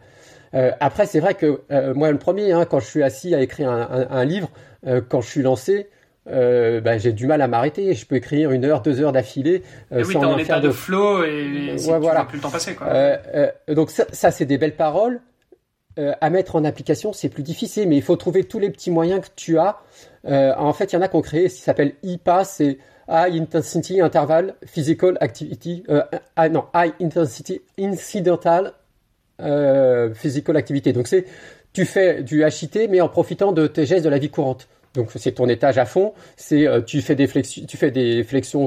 Euh, 0.54 0.72
après, 0.80 1.06
c'est 1.06 1.20
vrai 1.20 1.34
que 1.34 1.62
euh, 1.72 1.94
moi, 1.94 2.12
le 2.12 2.18
premier, 2.18 2.52
hein, 2.52 2.66
quand 2.66 2.80
je 2.80 2.86
suis 2.86 3.04
assis 3.04 3.36
à 3.36 3.42
écrire 3.42 3.70
un, 3.70 3.82
un, 3.82 4.08
un 4.10 4.26
livre, 4.26 4.50
euh, 4.88 5.02
quand 5.08 5.22
je 5.22 5.30
suis 5.30 5.42
lancé, 5.42 5.90
euh, 6.28 6.82
bah, 6.82 6.98
j'ai 6.98 7.14
du 7.14 7.28
mal 7.28 7.42
à 7.42 7.48
m'arrêter. 7.48 7.94
Je 7.94 8.06
peux 8.06 8.16
écrire 8.16 8.52
une 8.52 8.66
heure, 8.66 8.82
deux 8.82 9.02
heures 9.02 9.12
d'affilée. 9.12 9.64
Euh, 9.92 10.04
oui, 10.06 10.14
sans 10.14 10.24
en 10.24 10.38
état 10.38 10.60
de, 10.60 10.68
de 10.68 10.72
flow 10.72 11.24
et 11.24 11.76
ouais, 11.88 12.00
voilà. 12.00 12.26
plus 12.26 12.38
le 12.38 12.42
temps 12.42 12.50
passer. 12.50 12.74
Quoi. 12.76 12.88
Euh, 12.88 13.18
euh, 13.70 13.76
donc 13.76 13.92
ça, 13.92 14.06
ça 14.12 14.32
c'est 14.32 14.46
des 14.46 14.58
belles 14.58 14.76
paroles. 14.76 15.22
À 16.20 16.30
mettre 16.30 16.58
en 16.58 16.66
application, 16.66 17.14
c'est 17.14 17.30
plus 17.30 17.42
difficile, 17.42 17.88
mais 17.88 17.96
il 17.96 18.02
faut 18.02 18.18
trouver 18.18 18.44
tous 18.44 18.60
les 18.60 18.70
petits 18.70 18.92
moyens 18.92 19.22
que 19.22 19.30
tu 19.34 19.58
as. 19.58 19.78
en 20.26 20.74
fait, 20.74 20.92
il 20.92 20.96
y 20.98 21.00
en 21.00 21.02
a 21.02 21.08
créé 21.08 21.48
ce 21.48 21.56
qui 21.56 21.62
s'appelle 21.62 21.94
IPA, 22.04 22.44
c'est 22.44 22.80
High 23.08 23.42
Intensity 23.42 24.02
Interval 24.02 24.56
Physical 24.66 25.18
Activity. 25.22 25.86
ah, 26.36 26.50
non, 26.50 26.66
High 26.76 26.92
Intensity 27.02 27.62
Incidental 27.80 28.74
Physical 30.16 30.58
Activity. 30.58 30.92
Donc 30.92 31.08
c'est 31.08 31.24
tu 31.76 31.86
fais 31.86 32.24
du 32.24 32.44
HIT, 32.44 32.90
mais 32.90 33.02
en 33.02 33.10
profitant 33.10 33.52
de 33.52 33.68
tes 33.68 33.86
gestes 33.86 34.06
de 34.06 34.10
la 34.10 34.18
vie 34.18 34.30
courante. 34.30 34.68
Donc 34.96 35.10
c'est 35.16 35.34
ton 35.34 35.48
étage 35.48 35.78
à 35.78 35.86
fond. 35.86 36.14
C'est 36.36 36.68
euh, 36.68 36.82
tu 36.82 37.02
fais 37.02 37.16
des 37.16 37.28
flexions, 37.28 37.66
tu 37.68 37.78
fais 37.78 37.92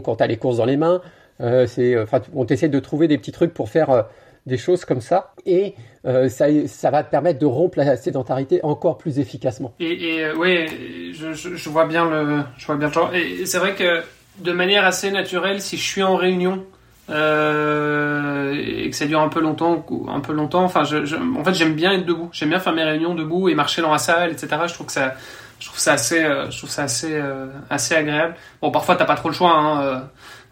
quand 0.05 0.16
tu 0.16 0.22
as 0.22 0.26
les 0.26 0.37
courses 0.37 0.59
dans 0.59 0.64
les 0.64 0.76
mains. 0.76 1.01
Euh, 1.41 1.66
c'est 1.66 1.95
euh, 1.95 2.05
on 2.35 2.45
t'essaie 2.45 2.68
de 2.68 2.81
trouver 2.81 3.09
des 3.09 3.18
petits 3.18 3.33
trucs 3.33 3.55
pour 3.55 3.68
faire 3.68 4.07
des 4.47 4.57
choses 4.57 4.85
comme 4.85 5.01
ça 5.01 5.35
et 5.47 5.74
ça, 6.05 6.91
va 6.91 7.03
te 7.03 7.11
permettre 7.11 7.39
de 7.39 7.47
rompre 7.47 7.79
la 7.79 7.97
sédentarité 7.97 8.61
encore 8.62 8.97
plus 8.97 9.18
efficacement. 9.18 9.74
Et, 9.79 9.93
et 9.93 10.33
oui, 10.33 10.66
je, 11.12 11.68
vois 11.68 11.87
bien 11.87 12.09
le 12.09 12.43
je 12.57 12.66
vois 12.66 12.76
bien 12.76 12.89
le 12.89 12.93
genre. 12.93 13.14
Et 13.14 13.45
c'est 13.47 13.59
vrai 13.59 13.74
que 13.74 14.03
de 14.39 14.53
manière 14.53 14.85
assez 14.85 15.11
naturelle, 15.11 15.61
si 15.61 15.76
je 15.76 15.83
suis 15.83 16.03
en 16.03 16.16
réunion 16.16 16.64
et 17.11 18.91
que 18.91 18.97
ça 18.97 19.07
dure 19.07 19.20
un 19.20 19.29
peu 19.29 19.41
longtemps, 19.41 19.85
un 20.09 20.20
peu 20.20 20.33
longtemps. 20.33 20.64
Enfin, 20.64 20.83
en 20.83 21.45
fait, 21.45 21.55
j'aime 21.55 21.74
bien 21.74 21.93
être 21.93 22.07
debout. 22.07 22.29
J'aime 22.33 22.51
bien 22.51 22.59
faire 22.59 22.74
mes 22.74 22.85
réunions 22.85 23.14
debout 23.14 23.49
et 23.49 23.55
marcher 23.55 23.83
dans 23.83 23.93
la 23.93 23.99
salle, 23.99 24.31
etc. 24.31 24.49
Je 24.66 24.74
trouve 24.74 24.87
que 24.87 24.93
ça, 24.93 25.14
je 25.59 25.66
trouve 25.66 25.78
ça 25.78 25.94
assez, 25.94 26.22
euh, 26.22 26.50
je 26.50 26.59
trouve 26.59 26.70
ça 26.70 26.84
assez, 26.84 27.14
euh, 27.14 27.46
assez 27.68 27.94
agréable. 27.94 28.34
Bon, 28.62 28.70
parfois 28.70 28.96
t'as 28.96 29.04
pas 29.04 29.16
trop 29.16 29.28
le 29.28 29.34
choix. 29.34 29.52
Hein, 29.52 29.82
euh, 29.82 30.00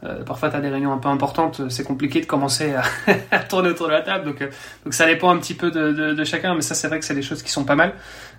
euh 0.04 0.24
parfois 0.24 0.50
t'as 0.50 0.60
des 0.60 0.68
réunions 0.68 0.92
un 0.92 0.98
peu 0.98 1.08
importantes, 1.08 1.68
c'est 1.70 1.84
compliqué 1.84 2.20
de 2.20 2.26
commencer 2.26 2.74
à, 2.74 2.82
à, 3.30 3.38
tourner 3.40 3.70
autour 3.70 3.86
de 3.86 3.92
la 3.92 4.02
table. 4.02 4.24
Donc, 4.24 4.40
donc 4.84 4.94
ça 4.94 5.06
dépend 5.06 5.30
un 5.30 5.38
petit 5.38 5.54
peu 5.54 5.70
de, 5.70 5.92
de, 5.92 6.12
de 6.12 6.24
chacun, 6.24 6.54
mais 6.54 6.62
ça 6.62 6.74
c'est 6.74 6.88
vrai 6.88 6.98
que 6.98 7.04
c'est 7.04 7.14
des 7.14 7.22
choses 7.22 7.42
qui 7.42 7.50
sont 7.50 7.64
pas 7.64 7.76
mal. 7.76 7.94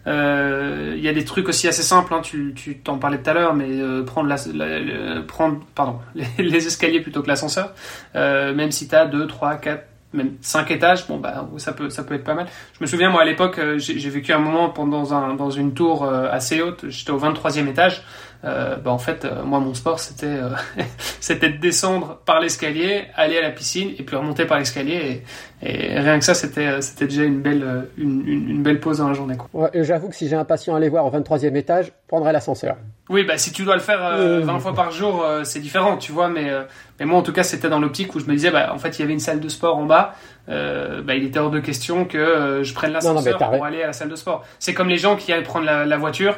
Il 0.05 1.03
y 1.03 1.09
a 1.09 1.13
des 1.13 1.25
trucs 1.25 1.49
aussi 1.49 1.67
assez 1.67 1.83
simples. 1.83 2.13
Hein, 2.13 2.21
tu, 2.23 2.53
tu 2.55 2.77
t'en 2.79 2.97
parlais 2.97 3.17
tout 3.17 3.29
à 3.29 3.33
l'heure, 3.33 3.53
mais 3.53 3.67
prendre, 4.05 4.29
la, 4.29 4.37
la, 4.53 5.21
prendre, 5.21 5.59
pardon, 5.75 5.99
les, 6.15 6.27
les, 6.37 6.67
escaliers 6.67 7.01
plutôt 7.01 7.21
que 7.21 7.27
l'ascenseur. 7.27 7.73
même 8.13 8.71
si 8.71 8.87
t'as 8.87 9.05
2, 9.05 9.27
3, 9.27 9.55
4 9.55 9.83
même 10.13 10.35
5 10.41 10.71
étages, 10.71 11.07
bon 11.07 11.17
bah 11.17 11.47
ça 11.57 11.73
peut 11.73 11.89
ça 11.89 12.03
peut 12.03 12.15
être 12.15 12.23
pas 12.23 12.33
mal. 12.33 12.47
Je 12.73 12.83
me 12.83 12.87
souviens 12.87 13.09
moi 13.09 13.21
à 13.21 13.25
l'époque, 13.25 13.59
j'ai 13.77 14.09
vécu 14.09 14.31
un 14.33 14.39
moment 14.39 14.69
pendant 14.69 15.13
un, 15.13 15.33
dans 15.33 15.51
une 15.51 15.73
tour 15.73 16.07
assez 16.07 16.61
haute, 16.61 16.85
j'étais 16.87 17.11
au 17.11 17.19
23e 17.19 17.67
étage. 17.67 18.03
Euh, 18.43 18.75
bah 18.75 18.91
en 18.91 18.99
fait, 18.99 19.25
euh, 19.25 19.43
moi, 19.43 19.59
mon 19.59 19.73
sport, 19.73 19.99
c'était 19.99 20.27
euh, 20.27 20.49
c'était 21.19 21.49
de 21.49 21.57
descendre 21.57 22.19
par 22.25 22.39
l'escalier, 22.39 23.05
aller 23.15 23.37
à 23.37 23.41
la 23.41 23.49
piscine 23.49 23.91
et 23.97 24.03
puis 24.03 24.15
remonter 24.15 24.45
par 24.45 24.59
l'escalier. 24.59 25.23
Et, 25.61 25.95
et, 25.95 25.99
rien 25.99 26.19
que 26.19 26.25
ça, 26.25 26.35
c'était 26.35 26.81
c'était 26.81 27.07
déjà 27.07 27.23
une 27.23 27.41
belle 27.41 27.87
une, 27.97 28.27
une, 28.27 28.63
belle 28.63 28.79
pause 28.79 28.99
dans 28.99 29.07
la 29.07 29.15
journée. 29.15 29.35
Ouais, 29.53 29.69
J'avoue 29.73 30.09
que 30.09 30.15
si 30.15 30.27
j'ai 30.27 30.35
un 30.35 30.45
patient 30.45 30.75
à 30.75 30.77
aller 30.77 30.89
voir 30.89 31.05
au 31.05 31.11
23e 31.11 31.55
étage, 31.55 31.87
je 31.87 31.91
prendrais 32.07 32.31
l'ascenseur. 32.31 32.75
Oui, 33.09 33.23
bah 33.23 33.37
si 33.37 33.51
tu 33.53 33.63
dois 33.63 33.75
le 33.75 33.81
faire 33.81 34.17
20 34.17 34.59
fois 34.59 34.73
par 34.73 34.91
jour, 34.91 35.25
c'est 35.43 35.59
différent, 35.59 35.97
tu 35.97 36.11
vois. 36.11 36.27
Mais 36.27 36.51
mais 36.99 37.05
moi, 37.05 37.17
en 37.17 37.21
tout 37.21 37.31
cas, 37.31 37.43
c'était 37.43 37.69
dans 37.69 37.79
l'optique 37.79 38.13
où 38.15 38.19
je 38.19 38.25
me 38.25 38.33
disais, 38.33 38.51
bah 38.51 38.71
en 38.73 38.77
fait, 38.77 38.99
il 38.99 39.01
y 39.01 39.03
avait 39.03 39.13
une 39.13 39.19
salle 39.19 39.39
de 39.39 39.49
sport 39.49 39.77
en 39.77 39.85
bas. 39.85 40.13
bah, 40.47 41.15
il 41.15 41.23
était 41.23 41.39
hors 41.39 41.49
de 41.49 41.59
question 41.59 42.05
que 42.05 42.59
je 42.61 42.73
prenne 42.73 42.91
l'ascenseur 42.91 43.37
pour 43.37 43.65
aller 43.65 43.81
à 43.81 43.87
la 43.87 43.93
salle 43.93 44.09
de 44.09 44.15
sport. 44.15 44.43
C'est 44.59 44.73
comme 44.73 44.89
les 44.89 44.97
gens 44.97 45.15
qui 45.15 45.33
allaient 45.33 45.41
prendre 45.41 45.65
la, 45.65 45.85
la 45.85 45.97
voiture 45.97 46.35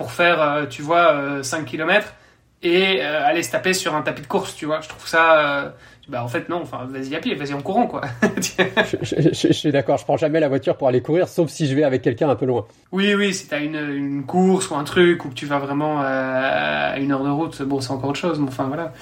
pour 0.00 0.12
faire, 0.12 0.40
euh, 0.40 0.64
tu 0.64 0.80
vois, 0.80 1.42
5 1.42 1.60
euh, 1.60 1.64
km 1.64 2.14
et 2.62 3.02
euh, 3.02 3.26
aller 3.26 3.42
se 3.42 3.50
taper 3.50 3.74
sur 3.74 3.94
un 3.94 4.00
tapis 4.00 4.22
de 4.22 4.26
course, 4.26 4.56
tu 4.56 4.64
vois. 4.64 4.80
Je 4.80 4.88
trouve 4.88 5.06
ça. 5.06 5.74
Bah 6.10 6.24
en 6.24 6.28
fait 6.28 6.48
non, 6.48 6.60
enfin 6.62 6.86
vas-y 6.90 7.14
à 7.14 7.20
pied, 7.20 7.34
vas-y 7.34 7.54
en 7.54 7.62
courant 7.62 7.86
quoi. 7.86 8.00
je, 8.36 9.30
je, 9.32 9.52
suis 9.52 9.70
d'accord, 9.70 9.96
je 9.96 10.04
prends 10.04 10.16
jamais 10.16 10.40
la 10.40 10.48
voiture 10.48 10.76
pour 10.76 10.88
aller 10.88 11.02
courir, 11.02 11.28
sauf 11.28 11.48
si 11.50 11.68
je 11.68 11.74
vais 11.74 11.84
avec 11.84 12.02
quelqu'un 12.02 12.28
un 12.28 12.36
peu 12.36 12.46
loin. 12.46 12.66
Oui 12.90 13.14
oui, 13.14 13.32
si 13.32 13.46
t'as 13.46 13.60
une, 13.60 13.76
une 13.76 14.24
course 14.24 14.70
ou 14.70 14.74
un 14.74 14.84
truc 14.84 15.24
ou 15.24 15.28
que 15.28 15.34
tu 15.34 15.46
vas 15.46 15.58
vraiment 15.58 16.00
à 16.00 16.98
une 16.98 17.12
heure 17.12 17.24
de 17.24 17.30
route, 17.30 17.62
bon 17.62 17.80
c'est 17.80 17.92
encore 17.92 18.10
autre 18.10 18.18
chose, 18.18 18.40
mais 18.40 18.48
enfin 18.48 18.64
voilà. 18.64 18.92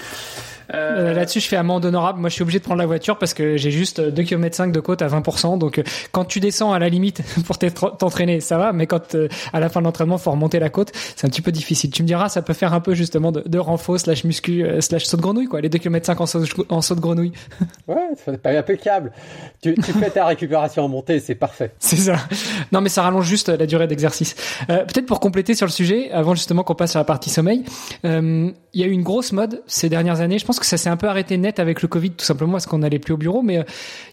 Euh, 0.73 1.13
Là-dessus, 1.13 1.39
je 1.39 1.47
fais 1.47 1.55
amende 1.55 1.85
honorable. 1.85 2.19
Moi, 2.19 2.29
je 2.29 2.35
suis 2.35 2.41
obligé 2.43 2.59
de 2.59 2.63
prendre 2.63 2.79
la 2.79 2.85
voiture 2.85 3.17
parce 3.17 3.33
que 3.33 3.57
j'ai 3.57 3.71
juste 3.71 3.99
2 4.01 4.23
km 4.23 4.55
5 4.55 4.71
de 4.71 4.79
côte 4.79 5.01
à 5.01 5.07
20%. 5.07 5.57
Donc, 5.57 5.79
euh, 5.79 5.83
quand 6.11 6.25
tu 6.25 6.39
descends 6.39 6.73
à 6.73 6.79
la 6.79 6.89
limite 6.89 7.21
pour 7.45 7.57
t'entraîner, 7.57 8.39
ça 8.39 8.57
va. 8.57 8.71
Mais 8.71 8.87
quand 8.87 9.15
euh, 9.15 9.27
à 9.53 9.59
la 9.59 9.69
fin 9.69 9.79
de 9.79 9.85
l'entraînement, 9.85 10.17
faut 10.17 10.31
remonter 10.31 10.59
la 10.59 10.69
côte, 10.69 10.91
c'est 11.15 11.25
un 11.25 11.29
petit 11.29 11.41
peu 11.41 11.51
difficile. 11.51 11.89
Tu 11.89 12.03
me 12.03 12.07
diras, 12.07 12.29
ça 12.29 12.41
peut 12.41 12.53
faire 12.53 12.73
un 12.73 12.81
peu 12.81 12.93
justement 12.93 13.31
de, 13.31 13.43
de 13.45 13.57
renfort 13.57 13.99
slash 13.99 14.23
muscu 14.23 14.65
slash 14.79 15.05
saut 15.05 15.17
de 15.17 15.21
grenouille, 15.21 15.47
quoi. 15.47 15.61
Les 15.61 15.69
2 15.69 15.77
km 15.79 16.05
5 16.05 16.21
en 16.21 16.25
saut, 16.25 16.43
en 16.69 16.81
saut 16.81 16.95
de 16.99 17.03
grenouille. 17.03 17.33
Ouais, 17.87 18.09
c'est 18.23 18.41
pas 18.41 18.51
impeccable. 18.51 19.11
Tu, 19.61 19.73
tu 19.73 19.91
fais 19.93 20.09
ta 20.09 20.25
récupération 20.25 20.83
en 20.83 20.87
montée, 20.87 21.19
c'est 21.19 21.35
parfait. 21.35 21.71
C'est 21.79 21.95
ça. 21.95 22.17
Non, 22.71 22.81
mais 22.81 22.89
ça 22.89 23.01
rallonge 23.01 23.25
juste 23.25 23.49
la 23.49 23.65
durée 23.65 23.87
d'exercice. 23.87 24.35
Euh, 24.69 24.85
Peut-être 24.85 25.05
pour 25.05 25.19
compléter 25.19 25.55
sur 25.55 25.65
le 25.65 25.71
sujet, 25.71 26.11
avant 26.11 26.35
justement 26.35 26.63
qu'on 26.63 26.75
passe 26.75 26.91
sur 26.91 26.99
la 26.99 27.05
partie 27.05 27.29
sommeil, 27.29 27.63
il 28.73 28.81
y 28.81 28.83
a 28.83 28.87
eu 28.87 28.91
une 28.91 29.03
grosse 29.03 29.31
mode 29.31 29.63
ces 29.65 29.89
dernières 29.89 30.21
années. 30.21 30.37
Je 30.37 30.45
pense 30.45 30.59
que 30.59 30.65
ça 30.65 30.77
s'est 30.77 30.89
un 30.89 30.97
peu 30.97 31.07
arrêté 31.07 31.37
net 31.37 31.59
avec 31.59 31.81
le 31.81 31.87
Covid, 31.87 32.11
tout 32.11 32.25
simplement 32.25 32.53
parce 32.53 32.65
qu'on 32.65 32.79
n'allait 32.79 32.99
plus 32.99 33.13
au 33.13 33.17
bureau. 33.17 33.41
Mais 33.41 33.57
euh, 33.57 33.63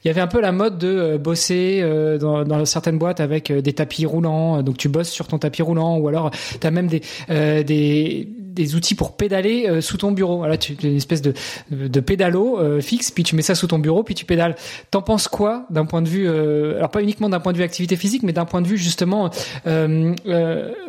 il 0.04 0.08
y 0.08 0.10
avait 0.10 0.20
un 0.20 0.26
peu 0.26 0.40
la 0.40 0.52
mode 0.52 0.78
de 0.78 0.88
euh, 0.88 1.18
bosser 1.18 1.80
euh, 1.82 2.18
dans, 2.18 2.44
dans, 2.44 2.64
certaines 2.64 2.98
boîtes 2.98 3.20
avec 3.20 3.52
des 3.52 3.72
tapis 3.72 4.06
roulants. 4.06 4.62
Donc 4.62 4.78
tu 4.78 4.88
bosses 4.88 5.10
sur 5.10 5.26
ton 5.26 5.38
tapis 5.38 5.62
roulant, 5.62 5.98
ou 5.98 6.08
alors 6.08 6.30
tu 6.30 6.66
as 6.66 6.70
même 6.70 6.86
des, 6.86 7.02
des 7.28 8.28
des 8.56 8.74
outils 8.74 8.94
pour 8.94 9.12
pédaler 9.12 9.80
sous 9.80 9.96
ton 9.96 10.12
bureau. 10.12 10.38
Voilà, 10.38 10.56
tu 10.56 10.76
une 10.82 10.96
espèce 10.96 11.22
de, 11.22 11.34
de 11.70 12.00
pédalo 12.00 12.80
fixe, 12.80 13.10
puis 13.10 13.22
tu 13.22 13.36
mets 13.36 13.42
ça 13.42 13.54
sous 13.54 13.66
ton 13.66 13.78
bureau, 13.78 14.02
puis 14.02 14.14
tu 14.14 14.24
pédales. 14.24 14.56
T'en 14.90 15.02
penses 15.02 15.28
quoi 15.28 15.66
d'un 15.70 15.86
point 15.86 16.02
de 16.02 16.08
vue, 16.08 16.28
alors 16.28 16.90
pas 16.90 17.02
uniquement 17.02 17.28
d'un 17.28 17.40
point 17.40 17.52
de 17.52 17.58
vue 17.58 17.64
activité 17.64 17.96
physique, 17.96 18.22
mais 18.22 18.32
d'un 18.32 18.44
point 18.44 18.62
de 18.62 18.66
vue 18.66 18.78
justement 18.78 19.30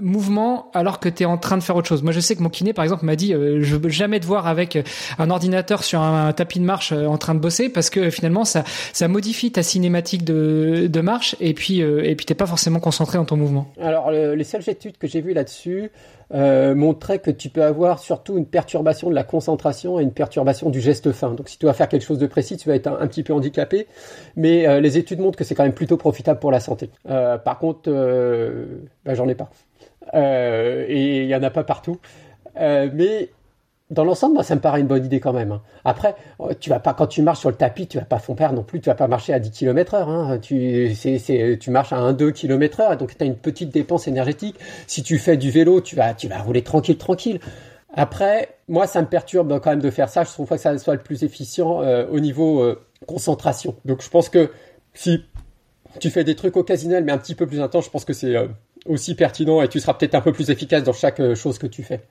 mouvement, 0.01 0.71
alors 0.73 0.99
que 0.99 1.09
tu 1.09 1.23
es 1.23 1.25
en 1.25 1.37
train 1.37 1.57
de 1.57 1.63
faire 1.63 1.75
autre 1.75 1.87
chose? 1.87 2.03
Moi, 2.03 2.11
je 2.11 2.19
sais 2.19 2.35
que 2.35 2.43
mon 2.43 2.49
kiné, 2.49 2.73
par 2.73 2.83
exemple, 2.83 3.05
m'a 3.05 3.15
dit, 3.15 3.31
je 3.33 3.75
veux 3.75 3.89
jamais 3.89 4.19
te 4.19 4.25
voir 4.25 4.47
avec 4.47 4.77
un 5.19 5.29
ordinateur 5.29 5.83
sur 5.83 6.01
un, 6.01 6.33
tapis 6.33 6.59
de 6.59 6.65
marche 6.65 6.91
euh, 6.91 7.05
en 7.05 7.17
train 7.17 7.35
de 7.35 7.39
bosser 7.39 7.69
parce 7.69 7.89
que 7.89 8.09
finalement 8.09 8.45
ça 8.45 8.63
ça 8.93 9.07
modifie 9.07 9.51
ta 9.51 9.63
cinématique 9.63 10.23
de, 10.23 10.87
de 10.87 11.01
marche 11.01 11.35
et 11.39 11.53
puis 11.53 11.81
euh, 11.81 12.03
et 12.03 12.15
puis 12.15 12.25
t'es 12.25 12.35
pas 12.35 12.45
forcément 12.45 12.79
concentré 12.79 13.17
dans 13.17 13.25
ton 13.25 13.37
mouvement. 13.37 13.71
Alors 13.81 14.11
les 14.11 14.43
seules 14.43 14.67
études 14.69 14.97
que 14.97 15.07
j'ai 15.07 15.21
vues 15.21 15.33
là-dessus 15.33 15.89
euh, 16.33 16.75
montraient 16.75 17.19
que 17.19 17.31
tu 17.31 17.49
peux 17.49 17.63
avoir 17.63 17.99
surtout 17.99 18.37
une 18.37 18.45
perturbation 18.45 19.09
de 19.09 19.15
la 19.15 19.23
concentration 19.23 19.99
et 19.99 20.03
une 20.03 20.11
perturbation 20.11 20.69
du 20.69 20.81
geste 20.81 21.11
fin. 21.11 21.31
Donc 21.33 21.49
si 21.49 21.57
tu 21.57 21.65
dois 21.65 21.73
faire 21.73 21.89
quelque 21.89 22.05
chose 22.05 22.19
de 22.19 22.27
précis, 22.27 22.57
tu 22.57 22.67
vas 22.69 22.75
être 22.75 22.87
un, 22.87 23.07
petit 23.07 23.23
peu 23.23 23.33
handicapé, 23.33 23.87
mais 24.35 24.81
les 24.81 24.97
études 24.97 25.19
montrent 25.19 25.37
que 25.37 25.43
c'est 25.43 25.55
quand 25.55 25.63
même 25.63 25.73
plutôt 25.73 25.97
profitable 25.97 26.39
pour 26.39 26.51
la 26.51 26.59
santé. 26.59 26.89
par 27.05 27.59
contre, 27.59 27.89
bah, 29.05 29.13
j'en 29.13 29.27
ai 29.29 29.35
pas. 29.35 29.49
et 30.13 31.23
il 31.23 31.27
y 31.27 31.35
en 31.35 31.43
a 31.43 31.49
pas 31.49 31.63
partout. 31.63 31.97
mais 32.55 33.29
dans 33.89 34.03
l'ensemble, 34.03 34.33
moi, 34.33 34.43
ça 34.43 34.55
me 34.55 34.59
paraît 34.59 34.81
une 34.81 34.87
bonne 34.87 35.05
idée 35.05 35.21
quand 35.21 35.31
même. 35.31 35.53
Hein. 35.53 35.61
Après, 35.85 36.15
euh, 36.41 36.53
tu 36.59 36.69
vas 36.69 36.79
pas, 36.79 36.93
quand 36.93 37.07
tu 37.07 37.21
marches 37.21 37.39
sur 37.39 37.49
le 37.49 37.55
tapis, 37.55 37.87
tu 37.87 37.97
vas 37.97 38.03
pas 38.03 38.19
perdre 38.19 38.55
non 38.55 38.63
plus, 38.63 38.81
tu 38.81 38.89
vas 38.89 38.95
pas 38.95 39.07
marcher 39.07 39.33
à 39.33 39.39
10 39.39 39.51
km 39.51 39.93
heure. 39.93 40.09
Hein. 40.09 40.39
Tu, 40.39 40.93
tu 41.59 41.71
marches 41.71 41.93
à 41.93 41.97
1-2 41.97 42.33
km 42.33 42.81
heure, 42.81 42.97
donc 42.97 43.15
tu 43.15 43.23
as 43.23 43.25
une 43.25 43.37
petite 43.37 43.69
dépense 43.69 44.07
énergétique. 44.07 44.57
Si 44.87 45.03
tu 45.03 45.17
fais 45.17 45.37
du 45.37 45.51
vélo, 45.51 45.79
tu 45.79 45.95
vas, 45.95 46.13
tu 46.13 46.27
vas 46.27 46.39
rouler 46.39 46.63
tranquille, 46.63 46.97
tranquille. 46.97 47.39
Après, 47.93 48.57
moi, 48.67 48.87
ça 48.87 49.01
me 49.01 49.07
perturbe 49.07 49.59
quand 49.61 49.69
même 49.69 49.79
de 49.79 49.89
faire 49.89 50.09
ça. 50.09 50.25
Je 50.25 50.31
trouve 50.31 50.47
pas 50.47 50.57
que 50.57 50.61
ça 50.61 50.77
soit 50.77 50.95
le 50.95 51.01
plus 51.01 51.23
efficient 51.23 51.81
euh, 51.81 52.05
au 52.11 52.19
niveau 52.19 52.61
euh, 52.61 52.81
concentration. 53.05 53.75
Donc, 53.85 54.01
je 54.03 54.09
pense 54.09 54.27
que 54.27 54.51
si 54.93 55.23
tu 56.01 56.09
fais 56.09 56.25
des 56.25 56.35
trucs 56.35 56.57
occasionnels, 56.57 57.05
mais 57.05 57.13
un 57.13 57.17
petit 57.17 57.35
peu 57.35 57.47
plus 57.47 57.61
intenses, 57.61 57.85
je 57.85 57.89
pense 57.89 58.03
que 58.03 58.13
c'est 58.13 58.35
aussi 58.85 59.15
pertinent 59.15 59.61
et 59.61 59.69
tu 59.69 59.79
seras 59.79 59.93
peut-être 59.93 60.15
un 60.15 60.21
peu 60.21 60.33
plus 60.33 60.49
efficace 60.49 60.83
dans 60.83 60.93
chaque 60.93 61.33
chose 61.35 61.57
que 61.57 61.67
tu 61.67 61.83
fais. 61.83 62.01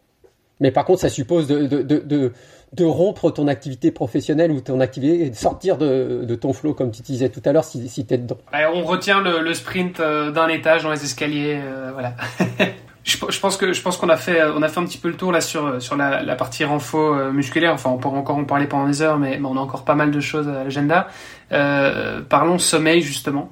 Mais 0.61 0.71
par 0.71 0.85
contre, 0.85 1.01
ça 1.01 1.09
suppose 1.09 1.47
de, 1.47 1.67
de, 1.67 1.83
de, 1.83 2.33
de, 2.73 2.85
rompre 2.85 3.31
ton 3.31 3.47
activité 3.47 3.91
professionnelle 3.91 4.51
ou 4.51 4.61
ton 4.61 4.81
activité, 4.81 5.29
de 5.29 5.35
sortir 5.35 5.77
de, 5.77 6.25
de 6.25 6.35
ton 6.35 6.53
flow, 6.53 6.73
comme 6.73 6.91
tu 6.91 7.03
disais 7.03 7.29
tout 7.29 7.43
à 7.45 7.53
l'heure, 7.53 7.65
si, 7.65 7.89
si 7.89 8.07
tu 8.07 8.15
es 8.15 8.19
dedans. 8.19 8.39
on 8.75 8.83
retient 8.85 9.21
le, 9.21 9.53
sprint 9.53 10.01
euh, 10.01 10.31
d'un 10.31 10.49
étage 10.49 10.83
dans 10.83 10.91
les 10.91 11.05
escaliers, 11.05 11.61
euh, 11.63 11.91
voilà. 11.93 12.15
je, 13.05 13.41
pense 13.41 13.57
que 13.57 13.73
je 13.73 13.83
pense 13.83 13.97
qu'on 13.99 14.09
a 14.09 14.17
fait 14.17 14.43
on 14.45 14.63
a 14.63 14.69
fait 14.69 14.81
un 14.81 14.85
petit 14.85 14.99
peu 14.99 15.09
le 15.09 15.17
tour 15.17 15.31
là 15.31 15.41
sur 15.41 15.81
sur 15.81 15.97
la, 15.97 16.35
partie 16.37 16.65
renfo 16.65 17.15
euh, 17.15 17.33
musculaire. 17.33 17.73
Enfin, 17.73 17.91
on 17.91 17.99
pourrait 17.99 18.19
encore 18.19 18.37
en 18.37 18.45
parler 18.45 18.67
pendant 18.67 18.87
des 18.87 19.03
heures, 19.03 19.19
mais, 19.19 19.39
on 19.43 19.57
a 19.57 19.61
encore 19.61 19.85
pas 19.85 19.95
mal 19.95 20.11
de 20.11 20.21
choses 20.21 20.49
à 20.49 20.65
l'agenda. 20.65 21.09
Euh, 21.53 22.21
parlons 22.29 22.59
sommeil 22.59 23.03
justement. 23.03 23.51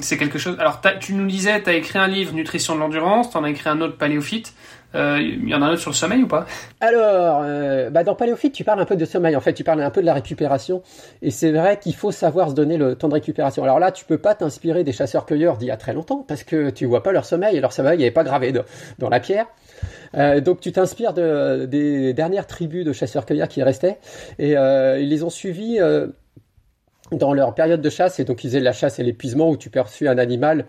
C'est 0.00 0.16
quelque 0.16 0.38
chose. 0.38 0.56
Alors, 0.58 0.80
tu 0.98 1.14
nous 1.14 1.26
disais, 1.26 1.62
tu 1.62 1.70
as 1.70 1.74
écrit 1.74 1.98
un 1.98 2.08
livre 2.08 2.34
Nutrition 2.34 2.74
de 2.74 2.80
l'endurance, 2.80 3.30
tu 3.30 3.36
en 3.36 3.44
as 3.44 3.50
écrit 3.50 3.68
un 3.68 3.80
autre 3.80 3.96
Paléophyte. 3.96 4.52
Il 4.94 5.00
euh, 5.00 5.20
y 5.46 5.54
en 5.54 5.62
a 5.62 5.66
un 5.66 5.72
autre 5.72 5.80
sur 5.80 5.90
le 5.90 5.96
sommeil 5.96 6.22
ou 6.22 6.26
pas? 6.26 6.46
Alors, 6.80 7.40
euh, 7.44 7.88
bah 7.88 8.04
dans 8.04 8.14
Paléophyte, 8.14 8.52
tu 8.52 8.62
parles 8.62 8.80
un 8.80 8.84
peu 8.84 8.96
de 8.96 9.04
sommeil. 9.06 9.34
En 9.36 9.40
fait, 9.40 9.54
tu 9.54 9.64
parles 9.64 9.80
un 9.80 9.90
peu 9.90 10.02
de 10.02 10.06
la 10.06 10.12
récupération. 10.12 10.82
Et 11.22 11.30
c'est 11.30 11.50
vrai 11.50 11.78
qu'il 11.78 11.94
faut 11.94 12.12
savoir 12.12 12.50
se 12.50 12.54
donner 12.54 12.76
le 12.76 12.94
temps 12.94 13.08
de 13.08 13.14
récupération. 13.14 13.62
Alors 13.64 13.78
là, 13.78 13.90
tu 13.90 14.04
peux 14.04 14.18
pas 14.18 14.34
t'inspirer 14.34 14.84
des 14.84 14.92
chasseurs-cueilleurs 14.92 15.56
d'il 15.56 15.68
y 15.68 15.70
a 15.70 15.78
très 15.78 15.94
longtemps 15.94 16.24
parce 16.28 16.44
que 16.44 16.68
tu 16.68 16.84
vois 16.84 17.02
pas 17.02 17.12
leur 17.12 17.24
sommeil 17.24 17.56
et 17.56 17.60
leur 17.60 17.72
sommeil 17.72 17.98
n'est 17.98 18.10
pas 18.10 18.24
gravé 18.24 18.52
dans 18.98 19.08
la 19.08 19.20
pierre. 19.20 19.46
Euh, 20.14 20.40
donc 20.40 20.60
tu 20.60 20.72
t'inspires 20.72 21.14
de, 21.14 21.64
des 21.64 22.12
dernières 22.12 22.46
tribus 22.46 22.84
de 22.84 22.92
chasseurs-cueilleurs 22.92 23.48
qui 23.48 23.62
restaient 23.62 23.98
et 24.38 24.52
ils 24.52 25.08
les 25.08 25.22
ont 25.22 25.30
suivis 25.30 25.78
dans 27.10 27.32
leur 27.32 27.54
période 27.54 27.80
de 27.80 27.90
chasse 27.90 28.20
et 28.20 28.24
donc 28.24 28.44
ils 28.44 28.48
faisaient 28.48 28.60
la 28.60 28.72
chasse 28.72 28.98
et 28.98 29.02
l'épuisement 29.02 29.48
où 29.48 29.56
tu 29.56 29.70
perçus 29.70 30.06
un 30.08 30.18
animal 30.18 30.66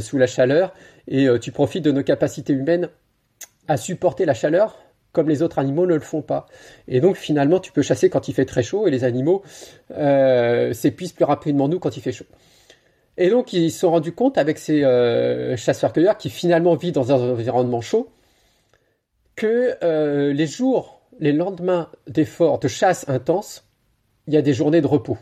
sous 0.00 0.16
la 0.16 0.26
chaleur 0.26 0.72
et 1.08 1.28
tu 1.40 1.52
profites 1.52 1.84
de 1.84 1.92
nos 1.92 2.02
capacités 2.02 2.54
humaines 2.54 2.88
à 3.68 3.76
supporter 3.76 4.24
la 4.24 4.34
chaleur 4.34 4.76
comme 5.12 5.30
les 5.30 5.40
autres 5.40 5.58
animaux 5.58 5.86
ne 5.86 5.94
le 5.94 6.00
font 6.00 6.20
pas. 6.20 6.44
Et 6.88 7.00
donc 7.00 7.16
finalement, 7.16 7.58
tu 7.58 7.72
peux 7.72 7.80
chasser 7.80 8.10
quand 8.10 8.28
il 8.28 8.34
fait 8.34 8.44
très 8.44 8.62
chaud 8.62 8.86
et 8.86 8.90
les 8.90 9.02
animaux 9.02 9.42
euh, 9.92 10.74
s'épuisent 10.74 11.12
plus 11.12 11.24
rapidement 11.24 11.68
nous 11.68 11.78
quand 11.78 11.96
il 11.96 12.02
fait 12.02 12.12
chaud. 12.12 12.26
Et 13.16 13.30
donc 13.30 13.54
ils 13.54 13.70
se 13.70 13.78
sont 13.80 13.92
rendus 13.92 14.12
compte 14.12 14.36
avec 14.36 14.58
ces 14.58 14.84
euh, 14.84 15.56
chasseurs-cueilleurs 15.56 16.18
qui 16.18 16.28
finalement 16.28 16.74
vivent 16.74 16.92
dans 16.92 17.12
un 17.12 17.30
environnement 17.30 17.80
chaud 17.80 18.10
que 19.36 19.76
euh, 19.82 20.34
les 20.34 20.46
jours, 20.46 21.00
les 21.18 21.32
lendemains 21.32 21.88
d'efforts 22.06 22.58
de 22.58 22.68
chasse 22.68 23.08
intense, 23.08 23.64
il 24.26 24.34
y 24.34 24.36
a 24.36 24.42
des 24.42 24.52
journées 24.52 24.82
de 24.82 24.86
repos. 24.86 25.16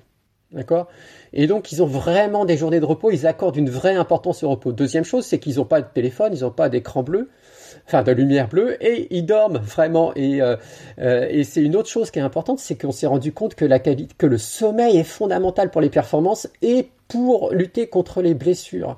D'accord? 0.51 0.89
Et 1.33 1.49
donc, 1.49 1.73
ils 1.73 1.83
ont 1.83 1.87
vraiment 1.87 2.45
des 2.45 2.57
journées 2.57 2.79
de 2.79 2.85
repos, 2.85 3.11
ils 3.11 3.27
accordent 3.27 3.57
une 3.57 3.71
vraie 3.71 3.97
importance 3.97 4.45
au 4.45 4.51
repos. 4.51 4.71
Deuxième 4.73 5.05
chose, 5.05 5.25
c'est 5.25 5.41
qu'ils 5.41 5.57
n'ont 5.57 5.65
pas 5.65 5.83
de 5.83 5.89
téléphone, 5.93 6.33
ils 6.33 6.43
n'ont 6.43 6.53
pas 6.53 6.69
d'écran 6.69 7.03
bleu, 7.03 7.29
enfin 7.87 8.03
de 8.03 8.13
lumière 8.13 8.49
bleue, 8.49 8.77
et 8.85 9.15
ils 9.15 9.27
dorment 9.27 9.59
vraiment. 9.59 10.13
Et, 10.15 10.41
euh, 10.41 10.57
euh, 10.99 11.27
et 11.31 11.45
c'est 11.45 11.63
une 11.63 11.77
autre 11.77 11.89
chose 11.89 12.11
qui 12.11 12.19
est 12.19 12.23
importante, 12.23 12.59
c'est 12.59 12.77
qu'on 12.81 12.93
s'est 12.93 13.07
rendu 13.07 13.33
compte 13.33 13.55
que, 13.55 13.65
la, 13.65 13.79
que 13.79 14.27
le 14.27 14.39
sommeil 14.39 14.97
est 14.97 15.05
fondamental 15.05 15.71
pour 15.71 15.81
les 15.81 15.91
performances 15.91 16.49
et 16.63 16.89
pour 17.09 17.53
lutter 17.53 17.89
contre 17.89 18.23
les 18.23 18.35
blessures. 18.35 18.97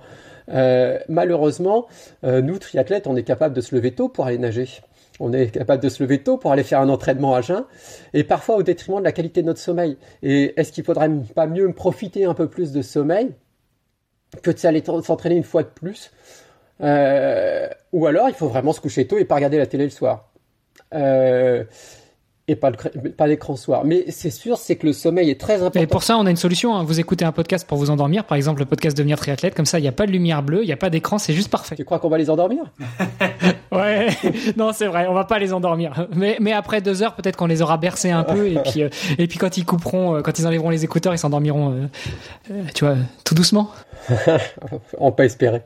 Euh, 0.49 0.99
malheureusement, 1.09 1.87
nous, 2.23 2.59
triathlètes, 2.59 3.07
on 3.07 3.17
est 3.17 3.25
capable 3.25 3.55
de 3.55 3.61
se 3.61 3.75
lever 3.75 3.93
tôt 3.93 4.09
pour 4.09 4.27
aller 4.27 4.39
nager. 4.39 4.69
On 5.19 5.33
est 5.33 5.51
capable 5.51 5.83
de 5.83 5.89
se 5.89 6.03
lever 6.03 6.23
tôt 6.23 6.37
pour 6.37 6.53
aller 6.53 6.63
faire 6.63 6.81
un 6.81 6.89
entraînement 6.89 7.35
à 7.35 7.41
jeun, 7.41 7.65
et 8.15 8.23
parfois 8.23 8.57
au 8.57 8.63
détriment 8.63 8.99
de 8.99 9.05
la 9.05 9.13
qualité 9.13 9.41
de 9.43 9.47
notre 9.47 9.61
sommeil. 9.61 9.97
Et 10.23 10.59
est-ce 10.61 10.73
qu'il 10.73 10.85
faudrait 10.85 11.11
pas 11.35 11.47
mieux 11.47 11.73
profiter 11.73 12.25
un 12.27 12.35
peu 12.35 12.49
plus 12.49 12.71
de 12.71 12.83
sommeil 12.83 13.33
que 14.43 14.51
de 14.51 15.03
s'entraîner 15.03 15.37
une 15.37 15.43
fois 15.43 15.63
de 15.63 15.69
plus? 15.69 16.13
Euh, 16.83 17.69
ou 17.93 18.07
alors, 18.07 18.29
il 18.29 18.35
faut 18.35 18.49
vraiment 18.49 18.73
se 18.73 18.81
coucher 18.81 19.07
tôt 19.07 19.19
et 19.19 19.25
pas 19.25 19.37
regarder 19.37 19.59
la 19.59 19.67
télé 19.67 19.85
le 19.85 19.91
soir. 19.91 20.31
Euh, 20.95 21.65
et 22.49 22.55
pas, 22.55 22.71
le, 22.71 23.11
pas 23.11 23.27
l'écran 23.27 23.57
soir. 23.57 23.85
Mais 23.85 24.05
c'est 24.09 24.31
sûr, 24.31 24.57
c'est 24.57 24.77
que 24.77 24.87
le 24.87 24.93
sommeil 24.93 25.31
est 25.31 25.41
très 25.41 25.57
important. 25.57 25.81
Et 25.81 25.87
pour 25.87 26.03
ça, 26.03 26.17
on 26.17 26.27
a 26.27 26.31
une 26.31 26.37
solution. 26.37 26.77
Hein. 26.77 26.85
Vous 26.85 27.01
écoutez 27.01 27.25
un 27.25 27.33
podcast 27.33 27.67
pour 27.67 27.79
vous 27.79 27.91
endormir, 27.91 28.25
par 28.25 28.37
exemple 28.37 28.61
le 28.61 28.67
podcast 28.67 28.97
Devenir 28.97 29.19
triathlète. 29.19 29.55
Comme 29.55 29.67
ça, 29.67 29.79
il 29.79 29.83
n'y 29.83 29.89
a 29.89 29.93
pas 29.93 30.07
de 30.07 30.13
lumière 30.13 30.43
bleue, 30.43 30.63
il 30.63 30.67
n'y 30.67 30.73
a 30.73 30.77
pas 30.77 30.91
d'écran, 30.91 31.19
c'est 31.19 31.33
juste 31.33 31.51
parfait. 31.51 31.75
Tu 31.75 31.85
crois 31.85 31.99
qu'on 31.99 32.09
va 32.09 32.19
les 32.19 32.31
endormir? 32.31 32.65
Ouais, 33.73 34.09
non, 34.57 34.73
c'est 34.73 34.87
vrai, 34.87 35.07
on 35.09 35.13
va 35.13 35.25
pas 35.25 35.39
les 35.39 35.53
endormir. 35.53 36.07
Mais, 36.15 36.37
mais 36.41 36.53
après 36.53 36.81
deux 36.81 37.03
heures, 37.03 37.15
peut-être 37.15 37.37
qu'on 37.37 37.47
les 37.47 37.63
aura 37.63 37.77
bercés 37.77 38.11
un 38.11 38.23
peu. 38.23 38.49
Et 38.49 38.59
puis, 38.59 38.83
euh, 38.83 38.89
et 39.19 39.27
puis 39.27 39.39
quand 39.39 39.57
ils 39.57 39.65
couperont, 39.65 40.17
euh, 40.17 40.23
quand 40.23 40.39
ils 40.39 40.47
enlèveront 40.47 40.71
les 40.71 40.85
écouteurs, 40.85 41.13
ils 41.13 41.19
s'endormiront, 41.19 41.89
euh, 42.51 42.63
tu 42.75 42.85
vois, 42.85 42.97
tout 43.25 43.35
doucement. 43.35 43.71
on 44.99 45.11
peut 45.11 45.25
espérer. 45.25 45.63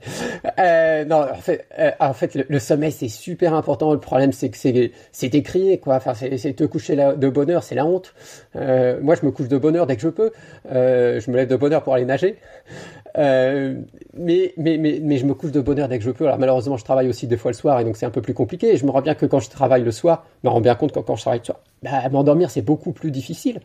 non, 1.07 1.27
en 1.31 1.35
fait, 1.35 1.67
en 2.01 2.15
fait 2.15 2.35
le, 2.35 2.59
sommeil, 2.59 2.93
c'est 2.93 3.09
super 3.09 3.55
important. 3.55 3.93
Le 3.93 4.01
problème, 4.01 4.33
c'est 4.33 4.49
que 4.49 4.57
c'est, 4.57 4.93
c'est 5.13 5.29
décrié, 5.29 5.79
quoi. 5.79 5.97
Enfin, 5.97 6.15
c'est, 6.15 6.37
c'est 6.39 6.55
te 6.55 6.65
coucher 6.71 6.97
de 6.97 7.29
bonne 7.29 7.51
heure, 7.51 7.63
c'est 7.63 7.75
la 7.75 7.85
honte. 7.85 8.15
moi, 8.55 9.15
je 9.15 9.27
me 9.27 9.31
couche 9.31 9.49
de 9.49 9.59
bonne 9.59 9.77
heure 9.77 9.87
dès 9.87 9.97
que 9.97 10.03
je 10.03 10.09
peux. 10.09 10.31
je 10.71 11.31
me 11.31 11.37
lève 11.37 11.49
de 11.49 11.57
bonne 11.57 11.73
heure 11.73 11.83
pour 11.83 11.95
aller 11.95 12.07
nager. 12.07 12.39
Euh, 13.19 13.81
mais, 14.15 14.55
mais, 14.57 15.17
je 15.17 15.27
me 15.27 15.35
couche 15.35 15.53
de 15.53 15.61
bonne 15.61 15.87
dès 15.89 15.99
que 15.99 16.05
je 16.05 16.11
peux. 16.11 16.27
Alors 16.27 16.39
malheureusement, 16.39 16.77
je 16.77 16.85
travaille 16.85 17.09
aussi 17.09 17.27
des 17.27 17.37
fois 17.37 17.51
le 17.51 17.57
soir 17.57 17.81
et 17.81 17.85
donc 17.85 17.97
c'est 17.97 18.07
un 18.07 18.11
peu 18.11 18.23
plus 18.23 18.35
compliqué. 18.35 18.77
Je 18.77 18.85
me 18.85 18.91
rends 18.91 19.03
bien 19.03 19.15
que 19.15 19.27
quand 19.27 19.41
je 19.41 19.51
travaille 19.51 19.83
le 19.83 19.91
soir, 19.91 20.27
je 20.43 20.49
me 20.49 20.53
rends 20.53 20.61
bien 20.61 20.75
compte 20.75 20.93
que 20.93 21.01
quand 21.01 21.17
je 21.17 21.23
travaille 21.23 21.41
le 21.41 21.45
soir, 21.45 21.61
bah, 21.83 22.09
m'endormir 22.11 22.51
c'est 22.51 22.63
beaucoup 22.63 22.93
plus 22.93 23.11
difficile. 23.11 23.61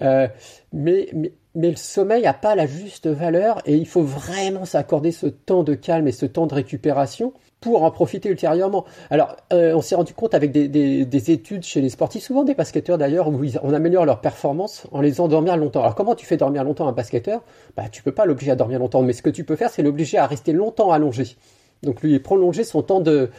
Euh, 0.00 0.26
mais, 0.72 1.08
mais, 1.12 1.32
mais 1.54 1.70
le 1.70 1.76
sommeil 1.76 2.22
n'a 2.22 2.34
pas 2.34 2.54
la 2.54 2.66
juste 2.66 3.06
valeur 3.06 3.60
et 3.66 3.76
il 3.76 3.86
faut 3.86 4.02
vraiment 4.02 4.64
s'accorder 4.64 5.12
ce 5.12 5.26
temps 5.26 5.62
de 5.62 5.74
calme 5.74 6.08
et 6.08 6.12
ce 6.12 6.26
temps 6.26 6.46
de 6.46 6.54
récupération 6.54 7.32
pour 7.62 7.84
en 7.84 7.90
profiter 7.90 8.28
ultérieurement. 8.28 8.84
Alors, 9.08 9.36
euh, 9.52 9.74
on 9.74 9.80
s'est 9.80 9.94
rendu 9.94 10.12
compte 10.12 10.34
avec 10.34 10.52
des, 10.52 10.68
des, 10.68 11.30
études 11.30 11.62
chez 11.62 11.80
les 11.80 11.88
sportifs, 11.88 12.24
souvent 12.24 12.44
des 12.44 12.54
basketteurs 12.54 12.98
d'ailleurs, 12.98 13.28
où 13.28 13.40
on 13.62 13.72
améliore 13.72 14.04
leur 14.04 14.20
performance 14.20 14.86
en 14.92 15.00
les 15.00 15.20
endormir 15.20 15.56
longtemps. 15.56 15.80
Alors, 15.80 15.94
comment 15.94 16.14
tu 16.14 16.26
fais 16.26 16.36
dormir 16.36 16.64
longtemps 16.64 16.88
un 16.88 16.92
basketteur? 16.92 17.42
Bah, 17.76 17.84
tu 17.90 18.02
peux 18.02 18.12
pas 18.12 18.26
l'obliger 18.26 18.50
à 18.50 18.56
dormir 18.56 18.78
longtemps, 18.78 19.00
mais 19.00 19.14
ce 19.14 19.22
que 19.22 19.30
tu 19.30 19.44
peux 19.44 19.56
faire, 19.56 19.70
c'est 19.70 19.82
l'obliger 19.82 20.18
à 20.18 20.26
rester 20.26 20.52
longtemps 20.52 20.90
allongé. 20.90 21.36
Donc, 21.82 22.02
lui 22.02 22.18
prolonger 22.18 22.64
son 22.64 22.82
temps 22.82 23.00
de 23.00 23.30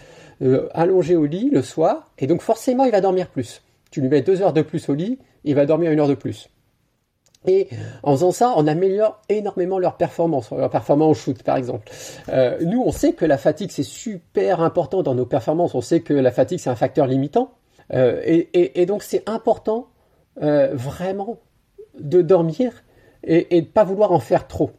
euh, 0.42 0.68
allongé 0.74 1.16
au 1.16 1.26
lit 1.26 1.50
le 1.52 1.62
soir, 1.62 2.10
et 2.18 2.26
donc 2.26 2.42
forcément, 2.42 2.86
il 2.86 2.92
va 2.92 3.02
dormir 3.02 3.28
plus. 3.28 3.62
Tu 3.92 4.02
lui 4.02 4.10
mets 4.10 4.22
deux 4.22 4.42
heures 4.42 4.54
de 4.54 4.62
plus 4.62 4.90
au 4.90 4.94
lit, 4.94 5.20
il 5.44 5.54
va 5.56 5.66
dormir 5.66 5.92
une 5.92 6.00
heure 6.00 6.08
de 6.08 6.16
plus. 6.16 6.50
Et 7.46 7.70
en 8.04 8.14
faisant 8.14 8.32
ça, 8.32 8.54
on 8.56 8.68
améliore 8.68 9.22
énormément 9.30 9.80
leur 9.80 9.98
performance, 9.98 10.52
leur 10.52 10.70
performance 10.70 11.12
au 11.12 11.14
shoot 11.14 11.44
par 11.44 11.58
exemple. 11.58 11.90
Euh, 12.30 12.58
nous, 12.62 12.82
on 12.86 12.92
sait 12.92 13.14
que 13.14 13.26
la 13.26 13.38
fatigue, 13.38 13.72
c'est 13.72 13.84
super 13.84 14.62
important 14.62 15.04
dans 15.04 15.16
nos 15.16 15.26
performances. 15.26 15.76
On 15.76 15.82
sait 15.82 16.02
que 16.02 16.14
la 16.14 16.32
fatigue, 16.32 16.60
c'est 16.60 16.70
un 16.70 16.76
facteur 16.76 17.08
limitant. 17.08 17.52
Euh, 17.94 18.22
et, 18.26 18.86
donc, 18.86 19.04
c'est 19.04 19.28
important 19.30 19.88
euh, 20.42 20.70
vraiment 20.74 21.40
de 22.00 22.22
dormir 22.22 22.72
et, 23.24 23.58
et 23.58 23.62
de 23.62 23.68
pas 23.68 23.84
vouloir 23.84 24.12
en 24.12 24.20
faire 24.20 24.48
trop. 24.48 24.72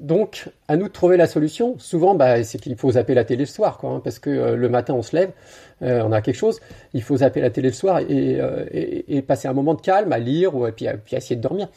Donc, 0.00 0.48
à 0.66 0.78
nous 0.78 0.88
de 0.88 0.92
trouver 0.92 1.18
la 1.18 1.26
solution. 1.26 1.78
Souvent, 1.78 2.14
bah, 2.14 2.42
c'est 2.42 2.58
qu'il 2.58 2.74
faut 2.76 2.92
zapper 2.92 3.12
la 3.12 3.24
télé 3.24 3.40
le 3.40 3.46
soir, 3.46 3.76
quoi, 3.76 3.90
hein, 3.90 4.00
parce 4.02 4.18
que 4.18 4.30
euh, 4.30 4.56
le 4.56 4.68
matin, 4.70 4.94
on 4.94 5.02
se 5.02 5.14
lève, 5.14 5.30
euh, 5.82 6.02
on 6.02 6.10
a 6.10 6.22
quelque 6.22 6.36
chose. 6.36 6.58
Il 6.94 7.02
faut 7.02 7.18
zapper 7.18 7.42
la 7.42 7.50
télé 7.50 7.68
le 7.68 7.74
soir 7.74 8.00
euh, 8.10 8.64
et, 8.70 9.16
et, 9.16 9.20
passer 9.20 9.46
un 9.46 9.52
moment 9.52 9.74
de 9.74 9.82
calme 9.82 10.10
à 10.12 10.18
lire 10.18 10.56
ou 10.56 10.66
puis, 10.70 10.86
puis 11.04 11.16
essayer 11.16 11.36
de 11.36 11.42
dormir. 11.42 11.68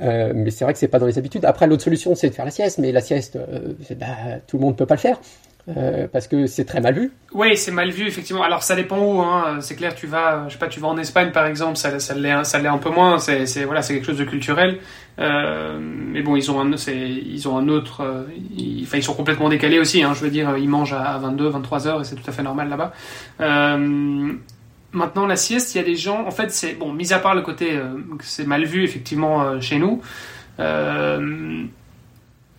mais 0.00 0.50
c'est 0.50 0.64
vrai 0.64 0.72
que 0.72 0.78
c'est 0.80 0.88
pas 0.88 0.98
dans 0.98 1.06
les 1.06 1.18
habitudes. 1.18 1.44
Après, 1.44 1.68
l'autre 1.68 1.84
solution, 1.84 2.16
c'est 2.16 2.30
de 2.30 2.34
faire 2.34 2.44
la 2.44 2.50
sieste, 2.50 2.78
mais 2.78 2.90
la 2.90 3.00
sieste, 3.00 3.38
bah, 3.96 4.06
tout 4.48 4.56
le 4.56 4.62
monde 4.62 4.76
peut 4.76 4.86
pas 4.86 4.96
le 4.96 5.00
faire. 5.00 5.20
Euh, 5.68 6.08
parce 6.12 6.26
que 6.26 6.46
c'est 6.46 6.64
très 6.64 6.80
mal 6.80 6.94
vu. 6.94 7.12
Oui, 7.32 7.56
c'est 7.56 7.70
mal 7.70 7.90
vu 7.90 8.06
effectivement. 8.06 8.42
Alors 8.42 8.62
ça 8.64 8.74
dépend 8.74 8.98
où. 8.98 9.20
Hein. 9.20 9.58
C'est 9.60 9.76
clair, 9.76 9.94
tu 9.94 10.08
vas, 10.08 10.44
je 10.48 10.54
sais 10.54 10.58
pas, 10.58 10.66
tu 10.66 10.80
vas 10.80 10.88
en 10.88 10.98
Espagne 10.98 11.30
par 11.30 11.46
exemple, 11.46 11.76
ça, 11.76 12.00
ça 12.00 12.14
l'est, 12.14 12.32
un 12.66 12.78
peu 12.78 12.90
moins. 12.90 13.18
C'est, 13.18 13.46
c'est 13.46 13.64
voilà, 13.64 13.82
c'est 13.82 13.94
quelque 13.94 14.06
chose 14.06 14.18
de 14.18 14.24
culturel. 14.24 14.78
Euh, 15.18 15.78
mais 15.80 16.22
bon, 16.22 16.34
ils 16.34 16.50
ont 16.50 16.60
un, 16.60 16.76
c'est, 16.76 16.98
ils 16.98 17.46
ont 17.48 17.56
un 17.56 17.68
autre. 17.68 18.00
Euh, 18.00 18.24
ils, 18.56 18.82
enfin, 18.82 18.98
ils 18.98 19.04
sont 19.04 19.14
complètement 19.14 19.48
décalés 19.48 19.78
aussi. 19.78 20.02
Hein. 20.02 20.14
Je 20.14 20.20
veux 20.20 20.30
dire, 20.30 20.56
ils 20.56 20.68
mangent 20.68 20.94
à 20.94 21.16
22, 21.18 21.48
23 21.48 21.86
heures 21.86 22.00
et 22.00 22.04
c'est 22.04 22.16
tout 22.16 22.28
à 22.28 22.32
fait 22.32 22.42
normal 22.42 22.68
là-bas. 22.68 22.92
Maintenant, 24.94 25.26
la 25.26 25.36
sieste, 25.36 25.74
il 25.74 25.78
y 25.78 25.80
a 25.80 25.84
des 25.84 25.96
gens. 25.96 26.26
En 26.26 26.30
fait, 26.30 26.50
c'est 26.50 26.74
bon, 26.74 26.92
mis 26.92 27.14
à 27.14 27.18
part 27.18 27.34
le 27.34 27.40
côté 27.40 27.80
que 28.18 28.24
c'est 28.24 28.46
mal 28.46 28.64
vu 28.64 28.84
effectivement 28.84 29.58
chez 29.60 29.78
nous. 29.78 30.02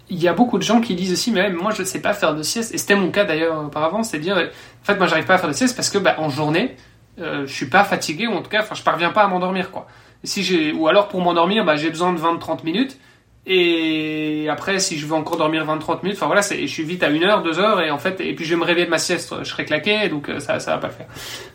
Il 0.10 0.22
y 0.22 0.28
a 0.28 0.34
beaucoup 0.34 0.58
de 0.58 0.64
gens 0.64 0.82
qui 0.82 0.96
disent 0.96 1.14
aussi, 1.14 1.32
mais 1.32 1.50
moi 1.50 1.72
je 1.72 1.82
ne 1.82 1.88
sais 1.88 2.02
pas 2.02 2.14
faire 2.14 2.36
de 2.36 2.44
sieste, 2.44 2.74
et 2.74 2.78
c'était 2.78 2.96
mon 2.96 3.12
cas 3.12 3.24
d'ailleurs 3.24 3.66
auparavant, 3.66 4.04
c'est 4.04 4.20
dire, 4.20 4.38
en 4.38 4.86
fait 4.86 4.98
moi 4.98 5.08
j'arrive 5.08 5.26
pas 5.26 5.36
à 5.36 5.38
faire 5.38 5.50
de 5.50 5.56
sieste 5.56 5.76
parce 5.76 5.90
que 5.90 5.98
bah, 5.98 6.16
en 6.18 6.30
journée, 6.30 6.76
euh, 7.20 7.46
je 7.46 7.54
suis 7.54 7.68
pas 7.68 7.84
fatigué, 7.84 8.28
ou 8.28 8.34
en 8.34 8.42
tout 8.42 8.50
cas, 8.50 8.62
enfin 8.62 8.76
je 8.76 8.84
parviens 8.84 9.12
pas 9.12 9.24
à 9.24 9.28
m'endormir 9.28 9.72
quoi. 9.72 9.88
si 10.24 10.44
j'ai, 10.44 10.72
ou 10.72 10.88
alors 10.88 11.08
pour 11.08 11.22
m'endormir, 11.22 11.64
bah, 11.66 11.76
j'ai 11.76 11.90
besoin 11.90 12.14
de 12.14 12.20
20-30 12.20 12.66
minutes, 12.66 12.98
et 13.46 14.48
après 14.50 14.80
si 14.80 14.98
je 14.98 15.06
veux 15.06 15.16
encore 15.16 15.38
dormir 15.38 15.66
20-30 15.66 16.04
minutes, 16.04 16.18
enfin 16.18 16.28
voilà, 16.28 16.42
je 16.42 16.66
suis 16.66 16.84
vite 16.84 17.04
à 17.04 17.08
1 17.08 17.24
heure, 17.24 17.44
2 17.44 17.60
heures, 17.60 17.82
et 17.82 17.90
en 17.90 17.98
fait, 17.98 18.20
et 18.22 18.36
puis 18.36 18.46
je 18.46 18.52
vais 18.52 18.60
me 18.60 18.66
réveiller 18.66 18.86
de 18.86 18.92
ma 18.92 18.98
sieste, 18.98 19.34
je 19.40 19.50
serai 19.50 19.66
claqué, 19.66 20.10
donc 20.10 20.30
euh, 20.30 20.40
ça, 20.40 20.60
ça 20.60 20.72
va 20.72 20.78
pas 20.78 20.88
le 20.88 20.94
faire. 20.94 21.08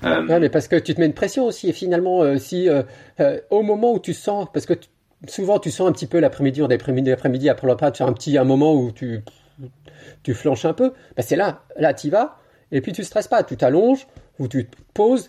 Euh... 0.04 0.38
mais 0.40 0.48
parce 0.48 0.68
que 0.68 0.76
tu 0.76 0.94
te 0.94 1.00
mets 1.00 1.06
une 1.06 1.14
pression 1.14 1.44
aussi, 1.46 1.68
et 1.68 1.72
finalement, 1.72 2.22
euh, 2.22 2.38
si 2.38 2.68
euh, 2.68 2.82
au 3.50 3.62
moment 3.62 3.92
où 3.92 3.98
tu 3.98 4.14
sens, 4.14 4.48
parce 4.52 4.66
que 4.66 4.74
souvent 5.26 5.58
tu 5.58 5.70
sens 5.70 5.88
un 5.88 5.92
petit 5.92 6.06
peu 6.06 6.20
l'après-midi, 6.20 6.62
en 6.62 6.70
après-midi, 6.70 7.10
après-midi, 7.10 7.48
après 7.48 7.66
le 7.66 7.72
repas, 7.72 7.90
tu 7.90 8.02
as 8.02 8.06
un 8.06 8.12
petit 8.12 8.38
un 8.38 8.44
moment 8.44 8.74
où 8.74 8.92
tu, 8.92 9.22
tu 10.22 10.34
flanches 10.34 10.64
un 10.64 10.74
peu. 10.74 10.92
Ben 11.16 11.22
c'est 11.22 11.36
là, 11.36 11.62
là 11.76 11.94
tu 11.94 12.10
vas, 12.10 12.38
et 12.70 12.80
puis 12.80 12.92
tu 12.92 13.04
stresses 13.04 13.28
pas, 13.28 13.42
tu 13.42 13.56
t'allonges, 13.56 14.06
ou 14.38 14.48
tu 14.48 14.66
te 14.66 14.76
poses, 14.94 15.28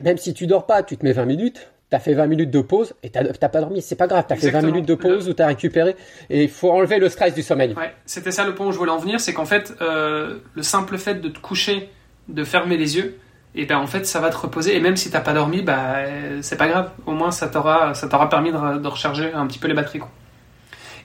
même 0.00 0.18
si 0.18 0.34
tu 0.34 0.46
dors 0.46 0.66
pas, 0.66 0.82
tu 0.82 0.96
te 0.96 1.04
mets 1.04 1.12
20 1.12 1.24
minutes, 1.26 1.68
tu 1.90 1.96
as 1.96 2.00
fait 2.00 2.14
20 2.14 2.26
minutes 2.26 2.50
de 2.50 2.60
pause 2.60 2.94
et 3.02 3.10
t'as 3.10 3.48
pas 3.48 3.60
dormi, 3.60 3.82
c'est 3.82 3.96
pas 3.96 4.06
grave, 4.06 4.24
tu 4.26 4.32
as 4.32 4.36
fait 4.36 4.50
20 4.50 4.62
minutes 4.62 4.86
de 4.86 4.94
pause 4.94 5.28
ou 5.28 5.34
tu 5.34 5.42
as 5.42 5.46
récupéré 5.46 5.94
et 6.30 6.44
il 6.44 6.48
faut 6.48 6.70
enlever 6.70 6.98
le 6.98 7.08
stress 7.08 7.34
du 7.34 7.42
sommeil. 7.42 7.74
Ouais, 7.74 7.92
c'était 8.06 8.30
ça 8.30 8.46
le 8.46 8.54
point 8.54 8.66
où 8.66 8.72
je 8.72 8.78
voulais 8.78 8.90
en 8.90 8.98
venir, 8.98 9.20
c'est 9.20 9.34
qu'en 9.34 9.44
fait, 9.44 9.74
euh, 9.82 10.38
le 10.54 10.62
simple 10.62 10.96
fait 10.96 11.16
de 11.16 11.28
te 11.28 11.38
coucher, 11.38 11.90
de 12.28 12.44
fermer 12.44 12.76
les 12.76 12.96
yeux, 12.96 13.18
et 13.54 13.66
ben 13.66 13.76
en 13.76 13.86
fait 13.86 14.06
ça 14.06 14.20
va 14.20 14.30
te 14.30 14.36
reposer 14.36 14.76
et 14.76 14.80
même 14.80 14.96
si 14.96 15.10
t'as 15.10 15.20
pas 15.20 15.34
dormi 15.34 15.62
bah 15.62 15.96
c'est 16.40 16.56
pas 16.56 16.68
grave 16.68 16.90
au 17.06 17.12
moins 17.12 17.30
ça 17.30 17.48
t'aura 17.48 17.94
ça 17.94 18.08
t'aura 18.08 18.28
permis 18.28 18.50
de, 18.50 18.86
recharger 18.86 19.32
un 19.32 19.46
petit 19.46 19.58
peu 19.58 19.68
les 19.68 19.74
batteries 19.74 19.98
quoi. 19.98 20.10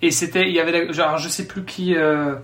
et 0.01 0.11
c'était 0.11 0.47
il 0.47 0.55
y 0.55 0.59
avait 0.59 0.93
genre 0.93 1.17
je 1.17 1.27
sais 1.27 1.45
plus 1.45 1.65
qui 1.65 1.95
euh, 1.95 2.35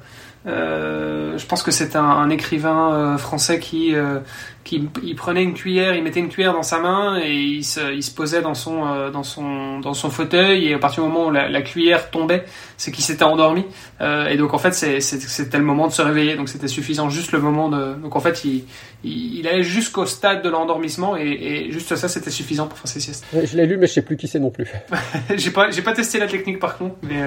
euh, 0.46 1.38
je 1.38 1.46
pense 1.46 1.64
que 1.64 1.72
c'est 1.72 1.96
un, 1.96 2.04
un, 2.04 2.30
écrivain 2.30 2.94
euh, 2.94 3.18
français 3.18 3.60
qui, 3.60 3.96
euh, 3.96 4.20
qui 4.64 4.90
il 5.02 5.16
prenait 5.16 5.44
une 5.44 5.54
cuillère, 5.54 5.96
il 5.96 6.04
mettait 6.04 6.20
une 6.20 6.30
cuillère 6.30 6.54
dans 6.54 6.64
sa 6.64 6.80
main 6.80 7.20
et 7.20 7.34
il 7.34 7.64
se, 7.64 7.94
il 7.94 8.04
se 8.04 8.12
posait 8.12 8.42
dans 8.42 8.54
son, 8.54 8.86
euh, 8.86 9.10
dans, 9.10 9.24
son, 9.24 9.80
dans 9.80 9.94
son 9.94 10.10
fauteuil 10.10 10.68
et 10.68 10.74
à 10.74 10.80
partir 10.80 11.04
du 11.04 11.10
moment 11.10 11.28
où 11.28 11.32
la, 11.32 11.50
la 11.50 11.62
cuillère 11.62 12.10
tombait, 12.12 12.44
c'est 12.78 12.92
qu'il 12.92 13.04
s'était 13.04 13.24
endormi. 13.24 13.64
et 14.02 14.36
donc 14.38 14.54
en 14.54 14.58
fait 14.58 14.74
c'était 14.74 15.58
le 15.58 15.64
moment 15.64 15.88
de 15.88 15.94
se 15.94 16.02
réveiller, 16.02 16.36
donc 16.36 16.50
c'était 16.50 16.68
suffisant 16.68 17.10
juste 17.10 17.32
le 17.32 17.40
moment 17.40 17.70
de... 17.70 17.94
Donc 17.96 18.16
en 18.16 18.20
fait 18.20 18.44
il, 18.44 18.66
il, 19.04 19.40
il 19.40 19.48
allait 19.48 19.64
jusqu'au 19.64 20.06
stade 20.06 20.44
de 20.44 20.50
l'endormissement 20.50 21.16
et, 21.16 21.22
et, 21.22 21.72
juste 21.72 21.96
ça 21.96 22.10
c'était 22.10 22.32
suffisant 22.32 22.68
pour 22.68 22.78
faire 22.78 22.90
ses 22.90 23.00
siestes. 23.00 23.26
Je 23.32 23.56
l'ai 23.56 23.66
lu 23.66 23.78
mais 23.78 23.88
je 23.88 23.94
sais 23.94 24.02
plus 24.02 24.18
qui 24.18 24.28
c'est 24.28 24.40
non 24.40 24.52
plus. 24.52 24.68
j'ai 25.36 25.52
pas, 25.52 25.70
pas 25.70 25.94
testé 25.94 26.20
la 26.20 26.28
technique 26.28 26.60
par 26.60 26.78
contre, 26.78 26.96
mais, 27.02 27.22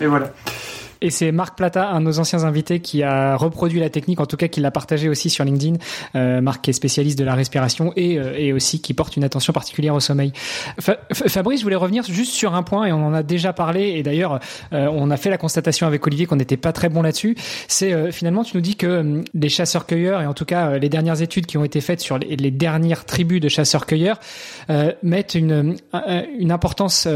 mais 0.00 0.06
voilà. 0.06 0.32
Et 1.00 1.10
c'est 1.10 1.32
Marc 1.32 1.56
Plata, 1.56 1.90
un 1.90 2.00
de 2.00 2.06
nos 2.06 2.18
anciens 2.18 2.44
invités, 2.44 2.80
qui 2.80 3.02
a 3.02 3.36
reproduit 3.36 3.80
la 3.80 3.90
technique, 3.90 4.20
en 4.20 4.26
tout 4.26 4.36
cas 4.36 4.48
qui 4.48 4.60
l'a 4.60 4.70
partagé 4.70 5.08
aussi 5.08 5.30
sur 5.30 5.44
LinkedIn. 5.44 5.76
Euh, 6.16 6.40
Marc 6.40 6.62
qui 6.62 6.70
est 6.70 6.74
spécialiste 6.74 7.18
de 7.18 7.24
la 7.24 7.34
respiration 7.34 7.92
et, 7.96 8.18
euh, 8.18 8.34
et 8.36 8.52
aussi 8.52 8.80
qui 8.80 8.94
porte 8.94 9.16
une 9.16 9.24
attention 9.24 9.52
particulière 9.52 9.94
au 9.94 10.00
sommeil. 10.00 10.32
Fabrice, 11.12 11.60
je 11.60 11.64
voulais 11.64 11.76
revenir 11.76 12.04
juste 12.04 12.32
sur 12.32 12.54
un 12.54 12.62
point 12.62 12.86
et 12.86 12.92
on 12.92 13.04
en 13.06 13.14
a 13.14 13.22
déjà 13.22 13.52
parlé 13.52 13.94
et 13.96 14.02
d'ailleurs 14.02 14.40
euh, 14.72 14.88
on 14.90 15.10
a 15.10 15.16
fait 15.16 15.30
la 15.30 15.38
constatation 15.38 15.86
avec 15.86 16.06
Olivier 16.06 16.26
qu'on 16.26 16.36
n'était 16.36 16.56
pas 16.56 16.72
très 16.72 16.88
bon 16.88 17.02
là-dessus. 17.02 17.36
C'est 17.68 17.92
euh, 17.92 18.10
finalement 18.10 18.44
tu 18.44 18.56
nous 18.56 18.60
dis 18.60 18.76
que 18.76 18.86
euh, 18.86 19.22
les 19.34 19.48
chasseurs-cueilleurs 19.48 20.20
et 20.22 20.26
en 20.26 20.34
tout 20.34 20.44
cas 20.44 20.78
les 20.78 20.88
dernières 20.88 21.22
études 21.22 21.46
qui 21.46 21.58
ont 21.58 21.64
été 21.64 21.80
faites 21.80 22.00
sur 22.00 22.18
les, 22.18 22.36
les 22.36 22.50
dernières 22.50 23.04
tribus 23.04 23.40
de 23.40 23.48
chasseurs-cueilleurs 23.48 24.18
mettent 25.02 25.34
une, 25.34 25.76
une 26.38 26.52
importance 26.52 27.08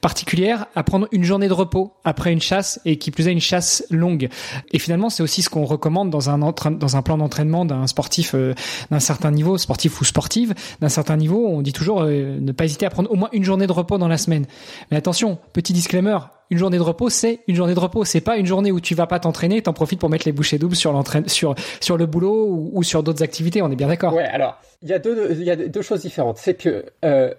particulière 0.00 0.66
à 0.74 0.82
prendre 0.82 1.08
une 1.12 1.24
journée 1.24 1.48
de 1.48 1.52
repos 1.52 1.92
après 2.04 2.32
une 2.32 2.40
chasse 2.40 2.80
et 2.84 2.96
qui 2.96 3.10
plus 3.10 3.28
est 3.28 3.29
une 3.32 3.40
chasse 3.40 3.84
longue. 3.90 4.28
Et 4.72 4.78
finalement, 4.78 5.10
c'est 5.10 5.22
aussi 5.22 5.42
ce 5.42 5.50
qu'on 5.50 5.64
recommande 5.64 6.10
dans 6.10 6.30
un, 6.30 6.38
dans 6.38 6.96
un 6.96 7.02
plan 7.02 7.18
d'entraînement 7.18 7.64
d'un 7.64 7.86
sportif 7.86 8.34
euh, 8.34 8.54
d'un 8.90 9.00
certain 9.00 9.30
niveau, 9.30 9.58
sportif 9.58 10.00
ou 10.00 10.04
sportive, 10.04 10.54
d'un 10.80 10.88
certain 10.88 11.16
niveau. 11.16 11.46
On 11.48 11.62
dit 11.62 11.72
toujours 11.72 12.02
euh, 12.02 12.38
ne 12.40 12.52
pas 12.52 12.64
hésiter 12.64 12.86
à 12.86 12.90
prendre 12.90 13.10
au 13.10 13.16
moins 13.16 13.28
une 13.32 13.44
journée 13.44 13.66
de 13.66 13.72
repos 13.72 13.98
dans 13.98 14.08
la 14.08 14.18
semaine. 14.18 14.46
Mais 14.90 14.96
attention, 14.96 15.38
petit 15.52 15.72
disclaimer, 15.72 16.18
une 16.50 16.58
journée 16.58 16.78
de 16.78 16.82
repos, 16.82 17.10
c'est 17.10 17.40
une 17.46 17.54
journée 17.54 17.74
de 17.74 17.80
repos. 17.80 18.04
C'est 18.04 18.20
pas 18.20 18.36
une 18.36 18.46
journée 18.46 18.72
où 18.72 18.80
tu 18.80 18.94
vas 18.94 19.06
pas 19.06 19.20
t'entraîner, 19.20 19.62
t'en 19.62 19.72
profites 19.72 20.00
pour 20.00 20.10
mettre 20.10 20.26
les 20.26 20.32
bouchées 20.32 20.58
doubles 20.58 20.76
sur 20.76 20.92
l'entraîne, 20.92 21.28
sur 21.28 21.54
sur 21.80 21.96
le 21.96 22.06
boulot 22.06 22.70
ou, 22.72 22.82
sur 22.82 23.02
d'autres 23.02 23.22
activités. 23.22 23.62
On 23.62 23.70
est 23.70 23.76
bien 23.76 23.88
d'accord. 23.88 24.14
Ouais. 24.14 24.24
Alors, 24.24 24.58
il 24.82 24.88
y 24.88 24.92
a 24.92 24.98
deux 24.98 25.28
il 25.32 25.44
y 25.44 25.50
a 25.50 25.56
deux 25.56 25.82
choses 25.82 26.02
différentes. 26.02 26.38
C'est 26.38 26.54
que 26.54 26.86
euh, 27.04 27.32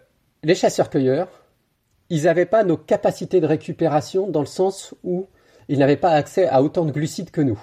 les 0.44 0.56
chasseurs-cueilleurs, 0.56 1.28
ils 2.10 2.24
n'avaient 2.24 2.46
pas 2.46 2.64
nos 2.64 2.78
capacités 2.78 3.42
de 3.42 3.48
récupération 3.48 4.28
dans 4.28 4.42
le 4.42 4.46
sens 4.46 4.96
où 5.04 5.28
ils 5.72 5.80
n'avaient 5.80 5.96
pas 5.96 6.12
accès 6.12 6.48
à 6.48 6.62
autant 6.62 6.84
de 6.84 6.92
glucides 6.92 7.32
que 7.32 7.40
nous. 7.40 7.58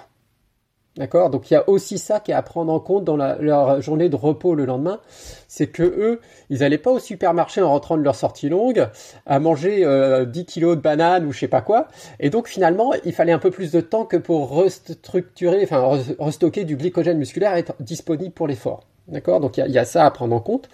D'accord? 0.97 1.29
Donc 1.29 1.49
il 1.49 1.53
y 1.53 1.57
a 1.57 1.69
aussi 1.69 1.99
ça 1.99 2.19
qui 2.19 2.31
est 2.31 2.33
à 2.33 2.41
prendre 2.41 2.73
en 2.73 2.79
compte 2.79 3.05
dans 3.05 3.15
leur 3.15 3.81
journée 3.81 4.09
de 4.09 4.15
repos 4.15 4.55
le 4.55 4.65
lendemain, 4.65 4.99
c'est 5.47 5.67
que 5.67 5.83
eux, 5.83 6.19
ils 6.49 6.59
n'allaient 6.59 6.79
pas 6.79 6.89
au 6.89 6.97
supermarché 6.97 7.61
en 7.61 7.69
rentrant 7.69 7.97
de 7.97 8.01
leur 8.01 8.15
sortie 8.15 8.49
longue 8.49 8.89
à 9.27 9.39
manger 9.39 9.77
10 9.77 9.83
euh, 9.85 10.25
kilos 10.25 10.75
de 10.75 10.81
bananes 10.81 11.25
ou 11.25 11.31
je 11.31 11.39
sais 11.39 11.47
pas 11.47 11.61
quoi. 11.61 11.87
Et 12.19 12.31
donc 12.31 12.47
finalement, 12.47 12.93
il 13.05 13.13
fallait 13.13 13.31
un 13.31 13.39
peu 13.39 13.51
plus 13.51 13.71
de 13.71 13.79
temps 13.79 14.05
que 14.05 14.17
pour 14.17 14.49
restructurer, 14.49 15.63
enfin 15.63 16.01
restocker 16.17 16.65
du 16.65 16.75
glycogène 16.75 17.19
musculaire 17.19 17.55
et 17.55 17.59
être 17.59 17.75
disponible 17.79 18.33
pour 18.33 18.47
l'effort. 18.47 18.87
D'accord? 19.07 19.39
Donc 19.39 19.57
il 19.57 19.71
y, 19.71 19.77
a 19.77 19.85
ça 19.85 20.03
à 20.03 20.09
prendre 20.09 20.35
en 20.35 20.41
compte. 20.41 20.67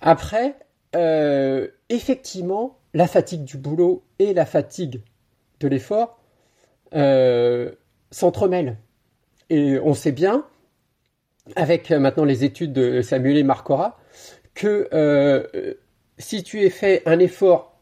Après, 0.00 0.54
euh, 0.94 1.66
effectivement, 1.88 2.78
la 2.94 3.08
fatigue 3.08 3.42
du 3.42 3.58
boulot 3.58 4.04
et 4.20 4.32
la 4.32 4.46
fatigue 4.46 5.02
de 5.58 5.66
l'effort 5.66 6.19
euh, 6.94 7.70
s'entremêlent. 8.10 8.76
Et 9.48 9.78
on 9.80 9.94
sait 9.94 10.12
bien, 10.12 10.46
avec 11.56 11.90
euh, 11.90 11.98
maintenant 11.98 12.24
les 12.24 12.44
études 12.44 12.72
de 12.72 13.02
Samuel 13.02 13.36
et 13.36 13.42
Marcora, 13.42 13.98
que 14.54 14.88
euh, 14.92 15.74
si 16.18 16.42
tu 16.42 16.62
es 16.62 16.70
fait 16.70 17.02
un 17.06 17.18
effort 17.18 17.78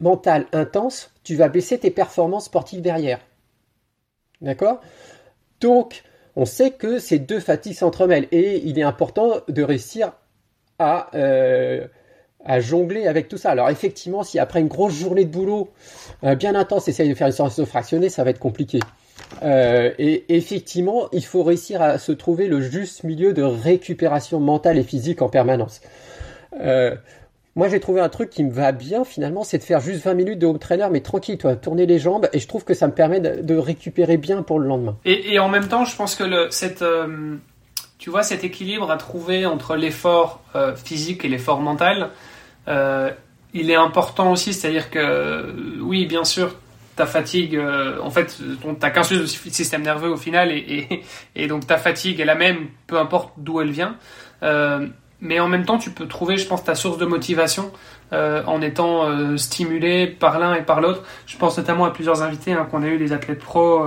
mental 0.00 0.46
intense, 0.52 1.12
tu 1.24 1.36
vas 1.36 1.48
baisser 1.48 1.78
tes 1.78 1.90
performances 1.90 2.46
sportives 2.46 2.82
derrière. 2.82 3.20
D'accord? 4.40 4.80
Donc, 5.60 6.02
on 6.36 6.44
sait 6.44 6.72
que 6.72 6.98
ces 6.98 7.18
deux 7.18 7.40
fatigues 7.40 7.74
s'entremêlent 7.74 8.28
et 8.30 8.58
il 8.64 8.78
est 8.78 8.82
important 8.82 9.40
de 9.48 9.62
réussir 9.62 10.12
à, 10.78 11.10
à 12.46 12.60
jongler 12.60 13.06
avec 13.06 13.28
tout 13.28 13.36
ça. 13.36 13.50
Alors 13.50 13.68
effectivement, 13.70 14.22
si 14.22 14.38
après 14.38 14.60
une 14.60 14.68
grosse 14.68 14.94
journée 14.94 15.24
de 15.24 15.30
boulot 15.30 15.68
bien 16.22 16.54
intense, 16.54 16.88
essaye 16.88 17.08
de 17.08 17.14
faire 17.14 17.26
une 17.26 17.32
séance 17.32 17.62
fractionnée, 17.64 18.08
ça 18.08 18.24
va 18.24 18.30
être 18.30 18.38
compliqué. 18.38 18.80
Euh, 19.42 19.90
et 19.98 20.24
effectivement, 20.34 21.08
il 21.12 21.24
faut 21.24 21.42
réussir 21.42 21.82
à 21.82 21.98
se 21.98 22.12
trouver 22.12 22.46
le 22.48 22.60
juste 22.60 23.04
milieu 23.04 23.32
de 23.32 23.42
récupération 23.42 24.40
mentale 24.40 24.78
et 24.78 24.82
physique 24.82 25.22
en 25.22 25.28
permanence. 25.28 25.80
Euh, 26.60 26.94
moi, 27.54 27.68
j'ai 27.68 27.80
trouvé 27.80 28.00
un 28.00 28.08
truc 28.08 28.30
qui 28.30 28.44
me 28.44 28.50
va 28.50 28.72
bien 28.72 29.04
finalement, 29.04 29.42
c'est 29.42 29.58
de 29.58 29.62
faire 29.62 29.80
juste 29.80 30.04
20 30.04 30.14
minutes 30.14 30.38
de 30.38 30.46
home 30.46 30.58
trainer, 30.58 30.88
mais 30.90 31.00
tranquille, 31.00 31.38
toi, 31.38 31.56
tourner 31.56 31.86
les 31.86 31.98
jambes, 31.98 32.28
et 32.32 32.38
je 32.38 32.46
trouve 32.46 32.64
que 32.64 32.74
ça 32.74 32.86
me 32.86 32.92
permet 32.92 33.20
de, 33.20 33.56
récupérer 33.56 34.18
bien 34.18 34.42
pour 34.42 34.58
le 34.58 34.68
lendemain. 34.68 34.96
Et, 35.04 35.38
en 35.38 35.48
même 35.48 35.66
temps, 35.66 35.84
je 35.84 35.96
pense 35.96 36.16
que 36.16 36.24
le, 36.24 36.48
cette, 36.50 36.82
euh, 36.82 37.36
tu 37.98 38.10
vois, 38.10 38.22
cet 38.22 38.44
équilibre 38.44 38.90
à 38.90 38.98
trouver 38.98 39.46
entre 39.46 39.74
l'effort 39.76 40.42
physique 40.76 41.24
et 41.24 41.28
l'effort 41.28 41.60
mental, 41.60 42.10
il 42.68 43.70
est 43.70 43.76
important 43.76 44.32
aussi, 44.32 44.52
c'est-à-dire 44.52 44.90
que 44.90 45.54
oui, 45.80 46.06
bien 46.06 46.24
sûr, 46.24 46.54
ta 46.96 47.06
fatigue, 47.06 47.56
euh, 47.56 47.98
en 48.02 48.10
fait, 48.10 48.38
t'as 48.80 48.90
qu'un 48.90 49.02
seul 49.02 49.28
système 49.28 49.82
nerveux 49.82 50.08
au 50.08 50.16
final, 50.16 50.50
et, 50.50 51.46
donc 51.48 51.66
ta 51.66 51.76
fatigue 51.76 52.20
est 52.20 52.24
la 52.24 52.34
même, 52.34 52.68
peu 52.86 52.98
importe 52.98 53.34
d'où 53.36 53.60
elle 53.60 53.70
vient. 53.70 53.96
Euh, 54.42 54.86
mais 55.20 55.38
en 55.40 55.48
même 55.48 55.64
temps, 55.64 55.78
tu 55.78 55.90
peux 55.90 56.06
trouver, 56.06 56.36
je 56.36 56.46
pense, 56.46 56.64
ta 56.64 56.74
source 56.74 56.98
de 56.98 57.06
motivation 57.06 57.70
euh, 58.12 58.42
en 58.46 58.60
étant 58.60 59.36
stimulé 59.38 60.06
par 60.06 60.38
l'un 60.38 60.54
et 60.54 60.62
par 60.62 60.80
l'autre. 60.80 61.02
Je 61.26 61.36
pense 61.36 61.56
notamment 61.56 61.84
à 61.84 61.90
plusieurs 61.90 62.22
invités 62.22 62.52
hein, 62.52 62.66
qu'on 62.70 62.82
a 62.82 62.88
eu, 62.88 62.98
des 62.98 63.12
athlètes 63.12 63.38
pro, 63.38 63.86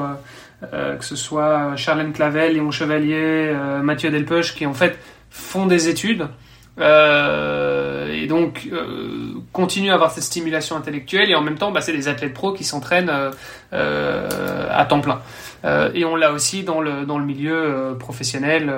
que 0.61 1.05
ce 1.05 1.15
soit 1.15 1.75
Charlène 1.75 2.13
Clavel, 2.13 2.53
Léon 2.53 2.71
Chevalier, 2.71 3.55
Mathieu 3.83 4.09
Delpech, 4.09 4.55
qui 4.55 4.65
en 4.65 4.73
fait 4.73 4.97
font 5.29 5.67
des 5.67 5.87
études 5.87 6.27
euh, 6.79 8.07
et 8.13 8.27
donc 8.27 8.69
euh, 8.71 9.33
continue 9.51 9.91
à 9.91 9.95
avoir 9.95 10.11
cette 10.11 10.23
stimulation 10.23 10.77
intellectuelle 10.77 11.29
et 11.29 11.35
en 11.35 11.41
même 11.41 11.57
temps 11.57 11.71
bah, 11.71 11.81
c'est 11.81 11.91
des 11.91 12.07
athlètes 12.07 12.33
pros 12.33 12.53
qui 12.53 12.63
s'entraînent 12.63 13.11
euh, 13.73 14.69
à 14.71 14.85
temps 14.85 15.01
plein. 15.01 15.21
et 15.93 16.05
on 16.05 16.15
l'a 16.15 16.31
aussi 16.31 16.63
dans 16.63 16.79
le, 16.79 17.05
dans 17.05 17.17
le 17.17 17.25
milieu 17.25 17.97
professionnel 17.99 18.73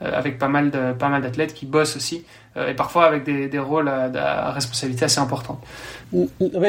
avec 0.00 0.38
pas 0.38 0.48
mal 0.48 0.70
de 0.70 0.92
pas 0.92 1.08
mal 1.08 1.22
d'athlètes 1.22 1.54
qui 1.54 1.66
bossent 1.66 1.96
aussi 1.96 2.24
et 2.56 2.74
parfois 2.74 3.06
avec 3.06 3.24
des, 3.24 3.48
des 3.48 3.58
rôles 3.58 3.88
à, 3.88 4.52
responsabilité 4.52 5.04
assez 5.04 5.20
importantes. 5.20 5.60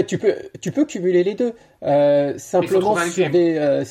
tu 0.08 0.18
peux 0.18 0.36
tu 0.62 0.72
peux 0.72 0.86
cumuler 0.86 1.24
les 1.24 1.36
deux 1.36 1.54
simplement 2.38 2.96
sur 2.98 3.30
des 3.30 3.84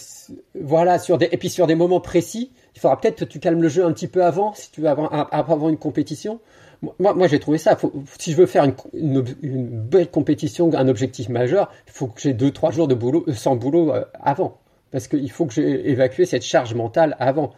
voilà 0.60 0.98
sur 0.98 1.18
des 1.18 1.28
et 1.30 1.36
puis 1.36 1.50
sur 1.50 1.68
des 1.68 1.76
moments 1.76 2.00
précis 2.00 2.50
il 2.74 2.80
faudra 2.80 3.00
peut-être 3.00 3.20
que 3.20 3.24
tu 3.24 3.38
calmes 3.38 3.62
le 3.62 3.68
jeu 3.68 3.84
un 3.84 3.92
petit 3.92 4.08
peu 4.08 4.24
avant 4.24 4.54
si 4.54 4.72
tu 4.72 4.80
veux 4.80 4.88
avoir, 4.88 5.28
avant 5.32 5.68
une 5.68 5.78
compétition 5.78 6.40
moi, 6.82 7.14
moi 7.14 7.26
j'ai 7.26 7.38
trouvé 7.38 7.58
ça. 7.58 7.76
si 8.18 8.32
je 8.32 8.36
veux 8.36 8.46
faire 8.46 8.64
une, 8.92 9.22
belle 9.22 10.10
compétition, 10.10 10.72
un 10.74 10.88
objectif 10.88 11.28
majeur, 11.28 11.70
il 11.86 11.92
faut 11.92 12.06
que 12.06 12.20
j'ai 12.20 12.32
deux, 12.32 12.50
trois 12.50 12.70
jours 12.70 12.88
de 12.88 12.94
boulot, 12.94 13.24
euh, 13.28 13.34
sans 13.34 13.56
boulot 13.56 13.92
euh, 13.92 14.04
avant. 14.20 14.58
Parce 14.90 15.06
qu'il 15.06 15.30
faut 15.30 15.46
que 15.46 15.54
j'ai 15.54 15.90
évacué 15.90 16.26
cette 16.26 16.42
charge 16.42 16.74
mentale 16.74 17.16
avant. 17.20 17.52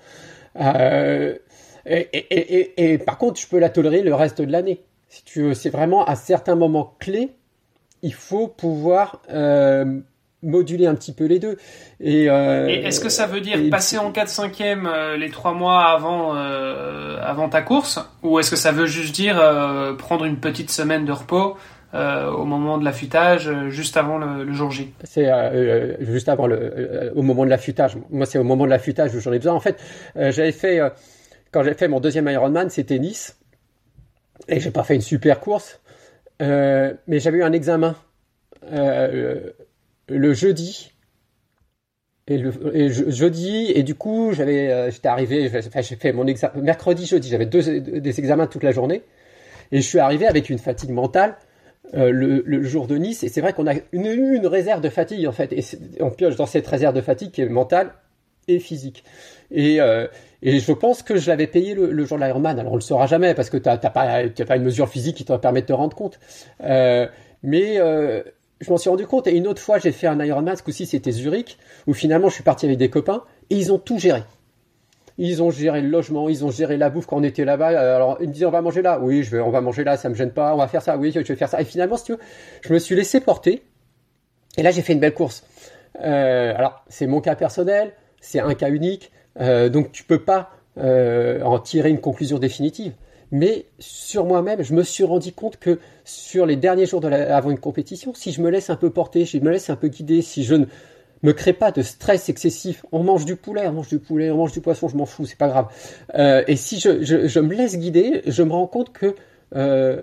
Euh, 0.61 1.35
et, 1.87 2.99
par 2.99 3.17
contre, 3.19 3.41
je 3.41 3.47
peux 3.47 3.59
la 3.59 3.71
tolérer 3.71 4.03
le 4.03 4.15
reste 4.15 4.43
de 4.43 4.53
l'année. 4.53 4.83
Si 5.09 5.25
tu 5.25 5.43
veux, 5.43 5.55
c'est 5.55 5.71
vraiment 5.71 6.05
à 6.05 6.15
certains 6.15 6.55
moments 6.55 6.95
clés, 6.99 7.31
il 8.03 8.13
faut 8.13 8.49
pouvoir 8.49 9.23
moduler 10.43 10.87
un 10.87 10.95
petit 10.95 11.13
peu 11.13 11.25
les 11.25 11.39
deux. 11.39 11.57
Et, 12.01 12.29
euh, 12.29 12.67
est-ce 12.67 13.01
que 13.01 13.09
ça 13.09 13.27
veut 13.27 13.41
dire 13.41 13.59
passer 13.71 13.99
en 13.99 14.11
4 14.11 14.29
5 14.29 14.61
e 14.61 15.17
les 15.17 15.31
trois 15.31 15.55
mois 15.55 15.85
avant, 15.85 16.37
euh, 16.37 17.19
avant 17.23 17.49
ta 17.49 17.63
course 17.63 18.01
Ou 18.23 18.39
est-ce 18.39 18.51
que 18.51 18.57
ça 18.57 18.73
veut 18.73 18.87
juste 18.87 19.15
dire 19.15 19.39
euh, 19.41 19.95
prendre 19.95 20.25
une 20.25 20.39
petite 20.39 20.71
semaine 20.71 21.05
de 21.05 21.13
repos 21.13 21.57
au 21.95 22.47
moment 22.47 22.79
de 22.79 22.87
l'affûtage, 22.87 23.51
juste 23.69 23.99
avant 23.99 24.17
le, 24.17 24.51
jour 24.55 24.71
J? 24.71 24.95
C'est 25.05 25.31
juste 26.01 26.31
avant 26.31 26.47
le, 26.47 27.13
au 27.15 27.21
moment 27.21 27.45
de 27.45 27.51
l'affûtage. 27.51 27.99
Moi, 28.09 28.25
c'est 28.25 28.39
au 28.39 28.45
moment 28.45 28.65
de 28.65 28.71
l'affûtage 28.71 29.15
où 29.15 29.21
j'en 29.21 29.31
ai 29.31 29.39
besoin. 29.39 29.53
En 29.53 29.61
fait, 29.61 29.77
j'avais 30.17 30.53
fait, 30.53 30.81
quand 31.51 31.63
j'ai 31.63 31.75
fait 31.75 31.89
mon 31.89 32.01
deuxième 32.01 32.27
Ironman, 32.31 32.71
c'était 32.71 32.99
Nice. 32.99 33.39
Et 34.49 34.59
j'ai 34.59 34.71
pas 34.71 34.85
fait 34.85 34.95
une 34.95 35.03
super 35.03 35.39
course. 35.39 35.81
mais 36.41 36.97
j'avais 37.21 37.37
eu 37.37 37.43
un 37.43 37.53
examen 37.53 37.95
le 40.17 40.35
jeudi. 40.35 40.93
Et, 42.29 42.39
le, 42.39 42.53
jeudi, 43.11 43.73
et 43.75 43.83
du 43.83 43.97
coup, 43.97 44.33
j'avais, 44.33 44.71
euh, 44.71 44.91
j'étais 44.93 45.09
arrivé, 45.09 45.51
j'ai 45.51 45.97
fait 45.97 46.13
mon 46.13 46.27
examen, 46.29 46.63
mercredi, 46.63 47.05
jeudi, 47.05 47.29
j'avais 47.29 47.47
deux, 47.47 47.81
des 47.81 48.19
examens 48.21 48.47
toute 48.47 48.63
la 48.63 48.71
journée, 48.71 49.03
et 49.73 49.81
je 49.81 49.87
suis 49.87 49.99
arrivé 49.99 50.29
avec 50.29 50.49
une 50.49 50.59
fatigue 50.59 50.91
mentale 50.91 51.37
euh, 51.95 52.13
le, 52.13 52.63
jour 52.63 52.87
de 52.87 52.97
Nice, 52.97 53.25
et 53.25 53.29
c'est 53.29 53.41
vrai 53.41 53.53
qu'on 53.53 53.67
a 53.67 53.75
une, 53.91 54.07
une 54.07 54.47
réserve 54.47 54.81
de 54.81 54.89
fatigue, 54.89 55.27
en 55.27 55.33
fait, 55.33 55.53
et 55.53 55.65
on 56.01 56.11
pioche 56.11 56.37
dans 56.37 56.47
cette 56.47 56.67
réserve 56.69 56.95
de 56.95 57.01
fatigue 57.01 57.33
qui 57.33 57.43
est 57.43 57.49
mentale 57.49 57.93
et 58.47 58.61
physique. 58.61 59.03
Et, 59.51 59.81
euh, 59.81 60.07
et 60.43 60.61
je 60.61 60.73
pense 60.73 61.03
que 61.03 61.17
je 61.17 61.29
l'avais 61.29 61.49
payé 61.49 61.75
le, 61.75 62.05
jour 62.05 62.19
de 62.19 62.25
l'Ironman, 62.25 62.57
alors 62.57 62.73
on 62.73 62.77
le 62.77 62.83
saura 62.83 63.07
jamais, 63.09 63.35
parce 63.35 63.51
que 63.51 63.57
tu 63.57 63.69
n'as 63.69 63.79
pas, 63.79 63.91
pas 63.91 64.57
une 64.57 64.63
mesure 64.63 64.89
physique 64.89 65.17
qui 65.17 65.25
te 65.25 65.37
permet 65.37 65.63
de 65.63 65.67
te 65.67 65.73
rendre 65.73 65.97
compte. 65.97 66.21
mais 66.61 67.81
je 68.63 68.71
m'en 68.71 68.79
suis 68.79 68.89
rendu 68.89 69.07
compte. 69.07 69.27
Et 69.27 69.37
une 69.37 69.47
autre 69.47 69.61
fois, 69.61 69.79
j'ai 69.79 69.93
fait 69.93 70.07
un 70.07 70.19
Ironman, 70.25 70.57
ce 70.57 70.63
coup-ci, 70.63 70.87
c'était 70.87 71.11
Zurich, 71.11 71.59
où 71.87 71.95
finalement, 71.95 72.29
je 72.29 72.35
suis 72.35 72.43
parti 72.43 72.67
avec 72.67 72.79
des 72.79 72.89
copains, 72.89 73.25
et 73.51 73.57
ils 73.57 73.73
ont 73.73 73.79
tout 73.79 73.99
géré. 73.99 74.23
Ils 75.19 75.43
ont 75.43 75.51
géré 75.51 75.83
le 75.83 75.89
logement, 75.89 76.29
ils 76.29 76.45
ont 76.45 76.51
géré 76.51 76.77
la 76.79 76.89
bouffe 76.89 77.07
quand 77.07 77.17
on 77.17 77.23
était 77.23 77.45
là-bas. 77.45 77.67
Alors, 77.67 78.17
ils 78.21 78.29
me 78.29 78.33
disaient, 78.33 78.47
on 78.47 78.51
va 78.51 78.63
manger 78.63 78.81
là. 78.81 78.99
Oui, 79.01 79.23
je 79.23 79.37
on 79.37 79.51
va 79.51 79.61
manger 79.61 79.85
là, 79.85 79.97
ça 79.97 80.09
me 80.09 80.15
gêne 80.15 80.31
pas. 80.31 80.55
On 80.55 80.57
va 80.57 80.69
faire 80.69 80.81
ça. 80.81 80.97
Oui, 80.97 81.13
je 81.13 81.21
vais 81.21 81.37
faire 81.37 81.49
ça. 81.49 81.61
Et 81.61 81.65
finalement, 81.65 81.97
si 81.97 82.05
tu 82.05 82.13
veux, 82.13 82.19
je 82.63 82.73
me 82.73 82.79
suis 82.79 82.95
laissé 82.95 83.21
porter. 83.21 83.63
Et 84.57 84.63
là, 84.63 84.71
j'ai 84.71 84.83
fait 84.83 84.95
une 84.95 85.01
belle 85.01 85.15
course. 85.15 85.45
Euh, 86.01 86.55
alors, 86.57 86.85
c'est 86.89 87.07
mon 87.07 87.21
cas 87.21 87.35
personnel, 87.35 87.93
c'est 88.21 88.41
un 88.41 88.55
cas 88.55 88.71
unique. 88.71 89.13
Euh, 89.41 89.69
donc, 89.69 89.93
tu 89.93 90.05
peux 90.05 90.23
pas 90.23 90.51
euh, 90.79 91.43
en 91.43 91.59
tirer 91.59 91.91
une 91.91 92.01
conclusion 92.01 92.39
définitive 92.39 92.95
mais 93.33 93.65
sur 93.79 94.27
moi-même, 94.27 94.63
je 94.63 94.75
me 94.75 94.83
suis 94.83 95.05
rendu 95.05 95.33
compte 95.33 95.57
que 95.57 95.81
sur 96.05 96.45
les 96.45 96.57
derniers 96.57 96.85
jours 96.85 97.03
avant 97.05 97.51
une 97.51 97.59
compétition, 97.59 98.13
si 98.15 98.31
je 98.31 98.43
me 98.43 98.51
laisse 98.51 98.69
un 98.69 98.77
peu 98.77 98.91
porter, 98.91 99.25
si 99.25 99.39
je 99.39 99.43
me 99.43 99.51
laisse 99.51 99.71
un 99.71 99.77
peu 99.77 99.89
guider, 99.89 100.21
si 100.21 100.45
je 100.45 100.55
ne 100.55 100.67
me 101.23 101.33
crée 101.33 101.55
pas 101.55 101.73
de 101.73 101.81
stress 101.81 102.29
excessif, 102.29 102.85
on 102.93 103.03
mange 103.03 103.25
du 103.25 103.37
poulet, 103.37 103.67
on 103.67 103.73
mange 103.73 103.89
du 103.89 103.99
poulet, 103.99 104.31
on 104.31 104.37
mange 104.37 104.53
du 104.53 104.61
poisson, 104.61 104.87
je 104.87 104.97
m'en 104.97 105.07
fous, 105.07 105.25
c'est 105.25 105.39
pas 105.39 105.49
grave. 105.49 105.69
Euh, 106.15 106.45
et 106.47 106.57
si 106.57 106.79
je, 106.79 107.03
je, 107.03 107.41
me 107.41 107.55
laisse 107.55 107.79
guider, 107.79 108.21
je 108.27 108.43
me 108.43 108.53
rends 108.53 108.67
compte 108.67 108.93
que 108.93 109.17
euh, 109.57 110.03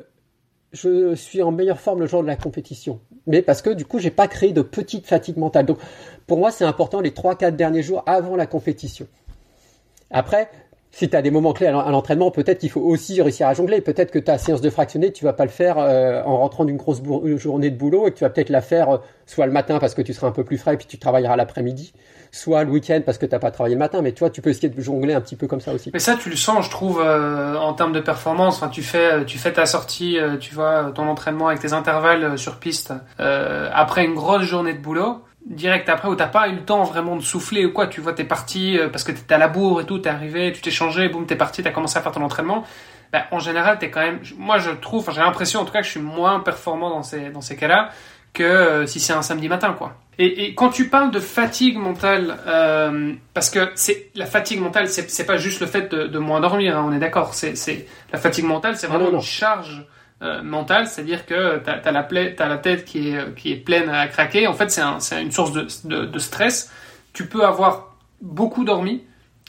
je 0.71 1.13
suis 1.13 1.43
en 1.43 1.51
meilleure 1.51 1.79
forme 1.79 1.99
le 1.99 2.07
jour 2.07 2.23
de 2.23 2.27
la 2.27 2.35
compétition. 2.35 2.99
Mais 3.27 3.43
parce 3.43 3.61
que 3.61 3.69
du 3.69 3.85
coup, 3.85 3.99
j'ai 3.99 4.09
pas 4.09 4.27
créé 4.27 4.53
de 4.53 4.63
petite 4.63 5.05
fatigue 5.05 5.37
mentale. 5.37 5.67
Donc, 5.67 5.77
pour 6.25 6.39
moi, 6.39 6.49
c'est 6.49 6.65
important 6.65 6.99
les 6.99 7.11
3-4 7.11 7.55
derniers 7.55 7.83
jours 7.83 8.01
avant 8.07 8.35
la 8.35 8.47
compétition. 8.47 9.07
Après, 10.09 10.49
si 10.91 11.09
tu 11.09 11.15
as 11.15 11.21
des 11.21 11.31
moments 11.31 11.53
clés 11.53 11.67
à 11.67 11.71
l'entraînement, 11.71 12.31
peut-être 12.31 12.59
qu'il 12.59 12.69
faut 12.69 12.81
aussi 12.81 13.21
réussir 13.21 13.47
à 13.47 13.53
jongler. 13.53 13.81
Peut-être 13.81 14.11
que 14.11 14.19
ta 14.19 14.37
séance 14.37 14.61
de 14.61 14.69
fractionné, 14.69 15.11
tu 15.11 15.23
vas 15.23 15.33
pas 15.33 15.45
le 15.45 15.51
faire 15.51 15.77
euh, 15.77 16.21
en 16.23 16.37
rentrant 16.37 16.65
d'une 16.65 16.77
grosse 16.77 17.01
journée 17.37 17.69
de 17.69 17.77
boulot 17.77 18.07
et 18.07 18.11
que 18.11 18.17
tu 18.17 18.23
vas 18.23 18.29
peut-être 18.29 18.49
la 18.49 18.61
faire 18.61 18.89
euh, 18.89 18.97
soit 19.27 19.45
le 19.45 19.51
matin 19.51 19.77
parce 19.79 19.93
que 19.93 20.01
tu 20.01 20.13
seras 20.13 20.27
un 20.27 20.31
peu 20.31 20.43
plus 20.43 20.57
frais 20.57 20.73
et 20.73 20.77
puis 20.77 20.87
tu 20.87 20.97
travailleras 20.97 21.35
l'après-midi, 21.35 21.93
soit 22.31 22.63
le 22.63 22.71
week-end 22.71 23.01
parce 23.05 23.19
que 23.19 23.27
tu 23.27 23.33
n'as 23.33 23.39
pas 23.39 23.51
travaillé 23.51 23.75
le 23.75 23.79
matin. 23.79 24.01
Mais 24.01 24.13
toi, 24.13 24.31
tu 24.31 24.41
peux 24.41 24.49
essayer 24.49 24.69
de 24.69 24.81
jongler 24.81 25.13
un 25.13 25.21
petit 25.21 25.35
peu 25.35 25.47
comme 25.47 25.61
ça 25.61 25.73
aussi. 25.73 25.91
Mais 25.93 25.99
ça, 25.99 26.15
tu 26.15 26.29
le 26.29 26.35
sens, 26.35 26.65
je 26.65 26.71
trouve, 26.71 27.01
euh, 27.05 27.55
en 27.55 27.73
termes 27.73 27.93
de 27.93 28.01
performance. 28.01 28.57
Enfin, 28.57 28.69
tu 28.69 28.81
fais, 28.81 29.23
tu 29.25 29.37
fais 29.37 29.53
ta 29.53 29.67
sortie, 29.67 30.17
tu 30.39 30.55
vois, 30.55 30.91
ton 30.95 31.07
entraînement 31.07 31.49
avec 31.49 31.59
tes 31.59 31.73
intervalles 31.73 32.37
sur 32.37 32.57
piste 32.57 32.93
après 33.19 34.05
une 34.05 34.15
grosse 34.15 34.43
journée 34.43 34.73
de 34.73 34.79
boulot 34.79 35.21
direct 35.49 35.89
après 35.89 36.07
où 36.07 36.15
t'as 36.15 36.27
pas 36.27 36.47
eu 36.47 36.53
le 36.53 36.61
temps 36.63 36.83
vraiment 36.83 37.15
de 37.15 37.21
souffler 37.21 37.65
ou 37.65 37.71
quoi. 37.71 37.87
Tu 37.87 38.01
vois, 38.01 38.13
t'es 38.13 38.23
parti 38.23 38.77
euh, 38.77 38.87
parce 38.87 39.03
que 39.03 39.11
t'étais 39.11 39.33
à 39.33 39.37
la 39.37 39.47
bourre 39.47 39.81
et 39.81 39.85
tout, 39.85 39.97
t'es 39.97 40.09
arrivé, 40.09 40.51
tu 40.53 40.61
t'es 40.61 40.71
changé, 40.71 41.09
boum, 41.09 41.25
t'es 41.25 41.35
parti, 41.35 41.63
t'as 41.63 41.71
commencé 41.71 41.97
à 41.97 42.01
faire 42.01 42.11
ton 42.11 42.21
entraînement. 42.21 42.63
Ben, 43.11 43.23
en 43.31 43.39
général, 43.39 43.79
t'es 43.79 43.89
quand 43.89 44.01
même. 44.01 44.19
Moi, 44.37 44.59
je 44.59 44.69
trouve, 44.69 45.09
j'ai 45.11 45.21
l'impression 45.21 45.59
en 45.59 45.65
tout 45.65 45.73
cas 45.73 45.79
que 45.79 45.85
je 45.85 45.91
suis 45.91 45.99
moins 45.99 46.39
performant 46.39 46.91
dans 46.91 47.03
ces 47.03 47.29
dans 47.29 47.41
ces 47.41 47.55
cas-là 47.55 47.89
que 48.33 48.43
euh, 48.43 48.85
si 48.85 48.99
c'est 48.99 49.13
un 49.13 49.23
samedi 49.23 49.49
matin, 49.49 49.73
quoi. 49.73 49.95
Et, 50.19 50.45
et, 50.45 50.53
quand 50.53 50.69
tu 50.69 50.89
parles 50.89 51.11
de 51.11 51.19
fatigue 51.19 51.77
mentale, 51.77 52.37
euh, 52.45 53.13
parce 53.33 53.49
que 53.49 53.71
c'est 53.75 54.11
la 54.15 54.25
fatigue 54.25 54.59
mentale, 54.59 54.87
c'est 54.89 55.25
pas 55.25 55.37
juste 55.37 55.61
le 55.61 55.67
fait 55.67 55.89
de, 55.91 56.07
de 56.07 56.19
moins 56.19 56.41
dormir, 56.41 56.77
hein, 56.77 56.85
on 56.87 56.93
est 56.93 56.99
d'accord. 56.99 57.33
C'est 57.33 57.87
la 58.11 58.19
fatigue 58.19 58.45
mentale, 58.45 58.75
c'est 58.75 58.87
vraiment 58.87 59.09
une 59.09 59.21
charge 59.21 59.85
euh, 60.21 60.41
c'est-à-dire 60.85 61.25
que 61.25 61.59
tu 61.63 61.69
as 61.69 62.47
la 62.47 62.57
tête 62.57 62.85
qui 62.85 63.09
est, 63.09 63.35
qui 63.35 63.53
est 63.53 63.55
pleine 63.55 63.89
à 63.89 64.07
craquer. 64.07 64.47
En 64.47 64.53
fait, 64.53 64.69
c'est 64.69 64.81
un, 64.81 64.99
une 65.21 65.31
source 65.31 65.53
de, 65.53 65.67
de, 65.85 66.05
de, 66.05 66.19
stress. 66.19 66.71
Tu 67.13 67.27
peux 67.27 67.45
avoir 67.45 67.95
beaucoup 68.21 68.65
dormi 68.65 69.03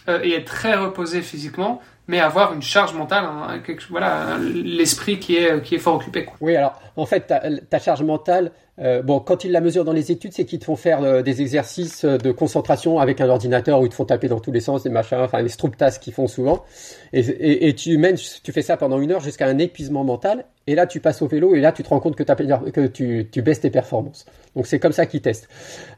euh, 0.09 0.21
et 0.23 0.35
être 0.35 0.47
très 0.47 0.77
reposé 0.77 1.23
physiquement, 1.23 1.83
mais 2.11 2.19
avoir 2.19 2.53
une 2.53 2.61
charge 2.61 2.93
mentale, 2.93 3.25
hein, 3.25 3.63
voilà, 3.89 4.37
l'esprit 4.41 5.21
qui 5.21 5.37
est, 5.37 5.63
qui 5.63 5.77
est 5.77 5.79
fort 5.79 5.95
occupé. 5.95 6.27
Oui, 6.41 6.57
alors 6.57 6.81
en 6.97 7.07
fait, 7.07 7.33
ta, 7.71 7.79
charge 7.79 8.03
mentale, 8.03 8.51
euh, 8.81 9.01
bon, 9.01 9.21
quand 9.21 9.45
ils 9.45 9.53
la 9.53 9.61
mesurent 9.61 9.85
dans 9.85 9.93
les 9.93 10.11
études, 10.11 10.33
c'est 10.33 10.45
qu'ils 10.45 10.59
te 10.59 10.65
font 10.65 10.75
faire 10.75 11.03
euh, 11.03 11.23
des 11.23 11.41
exercices 11.41 12.05
euh, 12.05 12.19
de 12.19 12.33
concentration 12.33 12.99
avec 12.99 13.21
un 13.21 13.29
ordinateur 13.29 13.81
où 13.81 13.87
ils 13.87 13.91
te 13.91 13.95
font 13.95 14.05
taper 14.05 14.27
dans 14.27 14.41
tous 14.41 14.51
les 14.51 14.61
sens, 14.61 14.83
des 14.83 14.91
machins, 14.91 15.19
enfin 15.21 15.41
les 15.41 15.49
stroop 15.49 15.77
tasks 15.77 16.03
qu'ils 16.03 16.13
font 16.13 16.27
souvent. 16.27 16.65
Et, 17.13 17.75
tu 17.75 17.97
mènes, 17.97 18.17
tu 18.17 18.53
fais 18.53 18.63
ça 18.63 18.77
pendant 18.77 19.01
une 19.01 19.13
heure 19.13 19.21
jusqu'à 19.21 19.47
un 19.47 19.59
épuisement 19.59 20.03
mental. 20.03 20.45
Et 20.67 20.75
là, 20.75 20.87
tu 20.87 20.99
passes 20.99 21.23
au 21.23 21.29
vélo 21.29 21.55
et 21.55 21.61
là, 21.61 21.73
tu 21.73 21.83
te 21.83 21.89
rends 21.89 22.01
compte 22.01 22.17
que, 22.17 22.87
tu, 22.87 23.43
baisses 23.43 23.61
tes 23.61 23.71
performances. 23.71 24.27
Donc 24.57 24.67
c'est 24.67 24.79
comme 24.79 24.93
ça 24.93 25.07
qu'ils 25.07 25.23
testent. 25.23 25.49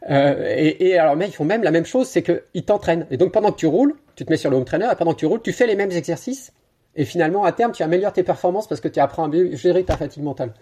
Et, 0.08 0.88
et, 0.88 0.98
alors, 0.98 1.16
mais 1.16 1.28
ils 1.28 1.32
font 1.32 1.44
même 1.44 1.62
la 1.62 1.70
même 1.70 1.86
chose, 1.86 2.06
c'est 2.06 2.22
qu'ils 2.22 2.64
t'entraînent. 2.64 3.06
Et 3.10 3.16
donc 3.16 3.32
pendant 3.32 3.50
que 3.50 3.56
tu 3.58 3.66
roules, 3.66 3.94
tu 4.22 4.26
te 4.26 4.32
mets 4.32 4.36
sur 4.36 4.50
le 4.50 4.56
home 4.56 4.64
trainer 4.64 4.88
et 4.92 4.94
pendant 4.94 5.14
que 5.14 5.18
tu 5.18 5.26
roules, 5.26 5.42
tu 5.42 5.52
fais 5.52 5.66
les 5.66 5.74
mêmes 5.74 5.90
exercices. 5.90 6.52
Et 6.94 7.04
finalement, 7.04 7.42
à 7.42 7.50
terme, 7.50 7.72
tu 7.72 7.82
améliores 7.82 8.12
tes 8.12 8.22
performances 8.22 8.68
parce 8.68 8.80
que 8.80 8.86
tu 8.86 9.00
apprends 9.00 9.28
à 9.28 9.56
gérer 9.56 9.82
ta 9.82 9.96
fatigue 9.96 10.22
mentale. 10.22 10.52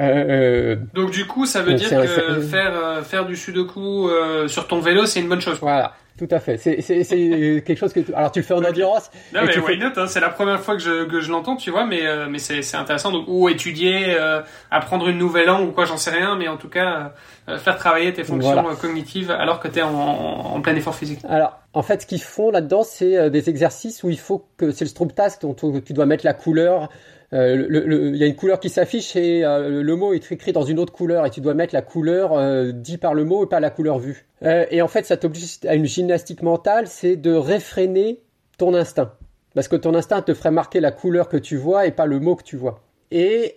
Euh, 0.00 0.76
donc 0.94 1.10
du 1.10 1.26
coup, 1.26 1.46
ça 1.46 1.62
veut 1.62 1.74
dire 1.74 1.88
que 1.90 2.40
faire 2.40 2.72
euh, 2.74 3.02
faire 3.02 3.26
du 3.26 3.36
sudoku 3.36 4.08
euh, 4.08 4.48
sur 4.48 4.66
ton 4.66 4.80
vélo, 4.80 5.06
c'est 5.06 5.20
une 5.20 5.28
bonne 5.28 5.40
chose. 5.40 5.58
Voilà, 5.60 5.94
tout 6.18 6.28
à 6.30 6.40
fait. 6.40 6.56
C'est 6.56 6.82
quelque 7.64 7.76
chose 7.76 7.92
que 7.92 8.00
alors 8.14 8.30
tu 8.30 8.40
le 8.40 8.44
fais 8.44 8.54
en 8.54 8.64
endurance. 8.64 9.10
Non 9.32 9.40
mais 9.44 9.58
why 9.58 9.78
not 9.78 9.90
hein, 9.96 10.06
C'est 10.06 10.20
la 10.20 10.30
première 10.30 10.60
fois 10.60 10.74
que 10.74 10.82
je 10.82 11.04
que 11.04 11.20
je 11.20 11.30
l'entends, 11.30 11.56
tu 11.56 11.70
vois. 11.70 11.86
Mais 11.86 12.06
euh, 12.06 12.26
mais 12.28 12.38
c'est 12.38 12.76
intéressant. 12.76 13.12
Donc 13.12 13.24
ou 13.28 13.48
étudier, 13.48 14.16
euh, 14.16 14.40
apprendre 14.70 15.08
une 15.08 15.18
nouvelle 15.18 15.46
langue 15.46 15.68
ou 15.68 15.72
quoi, 15.72 15.84
j'en 15.84 15.96
sais 15.96 16.10
rien. 16.10 16.36
Mais 16.36 16.46
en 16.48 16.56
tout 16.56 16.68
cas, 16.68 17.14
faire 17.58 17.76
travailler 17.76 18.12
tes 18.12 18.24
fonctions 18.24 18.64
cognitives 18.80 19.30
alors 19.30 19.58
que 19.58 19.68
tu 19.68 19.78
es 19.78 19.82
en, 19.82 19.94
en, 19.94 20.60
plein 20.60 20.76
effort 20.76 20.94
physique. 20.94 21.20
Alors 21.28 21.58
en 21.72 21.82
fait, 21.82 22.02
ce 22.02 22.06
qu'ils 22.06 22.22
font 22.22 22.50
là-dedans, 22.50 22.82
c'est 22.82 23.30
des 23.30 23.48
exercices 23.48 24.02
où 24.04 24.10
il 24.10 24.18
faut 24.18 24.46
que 24.56 24.70
c'est 24.70 24.84
le 24.84 24.90
strobe 24.90 25.14
task 25.14 25.42
dont 25.42 25.54
tu 25.54 25.92
dois 25.92 26.06
mettre 26.06 26.24
la 26.24 26.34
couleur 26.34 26.82
euh, 26.82 26.86
il 27.32 28.16
y 28.16 28.24
a 28.24 28.26
une 28.26 28.36
couleur 28.36 28.58
qui 28.58 28.70
s'affiche 28.70 29.14
et 29.16 29.44
euh, 29.44 29.82
le 29.82 29.96
mot 29.96 30.14
est 30.14 30.32
écrit 30.32 30.52
dans 30.52 30.62
une 30.62 30.78
autre 30.78 30.92
couleur 30.92 31.26
et 31.26 31.30
tu 31.30 31.40
dois 31.40 31.54
mettre 31.54 31.74
la 31.74 31.82
couleur 31.82 32.32
euh, 32.32 32.72
dit 32.72 32.96
par 32.96 33.12
le 33.12 33.24
mot 33.24 33.44
et 33.44 33.48
pas 33.48 33.60
la 33.60 33.70
couleur 33.70 33.98
vue. 33.98 34.26
et 34.42 34.80
en 34.80 34.88
fait, 34.88 35.04
ça 35.04 35.16
t'oblige 35.16 35.58
à 35.66 35.74
une 35.74 35.84
gymnastique 35.84 36.42
mentale, 36.42 36.86
c'est 36.86 37.16
de 37.16 37.32
réfréner 37.32 38.20
ton 38.56 38.74
instinct. 38.74 39.12
Parce 39.54 39.68
que 39.68 39.76
ton 39.76 39.94
instinct 39.94 40.22
te 40.22 40.34
ferait 40.34 40.50
marquer 40.50 40.80
la 40.80 40.90
couleur 40.90 41.28
que 41.28 41.36
tu 41.36 41.56
vois 41.56 41.86
et 41.86 41.90
pas 41.90 42.06
le 42.06 42.20
mot 42.20 42.36
que 42.36 42.44
tu 42.44 42.56
vois. 42.56 42.80
Et 43.10 43.54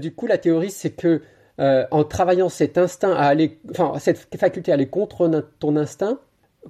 du 0.00 0.14
coup, 0.14 0.26
la 0.26 0.38
théorie, 0.38 0.70
c'est 0.70 0.90
que 0.90 1.22
en 1.58 2.04
travaillant 2.04 2.48
cet 2.48 2.78
instinct 2.78 3.12
à 3.12 3.24
aller, 3.24 3.58
enfin, 3.70 3.94
cette 3.98 4.28
faculté 4.36 4.70
à 4.72 4.74
aller 4.74 4.88
contre 4.88 5.30
ton 5.60 5.76
instinct, 5.76 6.18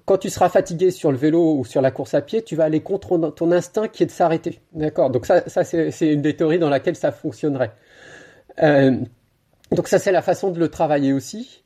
quand 0.04 0.18
tu 0.18 0.30
seras 0.30 0.48
fatigué 0.48 0.90
sur 0.90 1.10
le 1.10 1.16
vélo 1.16 1.56
ou 1.56 1.64
sur 1.64 1.80
la 1.80 1.90
course 1.90 2.14
à 2.14 2.20
pied, 2.20 2.42
tu 2.42 2.56
vas 2.56 2.64
aller 2.64 2.80
contre 2.80 3.16
ton 3.30 3.52
instinct 3.52 3.88
qui 3.88 4.02
est 4.02 4.06
de 4.06 4.10
s'arrêter. 4.10 4.60
D'accord? 4.72 5.10
Donc 5.10 5.26
ça, 5.26 5.48
ça 5.48 5.64
c'est 5.64 6.12
une 6.12 6.22
des 6.22 6.34
théories 6.34 6.58
dans 6.58 6.70
laquelle 6.70 6.96
ça 6.96 7.12
fonctionnerait. 7.12 7.72
Euh, 8.62 8.96
donc 9.70 9.88
ça, 9.88 9.98
c'est 9.98 10.12
la 10.12 10.22
façon 10.22 10.50
de 10.50 10.58
le 10.58 10.68
travailler 10.68 11.12
aussi. 11.12 11.62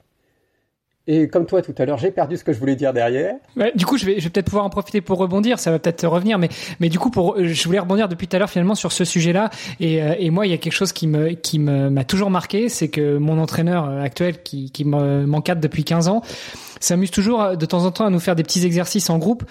Et 1.11 1.27
comme 1.27 1.47
toi 1.47 1.63
tout 1.63 1.75
à 1.79 1.87
l'heure, 1.87 1.97
j'ai 1.97 2.11
perdu 2.11 2.37
ce 2.37 2.45
que 2.45 2.53
je 2.53 2.59
voulais 2.59 2.77
dire 2.77 2.93
derrière. 2.93 3.37
Ouais, 3.57 3.73
du 3.75 3.87
coup, 3.87 3.97
je 3.97 4.05
vais, 4.05 4.17
peut-être 4.17 4.45
pouvoir 4.45 4.67
en 4.67 4.69
profiter 4.69 5.01
pour 5.01 5.17
rebondir. 5.17 5.59
Ça 5.59 5.71
va 5.71 5.79
peut-être 5.79 6.07
revenir, 6.07 6.39
mais, 6.39 6.51
mais 6.81 6.91
du 6.91 6.99
coup, 6.99 7.11
pour, 7.11 7.43
je 7.43 7.65
voulais 7.65 7.79
rebondir 7.79 8.11
depuis 8.11 8.29
tout 8.29 8.37
à 8.37 8.39
l'heure 8.39 8.51
finalement 8.51 8.75
sur 8.75 8.93
ce 8.93 9.07
sujet-là. 9.07 9.49
Et, 9.81 10.03
euh, 10.03 10.15
et 10.19 10.29
moi, 10.29 10.47
il 10.47 10.51
y 10.51 10.55
a 10.55 10.59
quelque 10.59 10.75
chose 10.75 10.93
qui 10.93 11.07
me, 11.07 11.31
qui 11.31 11.59
m'a 11.59 12.05
toujours 12.05 12.29
marqué, 12.29 12.69
c'est 12.69 12.89
que 12.89 13.17
mon 13.17 13.39
entraîneur 13.39 13.89
actuel, 13.89 14.43
qui, 14.43 14.71
qui 14.71 14.85
m'encadre 14.85 15.63
depuis 15.63 15.83
15 15.83 16.09
ans, 16.09 16.23
s'amuse 16.81 17.11
toujours 17.11 17.43
euh, 17.43 17.57
de 17.57 17.67
temps 17.67 17.85
en 17.85 17.91
temps 17.91 18.07
à 18.07 18.11
nous 18.11 18.21
faire 18.21 18.37
des 18.37 18.43
petits 18.43 18.65
exercices 18.65 19.11
en 19.11 19.19
groupe, 19.19 19.45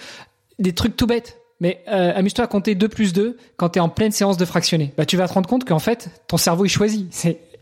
des 0.59 0.73
trucs 0.73 0.95
tout 0.95 1.07
bêtes. 1.07 1.39
Mais 1.59 1.83
euh, 1.87 2.13
amuse-toi 2.15 2.45
à 2.45 2.47
compter 2.47 2.75
2 2.75 2.87
plus 2.87 3.13
2 3.13 3.37
quand 3.55 3.69
tu 3.69 3.79
es 3.79 3.81
en 3.81 3.89
pleine 3.89 4.11
séance 4.11 4.37
de 4.37 4.45
fractionner. 4.45 4.93
Bah, 4.95 5.05
tu 5.05 5.17
vas 5.17 5.27
te 5.27 5.33
rendre 5.33 5.49
compte 5.49 5.65
qu'en 5.65 5.79
fait, 5.79 6.09
ton 6.27 6.37
cerveau 6.37 6.65
il 6.65 6.69
choisit. 6.69 7.11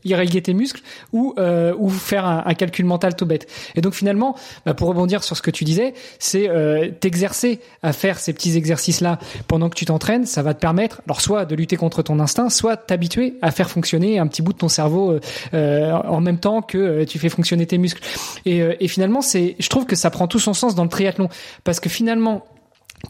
Irriguer 0.06 0.42
tes 0.42 0.54
muscles 0.54 0.82
ou 1.12 1.34
euh, 1.38 1.74
ou 1.78 1.90
faire 1.90 2.26
un, 2.26 2.54
calcul 2.54 2.86
mental 2.86 3.16
tout 3.16 3.26
bête. 3.26 3.48
Et 3.76 3.82
donc 3.82 3.94
finalement, 3.94 4.36
bah, 4.66 4.74
pour 4.74 4.88
rebondir 4.88 5.24
sur 5.24 5.36
ce 5.36 5.42
que 5.42 5.52
tu 5.52 5.64
disais, 5.64 5.94
c'est 6.20 6.50
euh, 6.50 6.90
t'exercer 7.00 7.60
à 7.84 7.92
faire 7.92 8.20
ces 8.20 8.32
petits 8.32 8.56
exercices 8.56 9.02
là 9.02 9.20
pendant 9.48 9.70
que 9.70 9.76
tu 9.76 9.86
t'entraînes, 9.86 10.26
ça 10.26 10.42
va 10.42 10.54
te 10.54 10.60
permettre 10.60 11.02
alors 11.06 11.22
soit 11.22 11.46
de 11.46 11.56
lutter 11.56 11.76
contre 11.76 12.04
ton 12.04 12.20
instinct, 12.20 12.50
soit 12.50 12.78
t'habituer 12.78 13.38
à 13.42 13.52
faire 13.52 13.70
fonctionner 13.70 14.20
un 14.20 14.28
petit 14.28 14.42
bout 14.42 14.54
de 14.54 14.58
ton 14.58 14.70
cerveau 14.70 15.12
euh, 15.12 15.20
euh 15.54 15.92
en 15.96 16.22
même 16.22 16.40
temps 16.40 16.62
que 16.62 16.78
euh, 16.78 17.06
tu 17.06 17.20
fais 17.20 17.30
fonctionner 17.30 17.66
tes 17.66 17.78
muscles. 17.78 18.02
Et, 18.46 18.62
et 18.80 18.88
finalement, 18.88 19.22
c'est 19.22 19.56
je 19.60 19.70
trouve 19.70 19.86
que 19.86 19.96
ça 19.96 20.10
prend 20.10 20.28
tout 20.28 20.40
son 20.40 20.54
sens 20.54 20.76
dans 20.76 20.84
le 20.84 20.90
triathlon 20.90 21.30
parce 21.64 21.80
que 21.80 21.90
finalement 21.90 22.46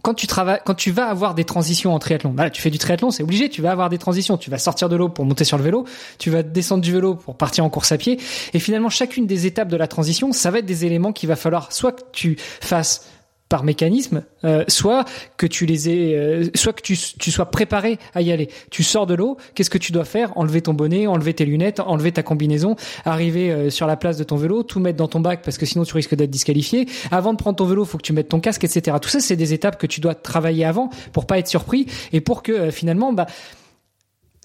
quand 0.02 0.14
tu 0.14 0.28
travailles, 0.28 0.60
quand 0.66 0.74
tu 0.74 0.92
vas 0.92 1.08
avoir 1.08 1.36
des 1.36 1.44
transitions 1.44 1.94
en 1.94 2.00
triathlon, 2.00 2.34
là, 2.36 2.50
tu 2.50 2.62
fais 2.62 2.70
du 2.70 2.78
triathlon, 2.78 3.12
c'est 3.12 3.24
obligé, 3.24 3.50
tu 3.50 3.62
vas 3.62 3.72
avoir 3.72 3.90
des 3.90 3.98
transitions. 3.98 4.38
Tu 4.38 4.50
vas 4.50 4.58
sortir 4.58 4.90
de 4.90 4.96
l'eau 4.96 5.10
pour 5.10 5.26
monter 5.26 5.44
sur 5.44 5.58
le 5.58 5.64
vélo, 5.64 5.86
tu 6.18 6.30
vas 6.30 6.44
descendre 6.44 6.82
du 6.82 6.92
vélo 6.92 7.16
pour 7.16 7.36
partir 7.36 7.64
en 7.66 7.70
course 7.70 7.92
à 7.92 7.98
pied. 7.98 8.20
Et 8.54 8.60
finalement, 8.60 8.90
chacune 8.90 9.28
des 9.28 9.46
étapes 9.46 9.68
de 9.68 9.78
la 9.78 9.88
transition, 9.88 10.32
ça 10.32 10.52
va 10.52 10.60
être 10.60 10.66
des 10.66 10.86
éléments 10.86 11.14
qu'il 11.14 11.30
va 11.30 11.36
falloir 11.36 11.72
soit 11.72 11.92
que 11.92 12.04
tu 12.12 12.38
fasses 12.40 13.06
par 13.50 13.64
mécanisme, 13.64 14.24
euh, 14.44 14.64
soit 14.68 15.06
que 15.38 15.46
tu 15.46 15.66
les 15.66 15.90
aies, 15.90 16.16
euh, 16.16 16.50
soit 16.56 16.74
que 16.74 16.82
tu, 16.82 16.96
sois 16.96 17.46
préparé 17.46 18.00
à 18.16 18.22
y 18.22 18.32
aller. 18.32 18.50
Tu 18.72 18.82
sors 18.82 19.06
de 19.06 19.14
l'eau, 19.14 19.38
qu'est-ce 19.54 19.70
que 19.70 19.78
tu 19.78 19.92
dois 19.92 20.06
faire? 20.06 20.36
Enlever 20.36 20.62
ton 20.62 20.74
bonnet, 20.74 21.06
enlever 21.06 21.34
tes 21.34 21.46
lunettes, 21.46 21.80
enlever 21.80 22.12
ta 22.12 22.24
combinaison, 22.24 22.76
arriver 23.06 23.52
euh, 23.52 23.70
sur 23.70 23.86
la 23.86 23.98
place 23.98 24.18
de 24.18 24.24
ton 24.24 24.36
vélo, 24.36 24.64
tout 24.64 24.80
mettre 24.80 24.98
dans 24.98 25.08
ton 25.08 25.20
bac 25.20 25.42
parce 25.44 25.60
que 25.60 25.66
sinon 25.68 25.84
tu 25.84 25.94
risques 25.94 26.16
d'être 26.16 26.32
disqualifié. 26.32 26.88
Avant 27.12 27.34
de 27.34 27.38
prendre 27.38 27.56
ton 27.56 27.66
vélo, 27.66 27.86
faut 27.86 27.98
que 27.98 28.04
tu 28.04 28.14
mettes 28.14 28.30
ton 28.30 28.40
casque, 28.40 28.64
etc. 28.64 28.98
Tout 29.00 29.10
ça, 29.10 29.20
c'est 29.20 29.36
des 29.36 29.54
étapes 29.54 29.78
que 29.78 29.88
tu 29.88 30.02
dois 30.02 30.16
travailler 30.16 30.66
avant 30.66 30.90
pour 31.14 31.28
pas 31.28 31.38
être 31.38 31.48
surpris 31.48 31.86
et 32.14 32.22
pour 32.22 32.42
que 32.42 32.72
finalement, 32.72 33.14
bah 33.14 33.28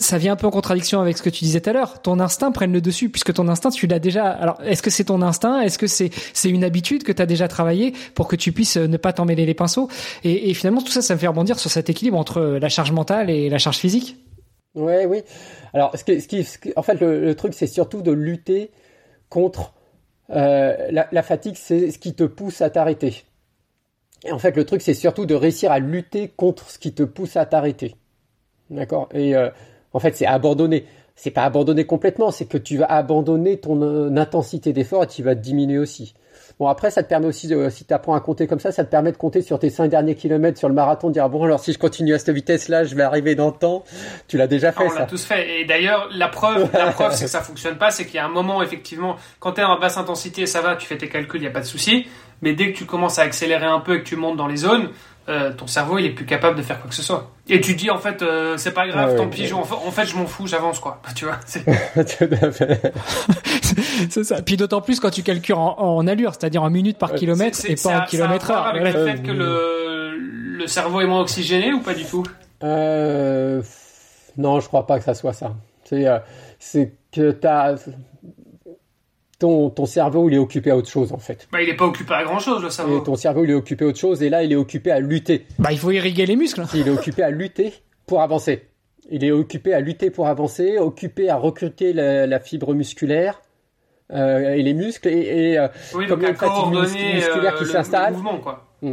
ça 0.00 0.16
vient 0.16 0.32
un 0.32 0.36
peu 0.36 0.46
en 0.46 0.50
contradiction 0.50 1.00
avec 1.00 1.18
ce 1.18 1.22
que 1.22 1.28
tu 1.28 1.44
disais 1.44 1.60
tout 1.60 1.70
à 1.70 1.72
l'heure. 1.74 2.00
Ton 2.00 2.18
instinct 2.20 2.50
prenne 2.52 2.72
le 2.72 2.80
dessus, 2.80 3.10
puisque 3.10 3.34
ton 3.34 3.46
instinct, 3.48 3.68
tu 3.70 3.86
l'as 3.86 3.98
déjà. 3.98 4.30
Alors, 4.30 4.58
est-ce 4.64 4.82
que 4.82 4.88
c'est 4.88 5.04
ton 5.04 5.20
instinct? 5.20 5.60
Est-ce 5.60 5.78
que 5.78 5.86
c'est 5.86 6.10
c'est 6.32 6.48
une 6.48 6.64
habitude 6.64 7.04
que 7.04 7.12
tu 7.12 7.20
as 7.20 7.26
déjà 7.26 7.48
travaillé 7.48 7.92
pour 8.14 8.26
que 8.26 8.34
tu 8.34 8.50
puisses 8.50 8.78
ne 8.78 8.96
pas 8.96 9.12
t'emmêler 9.12 9.44
les 9.44 9.54
pinceaux? 9.54 9.88
Et, 10.24 10.54
finalement, 10.54 10.80
tout 10.80 10.90
ça, 10.90 11.02
ça 11.02 11.14
me 11.14 11.20
fait 11.20 11.26
rebondir 11.26 11.58
sur 11.58 11.70
cet 11.70 11.90
équilibre 11.90 12.16
entre 12.18 12.40
la 12.40 12.68
charge 12.70 12.92
mentale 12.92 13.28
et 13.28 13.50
la 13.50 13.58
charge 13.58 13.76
physique. 13.76 14.16
Ouais, 14.74 15.04
oui. 15.04 15.22
Alors, 15.74 15.94
ce 15.96 16.02
qui, 16.02 16.20
ce 16.20 16.58
qui, 16.58 16.72
en 16.76 16.82
fait, 16.82 16.98
le, 17.00 17.34
truc, 17.34 17.52
c'est 17.52 17.66
surtout 17.66 18.00
de 18.00 18.10
lutter 18.10 18.70
contre 19.28 19.74
euh, 20.30 20.90
la, 20.90 21.22
fatigue. 21.22 21.56
C'est 21.56 21.90
ce 21.90 21.98
qui 21.98 22.14
te 22.14 22.24
pousse 22.24 22.62
à 22.62 22.70
t'arrêter. 22.70 23.24
Et 24.24 24.32
en 24.32 24.38
fait, 24.38 24.56
le 24.56 24.64
truc, 24.64 24.80
c'est 24.80 24.94
surtout 24.94 25.26
de 25.26 25.34
réussir 25.34 25.70
à 25.72 25.78
lutter 25.78 26.28
contre 26.28 26.70
ce 26.70 26.78
qui 26.78 26.94
te 26.94 27.02
pousse 27.02 27.36
à 27.36 27.44
t'arrêter. 27.44 27.96
D'accord? 28.70 29.08
Et 29.12 29.34
euh, 29.34 29.50
en 29.92 29.98
fait, 29.98 30.16
c'est 30.16 30.26
abandonner. 30.26 30.86
C'est 31.16 31.30
pas 31.30 31.42
abandonner 31.42 31.84
complètement, 31.84 32.30
c'est 32.30 32.46
que 32.46 32.56
tu 32.56 32.78
vas 32.78 32.86
abandonner 32.86 33.58
ton 33.58 33.82
euh, 33.82 34.16
intensité 34.16 34.72
d'effort 34.72 35.04
et 35.04 35.06
tu 35.06 35.22
vas 35.22 35.34
diminuer 35.34 35.78
aussi. 35.78 36.14
Bon, 36.58 36.68
après, 36.68 36.90
ça 36.90 37.02
te 37.02 37.08
permet 37.08 37.26
aussi, 37.26 37.48
de, 37.48 37.68
si 37.70 37.84
tu 37.84 37.94
apprends 37.94 38.14
à 38.14 38.20
compter 38.20 38.46
comme 38.46 38.58
ça, 38.60 38.70
ça 38.70 38.84
te 38.84 38.90
permet 38.90 39.12
de 39.12 39.16
compter 39.16 39.40
sur 39.40 39.58
tes 39.58 39.70
cinq 39.70 39.88
derniers 39.88 40.14
kilomètres 40.14 40.58
sur 40.58 40.68
le 40.68 40.74
marathon, 40.74 41.08
de 41.08 41.14
dire, 41.14 41.28
bon, 41.28 41.44
alors 41.44 41.60
si 41.60 41.72
je 41.72 41.78
continue 41.78 42.14
à 42.14 42.18
cette 42.18 42.34
vitesse-là, 42.34 42.84
je 42.84 42.94
vais 42.94 43.02
arriver 43.02 43.34
dans 43.34 43.46
le 43.46 43.54
temps. 43.54 43.84
Tu 44.28 44.36
l'as 44.36 44.46
déjà 44.46 44.70
fait, 44.72 44.84
ah, 44.86 44.90
on 44.90 44.98
l'a 44.98 45.06
tous 45.06 45.24
fait. 45.24 45.60
Et 45.60 45.64
d'ailleurs, 45.64 46.08
la 46.12 46.28
preuve, 46.28 46.70
la 46.72 46.86
preuve, 46.92 47.12
c'est 47.14 47.24
que 47.24 47.30
ça 47.30 47.40
fonctionne 47.40 47.76
pas, 47.76 47.90
c'est 47.90 48.04
qu'il 48.04 48.16
y 48.16 48.18
a 48.18 48.26
un 48.26 48.30
moment, 48.30 48.62
effectivement, 48.62 49.16
quand 49.38 49.52
tu 49.52 49.62
es 49.62 49.64
en 49.64 49.78
basse 49.78 49.96
intensité, 49.96 50.46
ça 50.46 50.60
va, 50.60 50.76
tu 50.76 50.86
fais 50.86 50.98
tes 50.98 51.08
calculs, 51.08 51.40
il 51.40 51.44
n'y 51.44 51.48
a 51.48 51.52
pas 51.52 51.60
de 51.60 51.66
souci. 51.66 52.06
Mais 52.42 52.52
dès 52.54 52.72
que 52.72 52.76
tu 52.76 52.84
commences 52.84 53.18
à 53.18 53.22
accélérer 53.22 53.66
un 53.66 53.80
peu 53.80 53.96
et 53.96 53.98
que 54.00 54.08
tu 54.08 54.16
montes 54.16 54.36
dans 54.36 54.46
les 54.46 54.56
zones, 54.56 54.90
euh, 55.28 55.52
ton 55.52 55.66
cerveau 55.66 55.98
il 55.98 56.06
est 56.06 56.10
plus 56.10 56.24
capable 56.24 56.56
de 56.56 56.62
faire 56.62 56.80
quoi 56.80 56.88
que 56.88 56.94
ce 56.94 57.02
soit. 57.02 57.30
Et 57.48 57.60
tu 57.60 57.74
dis 57.74 57.90
en 57.90 57.98
fait 57.98 58.22
euh, 58.22 58.56
c'est 58.56 58.72
pas 58.72 58.88
grave, 58.88 59.16
tant 59.16 59.28
pis, 59.28 59.52
en, 59.52 59.64
fait 59.64 60.06
je 60.06 60.16
m'en 60.16 60.26
fous, 60.26 60.46
j'avance 60.46 60.78
quoi. 60.80 61.00
Tu 61.14 61.26
vois. 61.26 61.38
C'est 64.10 64.24
ça. 64.24 64.42
Puis 64.42 64.56
d'autant 64.56 64.80
plus 64.80 64.98
quand 64.98 65.10
tu 65.10 65.22
calcules 65.22 65.54
en, 65.54 66.06
allure, 66.06 66.32
c'est-à-dire 66.32 66.62
en 66.62 66.70
minutes 66.70 66.98
par 66.98 67.14
kilomètre 67.14 67.58
et 67.68 67.76
pas 67.76 68.00
en 68.00 68.04
kilomètre 68.06 68.50
heure. 68.50 68.66
Avec 68.66 68.94
le 68.94 69.06
fait 69.06 69.22
que 69.22 69.30
le, 69.30 70.16
le 70.58 70.66
cerveau 70.66 71.00
est 71.00 71.06
moins 71.06 71.20
oxygéné 71.20 71.72
ou 71.72 71.80
pas 71.80 71.94
du 71.94 72.04
tout? 72.04 72.24
Euh, 72.62 73.62
Non, 74.36 74.60
je 74.60 74.66
crois 74.68 74.86
pas 74.86 74.98
que 74.98 75.04
ça 75.04 75.14
soit 75.14 75.32
ça. 75.32 75.54
C'est 75.84 76.06
c'est 76.58 76.94
que 77.12 77.30
t'as 77.30 77.76
ton, 79.40 79.70
ton 79.70 79.86
cerveau 79.86 80.28
il 80.28 80.34
est 80.36 80.38
occupé 80.38 80.70
à 80.70 80.76
autre 80.76 80.88
chose 80.88 81.12
en 81.12 81.18
fait. 81.18 81.48
Bah, 81.50 81.60
il 81.60 81.68
est 81.68 81.74
pas 81.74 81.86
occupé 81.86 82.14
à 82.14 82.22
grand 82.22 82.38
chose 82.38 82.62
le 82.62 82.70
cerveau. 82.70 83.00
Et 83.00 83.02
ton 83.02 83.16
cerveau 83.16 83.42
il 83.44 83.50
est 83.50 83.54
occupé 83.54 83.84
à 83.84 83.88
autre 83.88 83.98
chose 83.98 84.22
et 84.22 84.28
là 84.30 84.44
il 84.44 84.52
est 84.52 84.56
occupé 84.56 84.92
à 84.92 85.00
lutter. 85.00 85.46
Bah, 85.58 85.72
il 85.72 85.78
faut 85.78 85.90
irriguer 85.90 86.26
les 86.26 86.36
muscles. 86.36 86.62
Il 86.74 86.86
est 86.86 86.90
occupé 86.90 87.22
à 87.24 87.30
lutter 87.30 87.72
pour 88.06 88.20
avancer. 88.22 88.68
Il 89.10 89.24
est 89.24 89.32
occupé 89.32 89.74
à 89.74 89.80
lutter 89.80 90.10
pour 90.10 90.28
avancer, 90.28 90.78
occupé 90.78 91.30
à 91.30 91.36
recruter 91.36 91.92
la, 91.92 92.26
la 92.28 92.38
fibre 92.38 92.74
musculaire 92.74 93.40
euh, 94.12 94.54
et 94.54 94.62
les 94.62 94.74
muscles 94.74 95.08
et, 95.08 95.50
et 95.52 95.58
euh, 95.58 95.68
oui, 95.94 96.06
comme 96.06 96.20
donc 96.20 96.28
une 96.30 96.36
fatigue 96.36 96.66
musculaire 96.72 97.54
euh, 97.54 97.58
qui 97.58 97.64
le- 97.64 97.70
s'installe. 97.70 98.10
le 98.12 98.16
mouvement 98.18 98.38
quoi. 98.38 98.66
Mm. 98.82 98.92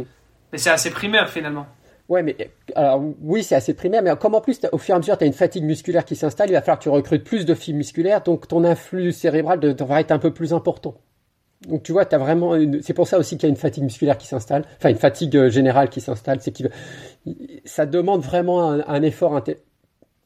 Mais 0.52 0.58
c'est 0.58 0.70
assez 0.70 0.90
primaire 0.90 1.28
finalement. 1.28 1.66
Ouais, 2.08 2.22
mais 2.22 2.36
alors 2.74 3.02
oui, 3.20 3.42
c'est 3.42 3.54
assez 3.54 3.74
primaire, 3.74 4.02
mais 4.02 4.10
comme 4.16 4.34
en 4.34 4.40
plus, 4.40 4.60
au 4.72 4.78
fur 4.78 4.94
et 4.94 4.96
à 4.96 4.98
mesure, 4.98 5.18
tu 5.18 5.24
as 5.24 5.26
une 5.26 5.34
fatigue 5.34 5.64
musculaire 5.64 6.04
qui 6.06 6.16
s'installe, 6.16 6.48
il 6.48 6.54
va 6.54 6.60
falloir 6.62 6.78
que 6.78 6.84
tu 6.84 6.88
recrutes 6.88 7.22
plus 7.24 7.44
de 7.44 7.54
fibres 7.54 7.78
musculaires, 7.78 8.22
donc 8.22 8.48
ton 8.48 8.64
influx 8.64 9.12
cérébral 9.12 9.60
de- 9.60 9.72
devra 9.72 10.00
être 10.00 10.10
un 10.10 10.18
peu 10.18 10.32
plus 10.32 10.54
important. 10.54 10.94
Donc 11.68 11.82
tu 11.82 11.92
vois, 11.92 12.04
t'as 12.06 12.18
vraiment 12.18 12.54
c'est 12.82 12.94
pour 12.94 13.08
ça 13.08 13.18
aussi 13.18 13.36
qu'il 13.36 13.42
y 13.46 13.46
a 13.46 13.50
une 13.50 13.56
fatigue 13.56 13.82
musculaire 13.84 14.16
qui 14.16 14.26
s'installe, 14.26 14.64
enfin 14.78 14.90
une 14.90 14.96
fatigue 14.96 15.36
euh, 15.36 15.50
générale 15.50 15.88
qui 15.90 16.00
s'installe, 16.00 16.38
c'est 16.40 16.52
qu'il 16.52 16.70
ça 17.64 17.84
demande 17.84 18.22
vraiment 18.22 18.70
un, 18.70 19.02
effort 19.02 19.36
inté- 19.36 19.58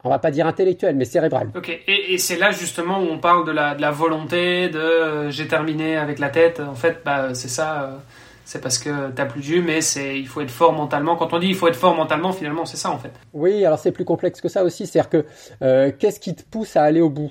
on 0.04 0.10
va 0.10 0.18
pas 0.18 0.30
dire 0.30 0.46
intellectuel, 0.46 0.94
mais 0.94 1.04
cérébral. 1.04 1.48
Ok, 1.56 1.70
et, 1.88 2.18
c'est 2.18 2.36
là 2.36 2.50
justement 2.50 2.98
où 3.00 3.06
on 3.10 3.18
parle 3.18 3.46
de 3.46 3.52
la, 3.52 3.74
de 3.74 3.80
la 3.80 3.90
volonté, 3.90 4.68
de 4.68 4.78
euh, 4.78 5.30
j'ai 5.30 5.48
terminé 5.48 5.96
avec 5.96 6.18
la 6.18 6.28
tête. 6.28 6.60
En 6.60 6.74
fait, 6.74 6.98
bah, 7.04 7.34
c'est 7.34 7.48
ça, 7.48 7.84
euh, 7.84 7.96
c'est 8.44 8.60
parce 8.60 8.78
que 8.78 9.10
t'as 9.10 9.26
plus 9.26 9.40
de 9.40 9.44
jus, 9.44 9.62
mais 9.62 9.80
c'est 9.80 10.18
il 10.18 10.26
faut 10.26 10.40
être 10.40 10.50
fort 10.50 10.72
mentalement. 10.72 11.16
Quand 11.16 11.32
on 11.32 11.38
dit 11.38 11.48
il 11.48 11.54
faut 11.54 11.68
être 11.68 11.76
fort 11.76 11.94
mentalement, 11.94 12.32
finalement, 12.32 12.64
c'est 12.64 12.76
ça 12.76 12.90
en 12.90 12.98
fait. 12.98 13.12
Oui, 13.32 13.64
alors 13.64 13.78
c'est 13.78 13.92
plus 13.92 14.04
complexe 14.04 14.40
que 14.40 14.48
ça 14.48 14.64
aussi, 14.64 14.86
c'est-à-dire 14.86 15.10
que 15.10 15.24
euh, 15.62 15.92
qu'est-ce 15.96 16.20
qui 16.20 16.34
te 16.34 16.42
pousse 16.42 16.76
à 16.76 16.82
aller 16.82 17.00
au 17.00 17.10
bout? 17.10 17.30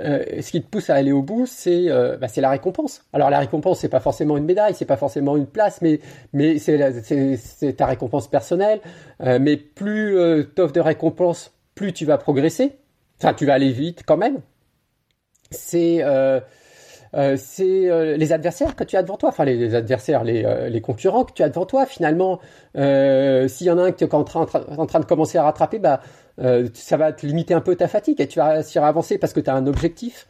Euh, 0.00 0.42
ce 0.42 0.50
qui 0.50 0.62
te 0.62 0.68
pousse 0.68 0.90
à 0.90 0.94
aller 0.94 1.12
au 1.12 1.22
bout, 1.22 1.46
c'est 1.46 1.88
euh, 1.88 2.18
bah, 2.18 2.26
la 2.36 2.50
récompense. 2.50 3.02
Alors 3.12 3.30
la 3.30 3.38
récompense, 3.38 3.80
c'est 3.80 3.88
pas 3.88 4.00
forcément 4.00 4.36
une 4.36 4.44
médaille, 4.44 4.74
c'est 4.74 4.84
pas 4.84 4.98
forcément 4.98 5.36
une 5.36 5.46
place, 5.46 5.80
mais 5.80 6.00
mais 6.32 6.58
c'est 6.58 7.72
ta 7.76 7.86
récompense 7.86 8.28
personnelle. 8.28 8.80
Euh, 9.22 9.38
mais 9.40 9.56
plus 9.56 10.16
t'offres 10.54 10.74
de 10.74 10.80
récompense, 10.80 11.52
plus 11.74 11.92
tu 11.92 12.04
vas 12.04 12.18
progresser. 12.18 12.72
Enfin, 13.18 13.32
tu 13.32 13.46
vas 13.46 13.54
aller 13.54 13.72
vite 13.72 14.02
quand 14.04 14.18
même. 14.18 14.40
C'est 15.50 16.04
euh, 17.16 17.36
c'est 17.38 17.90
euh, 17.90 18.16
les 18.16 18.32
adversaires 18.32 18.76
que 18.76 18.84
tu 18.84 18.96
as 18.96 19.02
devant 19.02 19.16
toi, 19.16 19.30
enfin 19.30 19.44
les, 19.44 19.56
les 19.56 19.74
adversaires, 19.74 20.22
les, 20.22 20.44
euh, 20.44 20.68
les 20.68 20.80
concurrents 20.80 21.24
que 21.24 21.32
tu 21.32 21.42
as 21.42 21.48
devant 21.48 21.64
toi. 21.64 21.86
Finalement, 21.86 22.40
euh, 22.76 23.48
s'il 23.48 23.66
y 23.66 23.70
en 23.70 23.78
a 23.78 23.84
un 23.84 23.92
qui 23.92 24.04
est 24.04 24.14
en 24.14 24.24
train, 24.24 24.46
en 24.76 24.86
train 24.86 25.00
de 25.00 25.04
commencer 25.06 25.38
à 25.38 25.44
rattraper, 25.44 25.78
bah, 25.78 26.00
euh, 26.40 26.68
ça 26.74 26.96
va 26.96 27.12
te 27.12 27.24
limiter 27.26 27.54
un 27.54 27.60
peu 27.60 27.74
ta 27.74 27.88
fatigue 27.88 28.20
et 28.20 28.26
tu 28.26 28.38
vas 28.38 28.48
réussir 28.48 28.84
à 28.84 28.88
avancer 28.88 29.18
parce 29.18 29.32
que 29.32 29.40
tu 29.40 29.50
as 29.50 29.54
un 29.54 29.66
objectif. 29.66 30.26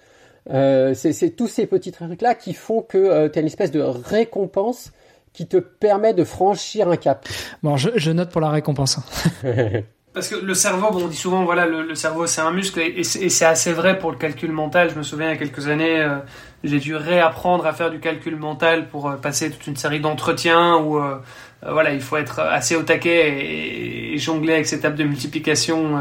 Euh, 0.48 0.94
c'est 0.94 1.30
tous 1.30 1.48
ces 1.48 1.66
petits 1.66 1.90
trucs-là 1.90 2.36
qui 2.36 2.54
font 2.54 2.82
que 2.82 3.26
tu 3.28 3.38
as 3.38 3.42
une 3.42 3.48
espèce 3.48 3.72
de 3.72 3.80
récompense 3.80 4.92
qui 5.32 5.46
te 5.48 5.56
permet 5.56 6.14
de 6.14 6.22
franchir 6.24 6.88
un 6.88 6.96
cap. 6.96 7.26
Bon, 7.62 7.76
je, 7.76 7.90
je 7.96 8.12
note 8.12 8.30
pour 8.30 8.40
la 8.40 8.50
récompense. 8.50 8.98
Parce 10.16 10.28
que 10.28 10.36
le 10.36 10.54
cerveau, 10.54 10.90
bon, 10.92 11.04
on 11.04 11.08
dit 11.08 11.16
souvent, 11.16 11.44
voilà, 11.44 11.66
le, 11.66 11.82
le 11.82 11.94
cerveau 11.94 12.26
c'est 12.26 12.40
un 12.40 12.50
muscle, 12.50 12.80
et, 12.80 13.04
c'est 13.04 13.20
et 13.20 13.28
c'est 13.28 13.44
assez 13.44 13.70
vrai 13.74 13.98
pour 13.98 14.10
le 14.10 14.16
calcul 14.16 14.50
mental. 14.50 14.88
Je 14.88 14.94
me 14.96 15.02
souviens 15.02 15.26
il 15.26 15.32
y 15.32 15.34
a 15.34 15.36
quelques 15.36 15.68
années, 15.68 16.00
euh, 16.00 16.16
j'ai 16.64 16.78
dû 16.78 16.96
réapprendre 16.96 17.66
à 17.66 17.72
faire 17.72 17.90
du 17.90 18.00
calcul 18.00 18.36
mental 18.36 18.88
pour 18.88 19.08
euh, 19.08 19.16
passer 19.16 19.50
toute 19.50 19.66
une 19.66 19.76
série 19.76 20.00
d'entretiens 20.00 20.76
où, 20.76 20.98
euh, 20.98 21.16
euh, 21.64 21.72
voilà, 21.72 21.92
il 21.92 22.00
faut 22.00 22.16
être 22.16 22.40
assez 22.40 22.76
au 22.76 22.82
taquet 22.82 24.14
et, 24.14 24.18
jongler 24.18 24.54
avec 24.54 24.66
ces 24.66 24.80
tables 24.80 24.96
de 24.96 25.04
multiplication, 25.04 26.00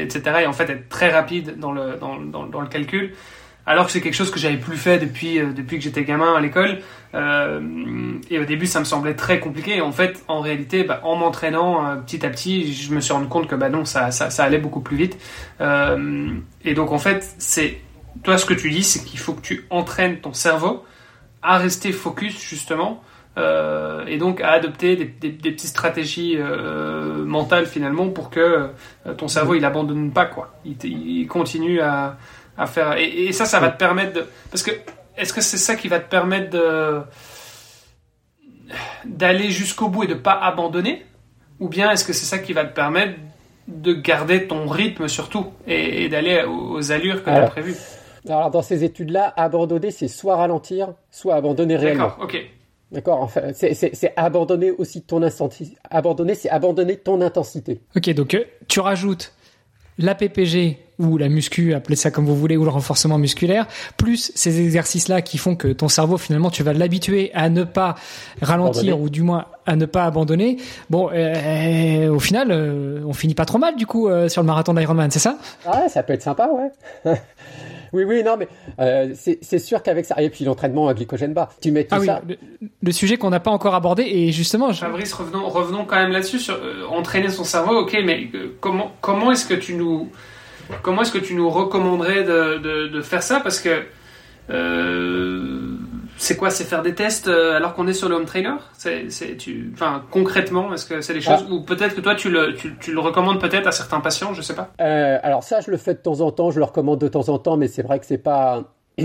etc. 0.00 0.38
Et 0.44 0.46
en 0.46 0.54
fait 0.54 0.70
être 0.70 0.88
très 0.88 1.10
rapide 1.10 1.58
dans 1.58 1.72
le, 1.72 1.98
dans, 2.00 2.18
dans, 2.18 2.60
le 2.62 2.68
calcul. 2.68 3.12
Alors 3.66 3.84
que 3.84 3.92
c'est 3.92 4.00
quelque 4.00 4.14
chose 4.14 4.30
que 4.30 4.38
j'avais 4.38 4.56
plus 4.56 4.78
fait 4.78 4.98
depuis, 4.98 5.38
depuis 5.38 5.76
que 5.76 5.84
j'étais 5.84 6.04
gamin 6.04 6.34
à 6.34 6.40
l'école. 6.40 6.78
Et 7.12 8.38
au 8.38 8.44
début, 8.46 8.64
ça 8.64 8.80
me 8.80 8.86
semblait 8.86 9.12
très 9.12 9.40
compliqué. 9.40 9.76
Et 9.76 9.80
en 9.82 9.92
fait, 9.92 10.24
en 10.26 10.40
réalité, 10.40 10.84
bah, 10.84 11.02
en 11.04 11.16
m'entraînant 11.16 11.98
petit 12.06 12.24
à 12.24 12.30
petit, 12.30 12.72
je 12.72 12.94
me 12.94 13.00
suis 13.02 13.12
rendu 13.12 13.28
compte 13.28 13.46
que 13.46 13.54
bah 13.54 13.68
non, 13.68 13.84
ça, 13.84 14.10
ça, 14.10 14.42
allait 14.42 14.56
beaucoup 14.56 14.80
plus 14.80 14.96
vite. 14.96 15.18
Et 15.60 16.74
donc, 16.74 16.92
en 16.92 16.98
fait, 16.98 17.34
c'est 17.36 17.76
toi 18.22 18.38
ce 18.38 18.44
que 18.44 18.54
tu 18.54 18.70
dis, 18.70 18.82
c'est 18.82 19.04
qu'il 19.04 19.18
faut 19.18 19.34
que 19.34 19.40
tu 19.40 19.66
entraînes 19.70 20.20
ton 20.20 20.32
cerveau 20.32 20.84
à 21.42 21.58
rester 21.58 21.92
focus 21.92 22.38
justement. 22.40 23.02
euh, 23.38 24.04
et 24.06 24.18
donc 24.18 24.40
à 24.40 24.50
adopter 24.50 24.96
des, 24.96 25.04
des, 25.04 25.30
des 25.30 25.52
petites 25.52 25.70
stratégies 25.70 26.34
euh, 26.36 27.24
mentales 27.24 27.66
finalement 27.66 28.08
pour 28.08 28.28
que 28.28 28.40
euh, 28.40 29.14
ton 29.16 29.28
cerveau 29.28 29.54
il 29.54 29.64
abandonne 29.64 30.10
pas 30.12 30.26
quoi. 30.26 30.52
Il, 30.64 31.26
continue 31.28 31.80
à, 31.80 32.16
à 32.58 32.66
faire 32.66 32.96
et, 32.98 33.26
et 33.26 33.32
ça 33.32 33.44
ça 33.46 33.60
va 33.60 33.68
te 33.70 33.78
permettre 33.78 34.12
de 34.14 34.26
parce 34.50 34.62
que 34.64 34.72
est-ce 35.16 35.32
que 35.32 35.40
c'est 35.40 35.58
ça 35.58 35.76
qui 35.76 35.88
va 35.88 36.00
te 36.00 36.10
permettre 36.10 36.50
de 36.50 37.00
d'aller 39.04 39.50
jusqu'au 39.50 39.88
bout 39.88 40.04
et 40.04 40.06
de 40.08 40.14
pas 40.14 40.32
abandonner? 40.32 41.04
Ou 41.60 41.68
bien 41.68 41.90
est-ce 41.90 42.04
que 42.04 42.12
c'est 42.12 42.26
ça 42.26 42.38
qui 42.38 42.52
va 42.52 42.64
te 42.64 42.74
permettre 42.74 43.14
de 43.68 43.92
garder 43.92 44.46
ton 44.48 44.66
rythme 44.66 45.08
surtout 45.08 45.52
et, 45.66 46.04
et 46.04 46.08
d'aller 46.08 46.42
aux, 46.44 46.90
allures 46.90 47.22
que 47.22 47.30
tu 47.30 47.36
as 47.36 47.46
prévues? 47.46 47.76
Alors 48.28 48.50
dans 48.50 48.62
ces 48.62 48.84
études-là, 48.84 49.32
abandonner, 49.36 49.90
c'est 49.90 50.08
soit 50.08 50.36
ralentir, 50.36 50.92
soit 51.10 51.34
abandonner 51.36 51.76
réellement. 51.76 52.08
D'accord, 52.08 52.24
ok. 52.24 52.36
D'accord. 52.92 53.20
Enfin, 53.22 53.40
c'est- 53.54 54.12
abandonner 54.16 54.72
aussi 54.72 55.02
ton 55.02 55.22
intensité. 55.22 55.76
Abandonner, 55.90 56.34
c'est 56.34 56.50
abandonner 56.50 56.96
ton 56.96 57.20
intensité. 57.20 57.80
Ok, 57.96 58.10
donc 58.14 58.34
euh, 58.34 58.44
tu 58.68 58.80
rajoutes 58.80 59.32
la 59.98 60.14
PPG 60.14 60.78
ou 60.98 61.16
la 61.16 61.28
muscu, 61.28 61.72
appelez 61.72 61.96
ça 61.96 62.10
comme 62.10 62.26
vous 62.26 62.36
voulez, 62.36 62.56
ou 62.56 62.64
le 62.64 62.70
renforcement 62.70 63.16
musculaire, 63.16 63.66
plus 63.96 64.32
ces 64.34 64.60
exercices-là 64.60 65.22
qui 65.22 65.38
font 65.38 65.56
que 65.56 65.68
ton 65.68 65.88
cerveau, 65.88 66.18
finalement, 66.18 66.50
tu 66.50 66.62
vas 66.62 66.72
l'habituer 66.74 67.30
à 67.32 67.48
ne 67.48 67.64
pas 67.64 67.94
ralentir 68.42 68.80
Abandonner. 68.82 69.04
ou 69.04 69.08
du 69.08 69.22
moins 69.22 69.46
à 69.66 69.76
ne 69.76 69.86
pas 69.86 70.04
abandonner. 70.04 70.56
Bon, 70.90 71.08
euh, 71.12 72.08
au 72.12 72.18
final, 72.18 72.48
euh, 72.50 73.02
on 73.06 73.12
finit 73.14 73.34
pas 73.34 73.44
trop 73.46 73.58
mal 73.58 73.76
du 73.76 73.86
coup 73.86 74.08
euh, 74.08 74.28
sur 74.28 74.42
le 74.42 74.46
marathon 74.46 74.74
d'Ironman, 74.74 75.10
c'est 75.10 75.20
ça? 75.20 75.38
Ah, 75.64 75.88
ça 75.88 76.02
peut 76.02 76.12
être 76.14 76.22
sympa, 76.22 76.50
ouais. 77.04 77.14
oui, 77.92 78.04
oui, 78.04 78.22
non, 78.22 78.36
mais 78.38 78.48
euh, 78.78 79.12
c'est 79.14 79.38
c'est 79.42 79.58
sûr 79.58 79.82
qu'avec 79.82 80.04
ça, 80.04 80.20
et 80.22 80.30
puis 80.30 80.44
l'entraînement 80.44 80.88
à 80.88 80.94
glycogène 80.94 81.32
bas, 81.32 81.48
tu 81.60 81.70
mets 81.72 81.84
tout 81.84 81.94
Ah 81.96 82.00
oui, 82.00 82.06
ça. 82.06 82.22
le, 82.28 82.36
le 82.82 82.92
sujet 82.92 83.16
qu'on 83.16 83.30
n'a 83.30 83.40
pas 83.40 83.50
encore 83.50 83.74
abordé 83.74 84.02
et 84.04 84.32
justement, 84.32 84.72
je- 84.72 84.80
Fabrice, 84.80 85.12
revenons, 85.12 85.48
revenons 85.48 85.84
quand 85.84 85.96
même 85.96 86.12
là-dessus 86.12 86.38
sur 86.38 86.54
euh, 86.54 86.84
entraîner 86.88 87.28
son 87.30 87.44
cerveau. 87.44 87.74
Ok, 87.80 87.96
mais 88.04 88.28
euh, 88.34 88.56
comment 88.60 88.92
comment 89.00 89.32
est-ce 89.32 89.46
que 89.46 89.54
tu 89.54 89.74
nous 89.74 90.08
comment 90.82 91.02
est-ce 91.02 91.12
que 91.12 91.18
tu 91.18 91.34
nous 91.34 91.50
recommanderais 91.50 92.22
de, 92.24 92.58
de, 92.58 92.88
de 92.88 93.02
faire 93.02 93.22
ça? 93.22 93.40
Parce 93.40 93.60
que 93.60 93.82
euh, 94.50 95.76
c'est 96.22 96.36
quoi 96.36 96.50
C'est 96.50 96.64
faire 96.64 96.82
des 96.82 96.94
tests 96.94 97.28
euh, 97.28 97.56
alors 97.56 97.74
qu'on 97.74 97.86
est 97.88 97.94
sur 97.94 98.08
le 98.08 98.14
home 98.14 98.26
trainer? 98.26 98.54
C'est 98.76 99.08
tu 99.38 99.70
enfin 99.72 100.04
concrètement 100.10 100.72
est-ce 100.74 100.84
que 100.84 101.00
c'est 101.00 101.14
des 101.14 101.20
choses 101.22 101.46
ou 101.50 101.62
peut-être 101.62 101.94
que 101.94 102.00
toi 102.02 102.14
tu 102.14 102.30
le 102.30 102.54
tu, 102.54 102.76
tu 102.78 102.92
le 102.92 103.00
recommandes 103.00 103.40
peut-être 103.40 103.66
à 103.66 103.72
certains 103.72 104.00
patients, 104.00 104.34
je 104.34 104.42
sais 104.42 104.54
pas. 104.54 104.70
Euh, 104.80 105.18
alors 105.22 105.42
ça, 105.42 105.60
je 105.60 105.70
le 105.70 105.78
fais 105.78 105.94
de 105.94 106.00
temps 106.00 106.20
en 106.20 106.30
temps, 106.30 106.50
je 106.50 106.58
le 106.58 106.64
recommande 106.66 107.00
de 107.00 107.08
temps 107.08 107.28
en 107.30 107.38
temps, 107.38 107.56
mais 107.56 107.68
c'est 107.68 107.82
vrai 107.82 107.98
que 107.98 108.06
c'est 108.06 108.18
pas. 108.18 108.64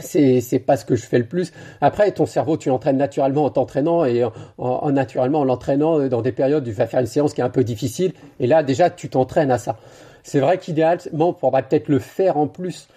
C'est, 0.00 0.42
c'est 0.42 0.58
pas 0.58 0.76
ce 0.76 0.84
que 0.84 0.96
je 0.96 1.06
fais 1.06 1.16
le 1.18 1.24
plus. 1.24 1.50
Après, 1.80 2.12
ton 2.12 2.26
cerveau, 2.26 2.58
tu 2.58 2.68
l'entraînes 2.68 2.98
naturellement 2.98 3.46
en 3.46 3.50
t'entraînant 3.50 4.04
et 4.04 4.22
en, 4.22 4.32
en- 4.58 4.90
naturellement 4.92 5.40
en 5.40 5.44
l'entraînant 5.44 6.06
dans 6.08 6.20
des 6.20 6.32
périodes 6.32 6.64
où 6.68 6.70
tu 6.70 6.76
vas 6.76 6.86
faire 6.86 7.00
une 7.00 7.06
séance 7.06 7.32
qui 7.32 7.40
est 7.40 7.44
un 7.44 7.48
peu 7.48 7.64
difficile. 7.64 8.12
Et 8.38 8.46
là, 8.46 8.62
déjà, 8.62 8.90
tu 8.90 9.08
t'entraînes 9.08 9.50
à 9.50 9.56
ça. 9.56 9.78
C'est 10.24 10.40
vrai 10.40 10.58
qu'idéalement, 10.58 11.30
on 11.30 11.32
pourrait 11.32 11.62
peut-être 11.62 11.88
le 11.88 12.00
faire 12.00 12.36
en 12.36 12.48
plus 12.48 12.88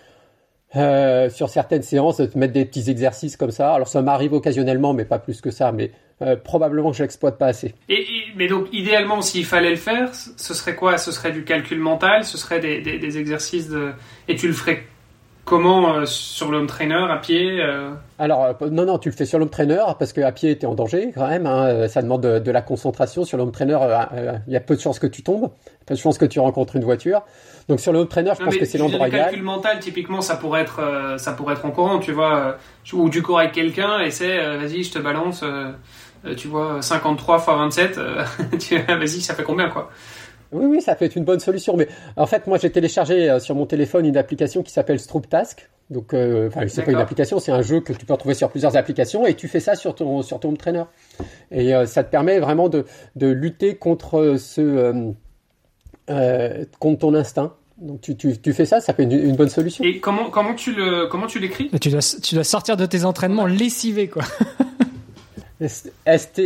euh, 0.76 1.30
sur 1.30 1.50
certaines 1.50 1.84
séances, 1.84 2.18
de 2.18 2.30
mettre 2.36 2.54
des 2.54 2.66
petits 2.66 2.90
exercices 2.90 3.38
comme 3.38 3.52
ça. 3.52 3.74
Alors, 3.74 3.88
ça 3.88 4.02
m'arrive 4.02 4.34
occasionnellement, 4.34 4.94
mais 4.94 5.06
pas 5.06 5.20
plus 5.20 5.42
que 5.42 5.52
ça. 5.52 5.72
Mais 5.72 5.92
euh, 6.22 6.36
probablement 6.36 6.92
que 6.92 6.98
je 6.98 7.04
l'exploite 7.04 7.38
pas 7.38 7.48
assez. 7.48 7.74
Et, 7.90 8.06
mais 8.36 8.48
donc 8.48 8.68
idéalement, 8.72 9.22
s'il 9.22 9.46
fallait 9.46 9.72
le 9.72 9.76
faire, 9.76 10.14
ce 10.14 10.54
serait 10.54 10.76
quoi? 10.76 10.98
Ce 10.98 11.12
serait 11.12 11.32
du 11.32 11.44
calcul 11.44 11.80
mental, 11.80 12.24
ce 12.24 12.38
serait 12.38 12.60
des, 12.60 12.82
des, 12.82 13.00
des 13.00 13.18
exercices 13.18 13.70
de 13.70 13.92
et 14.28 14.36
tu 14.36 14.48
le 14.48 14.54
ferais 14.54 14.84
comment 15.52 15.94
euh, 15.96 16.06
sur 16.06 16.50
le 16.50 16.58
home 16.60 16.68
trainer 16.68 17.06
à 17.10 17.18
pied 17.18 17.62
euh 17.62 17.92
Alors, 18.18 18.46
euh, 18.46 18.70
non, 18.72 18.86
non, 18.86 18.98
tu 18.98 19.10
le 19.10 19.16
fais 19.16 19.26
sur 19.26 19.38
l'home 19.38 19.50
trainer 19.50 19.84
parce 20.00 20.14
qu'à 20.14 20.32
pied, 20.32 20.58
tu 20.58 20.64
es 20.64 20.66
en 20.66 20.74
danger 20.76 21.12
quand 21.14 21.28
même. 21.28 21.46
hein, 21.46 21.88
ça 21.90 22.02
demande 22.02 22.24
de, 22.24 22.40
de 22.40 22.52
la 22.52 22.62
concentration. 22.62 23.26
Sur 23.26 23.38
l'home 23.38 23.52
trainer, 23.52 23.78
il 24.48 24.54
y 24.54 24.56
a 24.56 24.60
peu 24.62 24.76
de 24.76 24.80
chances 24.82 24.98
que 25.00 25.08
tu 25.08 25.24
tombes, 25.24 25.52
peu 25.86 25.94
de 25.94 26.00
chances 26.00 26.18
que 26.18 26.26
tu 26.26 26.40
rencontres 26.40 26.78
une 26.78 26.86
voiture. 26.86 27.22
Donc, 27.68 27.82
sur 27.82 27.92
le 27.92 28.00
home 28.00 28.08
trainer, 28.08 28.32
je 28.36 28.40
Non, 28.40 28.46
pense 28.46 28.58
que 28.58 28.66
c'est 28.66 28.78
l'endroit 28.78 29.08
le 29.08 29.14
idéal. 29.14 29.26
calcul 29.26 29.44
mental, 29.44 29.80
typiquement, 29.80 30.22
ça 30.22 30.36
pourrait 30.38 30.62
être, 30.62 31.16
ça 31.18 31.34
pourrait 31.34 31.54
être 31.56 31.66
en 31.66 31.72
courant, 31.72 32.00
tu 32.00 32.14
vois, 32.14 32.56
ou 32.94 33.10
du 33.10 33.22
cours 33.22 33.40
avec 33.40 33.52
quelqu'un, 33.52 34.00
et 34.00 34.12
c'est, 34.12 34.38
vas-y, 34.58 34.84
je 34.84 34.92
te 34.94 35.00
balance, 35.00 35.44
tu 36.38 36.48
vois, 36.48 36.82
53 36.82 37.38
x 37.38 37.46
27, 37.48 37.98
euh, 37.98 38.24
tu- 38.60 38.78
vas-y, 38.80 39.22
ça 39.22 39.36
fait 39.36 39.44
combien, 39.44 39.70
quoi? 39.70 39.90
Oui, 40.52 40.66
oui, 40.66 40.82
ça 40.82 40.96
peut 40.96 41.06
être 41.06 41.16
une 41.16 41.24
bonne 41.24 41.40
solution. 41.40 41.76
Mais 41.78 41.88
en 42.18 42.26
fait, 42.26 42.48
moi, 42.48 42.58
j'ai 42.58 42.72
téléchargé 42.72 43.30
euh, 43.30 43.40
sur 43.40 43.56
mon 43.56 43.66
téléphone 43.66 44.06
une 44.06 44.18
application 44.18 44.64
qui 44.64 44.72
s'appelle 44.72 45.00
Stroop 45.00 45.30
Task. 45.30 45.70
Donc, 45.92 46.14
euh, 46.14 46.50
c'est 46.70 46.84
pas 46.84 46.92
une 46.92 46.98
application, 46.98 47.40
c'est 47.40 47.52
un 47.52 47.62
jeu 47.62 47.82
que 47.82 47.92
tu 47.92 48.06
peux 48.06 48.14
retrouver 48.14 48.34
sur 48.34 48.50
plusieurs 48.50 48.78
applications 48.78 49.28
et 49.28 49.36
tu 49.36 49.50
fais 49.50 49.60
ça 49.60 49.76
sur 49.76 49.94
ton 49.94 50.22
sur 50.22 50.40
ton 50.40 50.48
home 50.50 50.58
trainer. 50.58 50.86
Et 51.52 51.76
euh, 51.76 51.86
ça 51.86 52.06
te 52.06 52.10
permet 52.10 52.40
vraiment 52.40 52.70
de 52.70 52.86
de 53.18 53.28
lutter 53.28 53.76
contre 53.76 54.38
ce 54.40 54.62
euh, 54.62 55.12
euh, 56.10 56.64
contre 56.80 57.00
ton 57.00 57.14
instinct 57.14 57.58
Donc 57.78 58.00
tu, 58.00 58.16
tu, 58.16 58.38
tu 58.40 58.54
fais 58.54 58.64
ça, 58.66 58.80
ça 58.80 58.94
peut 58.94 59.04
être 59.04 59.12
une, 59.12 59.20
une 59.20 59.36
bonne 59.36 59.50
solution. 59.50 59.84
Et 59.84 60.00
comment, 60.00 60.30
comment 60.30 60.56
tu 60.56 60.74
le, 60.74 61.08
comment 61.08 61.28
tu 61.28 61.40
l'écris? 61.40 61.70
Tu 61.82 61.90
dois, 61.90 62.00
tu 62.24 62.36
dois 62.36 62.46
sortir 62.46 62.78
de 62.78 62.86
tes 62.86 63.04
entraînements 63.04 63.46
lessivés, 63.46 64.08
quoi. 64.08 64.24
S-T-R-O-O-P 66.06 66.46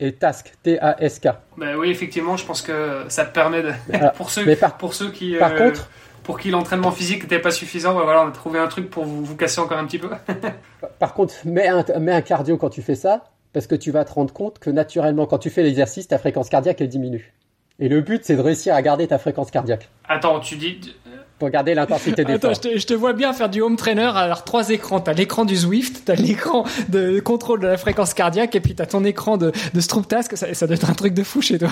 et 0.00 0.12
task, 0.12 0.54
T-A-S-K. 0.62 1.28
Bah 1.56 1.66
oui, 1.78 1.90
effectivement, 1.90 2.36
je 2.36 2.44
pense 2.44 2.62
que 2.62 3.04
ça 3.08 3.24
te 3.24 3.32
permet 3.32 3.62
de. 3.62 3.72
Alors, 3.92 4.12
pour 4.14 4.30
ceux, 4.30 4.44
mais 4.44 4.56
par- 4.56 4.76
pour 4.76 4.94
ceux 4.94 5.10
qui. 5.10 5.36
Par 5.36 5.52
euh, 5.52 5.58
contre, 5.58 5.90
pour 6.24 6.40
qui 6.40 6.50
l'entraînement 6.50 6.90
physique 6.90 7.22
n'était 7.22 7.38
pas 7.38 7.50
suffisant, 7.50 7.94
bah 7.94 8.02
voilà, 8.04 8.24
on 8.24 8.28
a 8.28 8.32
trouvé 8.32 8.58
un 8.58 8.66
truc 8.66 8.90
pour 8.90 9.04
vous, 9.04 9.24
vous 9.24 9.36
casser 9.36 9.60
encore 9.60 9.78
un 9.78 9.86
petit 9.86 9.98
peu. 9.98 10.10
par 10.98 11.14
contre, 11.14 11.34
mets 11.44 11.68
un, 11.68 11.84
mets 12.00 12.12
un 12.12 12.22
cardio 12.22 12.56
quand 12.56 12.70
tu 12.70 12.82
fais 12.82 12.94
ça, 12.94 13.30
parce 13.52 13.66
que 13.66 13.74
tu 13.74 13.90
vas 13.90 14.04
te 14.04 14.12
rendre 14.12 14.32
compte 14.32 14.58
que 14.58 14.70
naturellement, 14.70 15.26
quand 15.26 15.38
tu 15.38 15.50
fais 15.50 15.62
l'exercice, 15.62 16.08
ta 16.08 16.18
fréquence 16.18 16.48
cardiaque 16.48 16.80
elle 16.80 16.88
diminue. 16.88 17.34
Et 17.78 17.88
le 17.88 18.02
but, 18.02 18.24
c'est 18.24 18.36
de 18.36 18.42
réussir 18.42 18.74
à 18.74 18.82
garder 18.82 19.06
ta 19.06 19.18
fréquence 19.18 19.50
cardiaque 19.50 19.88
Attends, 20.06 20.40
tu 20.40 20.56
dis. 20.56 20.94
Pour 21.40 21.50
garder 21.50 21.74
l'intensité 21.74 22.22
Attends, 22.22 22.32
d'effort. 22.34 22.54
je 22.54 22.60
te, 22.60 22.78
je 22.78 22.86
te 22.86 22.94
vois 22.94 23.14
bien 23.14 23.32
faire 23.32 23.48
du 23.48 23.62
home 23.62 23.76
trainer. 23.76 24.10
Alors, 24.14 24.44
trois 24.44 24.68
écrans. 24.70 25.00
T'as 25.00 25.14
l'écran 25.14 25.44
du 25.44 25.56
Zwift, 25.56 26.02
t'as 26.04 26.14
l'écran 26.14 26.64
de 26.88 27.18
contrôle 27.18 27.60
de 27.60 27.66
la 27.66 27.78
fréquence 27.78 28.14
cardiaque, 28.14 28.54
et 28.54 28.60
puis 28.60 28.74
t'as 28.76 28.86
ton 28.86 29.04
écran 29.04 29.36
de, 29.38 29.50
de 29.74 29.80
Stroop 29.80 30.06
Task. 30.06 30.36
Ça, 30.36 30.54
ça 30.54 30.66
doit 30.68 30.76
être 30.76 30.88
un 30.88 30.94
truc 30.94 31.14
de 31.14 31.24
fou 31.24 31.40
chez 31.42 31.58
toi. 31.58 31.70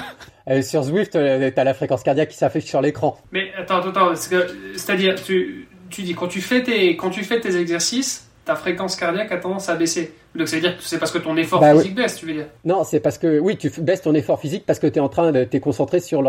Euh, 0.50 0.62
sur 0.62 0.82
Zwift, 0.82 1.14
euh, 1.14 1.50
t'as 1.54 1.62
la 1.64 1.74
fréquence 1.74 2.02
cardiaque 2.02 2.30
qui 2.30 2.36
s'affiche 2.38 2.64
sur 2.64 2.80
l'écran. 2.80 3.18
Mais 3.30 3.52
attends, 3.56 3.76
attends, 3.76 3.90
attends, 3.90 4.06
parce 4.08 4.26
que- 4.26 4.48
c'est-à-dire, 4.74 5.14
tu, 5.22 5.68
tu 5.90 6.02
dis, 6.02 6.14
quand 6.14 6.28
tu, 6.28 6.40
fais 6.40 6.62
tes, 6.62 6.96
quand 6.96 7.10
tu 7.10 7.22
fais 7.22 7.38
tes 7.38 7.54
exercices, 7.56 8.26
ta 8.46 8.56
fréquence 8.56 8.96
cardiaque 8.96 9.30
a 9.30 9.36
tendance 9.36 9.68
à 9.68 9.74
baisser. 9.74 10.14
Donc, 10.34 10.46
ça 10.46 10.56
veut 10.56 10.62
dire 10.62 10.76
que 10.76 10.82
c'est 10.82 10.98
parce 10.98 11.10
que 11.10 11.18
ton 11.18 11.36
effort 11.36 11.60
Bah 11.60 11.74
physique 11.74 11.94
baisse, 11.94 12.16
tu 12.16 12.26
veux 12.26 12.34
dire 12.34 12.46
Non, 12.64 12.84
c'est 12.84 13.00
parce 13.00 13.18
que 13.18 13.38
oui, 13.38 13.56
tu 13.56 13.70
baisses 13.78 14.02
ton 14.02 14.14
effort 14.14 14.38
physique 14.40 14.64
parce 14.66 14.78
que 14.78 14.86
tu 14.86 14.98
es 14.98 15.00
en 15.00 15.08
train 15.08 15.32
de 15.32 15.44
t'es 15.44 15.58
concentré 15.60 16.00
sur, 16.00 16.22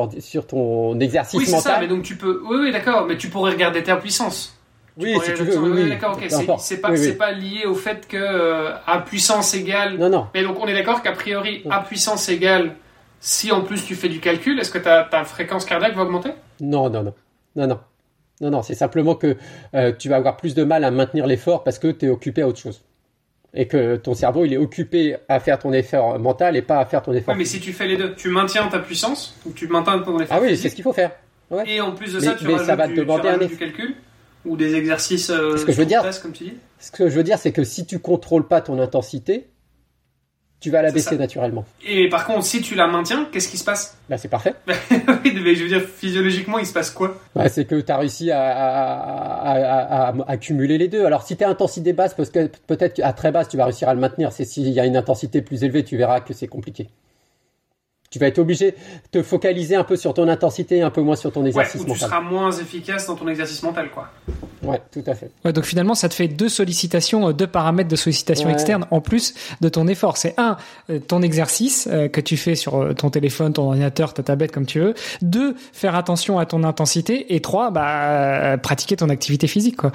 ton 0.47 0.99
exercice 0.99 1.37
Oui, 1.39 1.45
c'est 1.45 1.51
ça, 1.59 1.69
mental. 1.71 1.77
mais 1.81 1.87
donc 1.87 2.03
tu 2.03 2.15
peux. 2.15 2.41
Oui, 2.49 2.57
oui, 2.61 2.71
d'accord, 2.71 3.05
mais 3.05 3.17
tu 3.17 3.29
pourrais 3.29 3.51
regarder 3.51 3.83
ta 3.83 3.97
puissance. 3.97 4.57
oui, 4.97 5.15
si 5.23 5.33
tu 5.33 5.43
veux, 5.43 5.57
oui, 5.59 5.83
oui. 5.83 5.89
D'accord, 5.89 6.13
ok. 6.13 6.25
C'est 6.59 6.77
pas, 6.81 6.91
Oui, 6.91 6.99
oui. 6.99 7.41
lié 7.41 7.65
au 7.65 7.75
fait 7.75 8.07
que 8.07 8.17
euh, 8.17 8.73
à 8.87 8.99
puissance 8.99 9.53
égale. 9.53 9.97
Non, 9.97 10.09
non. 10.09 10.27
Mais 10.33 10.43
donc 10.43 10.57
on 10.59 10.67
est 10.67 10.73
d'accord 10.73 11.01
qu'a 11.03 11.11
priori, 11.11 11.63
à 11.69 11.81
puissance 11.81 12.29
égale, 12.29 12.75
si 13.19 13.51
en 13.51 13.61
plus 13.61 13.85
tu 13.85 13.95
fais 13.95 14.09
du 14.09 14.19
calcul, 14.19 14.59
est-ce 14.59 14.71
que 14.71 14.77
ta, 14.79 15.03
ta 15.03 15.23
fréquence 15.25 15.65
cardiaque 15.65 15.95
va 15.95 16.03
augmenter? 16.03 16.31
Non, 16.61 16.89
non, 16.89 17.03
non. 17.03 17.13
Non, 17.55 17.67
non. 17.67 17.79
Non, 18.41 18.49
non, 18.51 18.61
c'est 18.61 18.75
simplement 18.75 19.15
que 19.15 19.35
euh, 19.75 19.91
tu 19.97 20.07
vas 20.07 20.15
avoir 20.15 20.37
plus 20.37 20.55
de 20.55 20.63
mal 20.63 20.85
à 20.85 20.91
maintenir 20.91 21.27
l'effort 21.27 21.63
parce 21.65 21.77
que 21.77 21.87
tu 21.91 22.05
es 22.05 22.09
occupé 22.09 22.41
à 22.41 22.47
autre 22.47 22.59
chose. 22.59 22.81
Et 23.53 23.67
que 23.67 23.95
ton 23.95 24.13
cerveau, 24.13 24.45
il 24.45 24.53
est 24.53 24.57
occupé 24.57 25.15
à 25.27 25.39
faire 25.39 25.57
ton 25.57 25.73
effort 25.73 26.19
mental 26.19 26.55
et 26.55 26.61
pas 26.61 26.79
à 26.79 26.85
faire 26.85 27.01
ton 27.01 27.13
effort. 27.13 27.33
Ouais, 27.33 27.37
mais 27.39 27.45
si 27.45 27.59
tu 27.59 27.73
fais 27.73 27.87
les 27.87 27.97
deux, 27.97 28.13
tu 28.13 28.29
maintiens 28.29 28.67
ta 28.67 28.77
puissance, 28.79 29.35
donc 29.43 29.55
tu 29.55 29.67
maintiens 29.67 29.99
ton 29.99 30.19
effort 30.19 30.37
Ah 30.37 30.41
oui, 30.41 30.55
c'est 30.55 30.69
ce 30.69 30.75
qu'il 30.75 30.83
faut 30.83 30.93
faire. 30.93 31.11
et 31.65 31.81
en 31.81 31.93
plus 31.93 32.13
de 32.13 32.19
Mais- 32.19 32.25
ça, 32.25 32.33
tu 32.35 32.45
mais 32.45 32.51
rajoutes, 32.53 32.67
ça 32.67 32.75
va 32.75 32.85
te 32.87 32.93
du, 32.93 32.99
demander 32.99 33.29
un 33.29 33.37
du 33.39 33.57
calcul 33.57 33.95
ou 34.45 34.55
des 34.55 34.75
exercices 34.75 35.31
euh, 35.31 35.57
Ce 35.57 35.65
que 35.65 35.71
je 35.71 35.77
veux 35.77 35.85
dire- 35.87 36.03
comme 36.21 36.31
tu 36.31 36.43
dis. 36.43 36.53
Ce 36.79 36.91
que 36.91 37.09
je 37.09 37.15
veux 37.15 37.23
dire, 37.23 37.39
c'est 37.39 37.51
que 37.51 37.63
si 37.63 37.85
tu 37.87 37.97
contrôles 37.99 38.47
pas 38.47 38.61
ton 38.61 38.79
intensité, 38.79 39.47
tu 40.59 40.69
vas 40.71 40.81
la 40.81 40.91
baisser 40.91 41.17
naturellement. 41.17 41.63
Et 41.87 42.09
par 42.09 42.25
contre, 42.25 42.43
si 42.43 42.61
tu 42.61 42.75
la 42.75 42.87
maintiens, 42.87 43.27
qu'est-ce 43.31 43.47
qui 43.49 43.57
se 43.57 43.63
passe? 43.63 43.97
Là, 44.09 44.17
c'est 44.17 44.27
parfait. 44.27 44.55
Oui, 45.25 45.37
mais 45.43 45.55
je 45.55 45.63
veux 45.63 45.69
dire, 45.69 45.81
physiologiquement, 45.81 46.59
il 46.59 46.65
se 46.65 46.73
passe 46.73 46.91
quoi? 46.91 47.15
Ouais, 47.35 47.49
c'est 47.49 47.65
que 47.65 47.75
tu 47.81 47.91
as 47.91 47.97
réussi 47.97 48.31
à, 48.31 48.41
à, 48.41 49.51
à- 49.51 50.09
à- 50.09 50.09
à 50.09 50.31
accumuler 50.31 50.77
les 50.77 50.87
deux. 50.87 51.05
Alors 51.05 51.23
si 51.23 51.35
tu 51.37 51.43
as 51.43 51.49
intensité 51.49 51.93
basse, 51.93 52.13
parce 52.13 52.29
que 52.29 52.49
peut-être 52.67 52.95
qu'à 52.95 53.13
très 53.13 53.31
basse, 53.31 53.49
tu 53.49 53.57
vas 53.57 53.65
réussir 53.65 53.89
à 53.89 53.93
le 53.93 53.99
maintenir. 53.99 54.31
C'est 54.31 54.45
s'il 54.45 54.69
y 54.69 54.79
a 54.79 54.85
une 54.85 54.97
intensité 54.97 55.41
plus 55.41 55.63
élevée, 55.63 55.83
tu 55.83 55.97
verras 55.97 56.19
que 56.21 56.33
c'est 56.33 56.47
compliqué. 56.47 56.87
Tu 58.11 58.17
vas 58.17 58.25
être 58.27 58.39
obligé 58.39 58.71
de 58.71 58.75
te 59.19 59.21
focaliser 59.23 59.75
un 59.75 59.83
peu 59.83 59.95
sur 59.95 60.15
ton 60.15 60.27
intensité 60.27 60.77
et 60.77 60.81
un 60.81 60.89
peu 60.89 61.01
moins 61.01 61.15
sur 61.15 61.31
ton 61.31 61.41
Ouais, 61.43 61.49
exercice 61.49 61.81
ou 61.81 61.85
tu 61.85 61.99
seras 61.99 62.21
moins 62.21 62.51
efficace 62.51 63.05
dans 63.05 63.15
ton 63.15 63.27
exercice 63.27 63.61
mental, 63.61 63.91
quoi. 63.91 64.07
Ouais, 64.63 64.81
tout 64.91 65.03
à 65.05 65.13
fait. 65.13 65.29
Ouais, 65.45 65.53
donc 65.53 65.63
finalement, 65.65 65.93
ça 65.93 66.09
te 66.09 66.15
fait 66.15 66.27
deux 66.27 66.49
sollicitations, 66.49 67.29
euh, 67.29 67.33
deux 67.33 67.45
paramètres 67.47 67.87
de 67.89 67.95
sollicitation 67.95 68.47
Ouais. 68.47 68.53
externe 68.53 68.85
en 68.89 68.99
plus 68.99 69.35
de 69.61 69.69
ton 69.69 69.87
effort. 69.87 70.17
C'est 70.17 70.33
un, 70.37 70.57
euh, 70.89 70.97
ton 70.99 71.21
exercice 71.21 71.87
euh, 71.91 72.07
que 72.07 72.19
tu 72.19 72.35
fais 72.35 72.55
sur 72.55 72.95
ton 72.95 73.11
téléphone, 73.11 73.53
ton 73.53 73.67
ordinateur, 73.67 74.13
ta 74.15 74.23
tablette, 74.23 74.51
comme 74.51 74.65
tu 74.65 74.79
veux. 74.79 74.95
Deux, 75.21 75.55
faire 75.71 75.93
attention 75.95 76.39
à 76.39 76.45
ton 76.47 76.63
intensité. 76.63 77.35
Et 77.35 77.41
trois, 77.41 77.69
bah, 77.69 78.57
pratiquer 78.57 78.95
ton 78.95 79.09
activité 79.09 79.45
physique, 79.47 79.77
quoi. 79.77 79.91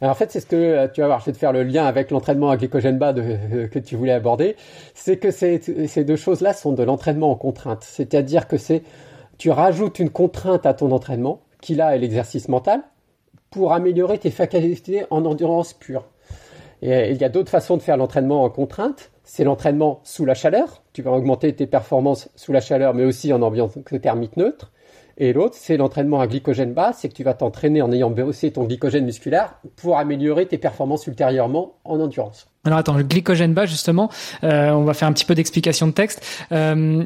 Alors 0.00 0.12
en 0.12 0.14
fait, 0.14 0.30
c'est 0.30 0.40
ce 0.40 0.46
que 0.46 0.56
euh, 0.56 0.88
tu 0.88 1.00
vas 1.00 1.06
voir. 1.08 1.20
Je 1.20 1.26
vais 1.26 1.32
faire 1.32 1.52
le 1.52 1.62
lien 1.62 1.84
avec 1.84 2.10
l'entraînement 2.10 2.50
à 2.50 2.56
glycogène 2.56 2.98
bas 2.98 3.12
de- 3.12 3.22
euh, 3.22 3.66
que 3.68 3.78
tu 3.78 3.96
voulais 3.96 4.12
aborder. 4.12 4.56
C'est 4.94 5.16
que 5.16 5.30
ces, 5.30 5.60
ces 5.86 6.04
deux 6.04 6.16
choses-là 6.16 6.52
sont 6.52 6.72
de 6.72 6.82
l'entraînement 6.82 7.30
en 7.30 7.34
contrainte. 7.36 7.82
C'est-à-dire 7.82 8.48
que 8.48 8.56
c'est 8.56 8.82
tu 9.38 9.50
rajoutes 9.50 9.98
une 9.98 10.10
contrainte 10.10 10.66
à 10.66 10.74
ton 10.74 10.90
entraînement, 10.92 11.40
qui 11.62 11.74
là 11.74 11.96
est 11.96 11.98
l'exercice 11.98 12.48
mental, 12.48 12.82
pour 13.50 13.72
améliorer 13.72 14.18
tes 14.18 14.30
facultés 14.30 15.04
en 15.10 15.24
endurance 15.24 15.72
pure. 15.72 16.04
Et 16.82 16.92
euh, 16.92 17.06
il 17.06 17.16
y 17.16 17.24
a 17.24 17.28
d'autres 17.28 17.50
façons 17.50 17.76
de 17.76 17.82
faire 17.82 17.96
l'entraînement 17.96 18.44
en 18.44 18.50
contrainte. 18.50 19.10
C'est 19.24 19.44
l'entraînement 19.44 20.00
sous 20.02 20.24
la 20.24 20.34
chaleur. 20.34 20.82
Tu 20.92 21.02
vas 21.02 21.12
augmenter 21.12 21.54
tes 21.54 21.66
performances 21.66 22.28
sous 22.36 22.52
la 22.52 22.60
chaleur, 22.60 22.94
mais 22.94 23.04
aussi 23.04 23.32
en 23.32 23.42
ambiance 23.42 23.72
thermique 24.02 24.36
neutre. 24.36 24.72
Et 25.20 25.34
l'autre, 25.34 25.54
c'est 25.56 25.76
l'entraînement 25.76 26.18
à 26.20 26.26
glycogène 26.26 26.72
bas, 26.72 26.92
c'est 26.94 27.10
que 27.10 27.14
tu 27.14 27.22
vas 27.22 27.34
t'entraîner 27.34 27.82
en 27.82 27.92
ayant 27.92 28.08
bossé 28.08 28.50
ton 28.50 28.64
glycogène 28.64 29.04
musculaire 29.04 29.52
pour 29.76 29.98
améliorer 29.98 30.46
tes 30.46 30.56
performances 30.56 31.06
ultérieurement 31.06 31.74
en 31.84 32.00
endurance. 32.00 32.48
Alors 32.64 32.78
attends, 32.78 32.96
le 32.96 33.04
glycogène 33.04 33.52
bas, 33.52 33.66
justement, 33.66 34.10
euh, 34.44 34.70
on 34.70 34.84
va 34.84 34.94
faire 34.94 35.08
un 35.08 35.12
petit 35.12 35.26
peu 35.26 35.34
d'explication 35.34 35.86
de 35.86 35.92
texte. 35.92 36.26
Euh, 36.52 37.04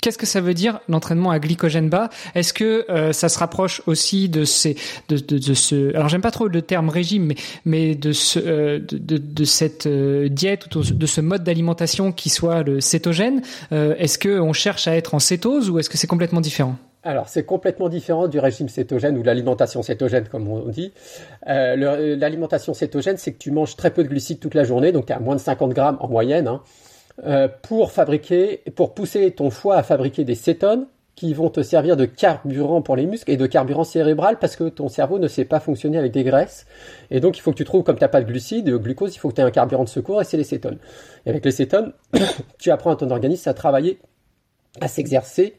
Qu'est-ce 0.00 0.16
que 0.16 0.26
ça 0.26 0.40
veut 0.40 0.54
dire 0.54 0.80
l'entraînement 0.88 1.30
à 1.30 1.38
glycogène 1.38 1.88
bas? 1.88 2.08
Est-ce 2.34 2.52
que 2.52 2.86
euh, 2.90 3.12
ça 3.12 3.28
se 3.28 3.38
rapproche 3.38 3.82
aussi 3.86 4.30
de 4.30 4.44
ces 4.44 4.76
de, 5.08 5.18
de, 5.18 5.54
ce 5.54 5.94
alors 5.94 6.08
j'aime 6.08 6.22
pas 6.22 6.30
trop 6.30 6.48
le 6.48 6.62
terme 6.62 6.88
régime 6.88 7.26
mais 7.26 7.34
mais 7.66 7.94
de 7.94 8.12
ce 8.12 8.78
de, 8.78 9.44
cette 9.44 9.86
diète 9.86 10.74
ou 10.74 10.80
de 10.80 11.06
ce 11.06 11.20
mode 11.20 11.44
d'alimentation 11.44 12.12
qui 12.12 12.30
soit 12.30 12.62
le 12.62 12.80
cétogène 12.80 13.42
Est-ce 13.70 14.16
que 14.16 14.40
on 14.40 14.54
cherche 14.54 14.88
à 14.88 14.96
être 14.96 15.14
en 15.14 15.18
cétose 15.18 15.68
ou 15.68 15.78
est-ce 15.78 15.90
que 15.90 15.98
c'est 15.98 16.06
complètement 16.06 16.40
différent? 16.40 16.76
Alors, 17.04 17.28
c'est 17.28 17.44
complètement 17.44 17.90
différent 17.90 18.28
du 18.28 18.38
régime 18.38 18.70
cétogène 18.70 19.18
ou 19.18 19.20
de 19.20 19.26
l'alimentation 19.26 19.82
cétogène, 19.82 20.26
comme 20.26 20.48
on 20.48 20.60
dit. 20.70 20.92
Euh, 21.48 22.16
L'alimentation 22.16 22.72
cétogène, 22.72 23.18
c'est 23.18 23.32
que 23.32 23.38
tu 23.38 23.50
manges 23.50 23.76
très 23.76 23.90
peu 23.90 24.02
de 24.02 24.08
glucides 24.08 24.40
toute 24.40 24.54
la 24.54 24.64
journée, 24.64 24.90
donc 24.90 25.06
tu 25.06 25.12
à 25.12 25.20
moins 25.20 25.36
de 25.36 25.40
50 25.40 25.72
grammes 25.74 25.98
en 26.00 26.08
moyenne, 26.08 26.48
hein, 26.48 26.62
euh, 27.26 27.46
pour 27.62 27.92
fabriquer, 27.92 28.62
pour 28.74 28.94
pousser 28.94 29.30
ton 29.32 29.50
foie 29.50 29.76
à 29.76 29.82
fabriquer 29.82 30.24
des 30.24 30.34
cétones 30.34 30.86
qui 31.14 31.34
vont 31.34 31.50
te 31.50 31.62
servir 31.62 31.96
de 31.96 32.06
carburant 32.06 32.80
pour 32.80 32.96
les 32.96 33.06
muscles 33.06 33.30
et 33.30 33.36
de 33.36 33.46
carburant 33.46 33.84
cérébral 33.84 34.38
parce 34.38 34.56
que 34.56 34.68
ton 34.68 34.88
cerveau 34.88 35.18
ne 35.18 35.28
sait 35.28 35.44
pas 35.44 35.60
fonctionner 35.60 35.98
avec 35.98 36.10
des 36.10 36.24
graisses. 36.24 36.66
Et 37.10 37.20
donc, 37.20 37.36
il 37.36 37.40
faut 37.40 37.52
que 37.52 37.56
tu 37.56 37.64
trouves, 37.64 37.84
comme 37.84 37.96
tu 37.96 38.02
n'as 38.02 38.08
pas 38.08 38.22
de 38.22 38.26
glucides, 38.26 38.64
de 38.64 38.76
glucose, 38.78 39.14
il 39.14 39.18
faut 39.18 39.28
que 39.28 39.34
tu 39.34 39.42
aies 39.42 39.44
un 39.44 39.50
carburant 39.50 39.84
de 39.84 39.90
secours 39.90 40.22
et 40.22 40.24
c'est 40.24 40.38
les 40.38 40.44
cétones. 40.44 40.78
Et 41.26 41.30
avec 41.30 41.44
les 41.44 41.52
cétones, 41.52 41.92
tu 42.58 42.70
apprends 42.70 42.92
à 42.92 42.96
ton 42.96 43.10
organisme 43.10 43.48
à 43.48 43.54
travailler, 43.54 44.00
à 44.80 44.88
s'exercer 44.88 45.54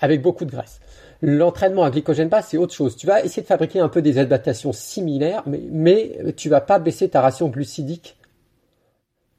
avec 0.00 0.22
beaucoup 0.22 0.44
de 0.44 0.50
graisse. 0.50 0.80
L'entraînement 1.20 1.82
à 1.82 1.90
glycogène 1.90 2.28
bas, 2.28 2.42
c'est 2.42 2.56
autre 2.56 2.74
chose. 2.74 2.96
Tu 2.96 3.06
vas 3.06 3.22
essayer 3.22 3.42
de 3.42 3.46
fabriquer 3.46 3.80
un 3.80 3.88
peu 3.88 4.02
des 4.02 4.18
adaptations 4.18 4.72
similaires, 4.72 5.42
mais, 5.46 5.62
mais 5.70 6.32
tu 6.36 6.48
vas 6.48 6.60
pas 6.60 6.78
baisser 6.78 7.08
ta 7.08 7.20
ration 7.20 7.48
glucidique. 7.48 8.16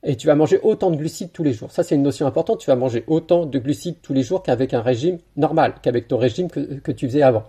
Et 0.03 0.15
tu 0.15 0.27
vas 0.27 0.35
manger 0.35 0.59
autant 0.63 0.91
de 0.91 0.95
glucides 0.95 1.31
tous 1.31 1.43
les 1.43 1.51
jours. 1.51 1.71
Ça, 1.71 1.83
c'est 1.83 1.95
une 1.95 2.03
notion 2.03 2.25
importante. 2.25 2.59
Tu 2.59 2.67
vas 2.67 2.75
manger 2.75 3.03
autant 3.07 3.45
de 3.45 3.59
glucides 3.59 3.97
tous 4.01 4.13
les 4.13 4.23
jours 4.23 4.43
qu'avec 4.43 4.73
un 4.73 4.81
régime 4.81 5.17
normal, 5.35 5.75
qu'avec 5.81 6.07
ton 6.07 6.17
régime 6.17 6.49
que, 6.49 6.59
que 6.59 6.91
tu 6.91 7.07
faisais 7.07 7.21
avant. 7.21 7.43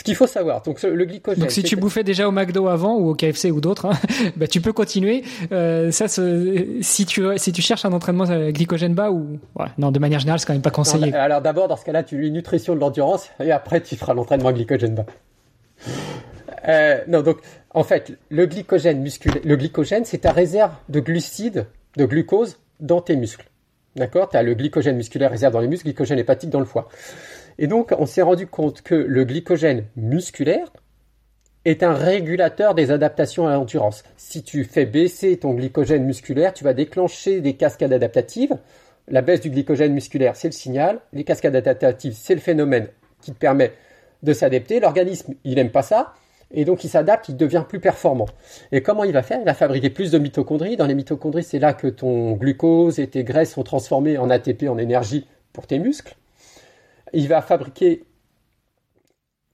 Ce 0.00 0.02
qu'il 0.02 0.14
faut 0.14 0.26
savoir, 0.26 0.62
donc 0.62 0.82
le 0.82 1.04
glycogène. 1.04 1.42
Donc 1.42 1.50
si 1.50 1.62
tu 1.62 1.76
bouffais 1.76 2.02
déjà 2.02 2.26
au 2.26 2.30
McDo 2.30 2.68
avant 2.68 2.96
ou 2.96 3.10
au 3.10 3.14
KFC 3.14 3.50
ou 3.50 3.60
d'autres, 3.60 3.84
hein, 3.84 3.92
bah 4.36 4.46
tu 4.46 4.62
peux 4.62 4.72
continuer. 4.72 5.22
Euh, 5.52 5.90
ça, 5.90 6.08
si 6.08 7.04
tu 7.04 7.22
si 7.36 7.52
tu 7.52 7.60
cherches 7.60 7.84
un 7.84 7.92
entraînement 7.92 8.24
à 8.24 8.50
glycogène 8.50 8.94
bas 8.94 9.10
ou 9.10 9.38
ouais, 9.58 9.66
non 9.76 9.90
de 9.90 9.98
manière 9.98 10.18
générale 10.18 10.40
c'est 10.40 10.46
quand 10.46 10.54
même 10.54 10.62
pas 10.62 10.70
conseillé. 10.70 11.12
Alors 11.12 11.42
d'abord, 11.42 11.68
dans 11.68 11.76
ce 11.76 11.84
cas-là, 11.84 12.02
tu 12.02 12.18
lis 12.18 12.30
nutrition 12.30 12.74
de 12.74 12.80
l'endurance 12.80 13.28
et 13.44 13.52
après 13.52 13.82
tu 13.82 13.94
feras 13.94 14.14
l'entraînement 14.14 14.52
glycogène 14.52 14.94
bas. 14.94 15.04
Euh, 16.66 17.00
non, 17.06 17.20
donc 17.20 17.36
en 17.74 17.84
fait, 17.84 18.16
le 18.30 18.46
glycogène 18.46 19.02
musculaire, 19.02 19.42
le 19.44 19.56
glycogène, 19.56 20.06
c'est 20.06 20.18
ta 20.18 20.32
réserve 20.32 20.72
de 20.88 21.00
glucides, 21.00 21.66
de 21.98 22.06
glucose 22.06 22.56
dans 22.80 23.02
tes 23.02 23.16
muscles. 23.16 23.50
D'accord? 23.96 24.30
Tu 24.30 24.38
as 24.38 24.42
le 24.42 24.54
glycogène 24.54 24.96
musculaire 24.96 25.30
réserve 25.30 25.52
dans 25.52 25.60
les 25.60 25.68
muscles, 25.68 25.84
glycogène 25.84 26.18
hépatique 26.18 26.48
dans 26.48 26.60
le 26.60 26.64
foie. 26.64 26.88
Et 27.62 27.66
donc, 27.66 27.92
on 27.98 28.06
s'est 28.06 28.22
rendu 28.22 28.46
compte 28.46 28.80
que 28.80 28.94
le 28.94 29.24
glycogène 29.26 29.84
musculaire 29.94 30.72
est 31.66 31.82
un 31.82 31.92
régulateur 31.92 32.74
des 32.74 32.90
adaptations 32.90 33.46
à 33.46 33.52
l'endurance. 33.52 34.02
Si 34.16 34.42
tu 34.42 34.64
fais 34.64 34.86
baisser 34.86 35.36
ton 35.36 35.52
glycogène 35.52 36.06
musculaire, 36.06 36.54
tu 36.54 36.64
vas 36.64 36.72
déclencher 36.72 37.42
des 37.42 37.52
cascades 37.56 37.92
adaptatives. 37.92 38.56
La 39.08 39.20
baisse 39.20 39.42
du 39.42 39.50
glycogène 39.50 39.92
musculaire, 39.92 40.36
c'est 40.36 40.48
le 40.48 40.52
signal. 40.52 41.00
Les 41.12 41.22
cascades 41.22 41.54
adaptatives, 41.54 42.14
c'est 42.16 42.34
le 42.34 42.40
phénomène 42.40 42.88
qui 43.20 43.30
te 43.32 43.38
permet 43.38 43.72
de 44.22 44.32
s'adapter. 44.32 44.80
L'organisme, 44.80 45.34
il 45.44 45.56
n'aime 45.56 45.70
pas 45.70 45.82
ça. 45.82 46.14
Et 46.52 46.64
donc, 46.64 46.82
il 46.84 46.88
s'adapte, 46.88 47.28
il 47.28 47.36
devient 47.36 47.64
plus 47.68 47.78
performant. 47.78 48.26
Et 48.72 48.82
comment 48.82 49.04
il 49.04 49.12
va 49.12 49.22
faire? 49.22 49.38
Il 49.38 49.44
va 49.44 49.52
fabriquer 49.52 49.90
plus 49.90 50.10
de 50.10 50.18
mitochondries. 50.18 50.78
Dans 50.78 50.86
les 50.86 50.94
mitochondries, 50.94 51.44
c'est 51.44 51.58
là 51.58 51.74
que 51.74 51.88
ton 51.88 52.32
glucose 52.32 52.98
et 52.98 53.06
tes 53.06 53.22
graisses 53.22 53.52
sont 53.52 53.64
transformés 53.64 54.16
en 54.16 54.30
ATP, 54.30 54.62
en 54.62 54.78
énergie 54.78 55.26
pour 55.52 55.66
tes 55.66 55.78
muscles. 55.78 56.16
Il 57.12 57.28
va 57.28 57.42
fabriquer 57.42 58.04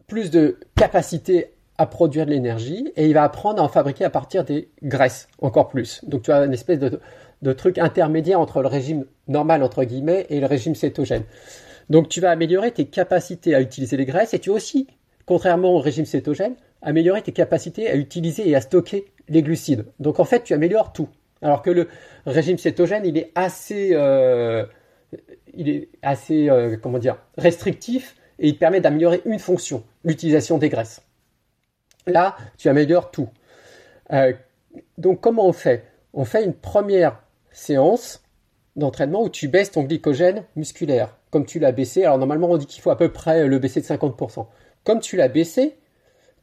plus 0.07 0.31
de 0.31 0.59
capacité 0.77 1.57
à 1.79 1.87
produire 1.87 2.27
de 2.27 2.31
l'énergie 2.31 2.93
et 2.97 3.07
il 3.07 3.15
va 3.15 3.25
apprendre 3.25 3.61
à 3.61 3.65
en 3.65 3.69
fabriquer 3.69 4.05
à 4.05 4.11
partir 4.11 4.45
des 4.45 4.71
graisses 4.83 5.29
encore 5.41 5.69
plus. 5.69 6.05
Donc 6.05 6.23
tu 6.23 6.33
as 6.33 6.45
une 6.45 6.53
espèce 6.53 6.79
de, 6.79 7.53
truc 7.53 7.79
intermédiaire 7.79 8.41
entre 8.41 8.63
le 8.63 8.69
régime 8.69 9.05
normal 9.29 9.63
entre 9.63 9.85
guillemets 9.85 10.27
et 10.31 10.41
le 10.41 10.47
régime 10.47 10.75
cétogène. 10.75 11.25
Donc 11.91 12.09
tu 12.09 12.21
vas 12.21 12.31
améliorer 12.31 12.73
tes 12.73 12.87
capacités 12.87 13.55
à 13.55 13.61
utiliser 13.61 13.97
les 13.97 14.07
graisses 14.07 14.35
et 14.35 14.39
tu 14.39 14.51
aussi, 14.51 14.87
contrairement 15.27 15.75
au 15.75 15.79
régime 15.79 16.07
cétogène, 16.07 16.57
améliorer 16.83 17.23
tes 17.23 17.33
capacités 17.33 17.89
à 17.89 17.97
utiliser 17.97 18.49
et 18.49 18.57
à 18.57 18.61
stocker 18.61 19.07
les 19.29 19.43
glucides. 19.43 19.85
Donc 20.01 20.19
en 20.19 20.25
fait 20.25 20.45
tu 20.45 20.55
améliores 20.55 20.93
tout. 20.93 21.09
Alors 21.43 21.63
que 21.63 21.71
le 21.71 21.89
régime 22.25 22.59
cétogène 22.59 23.05
il 23.05 23.19
est 23.19 23.31
assez, 23.35 23.91
euh, 23.93 24.65
il 25.57 25.69
est 25.69 25.89
assez 26.03 26.49
euh, 26.49 26.77
comment 26.81 26.99
dire 26.99 27.19
restrictif 27.37 28.17
et 28.39 28.49
il 28.49 28.59
permet 28.59 28.81
d'améliorer 28.81 29.23
une 29.25 29.39
fonction, 29.39 29.85
l'utilisation 30.05 30.59
des 30.59 30.69
graisses. 30.69 31.03
Là, 32.07 32.37
tu 32.59 32.69
améliores 32.69 33.11
tout. 33.11 33.29
Euh, 34.13 34.33
donc 34.99 35.21
comment 35.21 35.47
on 35.47 35.53
fait? 35.53 35.85
On 36.13 36.25
fait 36.25 36.45
une 36.45 36.55
première 36.55 37.23
séance 37.51 38.23
d'entraînement 38.77 39.23
où 39.23 39.31
tu 39.31 39.49
baisses 39.49 39.71
ton 39.71 39.83
glycogène 39.83 40.45
musculaire, 40.55 41.17
comme 41.31 41.47
tu 41.47 41.59
l'as 41.59 41.73
baissé. 41.73 42.05
Alors 42.05 42.19
normalement, 42.19 42.51
on 42.51 42.57
dit 42.59 42.67
qu'il 42.67 42.83
faut 42.83 42.91
à 42.91 42.99
peu 42.99 43.11
près 43.11 43.47
le 43.47 43.59
baisser 43.59 43.81
de 43.81 43.87
50%. 43.87 44.47
Comme 44.85 45.01
tu 45.01 45.17
l'as 45.17 45.29
baissé, 45.29 45.77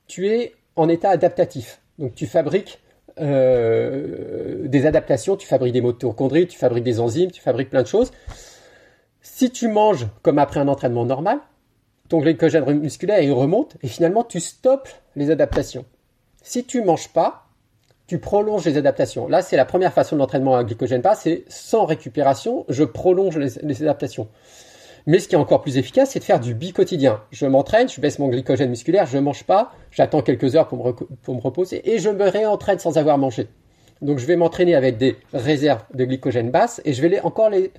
tu 0.07 0.27
es 0.27 0.53
en 0.75 0.89
état 0.89 1.11
adaptatif. 1.11 1.81
Donc 1.99 2.15
tu 2.15 2.25
fabriques 2.25 2.79
euh, 3.19 4.67
des 4.67 4.85
adaptations, 4.85 5.37
tu 5.37 5.47
fabriques 5.47 5.73
des 5.73 5.81
mitochondries, 5.81 6.47
tu 6.47 6.57
fabriques 6.57 6.83
des 6.83 6.99
enzymes, 6.99 7.31
tu 7.31 7.41
fabriques 7.41 7.69
plein 7.69 7.83
de 7.83 7.87
choses. 7.87 8.11
Si 9.23 9.51
tu 9.51 9.69
manges 9.69 10.05
comme 10.21 10.37
après 10.37 10.59
un 10.59 10.67
entraînement 10.67 11.05
normal, 11.05 11.39
ton 12.09 12.19
glycogène 12.19 12.65
musculaire 12.73 13.21
il 13.21 13.31
remonte 13.31 13.77
et 13.81 13.87
finalement 13.87 14.25
tu 14.25 14.41
stoppes 14.41 14.89
les 15.15 15.31
adaptations. 15.31 15.85
Si 16.43 16.65
tu 16.65 16.83
manges 16.83 17.07
pas, 17.07 17.47
tu 18.05 18.19
prolonges 18.19 18.65
les 18.65 18.75
adaptations. 18.75 19.29
Là, 19.29 19.41
c'est 19.41 19.55
la 19.55 19.63
première 19.63 19.93
façon 19.93 20.17
de 20.17 20.19
l'entraînement 20.19 20.57
à 20.57 20.65
glycogène 20.65 21.01
bas, 21.01 21.15
c'est 21.15 21.45
sans 21.47 21.85
récupération, 21.85 22.65
je 22.67 22.83
prolonge 22.83 23.37
les, 23.37 23.81
adaptations. 23.81 24.27
Mais 25.07 25.19
ce 25.19 25.29
qui 25.29 25.35
est 25.35 25.37
encore 25.37 25.61
plus 25.61 25.77
efficace, 25.77 26.11
c'est 26.11 26.19
de 26.19 26.25
faire 26.25 26.41
du 26.41 26.53
bi-quotidien. 26.53 27.21
Je 27.31 27.45
m'entraîne, 27.45 27.87
je 27.87 28.01
baisse 28.01 28.19
mon 28.19 28.27
glycogène 28.27 28.69
musculaire, 28.69 29.05
je 29.05 29.17
mange 29.17 29.45
pas, 29.45 29.71
j'attends 29.89 30.21
quelques 30.21 30.57
heures 30.57 30.67
pour 30.67 30.85
me, 30.85 30.91
pour 30.91 31.35
me 31.35 31.39
reposer 31.39 31.93
et 31.93 31.99
je 31.99 32.09
me 32.09 32.27
réentraîne 32.27 32.79
sans 32.79 32.97
avoir 32.97 33.17
mangé. 33.17 33.47
Donc 34.01 34.19
je 34.19 34.25
vais 34.25 34.35
m'entraîner 34.35 34.75
avec 34.75 34.97
des 34.97 35.15
réserves 35.33 35.83
de 35.93 36.03
glycogène 36.03 36.51
basse 36.51 36.81
et 36.83 36.91
je 36.91 37.01
vais 37.01 37.07
les, 37.07 37.19
encore 37.21 37.49
les 37.49 37.71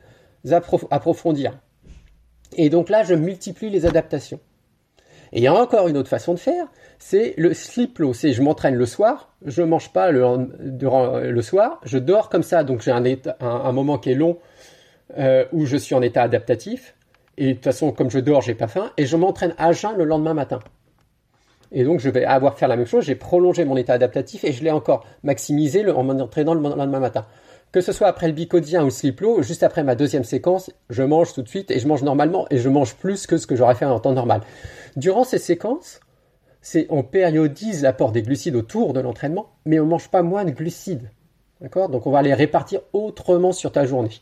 approfondir. 0.52 1.58
Et 2.56 2.70
donc 2.70 2.88
là, 2.88 3.02
je 3.02 3.14
multiplie 3.14 3.70
les 3.70 3.86
adaptations. 3.86 4.40
Et 5.32 5.38
il 5.38 5.42
y 5.42 5.46
a 5.48 5.54
encore 5.54 5.88
une 5.88 5.96
autre 5.96 6.08
façon 6.08 6.34
de 6.34 6.38
faire, 6.38 6.66
c'est 6.98 7.34
le 7.36 7.54
sleep 7.54 7.98
low. 7.98 8.12
C'est 8.14 8.32
je 8.32 8.40
m'entraîne 8.40 8.76
le 8.76 8.86
soir, 8.86 9.34
je 9.44 9.62
mange 9.62 9.92
pas 9.92 10.12
le, 10.12 10.48
le 10.60 11.42
soir, 11.42 11.80
je 11.84 11.98
dors 11.98 12.28
comme 12.28 12.44
ça, 12.44 12.62
donc 12.62 12.82
j'ai 12.82 12.92
un, 12.92 13.04
un, 13.40 13.72
moment 13.72 13.98
qui 13.98 14.12
est 14.12 14.14
long 14.14 14.38
euh, 15.18 15.44
où 15.52 15.66
je 15.66 15.76
suis 15.76 15.94
en 15.96 16.02
état 16.02 16.22
adaptatif. 16.22 16.94
Et 17.36 17.48
de 17.48 17.52
toute 17.54 17.64
façon, 17.64 17.90
comme 17.90 18.10
je 18.10 18.20
dors, 18.20 18.42
j'ai 18.42 18.54
pas 18.54 18.68
faim, 18.68 18.92
et 18.96 19.06
je 19.06 19.16
m'entraîne 19.16 19.54
à 19.58 19.72
jeun 19.72 19.96
le 19.96 20.04
lendemain 20.04 20.34
matin. 20.34 20.60
Et 21.72 21.82
donc, 21.82 21.98
je 21.98 22.08
vais 22.08 22.24
avoir 22.24 22.56
faire 22.56 22.68
la 22.68 22.76
même 22.76 22.86
chose. 22.86 23.04
J'ai 23.04 23.16
prolongé 23.16 23.64
mon 23.64 23.76
état 23.76 23.94
adaptatif 23.94 24.44
et 24.44 24.52
je 24.52 24.62
l'ai 24.62 24.70
encore 24.70 25.04
maximisé 25.24 25.84
en 25.90 26.04
m'entraînant 26.04 26.54
le 26.54 26.60
lendemain 26.60 27.00
matin 27.00 27.26
que 27.74 27.80
ce 27.80 27.90
soit 27.90 28.06
après 28.06 28.28
le 28.28 28.34
bicodien 28.34 28.82
ou 28.82 28.84
le 28.84 28.90
sleep 28.90 29.20
low, 29.20 29.42
juste 29.42 29.64
après 29.64 29.82
ma 29.82 29.96
deuxième 29.96 30.22
séquence, 30.22 30.70
je 30.90 31.02
mange 31.02 31.32
tout 31.32 31.42
de 31.42 31.48
suite 31.48 31.72
et 31.72 31.80
je 31.80 31.88
mange 31.88 32.04
normalement 32.04 32.46
et 32.50 32.58
je 32.58 32.68
mange 32.68 32.94
plus 32.94 33.26
que 33.26 33.36
ce 33.36 33.48
que 33.48 33.56
j'aurais 33.56 33.74
fait 33.74 33.84
en 33.84 33.98
temps 33.98 34.12
normal. 34.12 34.42
Durant 34.94 35.24
ces 35.24 35.38
séquences, 35.38 35.98
on 36.88 37.02
périodise 37.02 37.82
l'apport 37.82 38.12
des 38.12 38.22
glucides 38.22 38.54
autour 38.54 38.92
de 38.92 39.00
l'entraînement, 39.00 39.48
mais 39.64 39.80
on 39.80 39.86
mange 39.86 40.08
pas 40.08 40.22
moins 40.22 40.44
de 40.44 40.52
glucides. 40.52 41.10
Donc 41.74 42.06
on 42.06 42.12
va 42.12 42.22
les 42.22 42.32
répartir 42.32 42.78
autrement 42.92 43.50
sur 43.50 43.72
ta 43.72 43.86
journée. 43.86 44.20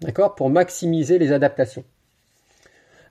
D'accord? 0.00 0.34
Pour 0.34 0.48
maximiser 0.48 1.18
les 1.18 1.30
adaptations. 1.32 1.84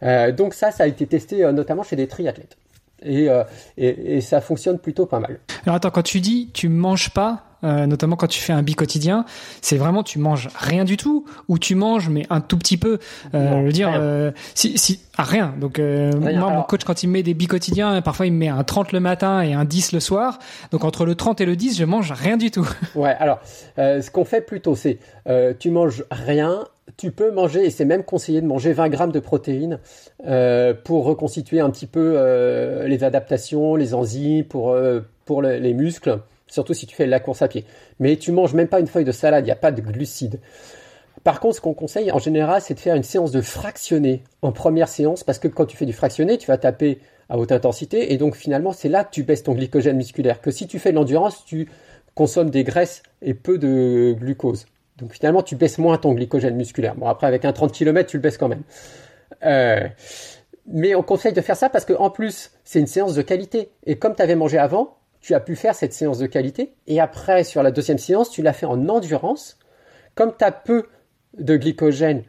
Euh, 0.02 0.32
donc 0.32 0.56
ça, 0.56 0.72
ça 0.72 0.86
a 0.86 0.88
été 0.88 1.06
testé 1.06 1.46
euh, 1.46 1.52
notamment 1.52 1.84
chez 1.84 1.96
des 1.96 2.08
triathlètes. 2.08 2.58
Euh, 3.06 3.44
et, 3.78 4.18
et, 4.18 4.22
ça 4.22 4.42
fonctionne 4.42 4.80
plutôt 4.80 5.06
pas 5.06 5.20
mal. 5.20 5.40
Alors 5.68 5.76
attends, 5.76 5.92
quand 5.92 6.02
tu 6.02 6.20
dis 6.20 6.50
tu 6.52 6.68
manges 6.68 7.12
pas, 7.12 7.47
euh, 7.64 7.86
notamment 7.86 8.16
quand 8.16 8.28
tu 8.28 8.40
fais 8.40 8.54
un 8.54 8.64
bi 8.64 8.76
quotidien, 8.76 9.26
c'est 9.62 9.78
vraiment 9.78 10.04
tu 10.04 10.20
manges 10.20 10.50
rien 10.56 10.84
du 10.84 10.98
tout 10.98 11.26
ou 11.48 11.60
tu 11.60 11.76
manges 11.76 12.10
mais 12.10 12.26
un 12.30 12.42
tout 12.42 12.58
petit 12.58 12.78
peu. 12.78 13.00
Euh, 13.34 13.62
je 13.62 13.66
veux 13.66 13.72
dire, 13.72 13.92
euh, 13.96 14.32
si, 14.56 14.78
si 14.78 15.00
ah, 15.18 15.24
rien. 15.24 15.54
Donc 15.60 15.80
moi, 15.80 16.50
mon 16.50 16.64
coach 16.64 16.84
quand 16.84 17.04
il 17.04 17.08
me 17.08 17.14
met 17.14 17.24
des 17.24 17.34
bi 17.34 17.48
quotidiens, 17.48 18.02
parfois 18.02 18.26
il 18.26 18.34
me 18.34 18.38
met 18.38 18.50
un 18.50 18.64
30 18.64 18.92
le 18.92 19.00
matin 19.00 19.42
et 19.42 19.54
un 19.54 19.66
10 19.66 19.92
le 19.94 20.00
soir. 20.00 20.40
Donc 20.72 20.84
entre 20.84 21.06
le 21.06 21.16
30 21.16 21.42
et 21.42 21.46
le 21.46 21.56
10, 21.56 21.78
je 21.78 21.86
mange 21.86 22.12
rien 22.12 22.38
du 22.38 22.52
tout. 22.52 22.68
Ouais. 22.96 23.16
Alors, 23.20 23.40
ce 23.78 24.10
qu'on 24.10 24.26
fait 24.26 24.42
plutôt, 24.42 24.76
c'est 24.76 24.98
tu 25.60 25.72
manges 25.72 26.04
rien 26.10 26.64
tu 26.96 27.12
peux 27.12 27.32
manger, 27.32 27.66
et 27.66 27.70
c'est 27.70 27.86
même 27.86 28.04
conseillé 28.04 28.42
de 28.42 28.48
manger 28.48 28.74
20 28.74 28.90
grammes 28.90 29.12
de 29.12 29.20
protéines 29.20 29.80
euh, 30.26 30.74
pour 30.74 31.06
reconstituer 31.06 31.60
un 31.60 31.70
petit 31.70 31.86
peu 31.86 32.14
euh, 32.16 32.88
les 32.88 33.04
adaptations, 33.04 33.76
les 33.76 33.94
enzymes, 33.94 34.46
pour, 34.46 34.72
euh, 34.72 35.02
pour 35.26 35.42
les 35.42 35.74
muscles 35.74 36.20
surtout 36.48 36.74
si 36.74 36.88
tu 36.88 36.96
fais 36.96 37.06
la 37.06 37.20
course 37.20 37.42
à 37.42 37.48
pied. 37.48 37.66
Mais 38.00 38.18
tu 38.18 38.32
manges 38.32 38.54
même 38.54 38.68
pas 38.68 38.80
une 38.80 38.88
feuille 38.88 39.06
de 39.06 39.12
salade, 39.12 39.44
il 39.44 39.48
n'y 39.48 39.52
a 39.52 39.56
pas 39.56 39.72
de 39.72 39.82
glucides. 39.82 40.40
Par 41.24 41.40
contre, 41.40 41.56
ce 41.56 41.62
qu'on 41.62 41.74
conseille 41.74 42.12
en 42.12 42.20
général, 42.20 42.62
c'est 42.62 42.74
de 42.74 42.80
faire 42.80 42.96
une 42.96 43.04
séance 43.04 43.32
de 43.32 43.42
fractionné 43.42 44.24
en 44.42 44.52
première 44.52 44.88
séance, 44.88 45.24
parce 45.24 45.40
que 45.40 45.48
quand 45.48 45.66
tu 45.66 45.76
fais 45.76 45.86
du 45.86 45.94
fractionné, 45.94 46.38
tu 46.38 46.48
vas 46.48 46.58
taper 46.58 47.00
à 47.30 47.38
haute 47.38 47.52
intensité, 47.52 48.14
et 48.14 48.18
donc 48.18 48.36
finalement, 48.36 48.72
c'est 48.72 48.88
là 48.90 49.04
que 49.04 49.12
tu 49.12 49.24
baisses 49.24 49.44
ton 49.44 49.54
glycogène 49.54 49.98
musculaire. 49.98 50.42
Que 50.42 50.52
si 50.52 50.68
tu 50.68 50.80
fais 50.80 50.92
de 50.92 50.96
l'endurance, 50.96 51.44
tu 51.46 51.70
consommes 52.16 52.50
des 52.50 52.64
graisses 52.64 53.04
et 53.22 53.34
peu 53.34 53.58
de 53.58 54.16
glucose. 54.18 54.66
Donc 54.98 55.14
finalement, 55.14 55.44
tu 55.44 55.56
baisses 55.56 55.78
moins 55.78 55.98
ton 55.98 56.14
glycogène 56.14 56.56
musculaire. 56.56 56.96
Bon, 56.96 57.08
après, 57.08 57.28
avec 57.28 57.46
un 57.46 57.54
30 57.54 57.72
km, 57.72 58.10
tu 58.10 58.18
le 58.18 58.22
baisses 58.22 58.38
quand 58.38 58.48
même. 58.48 58.64
Euh, 59.46 59.88
mais 60.66 60.96
on 60.96 61.04
conseille 61.04 61.34
de 61.34 61.42
faire 61.42 61.56
ça 61.56 61.70
parce 61.70 61.86
qu'en 61.86 62.10
plus, 62.10 62.52
c'est 62.64 62.80
une 62.80 62.88
séance 62.88 63.14
de 63.14 63.22
qualité. 63.22 63.70
Et 63.86 63.98
comme 63.98 64.16
tu 64.16 64.22
avais 64.22 64.36
mangé 64.36 64.58
avant, 64.58 64.98
tu 65.28 65.36
as 65.36 65.42
pu 65.42 65.58
faire 65.58 65.76
cette 65.76 65.92
séance 65.92 66.20
de 66.20 66.26
qualité 66.26 66.74
et 66.88 67.02
après 67.02 67.44
sur 67.44 67.62
la 67.62 67.72
deuxième 67.72 67.98
séance, 67.98 68.30
tu 68.30 68.42
l'as 68.42 68.54
fait 68.54 68.66
en 68.66 68.88
endurance. 68.88 69.60
Comme 70.16 70.34
tu 70.38 70.46
as 70.46 70.54
peu 70.54 70.88
de 71.38 71.58
glycogène, 71.58 72.24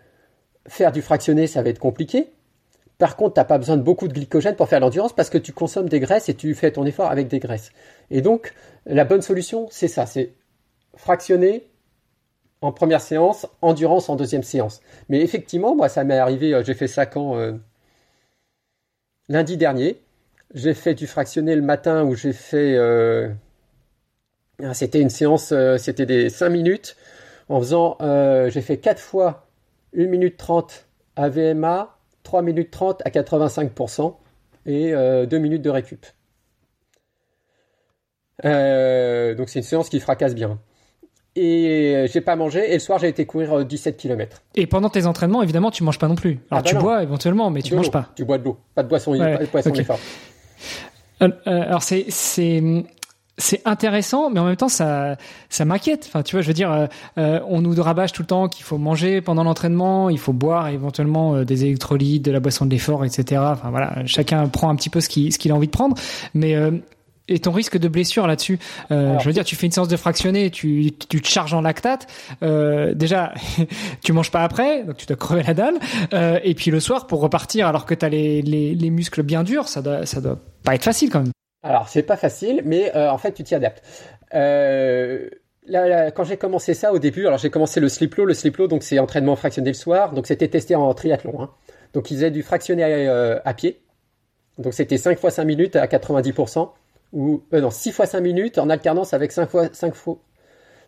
faire 0.67 0.91
du 0.91 1.01
fractionné, 1.01 1.47
ça 1.47 1.63
va 1.63 1.69
être 1.69 1.79
compliqué. 1.79 2.33
Par 2.99 3.15
contre, 3.15 3.35
tu 3.35 3.41
n'as 3.41 3.45
pas 3.45 3.59
besoin 3.59 3.77
de 3.77 3.83
beaucoup 3.83 4.09
de 4.09 4.13
glycogène 4.13 4.57
pour 4.57 4.69
faire 4.69 4.81
l'endurance 4.81 5.13
parce 5.13 5.31
que 5.31 5.39
tu 5.39 5.53
consommes 5.53 5.89
des 5.89 6.01
graisses 6.01 6.29
et 6.29 6.35
tu 6.35 6.57
fais 6.57 6.73
ton 6.73 6.85
effort 6.87 7.09
avec 7.09 7.29
des 7.29 7.39
graisses. 7.39 7.71
Et 8.11 8.21
donc, 8.21 8.53
la 8.85 9.05
bonne 9.05 9.23
solution, 9.23 9.69
c'est 9.71 9.87
ça, 9.87 10.05
c'est 10.05 10.33
fractionner 10.97 11.71
en 12.63 12.73
première 12.73 13.01
séance, 13.01 13.47
endurance 13.63 14.09
en 14.09 14.17
deuxième 14.17 14.43
séance. 14.43 14.81
Mais 15.09 15.21
effectivement, 15.21 15.77
moi, 15.77 15.89
ça 15.89 16.03
m'est 16.03 16.19
arrivé, 16.19 16.53
euh, 16.53 16.65
j'ai 16.65 16.75
fait 16.75 16.89
ça 16.89 17.07
quand 17.07 17.37
euh, 17.37 17.53
lundi 19.29 19.57
dernier. 19.57 20.03
J'ai 20.55 20.75
fait 20.75 20.95
du 20.95 21.07
fractionné 21.07 21.55
le 21.55 21.63
matin 21.63 22.05
où 22.05 22.15
j'ai 22.15 22.33
fait. 22.33 22.75
Euh, 22.77 23.29
ah, 24.63 24.75
c'était 24.75 25.01
une 25.01 25.11
séance, 25.11 25.53
euh, 25.53 25.77
c'était 25.77 26.07
des 26.07 26.31
5 26.31 26.49
minutes. 26.49 26.97
En 27.49 27.61
faisant. 27.61 27.97
Euh, 28.01 28.51
j'ai 28.51 28.61
fait 28.61 28.79
4 28.79 29.01
fois 29.01 29.47
1 29.97 30.07
minute 30.07 30.37
30 30.37 30.87
à 31.17 31.29
VMA, 31.29 31.97
3 32.23 32.43
minutes 32.43 32.71
30 32.71 33.03
à 33.05 33.11
85% 33.11 34.15
et 34.67 34.93
2 34.93 35.39
minutes 35.39 35.63
de 35.63 35.71
récup. 35.71 36.05
donc 38.45 39.49
c'est 39.49 39.59
une 39.59 39.63
séance 39.63 39.89
qui 39.89 39.99
fracasse 39.99 40.35
bien 40.35 40.59
et 41.37 42.07
j'ai 42.13 42.21
pas 42.21 42.37
mangé 42.37 42.71
et 42.71 42.75
le 42.75 42.79
soir 42.81 42.99
j'ai 42.99 43.09
été 43.09 43.25
courir 43.25 43.65
17 43.65 43.97
km. 43.97 44.43
Et 44.57 44.67
pendant 44.67 44.91
tes 44.91 45.07
entraînements 45.07 45.43
évidemment 45.43 45.71
tu 45.71 45.85
manges 45.85 45.99
pas 45.99 46.09
non 46.09 46.17
plus. 46.17 46.33
Alors 46.33 46.43
ah 46.51 46.57
bah 46.57 46.63
tu 46.63 46.77
bois 46.77 47.03
éventuellement 47.03 47.51
mais 47.51 47.63
tu 47.63 47.75
manges 47.75 47.91
pas. 47.91 48.11
Tu 48.15 48.25
bois 48.25 48.39
de 48.39 48.45
l'eau, 48.45 48.59
pas 48.75 48.83
de 48.83 48.89
boisson, 48.89 49.17
pas 49.17 49.39
de 49.39 49.47
boisson 49.47 49.71
euh, 49.71 49.97
alors 51.21 51.83
c'est 51.83 52.07
c'est 52.09 52.63
c'est 53.41 53.63
intéressant, 53.65 54.31
mais 54.31 54.41
en 54.41 54.45
même 54.47 54.57
temps 54.57 54.69
ça 54.69 55.17
ça 55.49 55.65
m'inquiète. 55.65 56.07
Enfin, 56.09 56.23
tu 56.23 56.35
vois, 56.35 56.43
je 56.43 56.49
veux 56.49 56.55
dire, 56.55 56.89
euh, 57.19 57.41
on 57.49 57.61
nous 57.61 57.81
rabâche 57.81 58.13
tout 58.13 58.23
le 58.23 58.27
temps 58.27 58.49
qu'il 58.49 58.65
faut 58.65 58.79
manger 58.79 59.21
pendant 59.21 59.45
l'entraînement, 59.45 60.11
il 60.11 60.19
faut 60.19 60.33
boire 60.33 60.69
éventuellement 60.69 61.45
des 61.45 61.65
électrolytes, 61.65 62.25
de 62.25 62.33
la 62.33 62.41
boisson 62.41 62.67
de 62.67 62.71
l'effort, 62.71 63.05
etc. 63.05 63.43
Enfin 63.45 63.71
voilà, 63.71 64.05
chacun 64.07 64.49
prend 64.49 64.71
un 64.71 64.77
petit 64.77 64.91
peu 64.91 65.01
ce 65.01 65.09
qu'il 65.09 65.33
ce 65.33 65.39
qu'il 65.39 65.53
a 65.53 65.55
envie 65.55 65.69
de 65.69 65.73
prendre, 65.73 65.97
mais 66.35 66.57
et 67.29 67.39
ton 67.39 67.53
risque 67.53 67.79
de 67.79 67.89
blessure 67.89 68.27
là-dessus 68.27 68.59
euh, 68.91 69.19
Je 69.19 69.25
veux 69.25 69.33
dire, 69.33 69.45
tu 69.45 69.57
fais 69.57 69.67
une 69.67 69.73
séance 69.73 69.89
de 69.89 69.97
fractionné, 69.97 70.51
tu, 70.51 70.93
tu 71.09 71.21
te 71.21 71.29
charges 71.29 71.55
en 71.55 71.61
lactate. 71.61 72.07
Euh, 72.43 72.95
déjà, 72.95 73.33
tu 74.03 74.13
manges 74.13 74.31
pas 74.31 74.43
après, 74.43 74.85
donc 74.85 74.97
tu 74.97 75.07
dois 75.07 75.17
crever 75.17 75.43
la 75.43 75.55
dalle. 75.55 75.75
Euh, 76.13 76.41
et 76.43 76.55
puis 76.55 76.71
le 76.71 76.81
soir, 76.81 77.07
pour 77.07 77.21
repartir, 77.21 77.67
alors 77.67 77.87
que 77.87 77.95
tu 77.95 78.05
as 78.05 78.09
les, 78.09 78.43
les, 78.43 78.75
les, 78.75 78.91
muscles 78.91 79.23
bien 79.23 79.45
durs, 79.45 79.69
ça 79.69 79.83
doit, 79.83 80.07
ça 80.07 80.21
doit 80.21 80.39
pas 80.65 80.75
être 80.75 80.85
facile 80.85 81.11
quand 81.11 81.21
même. 81.21 81.33
Alors, 81.63 81.89
c'est 81.89 82.03
pas 82.03 82.17
facile, 82.17 82.63
mais 82.65 82.95
en 82.95 83.19
fait, 83.19 83.33
tu 83.33 83.45
t'y 83.45 83.55
adaptes. 83.55 83.83
Euh, 84.35 85.29
Là, 85.71 86.11
quand 86.11 86.25
j'ai 86.25 86.39
commencé 86.39 86.73
ça 86.73 86.95
au 86.95 86.99
début, 86.99 87.27
alors 87.27 87.39
j'ai 87.39 87.51
commencé 87.51 87.79
le 87.79 87.91
slip 87.91 88.15
low. 88.15 88.25
Le 88.25 88.33
slip 88.33 88.57
low, 88.57 88.69
donc 88.69 88.83
c'est 88.83 88.99
entraînement 88.99 89.37
fractionné 89.37 89.69
le 89.69 89.75
soir. 89.75 90.15
Donc 90.15 90.27
c'était 90.27 90.49
testé 90.49 90.75
en 90.75 90.95
triathlon. 90.95 91.43
Hein. 91.43 91.51
Donc, 91.93 92.11
ils 92.11 92.15
faisaient 92.15 92.31
du 92.31 92.43
fractionné 92.43 93.07
à, 93.07 93.43
à 93.45 93.55
pied. 93.55 93.83
Donc, 94.59 94.75
c'était 94.75 94.97
5 94.97 95.19
fois 95.19 95.31
5 95.31 95.45
minutes 95.45 95.77
à 95.77 95.87
90%. 95.87 96.71
Ou, 97.13 97.43
euh, 97.53 97.61
non, 97.61 97.71
6 97.71 97.93
fois 97.93 98.07
5 98.07 98.21
minutes 98.21 98.59
en 98.59 98.69
alternance 98.69 99.15
avec 99.15 99.33
5 99.33 99.49
fois 99.49 99.69
5 99.73 99.95
fois 99.95 100.19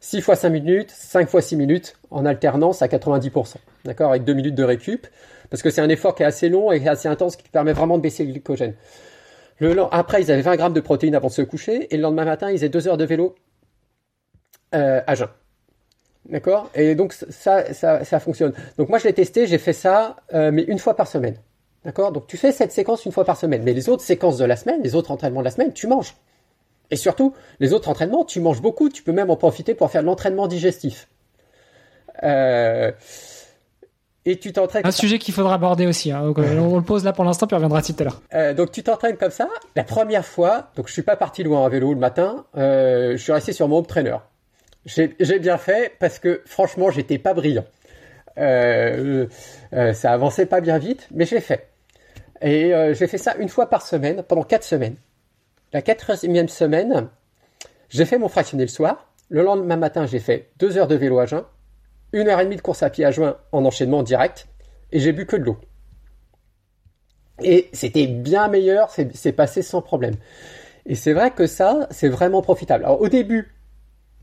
6 0.01 0.23
fois 0.23 0.35
5 0.35 0.51
minutes, 0.51 0.91
5 0.91 1.29
fois 1.29 1.43
6 1.43 1.57
minutes 1.57 1.95
en 2.11 2.25
alternance 2.25 2.83
à 2.83 2.89
90%. 2.89 3.57
D'accord? 3.85 4.11
Avec 4.11 4.25
2 4.25 4.33
minutes 4.33 4.55
de 4.55 4.65
récup. 4.65 5.07
Parce 5.51 5.63
que 5.63 5.71
c'est 5.71 5.81
un 5.81 5.89
effort 5.89 6.15
qui 6.15 6.23
est 6.23 6.27
assez 6.27 6.49
long 6.49 6.73
et 6.73 6.87
assez 6.89 7.09
intense 7.09 7.37
qui 7.37 7.49
permet 7.49 7.73
vraiment 7.73 7.99
de 7.99 8.03
baisser 8.03 8.25
le 8.25 8.33
glycogène. 8.33 8.75
Le, 9.59 9.77
après, 9.95 10.23
ils 10.23 10.31
avaient 10.33 10.43
20 10.43 10.57
grammes 10.57 10.73
de 10.73 10.81
protéines 10.81 11.15
avant 11.15 11.29
de 11.29 11.33
se 11.33 11.43
coucher 11.43 11.93
et 11.93 11.97
le 11.97 12.03
lendemain 12.03 12.25
matin, 12.25 12.51
ils 12.51 12.57
faisaient 12.57 12.71
2 12.71 12.89
heures 12.89 12.97
de 12.97 13.05
vélo 13.05 13.35
euh, 14.75 15.03
à 15.07 15.15
jeun. 15.15 15.29
D'accord? 16.29 16.71
Et 16.75 16.95
donc, 16.95 17.13
ça, 17.13 17.73
ça, 17.75 18.05
ça, 18.05 18.21
fonctionne. 18.21 18.55
Donc, 18.79 18.89
moi, 18.89 18.99
je 18.99 19.05
l'ai 19.05 19.13
testé, 19.13 19.47
j'ai 19.47 19.59
fait 19.59 19.73
ça, 19.73 20.17
euh, 20.33 20.51
mais 20.51 20.63
une 20.63 20.79
fois 20.79 20.95
par 20.95 21.09
semaine. 21.09 21.37
D'accord? 21.85 22.12
Donc, 22.12 22.27
tu 22.27 22.36
fais 22.36 22.52
cette 22.52 22.73
séquence 22.73 23.07
une 23.07 23.12
fois 23.12 23.24
par 23.24 23.36
semaine. 23.36 23.62
Mais 23.62 23.73
les 23.73 23.89
autres 23.89 24.02
séquences 24.02 24.39
de 24.39 24.44
la 24.44 24.57
semaine, 24.57 24.82
les 24.82 24.94
autres 24.94 25.11
entraînements 25.11 25.40
de 25.40 25.47
la 25.47 25.51
semaine, 25.51 25.73
tu 25.73 25.86
manges. 25.86 26.15
Et 26.90 26.97
surtout, 26.97 27.35
les 27.61 27.73
autres 27.73 27.89
entraînements, 27.89 28.24
tu 28.24 28.40
manges 28.40 28.61
beaucoup, 28.61 28.89
tu 28.89 29.02
peux 29.02 29.12
même 29.12 29.31
en 29.31 29.36
profiter 29.36 29.74
pour 29.74 29.90
faire 29.90 30.02
de 30.02 30.07
l'entraînement 30.07 30.48
digestif. 30.48 31.09
Euh, 32.23 32.90
et 34.27 34.39
tu 34.39 34.52
t'entraînes. 34.52 34.85
Un 34.85 34.90
sujet 34.90 35.19
qu'il 35.19 35.32
faudra 35.32 35.55
aborder 35.55 35.86
aussi. 35.86 36.12
Hein. 36.12 36.35
Euh, 36.36 36.59
on 36.59 36.77
le 36.77 36.82
pose 36.82 37.05
là 37.05 37.12
pour 37.12 37.24
l'instant, 37.24 37.47
puis 37.47 37.55
on 37.55 37.59
reviendra 37.59 37.81
tout 37.81 37.94
à 37.98 38.05
l'heure. 38.05 38.20
Euh, 38.35 38.52
donc 38.55 38.73
tu 38.73 38.82
t'entraînes 38.82 39.16
comme 39.16 39.31
ça. 39.31 39.48
La 39.77 39.85
première 39.85 40.27
fois, 40.27 40.70
donc 40.77 40.89
je 40.89 40.93
suis 40.93 41.02
pas 41.02 41.16
parti 41.16 41.43
loin 41.43 41.65
à 41.65 41.69
vélo 41.69 41.94
le 41.94 42.01
matin. 42.01 42.44
je 42.55 43.16
suis 43.16 43.32
resté 43.32 43.52
sur 43.52 43.69
mon 43.69 43.78
home 43.78 43.86
trainer. 43.86 44.16
J'ai 44.85 45.39
bien 45.39 45.59
fait 45.59 45.93
parce 46.01 46.19
que 46.19 46.43
franchement, 46.44 46.90
j'étais 46.90 47.19
pas 47.19 47.35
brillant. 47.35 47.65
ça 48.36 50.12
avançait 50.12 50.47
pas 50.47 50.61
bien 50.61 50.78
vite, 50.78 51.09
mais 51.12 51.24
j'ai 51.24 51.40
fait. 51.40 51.70
Et 52.43 52.73
j'ai 52.95 53.07
fait 53.07 53.19
ça 53.19 53.35
une 53.37 53.49
fois 53.49 53.69
par 53.69 53.83
semaine 53.83 54.23
pendant 54.23 54.45
quatre 54.45 54.65
semaines. 54.65 54.97
La 55.73 55.83
quatrième 55.83 56.49
semaine, 56.49 57.09
j'ai 57.89 58.05
fait 58.05 58.19
mon 58.19 58.29
fractionné 58.29 58.65
le 58.65 58.69
soir. 58.69 59.07
Le 59.29 59.43
lendemain 59.43 59.77
matin, 59.77 60.07
j'ai 60.07 60.19
fait 60.19 60.51
deux 60.59 60.77
heures 60.77 60.89
de 60.89 60.97
vélo 60.97 61.21
à 61.21 61.27
jeun, 61.27 61.45
une 62.12 62.27
heure 62.27 62.41
et 62.41 62.45
demie 62.45 62.57
de 62.57 62.61
course 62.61 62.83
à 62.83 62.91
pied 62.91 63.05
à 63.05 63.12
juin 63.12 63.37
en 63.53 63.65
enchaînement 63.65 64.03
direct, 64.03 64.49
et 64.91 64.99
j'ai 64.99 65.12
bu 65.12 65.25
que 65.25 65.37
de 65.37 65.45
l'eau. 65.45 65.57
Et 67.41 67.69
c'était 67.73 68.09
bien 68.09 68.49
meilleur, 68.49 68.91
c'est 68.91 69.33
passé 69.33 69.62
sans 69.62 69.83
problème. 69.83 70.15
Et 70.85 70.97
c'est 70.97 71.12
vrai 71.12 71.31
que 71.31 71.47
ça, 71.47 71.87
c'est 71.93 72.09
vraiment 72.09 72.43
profitable. 72.43 72.85
Alors 72.85 73.01
au 73.01 73.09
début, 73.09 73.55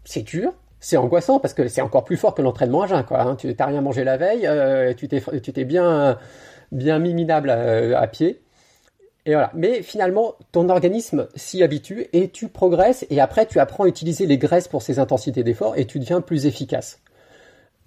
c'est 0.03 0.23
dur, 0.23 0.53
c'est 0.81 0.97
angoissant 0.97 1.39
parce 1.39 1.53
que 1.53 1.69
c'est 1.69 1.81
encore 1.81 2.03
plus 2.03 2.17
fort 2.17 2.35
que 2.35 2.41
l'entraînement 2.41 2.81
à 2.81 2.87
jeun. 2.87 3.03
Quoi, 3.05 3.21
hein. 3.21 3.37
Tu 3.37 3.47
n'as 3.47 3.65
rien 3.65 3.79
mangé 3.79 4.03
la 4.03 4.17
veille, 4.17 4.45
euh, 4.45 4.93
tu 4.93 5.07
t'es 5.07 5.63
bien, 5.63 6.19
bien 6.71 6.99
minable 6.99 7.49
à 7.49 8.07
pied. 8.07 8.41
Et 9.27 9.33
voilà. 9.33 9.51
Mais 9.53 9.83
finalement, 9.83 10.35
ton 10.53 10.69
organisme 10.69 11.27
s'y 11.35 11.61
habitue 11.61 12.07
et 12.13 12.29
tu 12.29 12.47
progresses 12.47 13.05
et 13.09 13.19
après 13.19 13.45
tu 13.45 13.59
apprends 13.59 13.83
à 13.83 13.87
utiliser 13.87 14.25
les 14.25 14.37
graisses 14.37 14.69
pour 14.69 14.81
ces 14.81 14.99
intensités 14.99 15.43
d'effort 15.43 15.77
et 15.77 15.85
tu 15.85 15.99
deviens 15.99 16.21
plus 16.21 16.45
efficace. 16.45 17.01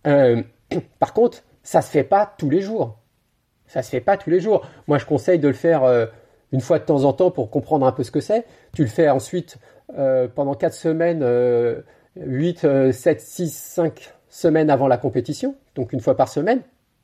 Euh, 0.06 0.42
par 1.00 1.14
contre, 1.14 1.42
ça 1.62 1.80
se 1.80 1.90
fait 1.90 2.04
pas 2.04 2.32
tous 2.38 2.50
les 2.50 2.60
jours. 2.60 2.98
Ça 3.66 3.82
se 3.82 3.88
fait 3.88 4.02
pas 4.02 4.18
tous 4.18 4.28
les 4.28 4.38
jours. 4.38 4.66
Moi, 4.86 4.98
je 4.98 5.06
conseille 5.06 5.38
de 5.38 5.48
le 5.48 5.54
faire 5.54 5.82
euh, 5.84 6.04
une 6.52 6.60
fois 6.60 6.78
de 6.78 6.84
temps 6.84 7.04
en 7.04 7.14
temps 7.14 7.30
pour 7.30 7.50
comprendre 7.50 7.86
un 7.86 7.92
peu 7.92 8.02
ce 8.02 8.10
que 8.10 8.20
c'est. 8.20 8.44
Tu 8.74 8.82
le 8.82 8.88
fais 8.88 9.08
ensuite 9.08 9.56
euh, 9.96 10.28
pendant 10.28 10.54
4 10.54 10.74
semaines, 10.74 11.24
8, 12.16 12.92
7, 12.92 13.18
6, 13.18 13.50
5 13.50 14.12
semaines 14.28 14.68
avant 14.68 14.88
la 14.88 14.98
compétition, 14.98 15.54
donc 15.74 15.94
une 15.94 16.00
fois 16.00 16.16
par 16.16 16.28
semaine 16.28 16.60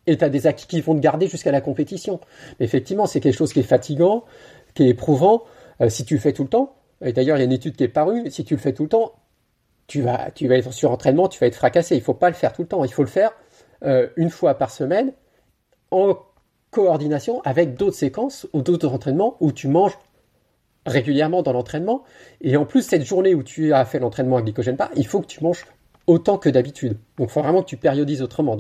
et 0.07 0.17
tu 0.17 0.25
as 0.25 0.29
des 0.29 0.47
acquis 0.47 0.67
qui 0.67 0.81
vont 0.81 0.95
te 0.95 1.01
garder 1.01 1.29
jusqu'à 1.29 1.53
la 1.53 1.61
compétition. 1.61 2.21
Mais 2.59 2.67
effectivement, 2.67 3.07
c'est 3.07 3.21
quelque 3.21 3.37
chose 3.37 3.53
qui 3.53 3.61
est 3.61 3.65
fatigant, 3.65 4.25
qui 4.75 4.85
est 4.85 4.89
éprouvant. 4.89 5.45
Euh, 5.81 5.89
si 5.89 6.05
tu 6.05 6.15
le 6.15 6.21
fais 6.21 6.33
tout 6.33 6.45
le 6.45 6.49
temps, 6.49 6.75
et 7.05 7.13
d'ailleurs, 7.13 7.37
il 7.37 7.41
y 7.41 7.43
a 7.43 7.47
une 7.47 7.53
étude 7.53 7.77
qui 7.77 7.85
est 7.85 7.89
parue, 7.89 8.31
si 8.31 8.45
tu 8.45 8.55
le 8.55 8.61
fais 8.61 8.73
tout 8.73 8.85
le 8.85 8.89
temps, 8.89 9.13
tu 9.87 10.01
vas, 10.03 10.31
tu 10.35 10.49
vas 10.49 10.57
être 10.57 10.73
sur 10.73 10.91
entraînement, 10.91 11.29
tu 11.29 11.39
vas 11.39 11.47
être 11.47 11.55
fracassé. 11.55 11.95
Il 11.95 11.99
ne 11.99 12.05
faut 12.05 12.15
pas 12.15 12.29
le 12.29 12.35
faire 12.35 12.53
tout 12.53 12.63
le 12.63 12.69
temps. 12.69 12.85
Il 12.85 12.93
faut 12.93 13.03
le 13.03 13.09
faire 13.09 13.33
euh, 13.85 14.09
une 14.17 14.31
fois 14.31 14.55
par 14.55 14.71
semaine 14.71 15.13
en 15.91 16.17
coordination 16.71 17.41
avec 17.43 17.75
d'autres 17.75 17.97
séquences 17.97 18.47
ou 18.53 18.63
d'autres 18.63 18.89
entraînements 18.89 19.37
où 19.41 19.53
tu 19.53 19.69
manges 19.69 19.99
régulièrement 20.87 21.43
dans 21.43 21.53
l'entraînement. 21.53 22.03
Et 22.41 22.57
en 22.57 22.65
plus, 22.65 22.83
cette 22.83 23.05
journée 23.05 23.35
où 23.35 23.43
tu 23.43 23.73
as 23.73 23.85
fait 23.85 23.99
l'entraînement 23.99 24.37
à 24.37 24.43
glycogène 24.43 24.77
pas, 24.77 24.91
il 24.97 25.07
faut 25.07 25.21
que 25.21 25.27
tu 25.27 25.43
manges 25.43 25.67
autant 26.07 26.39
que 26.39 26.49
d'habitude. 26.49 26.99
Donc, 27.19 27.29
il 27.29 27.33
faut 27.33 27.43
vraiment 27.43 27.63
que 27.63 27.69
tu 27.69 27.77
périodises 27.77 28.23
autrement. 28.23 28.57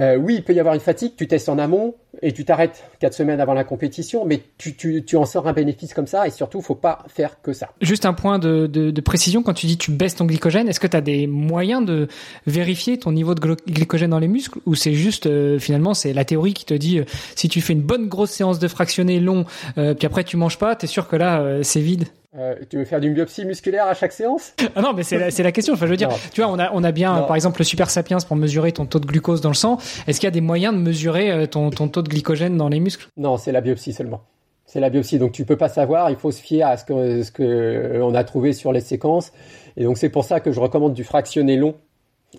Euh, 0.00 0.16
oui, 0.16 0.36
il 0.36 0.44
peut 0.44 0.54
y 0.54 0.60
avoir 0.60 0.74
une 0.74 0.80
fatigue, 0.80 1.12
tu 1.16 1.28
testes 1.28 1.48
en 1.48 1.58
amont 1.58 1.94
et 2.22 2.32
tu 2.32 2.44
t'arrêtes 2.44 2.84
quatre 2.98 3.14
semaines 3.14 3.40
avant 3.40 3.54
la 3.54 3.64
compétition, 3.64 4.24
mais 4.24 4.42
tu, 4.58 4.74
tu, 4.74 5.04
tu, 5.04 5.16
en 5.16 5.24
sors 5.24 5.46
un 5.46 5.52
bénéfice 5.52 5.94
comme 5.94 6.06
ça 6.06 6.26
et 6.26 6.30
surtout, 6.30 6.60
faut 6.60 6.74
pas 6.74 7.04
faire 7.08 7.40
que 7.42 7.52
ça. 7.52 7.70
Juste 7.80 8.06
un 8.06 8.12
point 8.12 8.38
de, 8.38 8.66
de, 8.66 8.90
de 8.90 9.00
précision, 9.00 9.42
quand 9.42 9.54
tu 9.54 9.66
dis 9.66 9.78
tu 9.78 9.90
baisses 9.90 10.16
ton 10.16 10.24
glycogène, 10.24 10.68
est-ce 10.68 10.80
que 10.80 10.86
tu 10.86 10.96
as 10.96 11.00
des 11.00 11.26
moyens 11.26 11.84
de 11.84 12.08
vérifier 12.46 12.98
ton 12.98 13.12
niveau 13.12 13.34
de 13.34 13.40
glycogène 13.40 14.10
dans 14.10 14.18
les 14.18 14.28
muscles 14.28 14.58
ou 14.66 14.74
c'est 14.74 14.94
juste 14.94 15.26
euh, 15.26 15.58
finalement 15.58 15.94
c'est 15.94 16.12
la 16.12 16.24
théorie 16.24 16.54
qui 16.54 16.64
te 16.64 16.74
dit 16.74 16.98
euh, 16.98 17.04
si 17.36 17.48
tu 17.48 17.60
fais 17.60 17.72
une 17.72 17.82
bonne 17.82 18.08
grosse 18.08 18.30
séance 18.30 18.58
de 18.58 18.68
fractionné 18.68 19.20
long, 19.20 19.44
puis 19.74 20.06
après 20.06 20.24
tu 20.24 20.36
manges 20.36 20.58
pas, 20.58 20.76
tu 20.76 20.84
es 20.84 20.88
sûr 20.88 21.08
que 21.08 21.16
là 21.16 21.62
c'est 21.62 21.80
vide? 21.80 22.06
Euh, 22.38 22.54
tu 22.68 22.76
veux 22.76 22.84
faire 22.84 23.00
d'une 23.00 23.12
biopsie 23.12 23.44
musculaire 23.44 23.88
à 23.88 23.94
chaque 23.94 24.12
séance? 24.12 24.52
Ah 24.76 24.82
non, 24.82 24.92
mais 24.92 25.02
c'est 25.02 25.18
la, 25.18 25.30
la, 25.30 25.52
question. 25.52 25.74
Enfin, 25.74 25.86
je 25.86 25.90
veux 25.90 25.96
dire, 25.96 26.10
tu 26.32 26.40
vois, 26.40 26.50
on 26.50 26.58
a, 26.58 26.70
on 26.72 26.84
a 26.84 26.92
bien, 26.92 27.22
par 27.22 27.34
exemple, 27.34 27.60
le 27.60 27.64
Super 27.64 27.90
Sapiens 27.90 28.18
pour 28.18 28.36
mesurer 28.36 28.70
ton 28.70 28.86
taux 28.86 29.00
de 29.00 29.06
glucose 29.06 29.40
dans 29.40 29.48
le 29.48 29.56
sang. 29.56 29.78
Est-ce 30.06 30.20
qu'il 30.20 30.28
y 30.28 30.28
a 30.28 30.30
des 30.30 30.40
moyens 30.40 30.72
de 30.72 30.78
mesurer 30.78 31.32
euh, 31.32 31.46
ton, 31.46 31.70
ton 31.70 31.88
taux 31.88 32.02
de 32.02 32.08
glycogène 32.10 32.56
dans 32.56 32.68
les 32.68 32.80
muscles? 32.80 33.08
Non, 33.16 33.36
c'est 33.36 33.52
la 33.52 33.60
biopsie 33.60 33.92
seulement. 33.92 34.22
C'est 34.66 34.80
la 34.80 34.90
biopsie, 34.90 35.18
donc 35.18 35.32
tu 35.32 35.44
peux 35.44 35.56
pas 35.56 35.68
savoir. 35.68 36.10
Il 36.10 36.16
faut 36.16 36.30
se 36.30 36.40
fier 36.40 36.62
à 36.62 36.76
ce 36.76 36.84
que, 36.84 37.22
ce 37.22 37.32
que 37.32 38.00
on 38.02 38.14
a 38.14 38.22
trouvé 38.24 38.52
sur 38.52 38.72
les 38.72 38.80
séquences. 38.80 39.32
Et 39.76 39.84
donc 39.84 39.96
c'est 39.96 40.10
pour 40.10 40.24
ça 40.24 40.40
que 40.40 40.52
je 40.52 40.60
recommande 40.60 40.92
du 40.92 41.02
fractionné 41.04 41.56
long, 41.56 41.74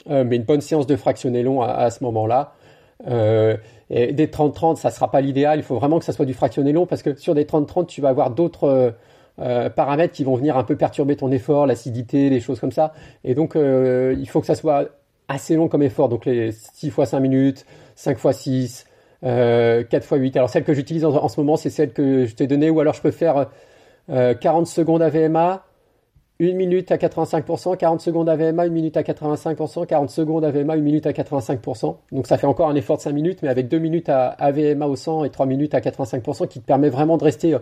euh, 0.09 0.23
mais 0.23 0.35
une 0.37 0.43
bonne 0.43 0.61
séance 0.61 0.87
de 0.87 0.95
fractionné 0.95 1.43
long 1.43 1.61
à, 1.61 1.89
ce 1.89 2.03
moment-là. 2.03 2.53
Euh, 3.07 3.57
et 3.89 4.13
des 4.13 4.27
30-30, 4.27 4.75
ça 4.77 4.91
sera 4.91 5.09
pas 5.11 5.19
l'idéal. 5.21 5.59
Il 5.59 5.63
faut 5.63 5.75
vraiment 5.75 5.99
que 5.99 6.05
ça 6.05 6.13
soit 6.13 6.25
du 6.25 6.33
fractionné 6.33 6.71
long 6.71 6.85
parce 6.85 7.01
que 7.01 7.15
sur 7.15 7.33
des 7.35 7.45
30-30, 7.45 7.87
tu 7.87 7.99
vas 7.99 8.09
avoir 8.09 8.29
d'autres 8.29 8.93
euh, 9.39 9.69
paramètres 9.69 10.13
qui 10.13 10.23
vont 10.23 10.35
venir 10.35 10.57
un 10.57 10.63
peu 10.63 10.75
perturber 10.75 11.15
ton 11.15 11.31
effort, 11.31 11.65
l'acidité, 11.65 12.29
les 12.29 12.39
choses 12.39 12.59
comme 12.59 12.71
ça. 12.71 12.93
Et 13.23 13.33
donc, 13.33 13.55
euh, 13.55 14.15
il 14.19 14.27
faut 14.29 14.39
que 14.41 14.45
ça 14.45 14.55
soit 14.55 14.89
assez 15.27 15.55
long 15.55 15.67
comme 15.67 15.81
effort. 15.81 16.09
Donc, 16.09 16.25
les 16.25 16.51
6 16.51 16.89
fois 16.91 17.05
5 17.05 17.19
minutes, 17.21 17.65
5 17.95 18.17
fois 18.17 18.33
6, 18.33 18.85
euh, 19.23 19.83
4 19.83 20.03
fois 20.03 20.17
8. 20.17 20.37
Alors, 20.37 20.49
celle 20.49 20.63
que 20.63 20.73
j'utilise 20.73 21.05
en, 21.05 21.27
ce 21.27 21.39
moment, 21.39 21.57
c'est 21.57 21.69
celle 21.69 21.93
que 21.93 22.25
je 22.25 22.35
t'ai 22.35 22.47
donnée. 22.47 22.69
Ou 22.69 22.79
alors, 22.79 22.93
je 22.93 23.01
peux 23.01 23.11
faire 23.11 23.49
40 24.07 24.09
euh, 24.09 24.65
secondes 24.65 25.01
AVMA, 25.01 25.63
1 26.39 26.53
minute 26.53 26.91
à 26.91 26.97
85%, 26.97 27.77
40 27.77 28.01
secondes 28.01 28.29
AVMA, 28.29 28.63
1 28.63 28.69
minute 28.69 28.97
à 28.97 29.03
85%, 29.03 29.85
40 29.85 30.09
secondes 30.09 30.43
AVMA, 30.43 30.73
1 30.73 30.77
minute 30.77 31.05
à 31.05 31.11
85%. 31.11 31.95
Donc 32.11 32.27
ça 32.27 32.37
fait 32.37 32.47
encore 32.47 32.69
un 32.69 32.75
effort 32.75 32.97
de 32.97 33.01
5 33.03 33.11
minutes, 33.11 33.39
mais 33.43 33.49
avec 33.49 33.67
2 33.67 33.77
minutes 33.77 34.09
à 34.09 34.29
AVMA 34.29 34.87
au 34.87 34.95
100 34.95 35.25
et 35.25 35.29
3 35.29 35.45
minutes 35.45 35.75
à 35.75 35.79
85%, 35.79 36.47
qui 36.47 36.59
te 36.59 36.65
permet 36.65 36.89
vraiment 36.89 37.17
de 37.17 37.23
rester 37.23 37.55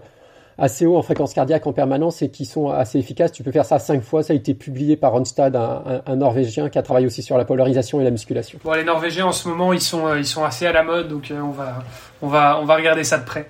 assez 0.59 0.85
haut 0.85 0.97
en 0.97 1.01
fréquence 1.01 1.33
cardiaque 1.33 1.65
en 1.67 1.73
permanence 1.73 2.21
et 2.21 2.29
qui 2.29 2.45
sont 2.45 2.69
assez 2.69 2.99
efficaces. 2.99 3.31
Tu 3.31 3.43
peux 3.43 3.51
faire 3.51 3.65
ça 3.65 3.79
cinq 3.79 4.03
fois. 4.03 4.23
Ça 4.23 4.33
a 4.33 4.35
été 4.35 4.53
publié 4.53 4.97
par 4.97 5.13
Ronstad, 5.13 5.55
un, 5.55 6.01
un, 6.05 6.15
Norvégien 6.15 6.69
qui 6.69 6.77
a 6.77 6.81
travaillé 6.81 7.07
aussi 7.07 7.23
sur 7.23 7.37
la 7.37 7.45
polarisation 7.45 8.01
et 8.01 8.03
la 8.03 8.11
musculation. 8.11 8.59
Bon, 8.63 8.73
les 8.73 8.83
Norvégiens 8.83 9.25
en 9.25 9.31
ce 9.31 9.47
moment, 9.47 9.73
ils 9.73 9.81
sont, 9.81 10.07
euh, 10.07 10.19
ils 10.19 10.25
sont 10.25 10.43
assez 10.43 10.65
à 10.65 10.71
la 10.71 10.83
mode, 10.83 11.07
donc 11.07 11.31
euh, 11.31 11.39
on 11.39 11.51
va, 11.51 11.83
on 12.21 12.27
va, 12.27 12.59
on 12.61 12.65
va 12.65 12.75
regarder 12.75 13.03
ça 13.03 13.17
de 13.17 13.25
près. 13.25 13.49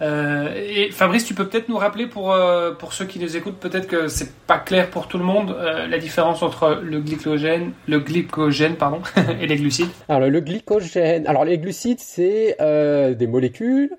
Euh, 0.00 0.54
et 0.54 0.92
Fabrice, 0.92 1.24
tu 1.24 1.34
peux 1.34 1.48
peut-être 1.48 1.68
nous 1.68 1.76
rappeler 1.76 2.06
pour, 2.06 2.34
pour 2.78 2.92
ceux 2.92 3.04
qui 3.04 3.18
nous 3.18 3.36
écoutent, 3.36 3.58
peut-être 3.58 3.88
que 3.88 4.06
c'est 4.06 4.32
pas 4.46 4.58
clair 4.58 4.90
pour 4.90 5.08
tout 5.08 5.18
le 5.18 5.24
monde, 5.24 5.56
la 5.60 5.98
différence 5.98 6.42
entre 6.42 6.80
le 6.82 7.00
glycogène, 7.00 7.72
le 7.88 7.98
glycogène 7.98 8.76
pardon, 8.76 9.00
et 9.40 9.48
les 9.48 9.56
glucides? 9.56 9.88
Alors 10.08 10.28
le 10.28 10.40
glycogène, 10.40 11.26
alors 11.26 11.44
les 11.44 11.58
glucides, 11.58 11.98
c'est 11.98 12.56
des 12.60 13.26
molécules 13.26 13.90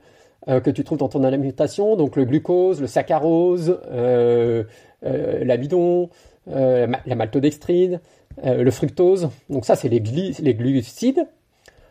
que 0.48 0.70
tu 0.70 0.84
trouves 0.84 0.98
dans 0.98 1.10
ton 1.10 1.24
alimentation, 1.24 1.96
donc 1.96 2.16
le 2.16 2.26
glucose, 2.26 2.82
le 2.82 2.88
saccharose, 2.88 3.80
euh, 3.92 4.64
euh, 5.06 5.44
l'amidon, 5.44 6.10
la 6.48 7.16
maltodextrine, 7.16 8.00
le 8.44 8.72
fructose. 8.72 9.30
Donc 9.50 9.66
ça, 9.66 9.76
c'est 9.76 9.90
les, 9.90 10.00
glucides. 10.02 11.28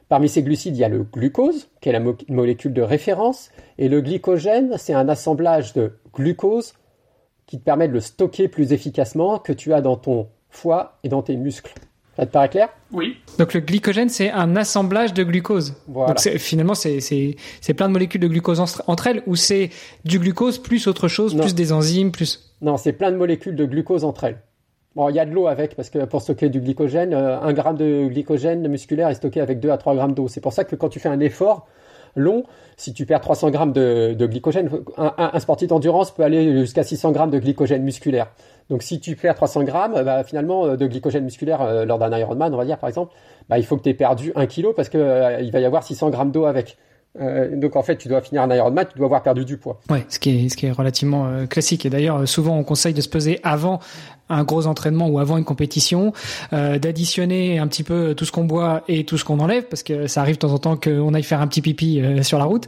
Parmi 0.09 0.29
ces 0.29 0.43
glucides, 0.43 0.77
il 0.77 0.81
y 0.81 0.85
a 0.85 0.89
le 0.89 1.05
glucose, 1.05 1.69
qui 1.81 1.91
est 1.91 1.93
la 1.93 2.03
molécule 2.29 2.73
de 2.73 2.83
référence, 2.83 3.51
et 3.77 3.89
le 3.89 4.01
glycogène, 4.01 4.75
c'est 4.79 4.95
un 4.95 5.09
assemblage 5.09 5.75
de 5.75 5.93
glucose 6.13 6.73
qui 7.47 7.59
te 7.59 7.65
permet 7.65 7.87
de 7.87 7.93
le 7.93 8.01
stocker 8.01 8.49
plus 8.49 8.73
efficacement 8.73 9.39
que 9.39 9.53
tu 9.53 9.73
as 9.73 9.81
dans 9.81 9.97
ton 9.97 10.29
foie 10.51 10.99
et 11.05 11.09
dans 11.09 11.23
tes 11.23 11.37
muscles. 11.37 11.75
Ça 12.19 12.27
te 12.27 12.33
paraît 12.33 12.49
clair? 12.49 12.69
Oui. 12.91 13.17
Donc 13.39 13.55
le 13.55 13.61
glycogène, 13.61 14.09
c'est 14.09 14.33
un 14.33 14.57
assemblage 14.57 15.15
de 15.15 15.23
glucose. 15.23 15.77
Voilà. 15.87 16.15
Donc 16.15 16.37
finalement, 16.39 16.75
c'est 16.75 17.37
plein 17.77 17.87
de 17.87 17.93
molécules 17.93 18.21
de 18.21 18.27
glucose 18.27 18.59
entre 18.59 19.07
elles, 19.07 19.23
ou 19.27 19.37
c'est 19.37 19.71
du 20.05 20.19
glucose 20.19 20.59
plus 20.59 20.89
autre 20.89 21.07
chose, 21.07 21.37
plus 21.37 21.55
des 21.55 21.73
enzymes, 21.73 22.11
plus... 22.11 22.53
Non, 22.61 22.77
c'est 22.77 22.93
plein 22.93 23.13
de 23.13 23.17
molécules 23.17 23.55
de 23.55 23.65
glucose 23.65 24.03
entre 24.03 24.25
elles. 24.25 24.39
Bon, 24.97 25.09
il 25.11 25.15
y 25.15 25.21
a 25.21 25.27
de 25.27 25.31
l'eau 25.31 25.47
avec, 25.47 25.77
parce 25.77 25.91
que 25.91 26.05
pour 26.07 26.23
stocker 26.23 26.49
du 26.49 26.61
glycogène, 26.61 27.15
un 27.15 27.53
gramme 27.53 27.77
de 27.77 28.09
glycogène 28.09 28.67
musculaire 28.67 29.09
est 29.09 29.15
stocké 29.15 29.41
avec 29.41 29.61
2 29.61 29.71
à 29.71 29.79
3 29.79 29.95
grammes 29.95 30.15
d'eau. 30.15 30.27
C'est 30.27 30.41
pour 30.41 30.53
ça 30.53 30.65
que 30.65 30.75
quand 30.75 30.89
tu 30.89 30.99
fais 30.99 31.09
un 31.09 31.21
effort 31.21 31.69
long, 32.15 32.45
si 32.77 32.93
tu 32.93 33.07
perds 33.07 33.21
300 33.21 33.51
grammes 33.51 33.73
de, 33.73 34.15
glycogène, 34.27 34.71
un, 34.97 35.41
sportif 35.41 35.69
d'endurance 35.69 36.13
peut 36.13 36.23
aller 36.23 36.61
jusqu'à 36.61 36.83
600 36.83 37.13
grammes 37.13 37.31
de 37.31 37.39
glycogène 37.39 37.83
musculaire. 37.83 38.29
Donc 38.71 38.83
si 38.83 39.01
tu 39.01 39.17
perds 39.17 39.35
300 39.35 39.65
grammes, 39.65 40.03
bah, 40.05 40.25
finalement, 40.25 40.77
de 40.77 40.87
glycogène 40.87 41.25
musculaire 41.25 41.87
lors 41.87 41.99
d'un 41.99 42.17
Ironman, 42.17 42.53
on 42.53 42.57
va 42.57 42.65
dire 42.65 42.79
par 42.79 42.89
exemple, 42.89 43.13
bah, 43.49 43.59
il 43.59 43.65
faut 43.65 43.77
que 43.77 43.83
tu 43.83 43.89
aies 43.89 43.95
perdu 43.95 44.33
1 44.35 44.47
kg 44.47 44.73
parce 44.75 44.89
qu'il 44.89 45.01
il 45.41 45.51
va 45.51 45.61
y 45.61 45.65
avoir 45.65 45.83
600 45.83 46.11
grammes 46.11 46.31
d'eau 46.31 46.45
avec. 46.45 46.77
Euh, 47.21 47.57
donc 47.57 47.77
en 47.77 47.83
fait, 47.83 47.97
tu 47.97 48.09
dois 48.09 48.21
finir 48.21 48.43
un 48.43 48.55
Ironman, 48.55 48.87
tu 48.91 48.97
dois 48.97 49.07
avoir 49.07 49.23
perdu 49.23 49.45
du 49.45 49.57
poids. 49.57 49.81
Ouais, 49.91 50.05
ce 50.09 50.19
qui 50.19 50.47
est 50.47 50.49
ce 50.49 50.57
qui 50.57 50.67
est 50.67 50.71
relativement 50.71 51.27
euh, 51.27 51.47
classique. 51.47 51.87
Et 51.87 51.91
d'ailleurs, 51.91 52.19
euh, 52.19 52.27
souvent 52.27 52.57
on 52.57 52.65
conseille 52.65 52.95
de 52.95 53.01
se 53.01 53.09
peser 53.09 53.41
avant 53.43 53.81
un 54.29 54.45
gros 54.45 54.67
entraînement 54.67 55.09
ou 55.09 55.19
avant 55.19 55.39
une 55.39 55.45
compétition, 55.45 56.13
d'additionner 56.53 57.59
un 57.59 57.67
petit 57.67 57.83
peu 57.83 58.15
tout 58.15 58.27
ce 58.27 58.33
qu'on 58.33 58.45
boit 58.45 58.83
et 58.87 59.05
tout 59.05 59.17
ce 59.17 59.25
qu'on 59.25 59.39
enlève, 59.39 59.65
parce 59.65 59.83
que 59.83 60.07
ça 60.07 60.21
arrive 60.21 60.35
de 60.35 60.41
temps 60.41 60.53
en 60.53 60.59
temps 60.59 60.77
qu'on 60.77 61.15
aille 61.15 61.23
faire 61.23 61.41
un 61.41 61.47
petit 61.47 61.63
pipi 61.63 62.03
sur 62.21 62.39
la 62.39 62.45
route. 62.45 62.67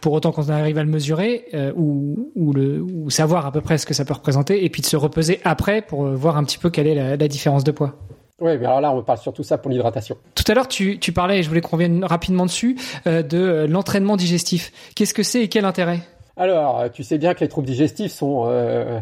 Pour 0.00 0.14
autant 0.14 0.32
qu'on 0.32 0.48
arrive 0.48 0.78
à 0.78 0.82
le 0.82 0.90
mesurer 0.90 1.44
ou, 1.76 2.32
ou, 2.34 2.52
le, 2.52 2.82
ou 2.82 3.08
savoir 3.08 3.46
à 3.46 3.52
peu 3.52 3.60
près 3.60 3.78
ce 3.78 3.86
que 3.86 3.94
ça 3.94 4.04
peut 4.04 4.14
représenter, 4.14 4.64
et 4.64 4.68
puis 4.68 4.82
de 4.82 4.86
se 4.86 4.96
repeser 4.96 5.38
après 5.44 5.80
pour 5.80 6.06
voir 6.06 6.36
un 6.36 6.42
petit 6.42 6.58
peu 6.58 6.70
quelle 6.70 6.88
est 6.88 6.96
la, 6.96 7.16
la 7.16 7.28
différence 7.28 7.62
de 7.62 7.70
poids. 7.70 7.94
Oui, 8.38 8.58
mais 8.58 8.66
alors 8.66 8.82
là, 8.82 8.92
on 8.92 9.02
parle 9.02 9.18
surtout 9.18 9.42
ça 9.42 9.56
pour 9.56 9.70
l'hydratation. 9.70 10.18
Tout 10.34 10.44
à 10.48 10.54
l'heure, 10.54 10.68
tu, 10.68 10.98
tu 10.98 11.12
parlais, 11.12 11.38
et 11.38 11.42
je 11.42 11.48
voulais 11.48 11.62
qu'on 11.62 11.76
revienne 11.76 12.04
rapidement 12.04 12.44
dessus, 12.44 12.76
euh, 13.06 13.22
de 13.22 13.38
euh, 13.38 13.66
l'entraînement 13.66 14.16
digestif. 14.16 14.72
Qu'est-ce 14.94 15.14
que 15.14 15.22
c'est 15.22 15.42
et 15.42 15.48
quel 15.48 15.64
intérêt? 15.64 16.00
Alors, 16.36 16.90
tu 16.92 17.02
sais 17.02 17.16
bien 17.16 17.32
que 17.32 17.40
les 17.40 17.48
troubles 17.48 17.66
digestifs 17.66 18.12
sont 18.12 18.44
euh, 18.46 19.00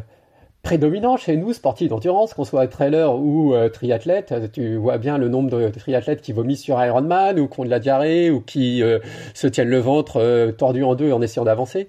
prédominants 0.62 1.16
chez 1.16 1.36
nous, 1.36 1.52
sportifs 1.52 1.88
d'endurance, 1.88 2.32
qu'on 2.32 2.44
soit 2.44 2.68
trailer 2.68 3.12
ou 3.12 3.54
triathlète. 3.72 4.52
Tu 4.52 4.76
vois 4.76 4.98
bien 4.98 5.18
le 5.18 5.28
nombre 5.28 5.50
de 5.50 5.68
triathlètes 5.68 6.22
qui 6.22 6.30
vomissent 6.30 6.62
sur 6.62 6.80
Ironman 6.80 7.40
ou 7.40 7.48
qui 7.48 7.58
ont 7.58 7.64
de 7.64 7.70
la 7.70 7.80
diarrhée 7.80 8.30
ou 8.30 8.40
qui 8.40 8.84
se 9.34 9.46
tiennent 9.48 9.68
le 9.68 9.80
ventre 9.80 10.54
tordu 10.56 10.84
en 10.84 10.94
deux 10.94 11.10
en 11.10 11.20
essayant 11.22 11.44
d'avancer. 11.44 11.88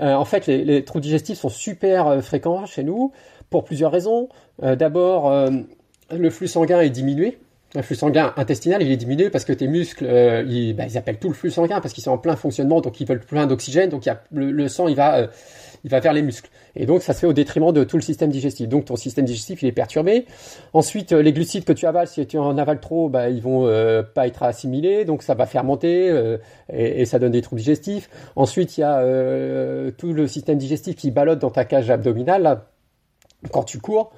en 0.00 0.24
fait, 0.24 0.48
les, 0.48 0.64
les, 0.64 0.84
troubles 0.84 1.04
digestifs 1.04 1.38
sont 1.38 1.48
super 1.48 2.20
fréquents 2.20 2.66
chez 2.66 2.82
nous 2.82 3.12
pour 3.50 3.62
plusieurs 3.62 3.92
raisons. 3.92 4.30
D'abord, 4.60 5.30
le 6.10 6.30
flux 6.30 6.48
sanguin 6.48 6.80
est 6.80 6.90
diminué. 6.90 7.38
Le 7.74 7.80
flux 7.80 7.94
sanguin 7.94 8.34
intestinal, 8.36 8.82
il 8.82 8.90
est 8.90 8.98
diminué 8.98 9.30
parce 9.30 9.46
que 9.46 9.52
tes 9.54 9.66
muscles, 9.66 10.04
euh, 10.06 10.44
ils, 10.46 10.74
bah, 10.74 10.84
ils, 10.86 10.98
appellent 10.98 11.18
tout 11.18 11.28
le 11.28 11.34
flux 11.34 11.50
sanguin 11.50 11.80
parce 11.80 11.94
qu'ils 11.94 12.04
sont 12.04 12.10
en 12.10 12.18
plein 12.18 12.36
fonctionnement, 12.36 12.82
donc 12.82 13.00
ils 13.00 13.06
veulent 13.06 13.20
plein 13.20 13.46
d'oxygène, 13.46 13.88
donc 13.88 14.04
il 14.04 14.10
y 14.10 14.12
a, 14.12 14.22
le, 14.30 14.68
sang, 14.68 14.88
il 14.88 14.94
va, 14.94 15.16
euh, 15.16 15.26
il 15.82 15.90
va 15.90 15.98
vers 16.00 16.12
les 16.12 16.20
muscles. 16.20 16.50
Et 16.76 16.84
donc 16.84 17.00
ça 17.00 17.14
se 17.14 17.20
fait 17.20 17.26
au 17.26 17.32
détriment 17.32 17.72
de 17.72 17.82
tout 17.82 17.96
le 17.96 18.02
système 18.02 18.30
digestif. 18.30 18.68
Donc 18.68 18.84
ton 18.84 18.96
système 18.96 19.24
digestif, 19.24 19.62
il 19.62 19.68
est 19.68 19.72
perturbé. 19.72 20.26
Ensuite, 20.74 21.12
euh, 21.12 21.22
les 21.22 21.32
glucides 21.32 21.64
que 21.64 21.72
tu 21.72 21.86
avales, 21.86 22.08
si 22.08 22.26
tu 22.26 22.36
en 22.36 22.58
avales 22.58 22.78
trop, 22.78 23.08
bah, 23.08 23.30
ils 23.30 23.40
vont 23.40 23.64
pas 24.14 24.26
être 24.26 24.42
assimilés, 24.42 25.06
donc 25.06 25.22
ça 25.22 25.34
va 25.34 25.46
fermenter 25.46 26.14
et, 26.70 27.00
et, 27.00 27.06
ça 27.06 27.18
donne 27.18 27.32
des 27.32 27.40
troubles 27.40 27.60
digestifs. 27.60 28.10
Ensuite, 28.36 28.76
il 28.76 28.82
y 28.82 28.84
a 28.84 29.02
tout 29.92 30.12
le 30.12 30.26
système 30.26 30.58
digestif 30.58 30.96
qui 30.96 31.10
ballotte 31.10 31.38
dans 31.38 31.50
ta 31.50 31.64
cage 31.64 31.88
abdominale 31.88 32.42
là, 32.42 32.66
quand 33.50 33.62
tu 33.62 33.78
cours. 33.78 34.12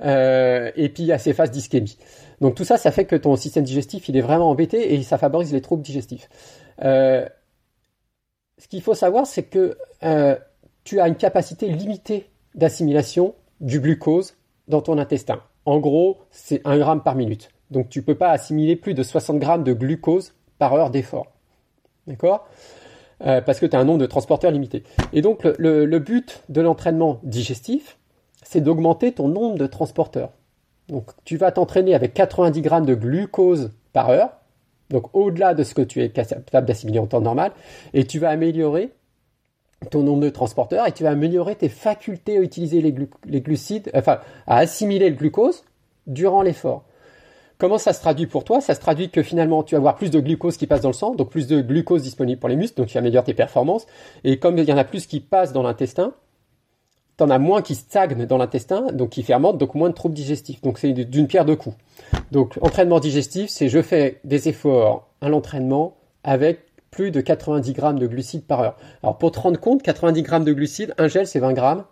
Euh, 0.00 0.70
et 0.76 0.88
puis 0.90 1.10
a 1.12 1.18
ces 1.18 1.32
phases 1.32 1.50
d'ischémie. 1.50 1.96
Donc 2.40 2.54
tout 2.54 2.64
ça, 2.64 2.76
ça 2.76 2.90
fait 2.90 3.06
que 3.06 3.16
ton 3.16 3.34
système 3.36 3.64
digestif, 3.64 4.08
il 4.08 4.16
est 4.16 4.20
vraiment 4.20 4.50
embêté 4.50 4.94
et 4.94 5.02
ça 5.02 5.16
favorise 5.16 5.52
les 5.52 5.62
troubles 5.62 5.82
digestifs. 5.82 6.28
Euh, 6.82 7.26
ce 8.58 8.68
qu'il 8.68 8.82
faut 8.82 8.94
savoir, 8.94 9.26
c'est 9.26 9.44
que 9.44 9.78
euh, 10.02 10.36
tu 10.84 11.00
as 11.00 11.08
une 11.08 11.16
capacité 11.16 11.68
limitée 11.68 12.28
d'assimilation 12.54 13.34
du 13.60 13.80
glucose 13.80 14.34
dans 14.68 14.82
ton 14.82 14.98
intestin. 14.98 15.40
En 15.64 15.78
gros, 15.78 16.18
c'est 16.30 16.60
1 16.66 16.78
gramme 16.78 17.02
par 17.02 17.14
minute. 17.14 17.50
Donc 17.70 17.88
tu 17.88 18.00
ne 18.00 18.04
peux 18.04 18.14
pas 18.14 18.30
assimiler 18.30 18.76
plus 18.76 18.94
de 18.94 19.02
60 19.02 19.38
grammes 19.38 19.64
de 19.64 19.72
glucose 19.72 20.34
par 20.58 20.74
heure 20.74 20.90
d'effort. 20.90 21.32
D'accord? 22.06 22.48
Parce 23.18 23.58
que 23.58 23.66
tu 23.66 23.74
as 23.74 23.80
un 23.80 23.84
nombre 23.84 23.98
de 23.98 24.06
transporteurs 24.06 24.50
limité. 24.50 24.84
Et 25.14 25.22
donc 25.22 25.42
le 25.42 25.98
but 25.98 26.42
de 26.50 26.60
l'entraînement 26.60 27.18
digestif, 27.24 27.96
c'est 28.48 28.60
d'augmenter 28.60 29.12
ton 29.12 29.28
nombre 29.28 29.58
de 29.58 29.66
transporteurs. 29.66 30.30
Donc 30.88 31.10
tu 31.24 31.36
vas 31.36 31.50
t'entraîner 31.50 31.94
avec 31.94 32.14
90 32.14 32.62
grammes 32.62 32.86
de 32.86 32.94
glucose 32.94 33.72
par 33.92 34.10
heure, 34.10 34.30
donc 34.88 35.14
au-delà 35.16 35.52
de 35.52 35.64
ce 35.64 35.74
que 35.74 35.82
tu 35.82 36.00
es 36.00 36.10
capable 36.10 36.66
d'assimiler 36.66 37.00
en 37.00 37.06
temps 37.06 37.20
normal, 37.20 37.50
et 37.92 38.06
tu 38.06 38.20
vas 38.20 38.30
améliorer 38.30 38.92
ton 39.90 40.04
nombre 40.04 40.22
de 40.22 40.30
transporteurs 40.30 40.86
et 40.86 40.92
tu 40.92 41.02
vas 41.02 41.10
améliorer 41.10 41.56
tes 41.56 41.68
facultés 41.68 42.38
à 42.38 42.40
utiliser 42.40 42.80
les, 42.80 43.40
glucides, 43.40 43.90
enfin 43.94 44.20
à 44.46 44.58
assimiler 44.58 45.10
le 45.10 45.16
glucose 45.16 45.64
durant 46.06 46.42
l'effort. 46.42 46.84
Comment 47.58 47.78
ça 47.78 47.92
se 47.92 48.00
traduit 48.00 48.26
pour 48.26 48.44
toi? 48.44 48.60
Ça 48.60 48.74
se 48.74 48.80
traduit 48.80 49.10
que 49.10 49.22
finalement 49.22 49.64
tu 49.64 49.74
vas 49.74 49.78
avoir 49.78 49.96
plus 49.96 50.10
de 50.10 50.20
glucose 50.20 50.56
qui 50.56 50.68
passe 50.68 50.82
dans 50.82 50.90
le 50.90 50.94
sang, 50.94 51.16
donc 51.16 51.30
plus 51.30 51.48
de 51.48 51.60
glucose 51.60 52.02
disponible 52.02 52.38
pour 52.38 52.48
les 52.48 52.56
muscles, 52.56 52.76
donc 52.76 52.86
tu 52.86 52.98
améliores 52.98 53.24
tes 53.24 53.34
performances. 53.34 53.86
Et 54.22 54.38
comme 54.38 54.56
il 54.56 54.64
y 54.68 54.72
en 54.72 54.78
a 54.78 54.84
plus 54.84 55.06
qui 55.06 55.18
passent 55.18 55.52
dans 55.52 55.62
l'intestin, 55.62 56.14
t'en 57.16 57.30
as 57.30 57.38
moins 57.38 57.62
qui 57.62 57.74
stagnent 57.74 58.26
dans 58.26 58.38
l'intestin, 58.38 58.92
donc 58.92 59.10
qui 59.10 59.22
fermentent, 59.22 59.58
donc 59.58 59.74
moins 59.74 59.88
de 59.88 59.94
troubles 59.94 60.14
digestifs. 60.14 60.60
Donc 60.62 60.78
c'est 60.78 60.92
d'une 60.92 61.26
pierre 61.26 61.44
deux 61.44 61.56
coups. 61.56 61.76
Donc 62.30 62.58
entraînement 62.60 63.00
digestif, 63.00 63.50
c'est 63.50 63.68
je 63.68 63.80
fais 63.80 64.20
des 64.24 64.48
efforts 64.48 65.08
à 65.20 65.28
l'entraînement 65.28 65.96
avec 66.24 66.60
plus 66.90 67.10
de 67.10 67.20
90 67.20 67.72
grammes 67.72 67.98
de 67.98 68.06
glucides 68.06 68.44
par 68.44 68.60
heure. 68.60 68.76
Alors 69.02 69.18
pour 69.18 69.32
te 69.32 69.40
rendre 69.40 69.58
compte, 69.58 69.82
90 69.82 70.22
grammes 70.22 70.44
de 70.44 70.52
glucides, 70.52 70.94
un 70.98 71.08
gel 71.08 71.26
c'est 71.26 71.40
20 71.40 71.52
grammes. 71.54 71.84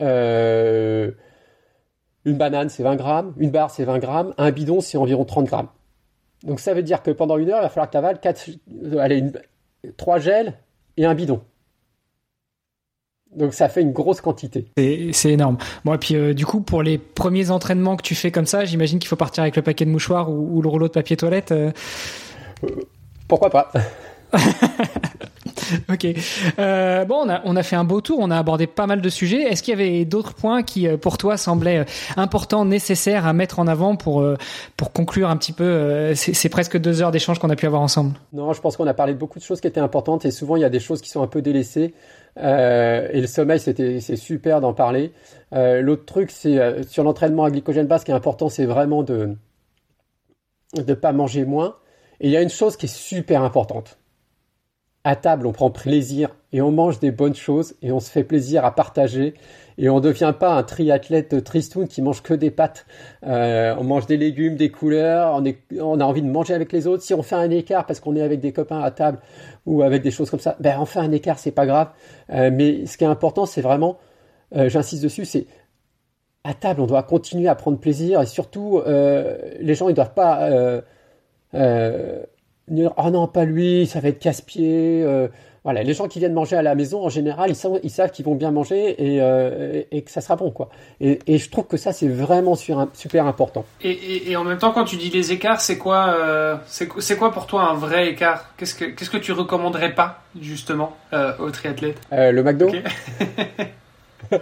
Euh, 0.00 1.12
une 2.24 2.36
banane 2.36 2.68
c'est 2.68 2.82
20 2.82 2.96
grammes, 2.96 3.34
une 3.36 3.50
barre 3.50 3.70
c'est 3.70 3.84
20 3.84 3.98
grammes, 3.98 4.34
un 4.36 4.50
bidon 4.50 4.80
c'est 4.80 4.98
environ 4.98 5.24
30 5.24 5.46
grammes. 5.46 5.68
Donc 6.42 6.58
ça 6.58 6.74
veut 6.74 6.82
dire 6.82 7.02
que 7.02 7.12
pendant 7.12 7.36
une 7.38 7.50
heure, 7.50 7.58
il 7.60 7.62
va 7.62 7.68
falloir 7.68 7.86
que 7.86 7.92
tu 7.92 7.98
avales 7.98 8.18
4, 8.18 8.50
allez, 8.98 9.24
3 9.96 10.18
gels 10.18 10.54
et 10.96 11.04
un 11.04 11.14
bidon. 11.14 11.42
Donc 13.36 13.54
ça 13.54 13.68
fait 13.68 13.80
une 13.80 13.92
grosse 13.92 14.20
quantité. 14.20 14.66
C'est 14.76 15.32
énorme. 15.32 15.56
Bon 15.84 15.94
et 15.94 15.98
puis 15.98 16.14
euh, 16.16 16.34
du 16.34 16.44
coup 16.44 16.60
pour 16.60 16.82
les 16.82 16.98
premiers 16.98 17.50
entraînements 17.50 17.96
que 17.96 18.02
tu 18.02 18.14
fais 18.14 18.30
comme 18.30 18.46
ça, 18.46 18.64
j'imagine 18.64 18.98
qu'il 18.98 19.08
faut 19.08 19.16
partir 19.16 19.42
avec 19.42 19.56
le 19.56 19.62
paquet 19.62 19.84
de 19.84 19.90
mouchoirs 19.90 20.30
ou, 20.30 20.60
le 20.60 20.68
rouleau 20.68 20.88
de 20.88 20.92
papier 20.92 21.16
toilette. 21.16 21.52
Euh. 21.52 21.70
Euh, 22.64 22.68
pourquoi 23.28 23.50
pas 23.50 23.70
ok. 25.90 26.06
Euh, 26.58 27.04
bon, 27.04 27.24
on 27.26 27.28
a, 27.28 27.42
on 27.44 27.54
a 27.56 27.62
fait 27.62 27.76
un 27.76 27.84
beau 27.84 28.00
tour, 28.00 28.18
on 28.20 28.30
a 28.30 28.38
abordé 28.38 28.66
pas 28.66 28.86
mal 28.86 29.02
de 29.02 29.08
sujets. 29.10 29.42
Est-ce 29.42 29.62
qu'il 29.62 29.78
y 29.78 29.82
avait 29.82 30.06
d'autres 30.06 30.32
points 30.32 30.62
qui, 30.62 30.88
pour 30.96 31.18
toi, 31.18 31.36
semblaient 31.36 31.84
importants, 32.16 32.64
nécessaires 32.64 33.26
à 33.26 33.34
mettre 33.34 33.58
en 33.58 33.66
avant 33.66 33.94
pour, 33.96 34.24
pour 34.78 34.92
conclure 34.92 35.28
un 35.28 35.36
petit 35.36 35.52
peu 35.52 36.14
ces, 36.14 36.48
presque 36.48 36.78
deux 36.78 37.02
heures 37.02 37.10
d'échange 37.10 37.38
qu'on 37.38 37.50
a 37.50 37.56
pu 37.56 37.66
avoir 37.66 37.82
ensemble? 37.82 38.14
Non, 38.32 38.54
je 38.54 38.62
pense 38.62 38.78
qu'on 38.78 38.86
a 38.86 38.94
parlé 38.94 39.12
de 39.12 39.18
beaucoup 39.18 39.38
de 39.38 39.44
choses 39.44 39.60
qui 39.60 39.66
étaient 39.66 39.80
importantes 39.80 40.24
et 40.24 40.30
souvent 40.30 40.56
il 40.56 40.62
y 40.62 40.64
a 40.64 40.70
des 40.70 40.80
choses 40.80 41.02
qui 41.02 41.10
sont 41.10 41.22
un 41.22 41.26
peu 41.26 41.42
délaissées. 41.42 41.92
Euh, 42.38 43.08
et 43.12 43.20
le 43.20 43.26
sommeil, 43.26 43.60
c'est 43.60 44.16
super 44.16 44.60
d'en 44.60 44.72
parler. 44.72 45.12
Euh, 45.52 45.80
L'autre 45.82 46.04
truc, 46.04 46.30
c'est 46.30 46.58
euh, 46.58 46.82
sur 46.84 47.04
l'entraînement 47.04 47.44
à 47.44 47.50
glycogène 47.50 47.86
bas, 47.86 47.98
ce 47.98 48.04
qui 48.04 48.10
est 48.10 48.14
important, 48.14 48.48
c'est 48.48 48.64
vraiment 48.64 49.02
de 49.02 49.36
ne 50.76 50.94
pas 50.94 51.12
manger 51.12 51.44
moins. 51.44 51.76
Et 52.20 52.28
il 52.28 52.32
y 52.32 52.36
a 52.36 52.42
une 52.42 52.48
chose 52.48 52.76
qui 52.76 52.86
est 52.86 52.94
super 52.94 53.42
importante. 53.42 53.98
À 55.04 55.16
table, 55.16 55.46
on 55.46 55.52
prend 55.52 55.70
plaisir 55.70 56.34
et 56.52 56.62
on 56.62 56.70
mange 56.70 57.00
des 57.00 57.10
bonnes 57.10 57.34
choses 57.34 57.74
et 57.82 57.90
on 57.90 57.98
se 57.98 58.10
fait 58.10 58.22
plaisir 58.22 58.64
à 58.64 58.74
partager 58.74 59.34
et 59.82 59.90
on 59.90 59.96
ne 59.96 60.00
devient 60.00 60.32
pas 60.38 60.54
un 60.54 60.62
triathlète 60.62 61.42
tristoun 61.42 61.88
qui 61.88 62.02
mange 62.02 62.22
que 62.22 62.34
des 62.34 62.52
pâtes. 62.52 62.86
Euh, 63.26 63.74
on 63.76 63.82
mange 63.82 64.06
des 64.06 64.16
légumes, 64.16 64.54
des 64.54 64.70
couleurs, 64.70 65.42
on, 65.80 65.98
a 65.98 66.04
envie 66.04 66.22
de 66.22 66.28
manger 66.28 66.54
avec 66.54 66.70
les 66.70 66.86
autres. 66.86 67.02
Si 67.02 67.12
on 67.14 67.22
fait 67.24 67.34
un 67.34 67.50
écart 67.50 67.84
parce 67.84 67.98
qu'on 67.98 68.14
est 68.14 68.22
avec 68.22 68.38
des 68.38 68.52
copains 68.52 68.80
à 68.80 68.92
table 68.92 69.18
ou 69.66 69.82
avec 69.82 70.02
des 70.02 70.12
choses 70.12 70.30
comme 70.30 70.38
ça, 70.38 70.54
ben 70.60 70.76
on 70.78 70.84
fait 70.84 71.00
un 71.00 71.10
écart, 71.10 71.40
c'est 71.40 71.50
pas 71.50 71.66
grave. 71.66 71.88
Euh, 72.30 72.52
mais 72.52 72.86
ce 72.86 72.96
qui 72.96 73.02
est 73.02 73.08
important, 73.08 73.44
c'est 73.44 73.60
vraiment, 73.60 73.98
euh, 74.54 74.68
j'insiste 74.68 75.02
dessus, 75.02 75.24
c'est 75.24 75.46
à 76.44 76.54
table, 76.54 76.80
on 76.80 76.86
doit 76.86 77.02
continuer 77.02 77.48
à 77.48 77.56
prendre 77.56 77.78
plaisir 77.78 78.22
et 78.22 78.26
surtout, 78.26 78.80
les 78.86 79.74
gens 79.74 79.88
ils 79.88 79.94
doivent 79.94 80.14
pas 80.14 80.48
oh 81.54 83.10
non 83.10 83.26
pas 83.26 83.44
lui, 83.44 83.86
ça 83.86 83.98
va 83.98 84.08
être 84.08 84.20
casse-pied 84.20 85.04
voilà, 85.64 85.84
les 85.84 85.94
gens 85.94 86.08
qui 86.08 86.18
viennent 86.18 86.32
manger 86.32 86.56
à 86.56 86.62
la 86.62 86.74
maison, 86.74 87.04
en 87.04 87.08
général, 87.08 87.50
ils, 87.50 87.54
savent, 87.54 87.78
ils 87.84 87.90
savent 87.90 88.10
qu'ils 88.10 88.24
vont 88.24 88.34
bien 88.34 88.50
manger 88.50 88.96
et, 88.98 89.22
euh, 89.22 89.82
et, 89.92 90.02
que 90.02 90.10
ça 90.10 90.20
sera 90.20 90.34
bon, 90.34 90.50
quoi. 90.50 90.70
Et, 91.00 91.20
et 91.28 91.38
je 91.38 91.50
trouve 91.50 91.66
que 91.66 91.76
ça, 91.76 91.92
c'est 91.92 92.08
vraiment 92.08 92.56
super, 92.56 92.88
super 92.94 93.26
important. 93.26 93.64
Et, 93.80 94.30
et, 94.30 94.36
en 94.36 94.42
même 94.42 94.58
temps, 94.58 94.72
quand 94.72 94.84
tu 94.84 94.96
dis 94.96 95.10
les 95.10 95.30
écarts, 95.30 95.60
c'est 95.60 95.78
quoi, 95.78 96.16
euh, 96.18 96.56
c'est 96.66 97.16
quoi 97.16 97.30
pour 97.30 97.46
toi 97.46 97.62
un 97.62 97.74
vrai 97.74 98.08
écart? 98.08 98.52
Qu'est-ce 98.56 98.74
que 98.74 99.16
tu 99.18 99.30
recommanderais 99.30 99.94
pas 99.94 100.22
justement 100.40 100.96
euh, 101.12 101.32
aux 101.38 101.50
triathlètes 101.50 102.00
euh, 102.12 102.32
Le 102.32 102.42
McDo. 102.42 102.68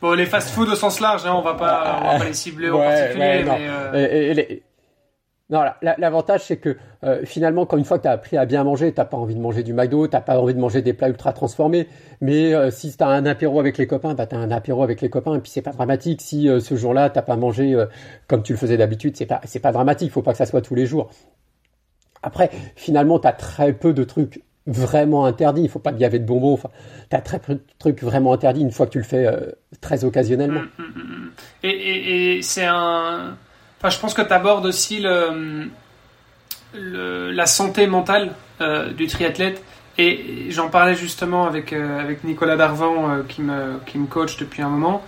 bon, 0.00 0.12
les 0.12 0.26
fast-food 0.26 0.68
au 0.68 0.76
sens 0.76 1.00
large, 1.00 1.26
hein, 1.26 1.34
on 1.34 1.42
va 1.42 1.54
pas, 1.54 1.98
on 2.02 2.12
va 2.12 2.18
pas 2.18 2.24
les 2.24 2.34
cibler 2.34 2.70
en 2.70 2.78
particulier, 2.78 3.44
mais 3.92 4.62
Non, 5.48 5.62
l'avantage, 5.80 6.42
c'est 6.42 6.56
que 6.56 6.76
euh, 7.04 7.24
finalement, 7.24 7.66
quand 7.66 7.76
une 7.76 7.84
fois 7.84 7.98
que 7.98 8.02
tu 8.02 8.08
as 8.08 8.12
appris 8.12 8.36
à 8.36 8.46
bien 8.46 8.64
manger, 8.64 8.92
tu 8.92 8.96
pas 8.96 9.16
envie 9.16 9.36
de 9.36 9.40
manger 9.40 9.62
du 9.62 9.74
McDo, 9.74 10.08
tu 10.08 10.16
pas 10.20 10.40
envie 10.40 10.54
de 10.54 10.58
manger 10.58 10.82
des 10.82 10.92
plats 10.92 11.08
ultra 11.08 11.32
transformés. 11.32 11.86
Mais 12.20 12.52
euh, 12.52 12.72
si 12.72 12.96
tu 12.96 13.04
as 13.04 13.06
un 13.06 13.24
apéro 13.26 13.60
avec 13.60 13.78
les 13.78 13.86
copains, 13.86 14.14
bah, 14.14 14.26
tu 14.26 14.34
as 14.34 14.40
un 14.40 14.50
apéro 14.50 14.82
avec 14.82 15.00
les 15.00 15.08
copains 15.08 15.36
et 15.36 15.38
puis 15.38 15.52
c'est 15.52 15.62
pas 15.62 15.70
dramatique. 15.70 16.20
Si 16.20 16.48
euh, 16.48 16.58
ce 16.58 16.74
jour-là, 16.74 17.10
tu 17.10 17.22
pas 17.22 17.36
mangé 17.36 17.76
comme 18.26 18.42
tu 18.42 18.54
le 18.54 18.58
faisais 18.58 18.76
d'habitude, 18.76 19.16
c'est 19.16 19.26
pas, 19.26 19.40
pas 19.62 19.72
dramatique. 19.72 20.10
faut 20.10 20.22
pas 20.22 20.32
que 20.32 20.38
ça 20.38 20.46
soit 20.46 20.62
tous 20.62 20.74
les 20.74 20.86
jours. 20.86 21.10
Après, 22.24 22.50
finalement, 22.74 23.20
tu 23.20 23.28
as 23.28 23.32
très 23.32 23.72
peu 23.72 23.92
de 23.92 24.02
trucs 24.02 24.42
vraiment 24.66 25.26
interdits. 25.26 25.62
Il 25.62 25.68
faut 25.68 25.78
pas 25.78 25.92
gaver 25.92 26.18
de 26.18 26.24
bonbons. 26.26 26.54
Enfin, 26.54 26.70
tu 27.08 27.14
as 27.14 27.20
très 27.20 27.38
peu 27.38 27.54
de 27.54 27.62
trucs 27.78 28.02
vraiment 28.02 28.32
interdits 28.32 28.62
une 28.62 28.72
fois 28.72 28.86
que 28.86 28.92
tu 28.92 28.98
le 28.98 29.04
fais 29.04 29.28
très 29.80 30.04
occasionnellement. 30.04 30.60
Hum, 30.60 30.70
hum, 30.78 30.92
hum, 30.96 31.30
et, 31.62 32.38
et 32.38 32.42
c'est 32.42 32.66
un 32.66 33.36
Je 33.90 33.98
pense 33.98 34.14
que 34.14 34.22
tu 34.22 34.32
abordes 34.32 34.66
aussi 34.66 35.04
la 36.74 37.46
santé 37.46 37.86
mentale 37.86 38.32
euh, 38.60 38.90
du 38.92 39.06
triathlète. 39.06 39.62
Et 39.98 40.46
j'en 40.50 40.68
parlais 40.68 40.94
justement 40.94 41.46
avec, 41.46 41.72
euh, 41.72 42.14
Nicolas 42.24 42.56
Darvan, 42.56 43.10
euh, 43.10 43.22
qui, 43.26 43.42
me, 43.42 43.78
qui 43.86 43.98
me 43.98 44.06
coach 44.06 44.36
depuis 44.36 44.62
un 44.62 44.68
moment, 44.68 45.02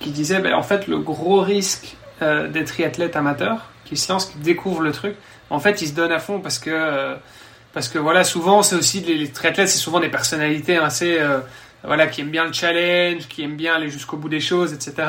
qui 0.00 0.10
disait 0.10 0.40
ben, 0.40 0.54
en 0.54 0.62
fait, 0.62 0.88
le 0.88 0.98
gros 0.98 1.40
risque 1.40 1.96
des 2.20 2.64
triathlètes 2.64 3.16
amateurs 3.16 3.70
qui 3.84 3.96
se 3.96 4.12
lancent, 4.12 4.26
qui 4.26 4.38
découvrent 4.38 4.82
le 4.82 4.92
truc, 4.92 5.16
en 5.50 5.58
fait, 5.58 5.82
ils 5.82 5.88
se 5.88 5.94
donnent 5.94 6.12
à 6.12 6.20
fond 6.20 6.38
parce 6.40 6.58
que, 6.58 7.16
parce 7.72 7.88
que 7.88 7.98
voilà, 7.98 8.22
souvent, 8.22 8.62
c'est 8.62 8.76
aussi 8.76 9.00
les, 9.00 9.28
triathlètes, 9.28 9.68
c'est 9.68 9.78
souvent 9.78 9.98
des 10.00 10.08
personnalités 10.08 10.76
assez. 10.76 11.18
Voilà, 11.84 12.06
qui 12.06 12.20
aiment 12.20 12.30
bien 12.30 12.44
le 12.44 12.52
challenge, 12.52 13.28
qui 13.28 13.42
aiment 13.42 13.56
bien 13.56 13.74
aller 13.74 13.90
jusqu'au 13.90 14.16
bout 14.16 14.28
des 14.28 14.40
choses, 14.40 14.72
etc. 14.72 15.08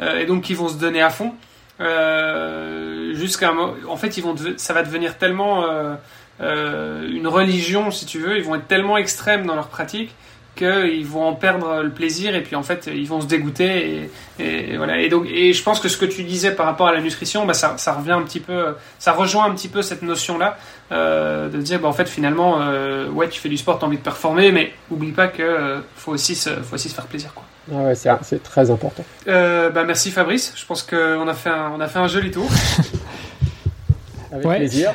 Euh, 0.00 0.18
et 0.18 0.26
donc 0.26 0.50
ils 0.50 0.56
vont 0.56 0.68
se 0.68 0.76
donner 0.76 1.02
à 1.02 1.10
fond. 1.10 1.34
Euh, 1.80 3.14
jusqu'à 3.14 3.52
en 3.52 3.96
fait 3.96 4.16
ils 4.16 4.22
vont 4.22 4.36
ça 4.56 4.72
va 4.72 4.82
devenir 4.82 5.16
tellement 5.16 5.64
euh, 5.64 7.08
une 7.08 7.26
religion 7.26 7.90
si 7.90 8.04
tu 8.04 8.18
veux 8.18 8.36
ils 8.36 8.44
vont 8.44 8.54
être 8.54 8.68
tellement 8.68 8.98
extrêmes 8.98 9.46
dans 9.46 9.54
leur 9.54 9.68
pratique 9.68 10.14
qu'ils 10.62 11.06
vont 11.06 11.24
en 11.24 11.34
perdre 11.34 11.82
le 11.82 11.90
plaisir 11.90 12.34
et 12.34 12.42
puis 12.42 12.56
en 12.56 12.62
fait 12.62 12.88
ils 12.92 13.06
vont 13.06 13.20
se 13.20 13.26
dégoûter 13.26 14.08
et, 14.38 14.76
voilà. 14.76 15.00
Et 15.00 15.08
donc 15.08 15.26
et 15.26 15.52
je 15.52 15.62
pense 15.62 15.80
que 15.80 15.88
ce 15.88 15.96
que 15.96 16.04
tu 16.04 16.22
disais 16.22 16.52
par 16.52 16.66
rapport 16.66 16.88
à 16.88 16.92
la 16.92 17.00
nutrition 17.00 17.44
bah, 17.44 17.54
ça, 17.54 17.74
ça 17.78 17.92
revient 17.92 18.12
un 18.12 18.22
petit 18.22 18.40
peu 18.40 18.74
ça 18.98 19.12
rejoint 19.12 19.46
un 19.46 19.54
petit 19.54 19.68
peu 19.68 19.82
cette 19.82 20.02
notion 20.02 20.38
là 20.38 20.56
euh, 20.92 21.48
de 21.48 21.58
dire 21.60 21.80
bah, 21.80 21.88
en 21.88 21.92
fait 21.92 22.08
finalement 22.08 22.58
euh, 22.60 23.08
ouais 23.08 23.28
tu 23.28 23.40
fais 23.40 23.48
du 23.48 23.56
sport 23.56 23.78
t'as 23.78 23.86
envie 23.86 23.98
de 23.98 24.02
performer 24.02 24.52
mais 24.52 24.72
oublie 24.90 25.12
pas 25.12 25.28
que 25.28 25.42
euh, 25.42 25.80
faut 25.96 26.12
aussi 26.12 26.34
se, 26.34 26.50
faut 26.50 26.74
aussi 26.74 26.88
se 26.88 26.94
faire 26.94 27.06
plaisir 27.06 27.32
quoi. 27.34 27.44
Ah 27.72 27.84
ouais 27.84 27.94
c'est 27.94 28.42
très 28.42 28.70
important. 28.70 29.04
Bah 29.24 29.84
merci 29.86 30.10
Fabrice. 30.10 30.52
Je 30.56 30.66
pense 30.66 30.82
qu'on 30.82 31.28
a 31.28 31.34
fait 31.34 31.50
un, 31.50 31.72
on 31.76 31.80
a 31.80 31.86
fait 31.86 32.00
un 32.00 32.08
joli 32.08 32.32
tour. 32.32 32.48
Avec 34.32 34.48
plaisir 34.48 34.94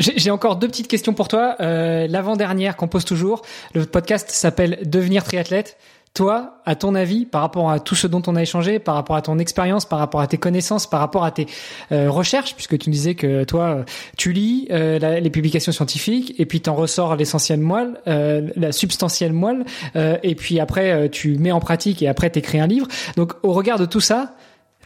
j'ai 0.00 0.30
encore 0.30 0.56
deux 0.56 0.68
petites 0.68 0.88
questions 0.88 1.12
pour 1.12 1.28
toi. 1.28 1.56
Euh, 1.60 2.06
L'avant-dernière 2.08 2.76
qu'on 2.76 2.88
pose 2.88 3.04
toujours, 3.04 3.42
le 3.74 3.84
podcast 3.86 4.30
s'appelle 4.30 4.78
Devenir 4.84 5.24
triathlète. 5.24 5.76
Toi, 6.12 6.54
à 6.66 6.74
ton 6.74 6.96
avis, 6.96 7.24
par 7.24 7.40
rapport 7.40 7.70
à 7.70 7.78
tout 7.78 7.94
ce 7.94 8.08
dont 8.08 8.20
on 8.26 8.34
a 8.34 8.42
échangé, 8.42 8.80
par 8.80 8.96
rapport 8.96 9.14
à 9.14 9.22
ton 9.22 9.38
expérience, 9.38 9.84
par 9.84 10.00
rapport 10.00 10.20
à 10.20 10.26
tes 10.26 10.38
connaissances, 10.38 10.88
par 10.88 10.98
rapport 10.98 11.22
à 11.22 11.30
tes 11.30 11.46
euh, 11.92 12.10
recherches, 12.10 12.56
puisque 12.56 12.76
tu 12.78 12.90
disais 12.90 13.14
que 13.14 13.44
toi, 13.44 13.84
tu 14.16 14.32
lis 14.32 14.66
euh, 14.72 14.98
les 14.98 15.30
publications 15.30 15.70
scientifiques 15.70 16.34
et 16.38 16.46
puis 16.46 16.60
t'en 16.60 16.74
ressors 16.74 17.14
l'essentiel 17.14 17.60
moelle, 17.60 18.00
euh, 18.08 18.48
la 18.56 18.72
substantielle 18.72 19.32
moelle, 19.32 19.64
et 19.94 20.34
puis 20.34 20.58
après 20.58 21.08
tu 21.10 21.38
mets 21.38 21.52
en 21.52 21.60
pratique 21.60 22.02
et 22.02 22.08
après 22.08 22.28
t'écris 22.30 22.58
un 22.58 22.66
livre. 22.66 22.88
Donc, 23.16 23.34
au 23.44 23.52
regard 23.52 23.78
de 23.78 23.86
tout 23.86 24.00
ça, 24.00 24.34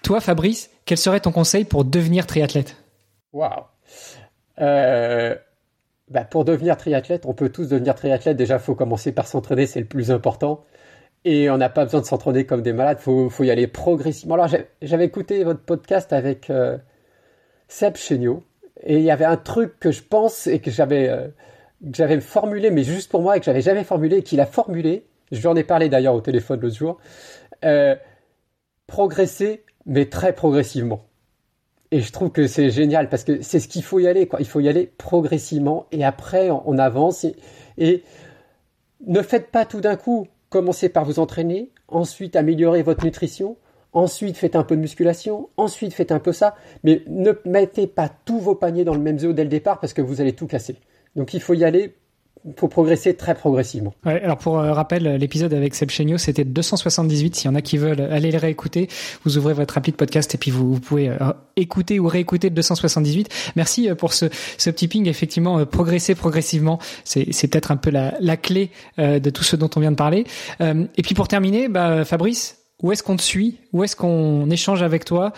toi, 0.03 0.21
Fabrice, 0.21 0.69
quel 0.85 0.99
serait 0.99 1.21
ton 1.21 1.33
conseil 1.33 1.65
pour 1.65 1.87
devenir 1.87 2.27
triathlète? 2.27 2.77
Waouh 3.33 3.65
euh, 4.61 5.35
bah 6.09 6.25
pour 6.25 6.45
devenir 6.45 6.77
triathlète, 6.77 7.27
on 7.27 7.35
peut 7.35 7.49
tous 7.49 7.69
devenir 7.69 7.95
triathlète. 7.95 8.37
Déjà, 8.37 8.55
il 8.55 8.61
faut 8.61 8.75
commencer 8.75 9.13
par 9.13 9.27
s'entraîner, 9.27 9.67
c'est 9.67 9.81
le 9.81 9.87
plus 9.87 10.11
important. 10.11 10.65
Et 11.25 11.49
on 11.49 11.57
n'a 11.57 11.71
pas 11.71 11.85
besoin 11.85 12.01
de 12.01 12.07
s'entraîner 12.07 12.45
comme 12.45 12.63
des 12.63 12.75
malades, 12.75 12.99
il 13.01 13.03
faut, 13.03 13.31
faut, 13.31 13.45
y 13.45 13.51
aller 13.51 13.67
progressivement. 13.67 14.35
Alors, 14.35 14.49
j'avais 14.83 15.07
écouté 15.07 15.43
votre 15.43 15.61
podcast 15.61 16.13
avec 16.13 16.51
euh, 16.51 16.77
Seb 17.69 17.97
Chéniaud, 17.97 18.43
et 18.83 18.97
il 18.97 19.03
y 19.03 19.11
avait 19.11 19.25
un 19.25 19.39
truc 19.39 19.79
que 19.81 19.91
je 19.91 20.03
pense 20.03 20.47
et 20.47 20.59
que 20.59 20.71
j'avais 20.71 21.09
euh, 21.09 22.21
formulé, 22.21 22.71
mais 22.71 22.85
juste 22.85 23.11
pour 23.11 23.23
moi, 23.23 23.37
et 23.37 23.41
que 23.41 23.47
j'avais 23.47 23.63
jamais 23.63 23.85
formulé, 23.85 24.19
et 24.19 24.23
qu'il 24.23 24.41
a 24.41 24.47
formulé. 24.47 25.07
Je 25.33 25.41
lui 25.41 25.47
en 25.47 25.57
ai 25.57 25.65
parlé 25.65 25.89
d'ailleurs 25.89 26.15
au 26.15 26.21
téléphone 26.21 26.61
l'autre 26.61 26.77
jour. 26.77 26.99
Euh, 27.65 27.97
progresser, 28.87 29.65
mais 29.87 30.07
très 30.07 30.35
progressivement. 30.35 31.07
Et 31.91 32.01
je 32.01 32.13
trouve 32.13 32.31
que 32.31 32.47
c'est 32.47 32.71
génial 32.71 33.09
parce 33.09 33.25
que 33.25 33.43
c'est 33.43 33.61
ce 33.61 33.69
qu'il 33.69 33.83
faut 33.83 34.01
y 34.01 34.09
aller. 34.09 34.29
Il 34.39 34.47
faut 34.47 34.61
y 34.61 34.69
aller 34.69 34.91
progressivement 34.99 35.87
et 35.93 36.05
après 36.05 36.51
on, 36.51 36.79
avance. 36.79 37.27
Et, 37.79 38.03
ne 39.07 39.23
faites 39.23 39.51
pas 39.51 39.65
tout 39.65 39.81
d'un 39.81 39.97
coup. 39.97 40.27
Commencez 40.49 40.89
par 40.89 41.05
vous 41.05 41.19
entraîner, 41.19 41.73
ensuite 41.89 42.37
améliorer 42.37 42.83
votre 42.83 43.05
nutrition, 43.05 43.57
ensuite 43.93 44.37
faites 44.37 44.55
un 44.55 44.63
peu 44.63 44.77
de 44.77 44.81
musculation, 44.81 45.49
ensuite 45.57 45.93
faites 45.93 46.13
un 46.13 46.21
peu 46.21 46.33
ça. 46.33 46.55
Mais 46.85 47.03
ne 47.07 47.33
mettez 47.45 47.87
pas 47.87 48.09
tous 48.09 48.39
vos 48.39 48.55
paniers 48.55 48.85
dans 48.85 48.95
le 48.95 49.01
même 49.01 49.19
zoo 49.19 49.33
dès 49.33 49.45
le 49.45 49.51
départ 49.51 49.81
parce 49.81 49.93
que 49.93 50.03
vous 50.03 50.21
allez 50.21 50.33
tout 50.33 50.47
casser. 50.47 50.77
Donc 51.17 51.35
il 51.35 51.41
faut 51.41 51.55
y 51.55 51.65
aller 51.65 51.95
faut 52.57 52.69
progresser 52.69 53.15
très 53.15 53.35
progressivement. 53.35 53.95
Ouais, 54.05 54.21
alors 54.23 54.37
pour 54.37 54.59
euh, 54.59 54.73
rappel, 54.73 55.05
l'épisode 55.17 55.55
avec 55.55 55.75
Seb 55.75 55.91
Chéniaud, 55.91 56.19
c'était 56.19 56.45
278. 56.45 57.37
S'il 57.37 57.51
y 57.51 57.53
en 57.53 57.55
a 57.55 57.63
qui 57.63 57.79
veulent 57.79 58.01
aller 58.01 58.31
le 58.31 58.39
réécouter, 58.39 58.89
vous 59.25 59.39
ouvrez 59.39 59.55
votre 59.55 59.79
appli 59.79 59.93
de 59.93 59.97
podcast 59.97 60.35
et 60.35 60.39
puis 60.39 60.51
vous, 60.51 60.79
pouvez 60.79 61.09
euh, 61.09 61.17
écouter 61.57 61.99
ou 61.99 62.07
réécouter 62.07 62.51
le 62.51 62.55
278. 62.55 63.29
Merci 63.57 63.89
euh, 63.89 63.95
pour 63.95 64.13
ce, 64.13 64.27
ce 64.59 64.71
petit 64.71 64.89
ping. 64.89 65.09
Effectivement, 65.09 65.65
progresser 65.65 66.15
progressivement, 66.15 66.79
c'est, 67.05 67.33
c'est 67.33 67.49
peut-être 67.49 67.71
un 67.71 67.77
peu 67.77 67.91
la, 67.91 68.15
la 68.21 68.37
clé 68.37 68.71
de 68.99 69.31
tout 69.31 69.45
ce 69.45 69.57
dont 69.57 69.71
on 69.77 69.81
vient 69.81 69.91
de 69.91 69.97
parler. 69.97 70.25
et 70.61 71.03
puis 71.03 71.15
pour 71.15 71.29
terminer, 71.29 71.69
bah, 71.69 72.05
Fabrice, 72.05 72.59
où 72.83 72.93
est-ce 72.93 73.03
qu'on 73.03 73.17
te 73.17 73.23
suit? 73.23 73.59
Où 73.73 73.85
est-ce 73.85 73.97
qu'on 73.97 74.51
échange 74.51 74.83
avec 74.83 75.05
toi? 75.05 75.33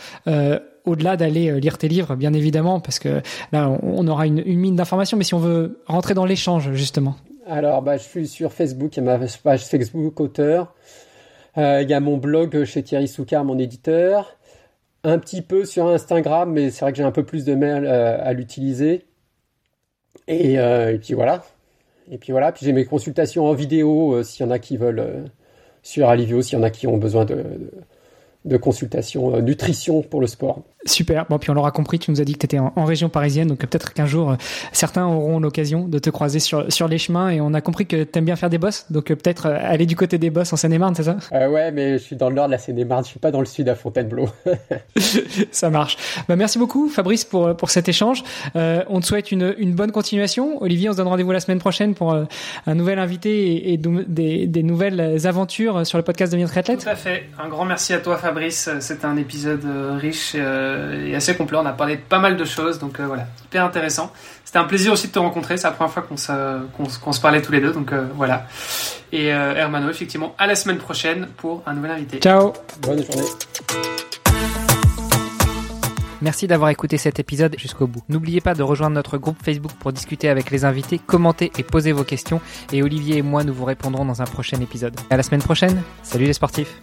Au-delà 0.87 1.17
d'aller 1.17 1.51
euh, 1.51 1.59
lire 1.59 1.77
tes 1.77 1.89
livres, 1.89 2.15
bien 2.17 2.33
évidemment, 2.33 2.81
parce 2.81 2.99
que 2.99 3.21
là, 3.53 3.77
on 3.83 4.07
aura 4.09 4.27
une, 4.27 4.43
mine 4.45 4.77
d'informations, 4.77 5.17
mais 5.17 5.25
si 5.25 5.35
on 5.35 5.39
veut 5.39 5.83
rentrer 5.87 6.15
dans 6.15 6.25
l'échange, 6.25 6.73
justement. 6.73 7.17
Alors, 7.47 7.83
bah, 7.83 7.97
je 7.97 8.05
suis 8.05 8.27
sur 8.27 8.53
Facebook, 8.53 8.97
il 8.97 9.05
y 9.05 9.09
a 9.09 9.19
ma 9.19 9.27
page 9.43 9.67
Facebook 9.67 10.19
auteur. 10.21 10.75
Euh, 11.59 11.83
il 11.83 11.91
y 11.91 11.95
a 11.95 12.01
mon 12.01 12.17
blog 12.17 12.65
chez 12.65 12.83
Thierry 12.83 13.09
Soukar, 13.09 13.45
mon 13.45 13.59
éditeur. 13.59 14.37
Un 15.05 15.19
petit 15.19 15.43
peu 15.43 15.65
sur 15.65 15.87
Instagram, 15.87 16.53
mais 16.53 16.71
c'est 16.71 16.81
vrai 16.85 16.93
que 16.93 16.99
j'ai 16.99 17.05
un 17.05 17.13
peu 17.13 17.25
plus 17.25 17.45
de 17.45 17.55
mal 17.55 17.87
euh, 17.87 18.19
à 18.21 18.33
l'utiliser. 18.33 19.05
Et, 20.29 20.59
puis 21.01 21.15
voilà. 21.15 21.45
Et 22.11 22.19
puis 22.19 22.33
voilà. 22.33 22.51
Puis 22.51 22.67
j'ai 22.67 22.73
mes 22.73 22.85
consultations 22.85 23.47
en 23.47 23.53
vidéo, 23.53 24.23
s'il 24.25 24.45
y 24.45 24.49
en 24.49 24.51
a 24.51 24.59
qui 24.59 24.77
veulent, 24.77 25.25
sur 25.83 26.09
Alivio, 26.09 26.43
s'il 26.43 26.59
y 26.59 26.61
en 26.61 26.65
a 26.65 26.71
qui 26.71 26.89
ont 26.89 26.97
besoin 26.97 27.25
de 27.25 27.45
de 28.47 28.57
consultation 28.57 29.35
euh, 29.35 29.41
nutrition 29.41 30.03
pour 30.03 30.21
le 30.21 30.27
sport. 30.27 30.63
Super. 30.87 31.27
Bon, 31.29 31.39
puis 31.39 31.51
on 31.51 31.55
l'aura 31.55 31.71
compris, 31.71 31.99
tu 31.99 32.11
nous 32.11 32.21
as 32.21 32.25
dit 32.25 32.35
que 32.35 32.39
tu 32.39 32.47
étais 32.47 32.59
en, 32.59 32.85
région 32.85 33.09
parisienne, 33.09 33.49
donc 33.49 33.59
peut-être 33.59 33.93
qu'un 33.93 34.07
jour, 34.07 34.31
euh, 34.31 34.37
certains 34.73 35.07
auront 35.07 35.41
l'occasion 35.41 35.89
de 35.89 35.99
te 35.99 36.11
croiser 36.11 36.39
sur, 36.39 36.73
sur 36.73 36.89
les 36.89 36.99
chemins 36.99 37.31
et 37.31 37.41
on 37.41 37.53
a 37.53 37.61
compris 37.61 37.87
que 37.87 38.05
tu 38.05 38.19
aimes 38.19 38.25
bien 38.25 38.37
faire 38.37 38.51
des 38.51 38.59
bosses, 38.59 38.87
donc 38.91 39.11
euh, 39.11 39.17
peut-être 39.17 39.47
aller 39.47 39.87
du 39.87 39.97
côté 39.97 40.19
des 40.19 40.31
bosses 40.31 40.53
en 40.53 40.57
Seine-et-Marne, 40.57 40.95
c'est 40.95 41.03
ça? 41.03 41.17
Ouais, 41.33 41.73
mais 41.73 41.95
je 41.95 41.99
suis 41.99 42.17
dans 42.17 42.29
le 42.29 42.37
nord 42.37 42.47
de 42.47 42.53
la 42.53 42.59
Seine-et-Marne, 42.59 43.05
je 43.05 43.11
suis 43.11 43.19
pas 43.19 43.31
dans 43.31 43.41
le 43.41 43.47
sud 43.47 43.69
à 43.69 43.75
Fontainebleau. 43.75 44.29
ça 45.51 45.71
marche. 45.71 45.97
Bah, 46.29 46.37
merci 46.37 46.59
beaucoup, 46.59 46.89
Fabrice, 46.89 47.25
pour, 47.25 47.57
pour 47.57 47.71
cet 47.71 47.89
échange. 47.89 48.23
on 48.55 49.01
te 49.01 49.07
souhaite 49.07 49.33
une, 49.33 49.55
une 49.59 49.75
bonne 49.75 49.93
continuation. 49.93 50.63
Olivier, 50.63 50.89
on 50.89 50.93
se 50.93 50.97
donne 50.97 51.09
rendez-vous 51.09 51.33
la 51.33 51.41
semaine 51.41 51.59
prochaine 51.59 51.95
pour 51.95 52.15
un 52.15 52.75
nouvel 52.75 52.99
invité 52.99 53.73
et, 53.73 53.77
des, 53.77 54.47
des, 54.47 54.63
nouvelles 54.63 55.27
aventures 55.27 55.87
sur 55.87 55.99
le 55.99 56.05
podcast 56.05 56.33
de 56.33 56.47
Triathlète. 56.47 56.83
Tout 56.85 56.89
à 56.89 56.95
fait. 56.95 57.25
Un 57.39 57.49
grand 57.49 57.65
merci 57.65 57.93
à 57.93 57.99
toi, 57.99 58.17
Fabrice. 58.17 58.71
C'était 58.81 59.07
un 59.07 59.17
épisode 59.17 59.65
euh, 59.65 59.97
riche 59.97 60.35
euh, 60.77 61.07
et 61.07 61.15
assez 61.15 61.36
complet. 61.36 61.59
On 61.61 61.66
a 61.66 61.73
parlé 61.73 61.97
de 61.97 62.03
pas 62.03 62.19
mal 62.19 62.36
de 62.36 62.44
choses, 62.44 62.78
donc 62.78 63.01
euh, 63.01 63.07
voilà, 63.07 63.27
hyper 63.44 63.65
intéressant. 63.65 64.12
C'était 64.44 64.59
un 64.59 64.65
plaisir 64.65 64.93
aussi 64.93 65.09
de 65.09 65.12
te 65.12 65.19
rencontrer. 65.19 65.57
C'est 65.57 65.66
la 65.66 65.73
première 65.73 65.93
fois 65.93 66.03
qu'on 66.03 66.16
se, 66.16 66.32
se 67.12 67.20
parlait 67.20 67.43
tous 67.43 67.53
les 67.53 67.61
deux, 67.61 67.73
donc 67.73 67.93
voilà. 68.15 68.47
Et 69.12 69.27
Hermano, 69.27 69.90
effectivement, 69.90 70.35
à 70.39 70.47
la 70.47 70.55
semaine 70.55 70.78
prochaine 70.78 71.27
pour 71.36 71.62
un 71.66 71.74
nouvel 71.74 71.90
invité. 71.90 72.19
Ciao. 72.19 72.53
Bonne 72.81 73.05
journée. 73.05 73.27
Merci 76.23 76.47
d'avoir 76.47 76.70
écouté 76.70 76.97
cet 76.97 77.19
épisode 77.19 77.57
jusqu'au 77.59 77.86
bout. 77.86 78.03
N'oubliez 78.09 78.40
pas 78.40 78.55
de 78.55 78.62
rejoindre 78.62 78.94
notre 78.94 79.19
groupe 79.19 79.36
Facebook 79.43 79.73
pour 79.78 79.93
discuter 79.93 80.28
avec 80.28 80.51
les 80.51 80.65
invités, 80.65 80.98
commenter 80.98 81.53
et 81.59 81.62
poser 81.62 81.93
vos 81.93 82.05
questions. 82.05 82.40
Et 82.73 82.82
Olivier 82.82 83.19
et 83.19 83.23
moi, 83.23 83.44
nous 83.44 83.55
vous 83.55 83.65
répondrons 83.65 84.05
dans 84.05 84.23
un 84.23 84.27
prochain 84.27 84.61
épisode. 84.61 84.97
À 85.11 85.16
la 85.16 85.23
semaine 85.23 85.43
prochaine. 85.43 85.82
Salut 86.03 86.24
les 86.24 86.32
sportifs. 86.32 86.81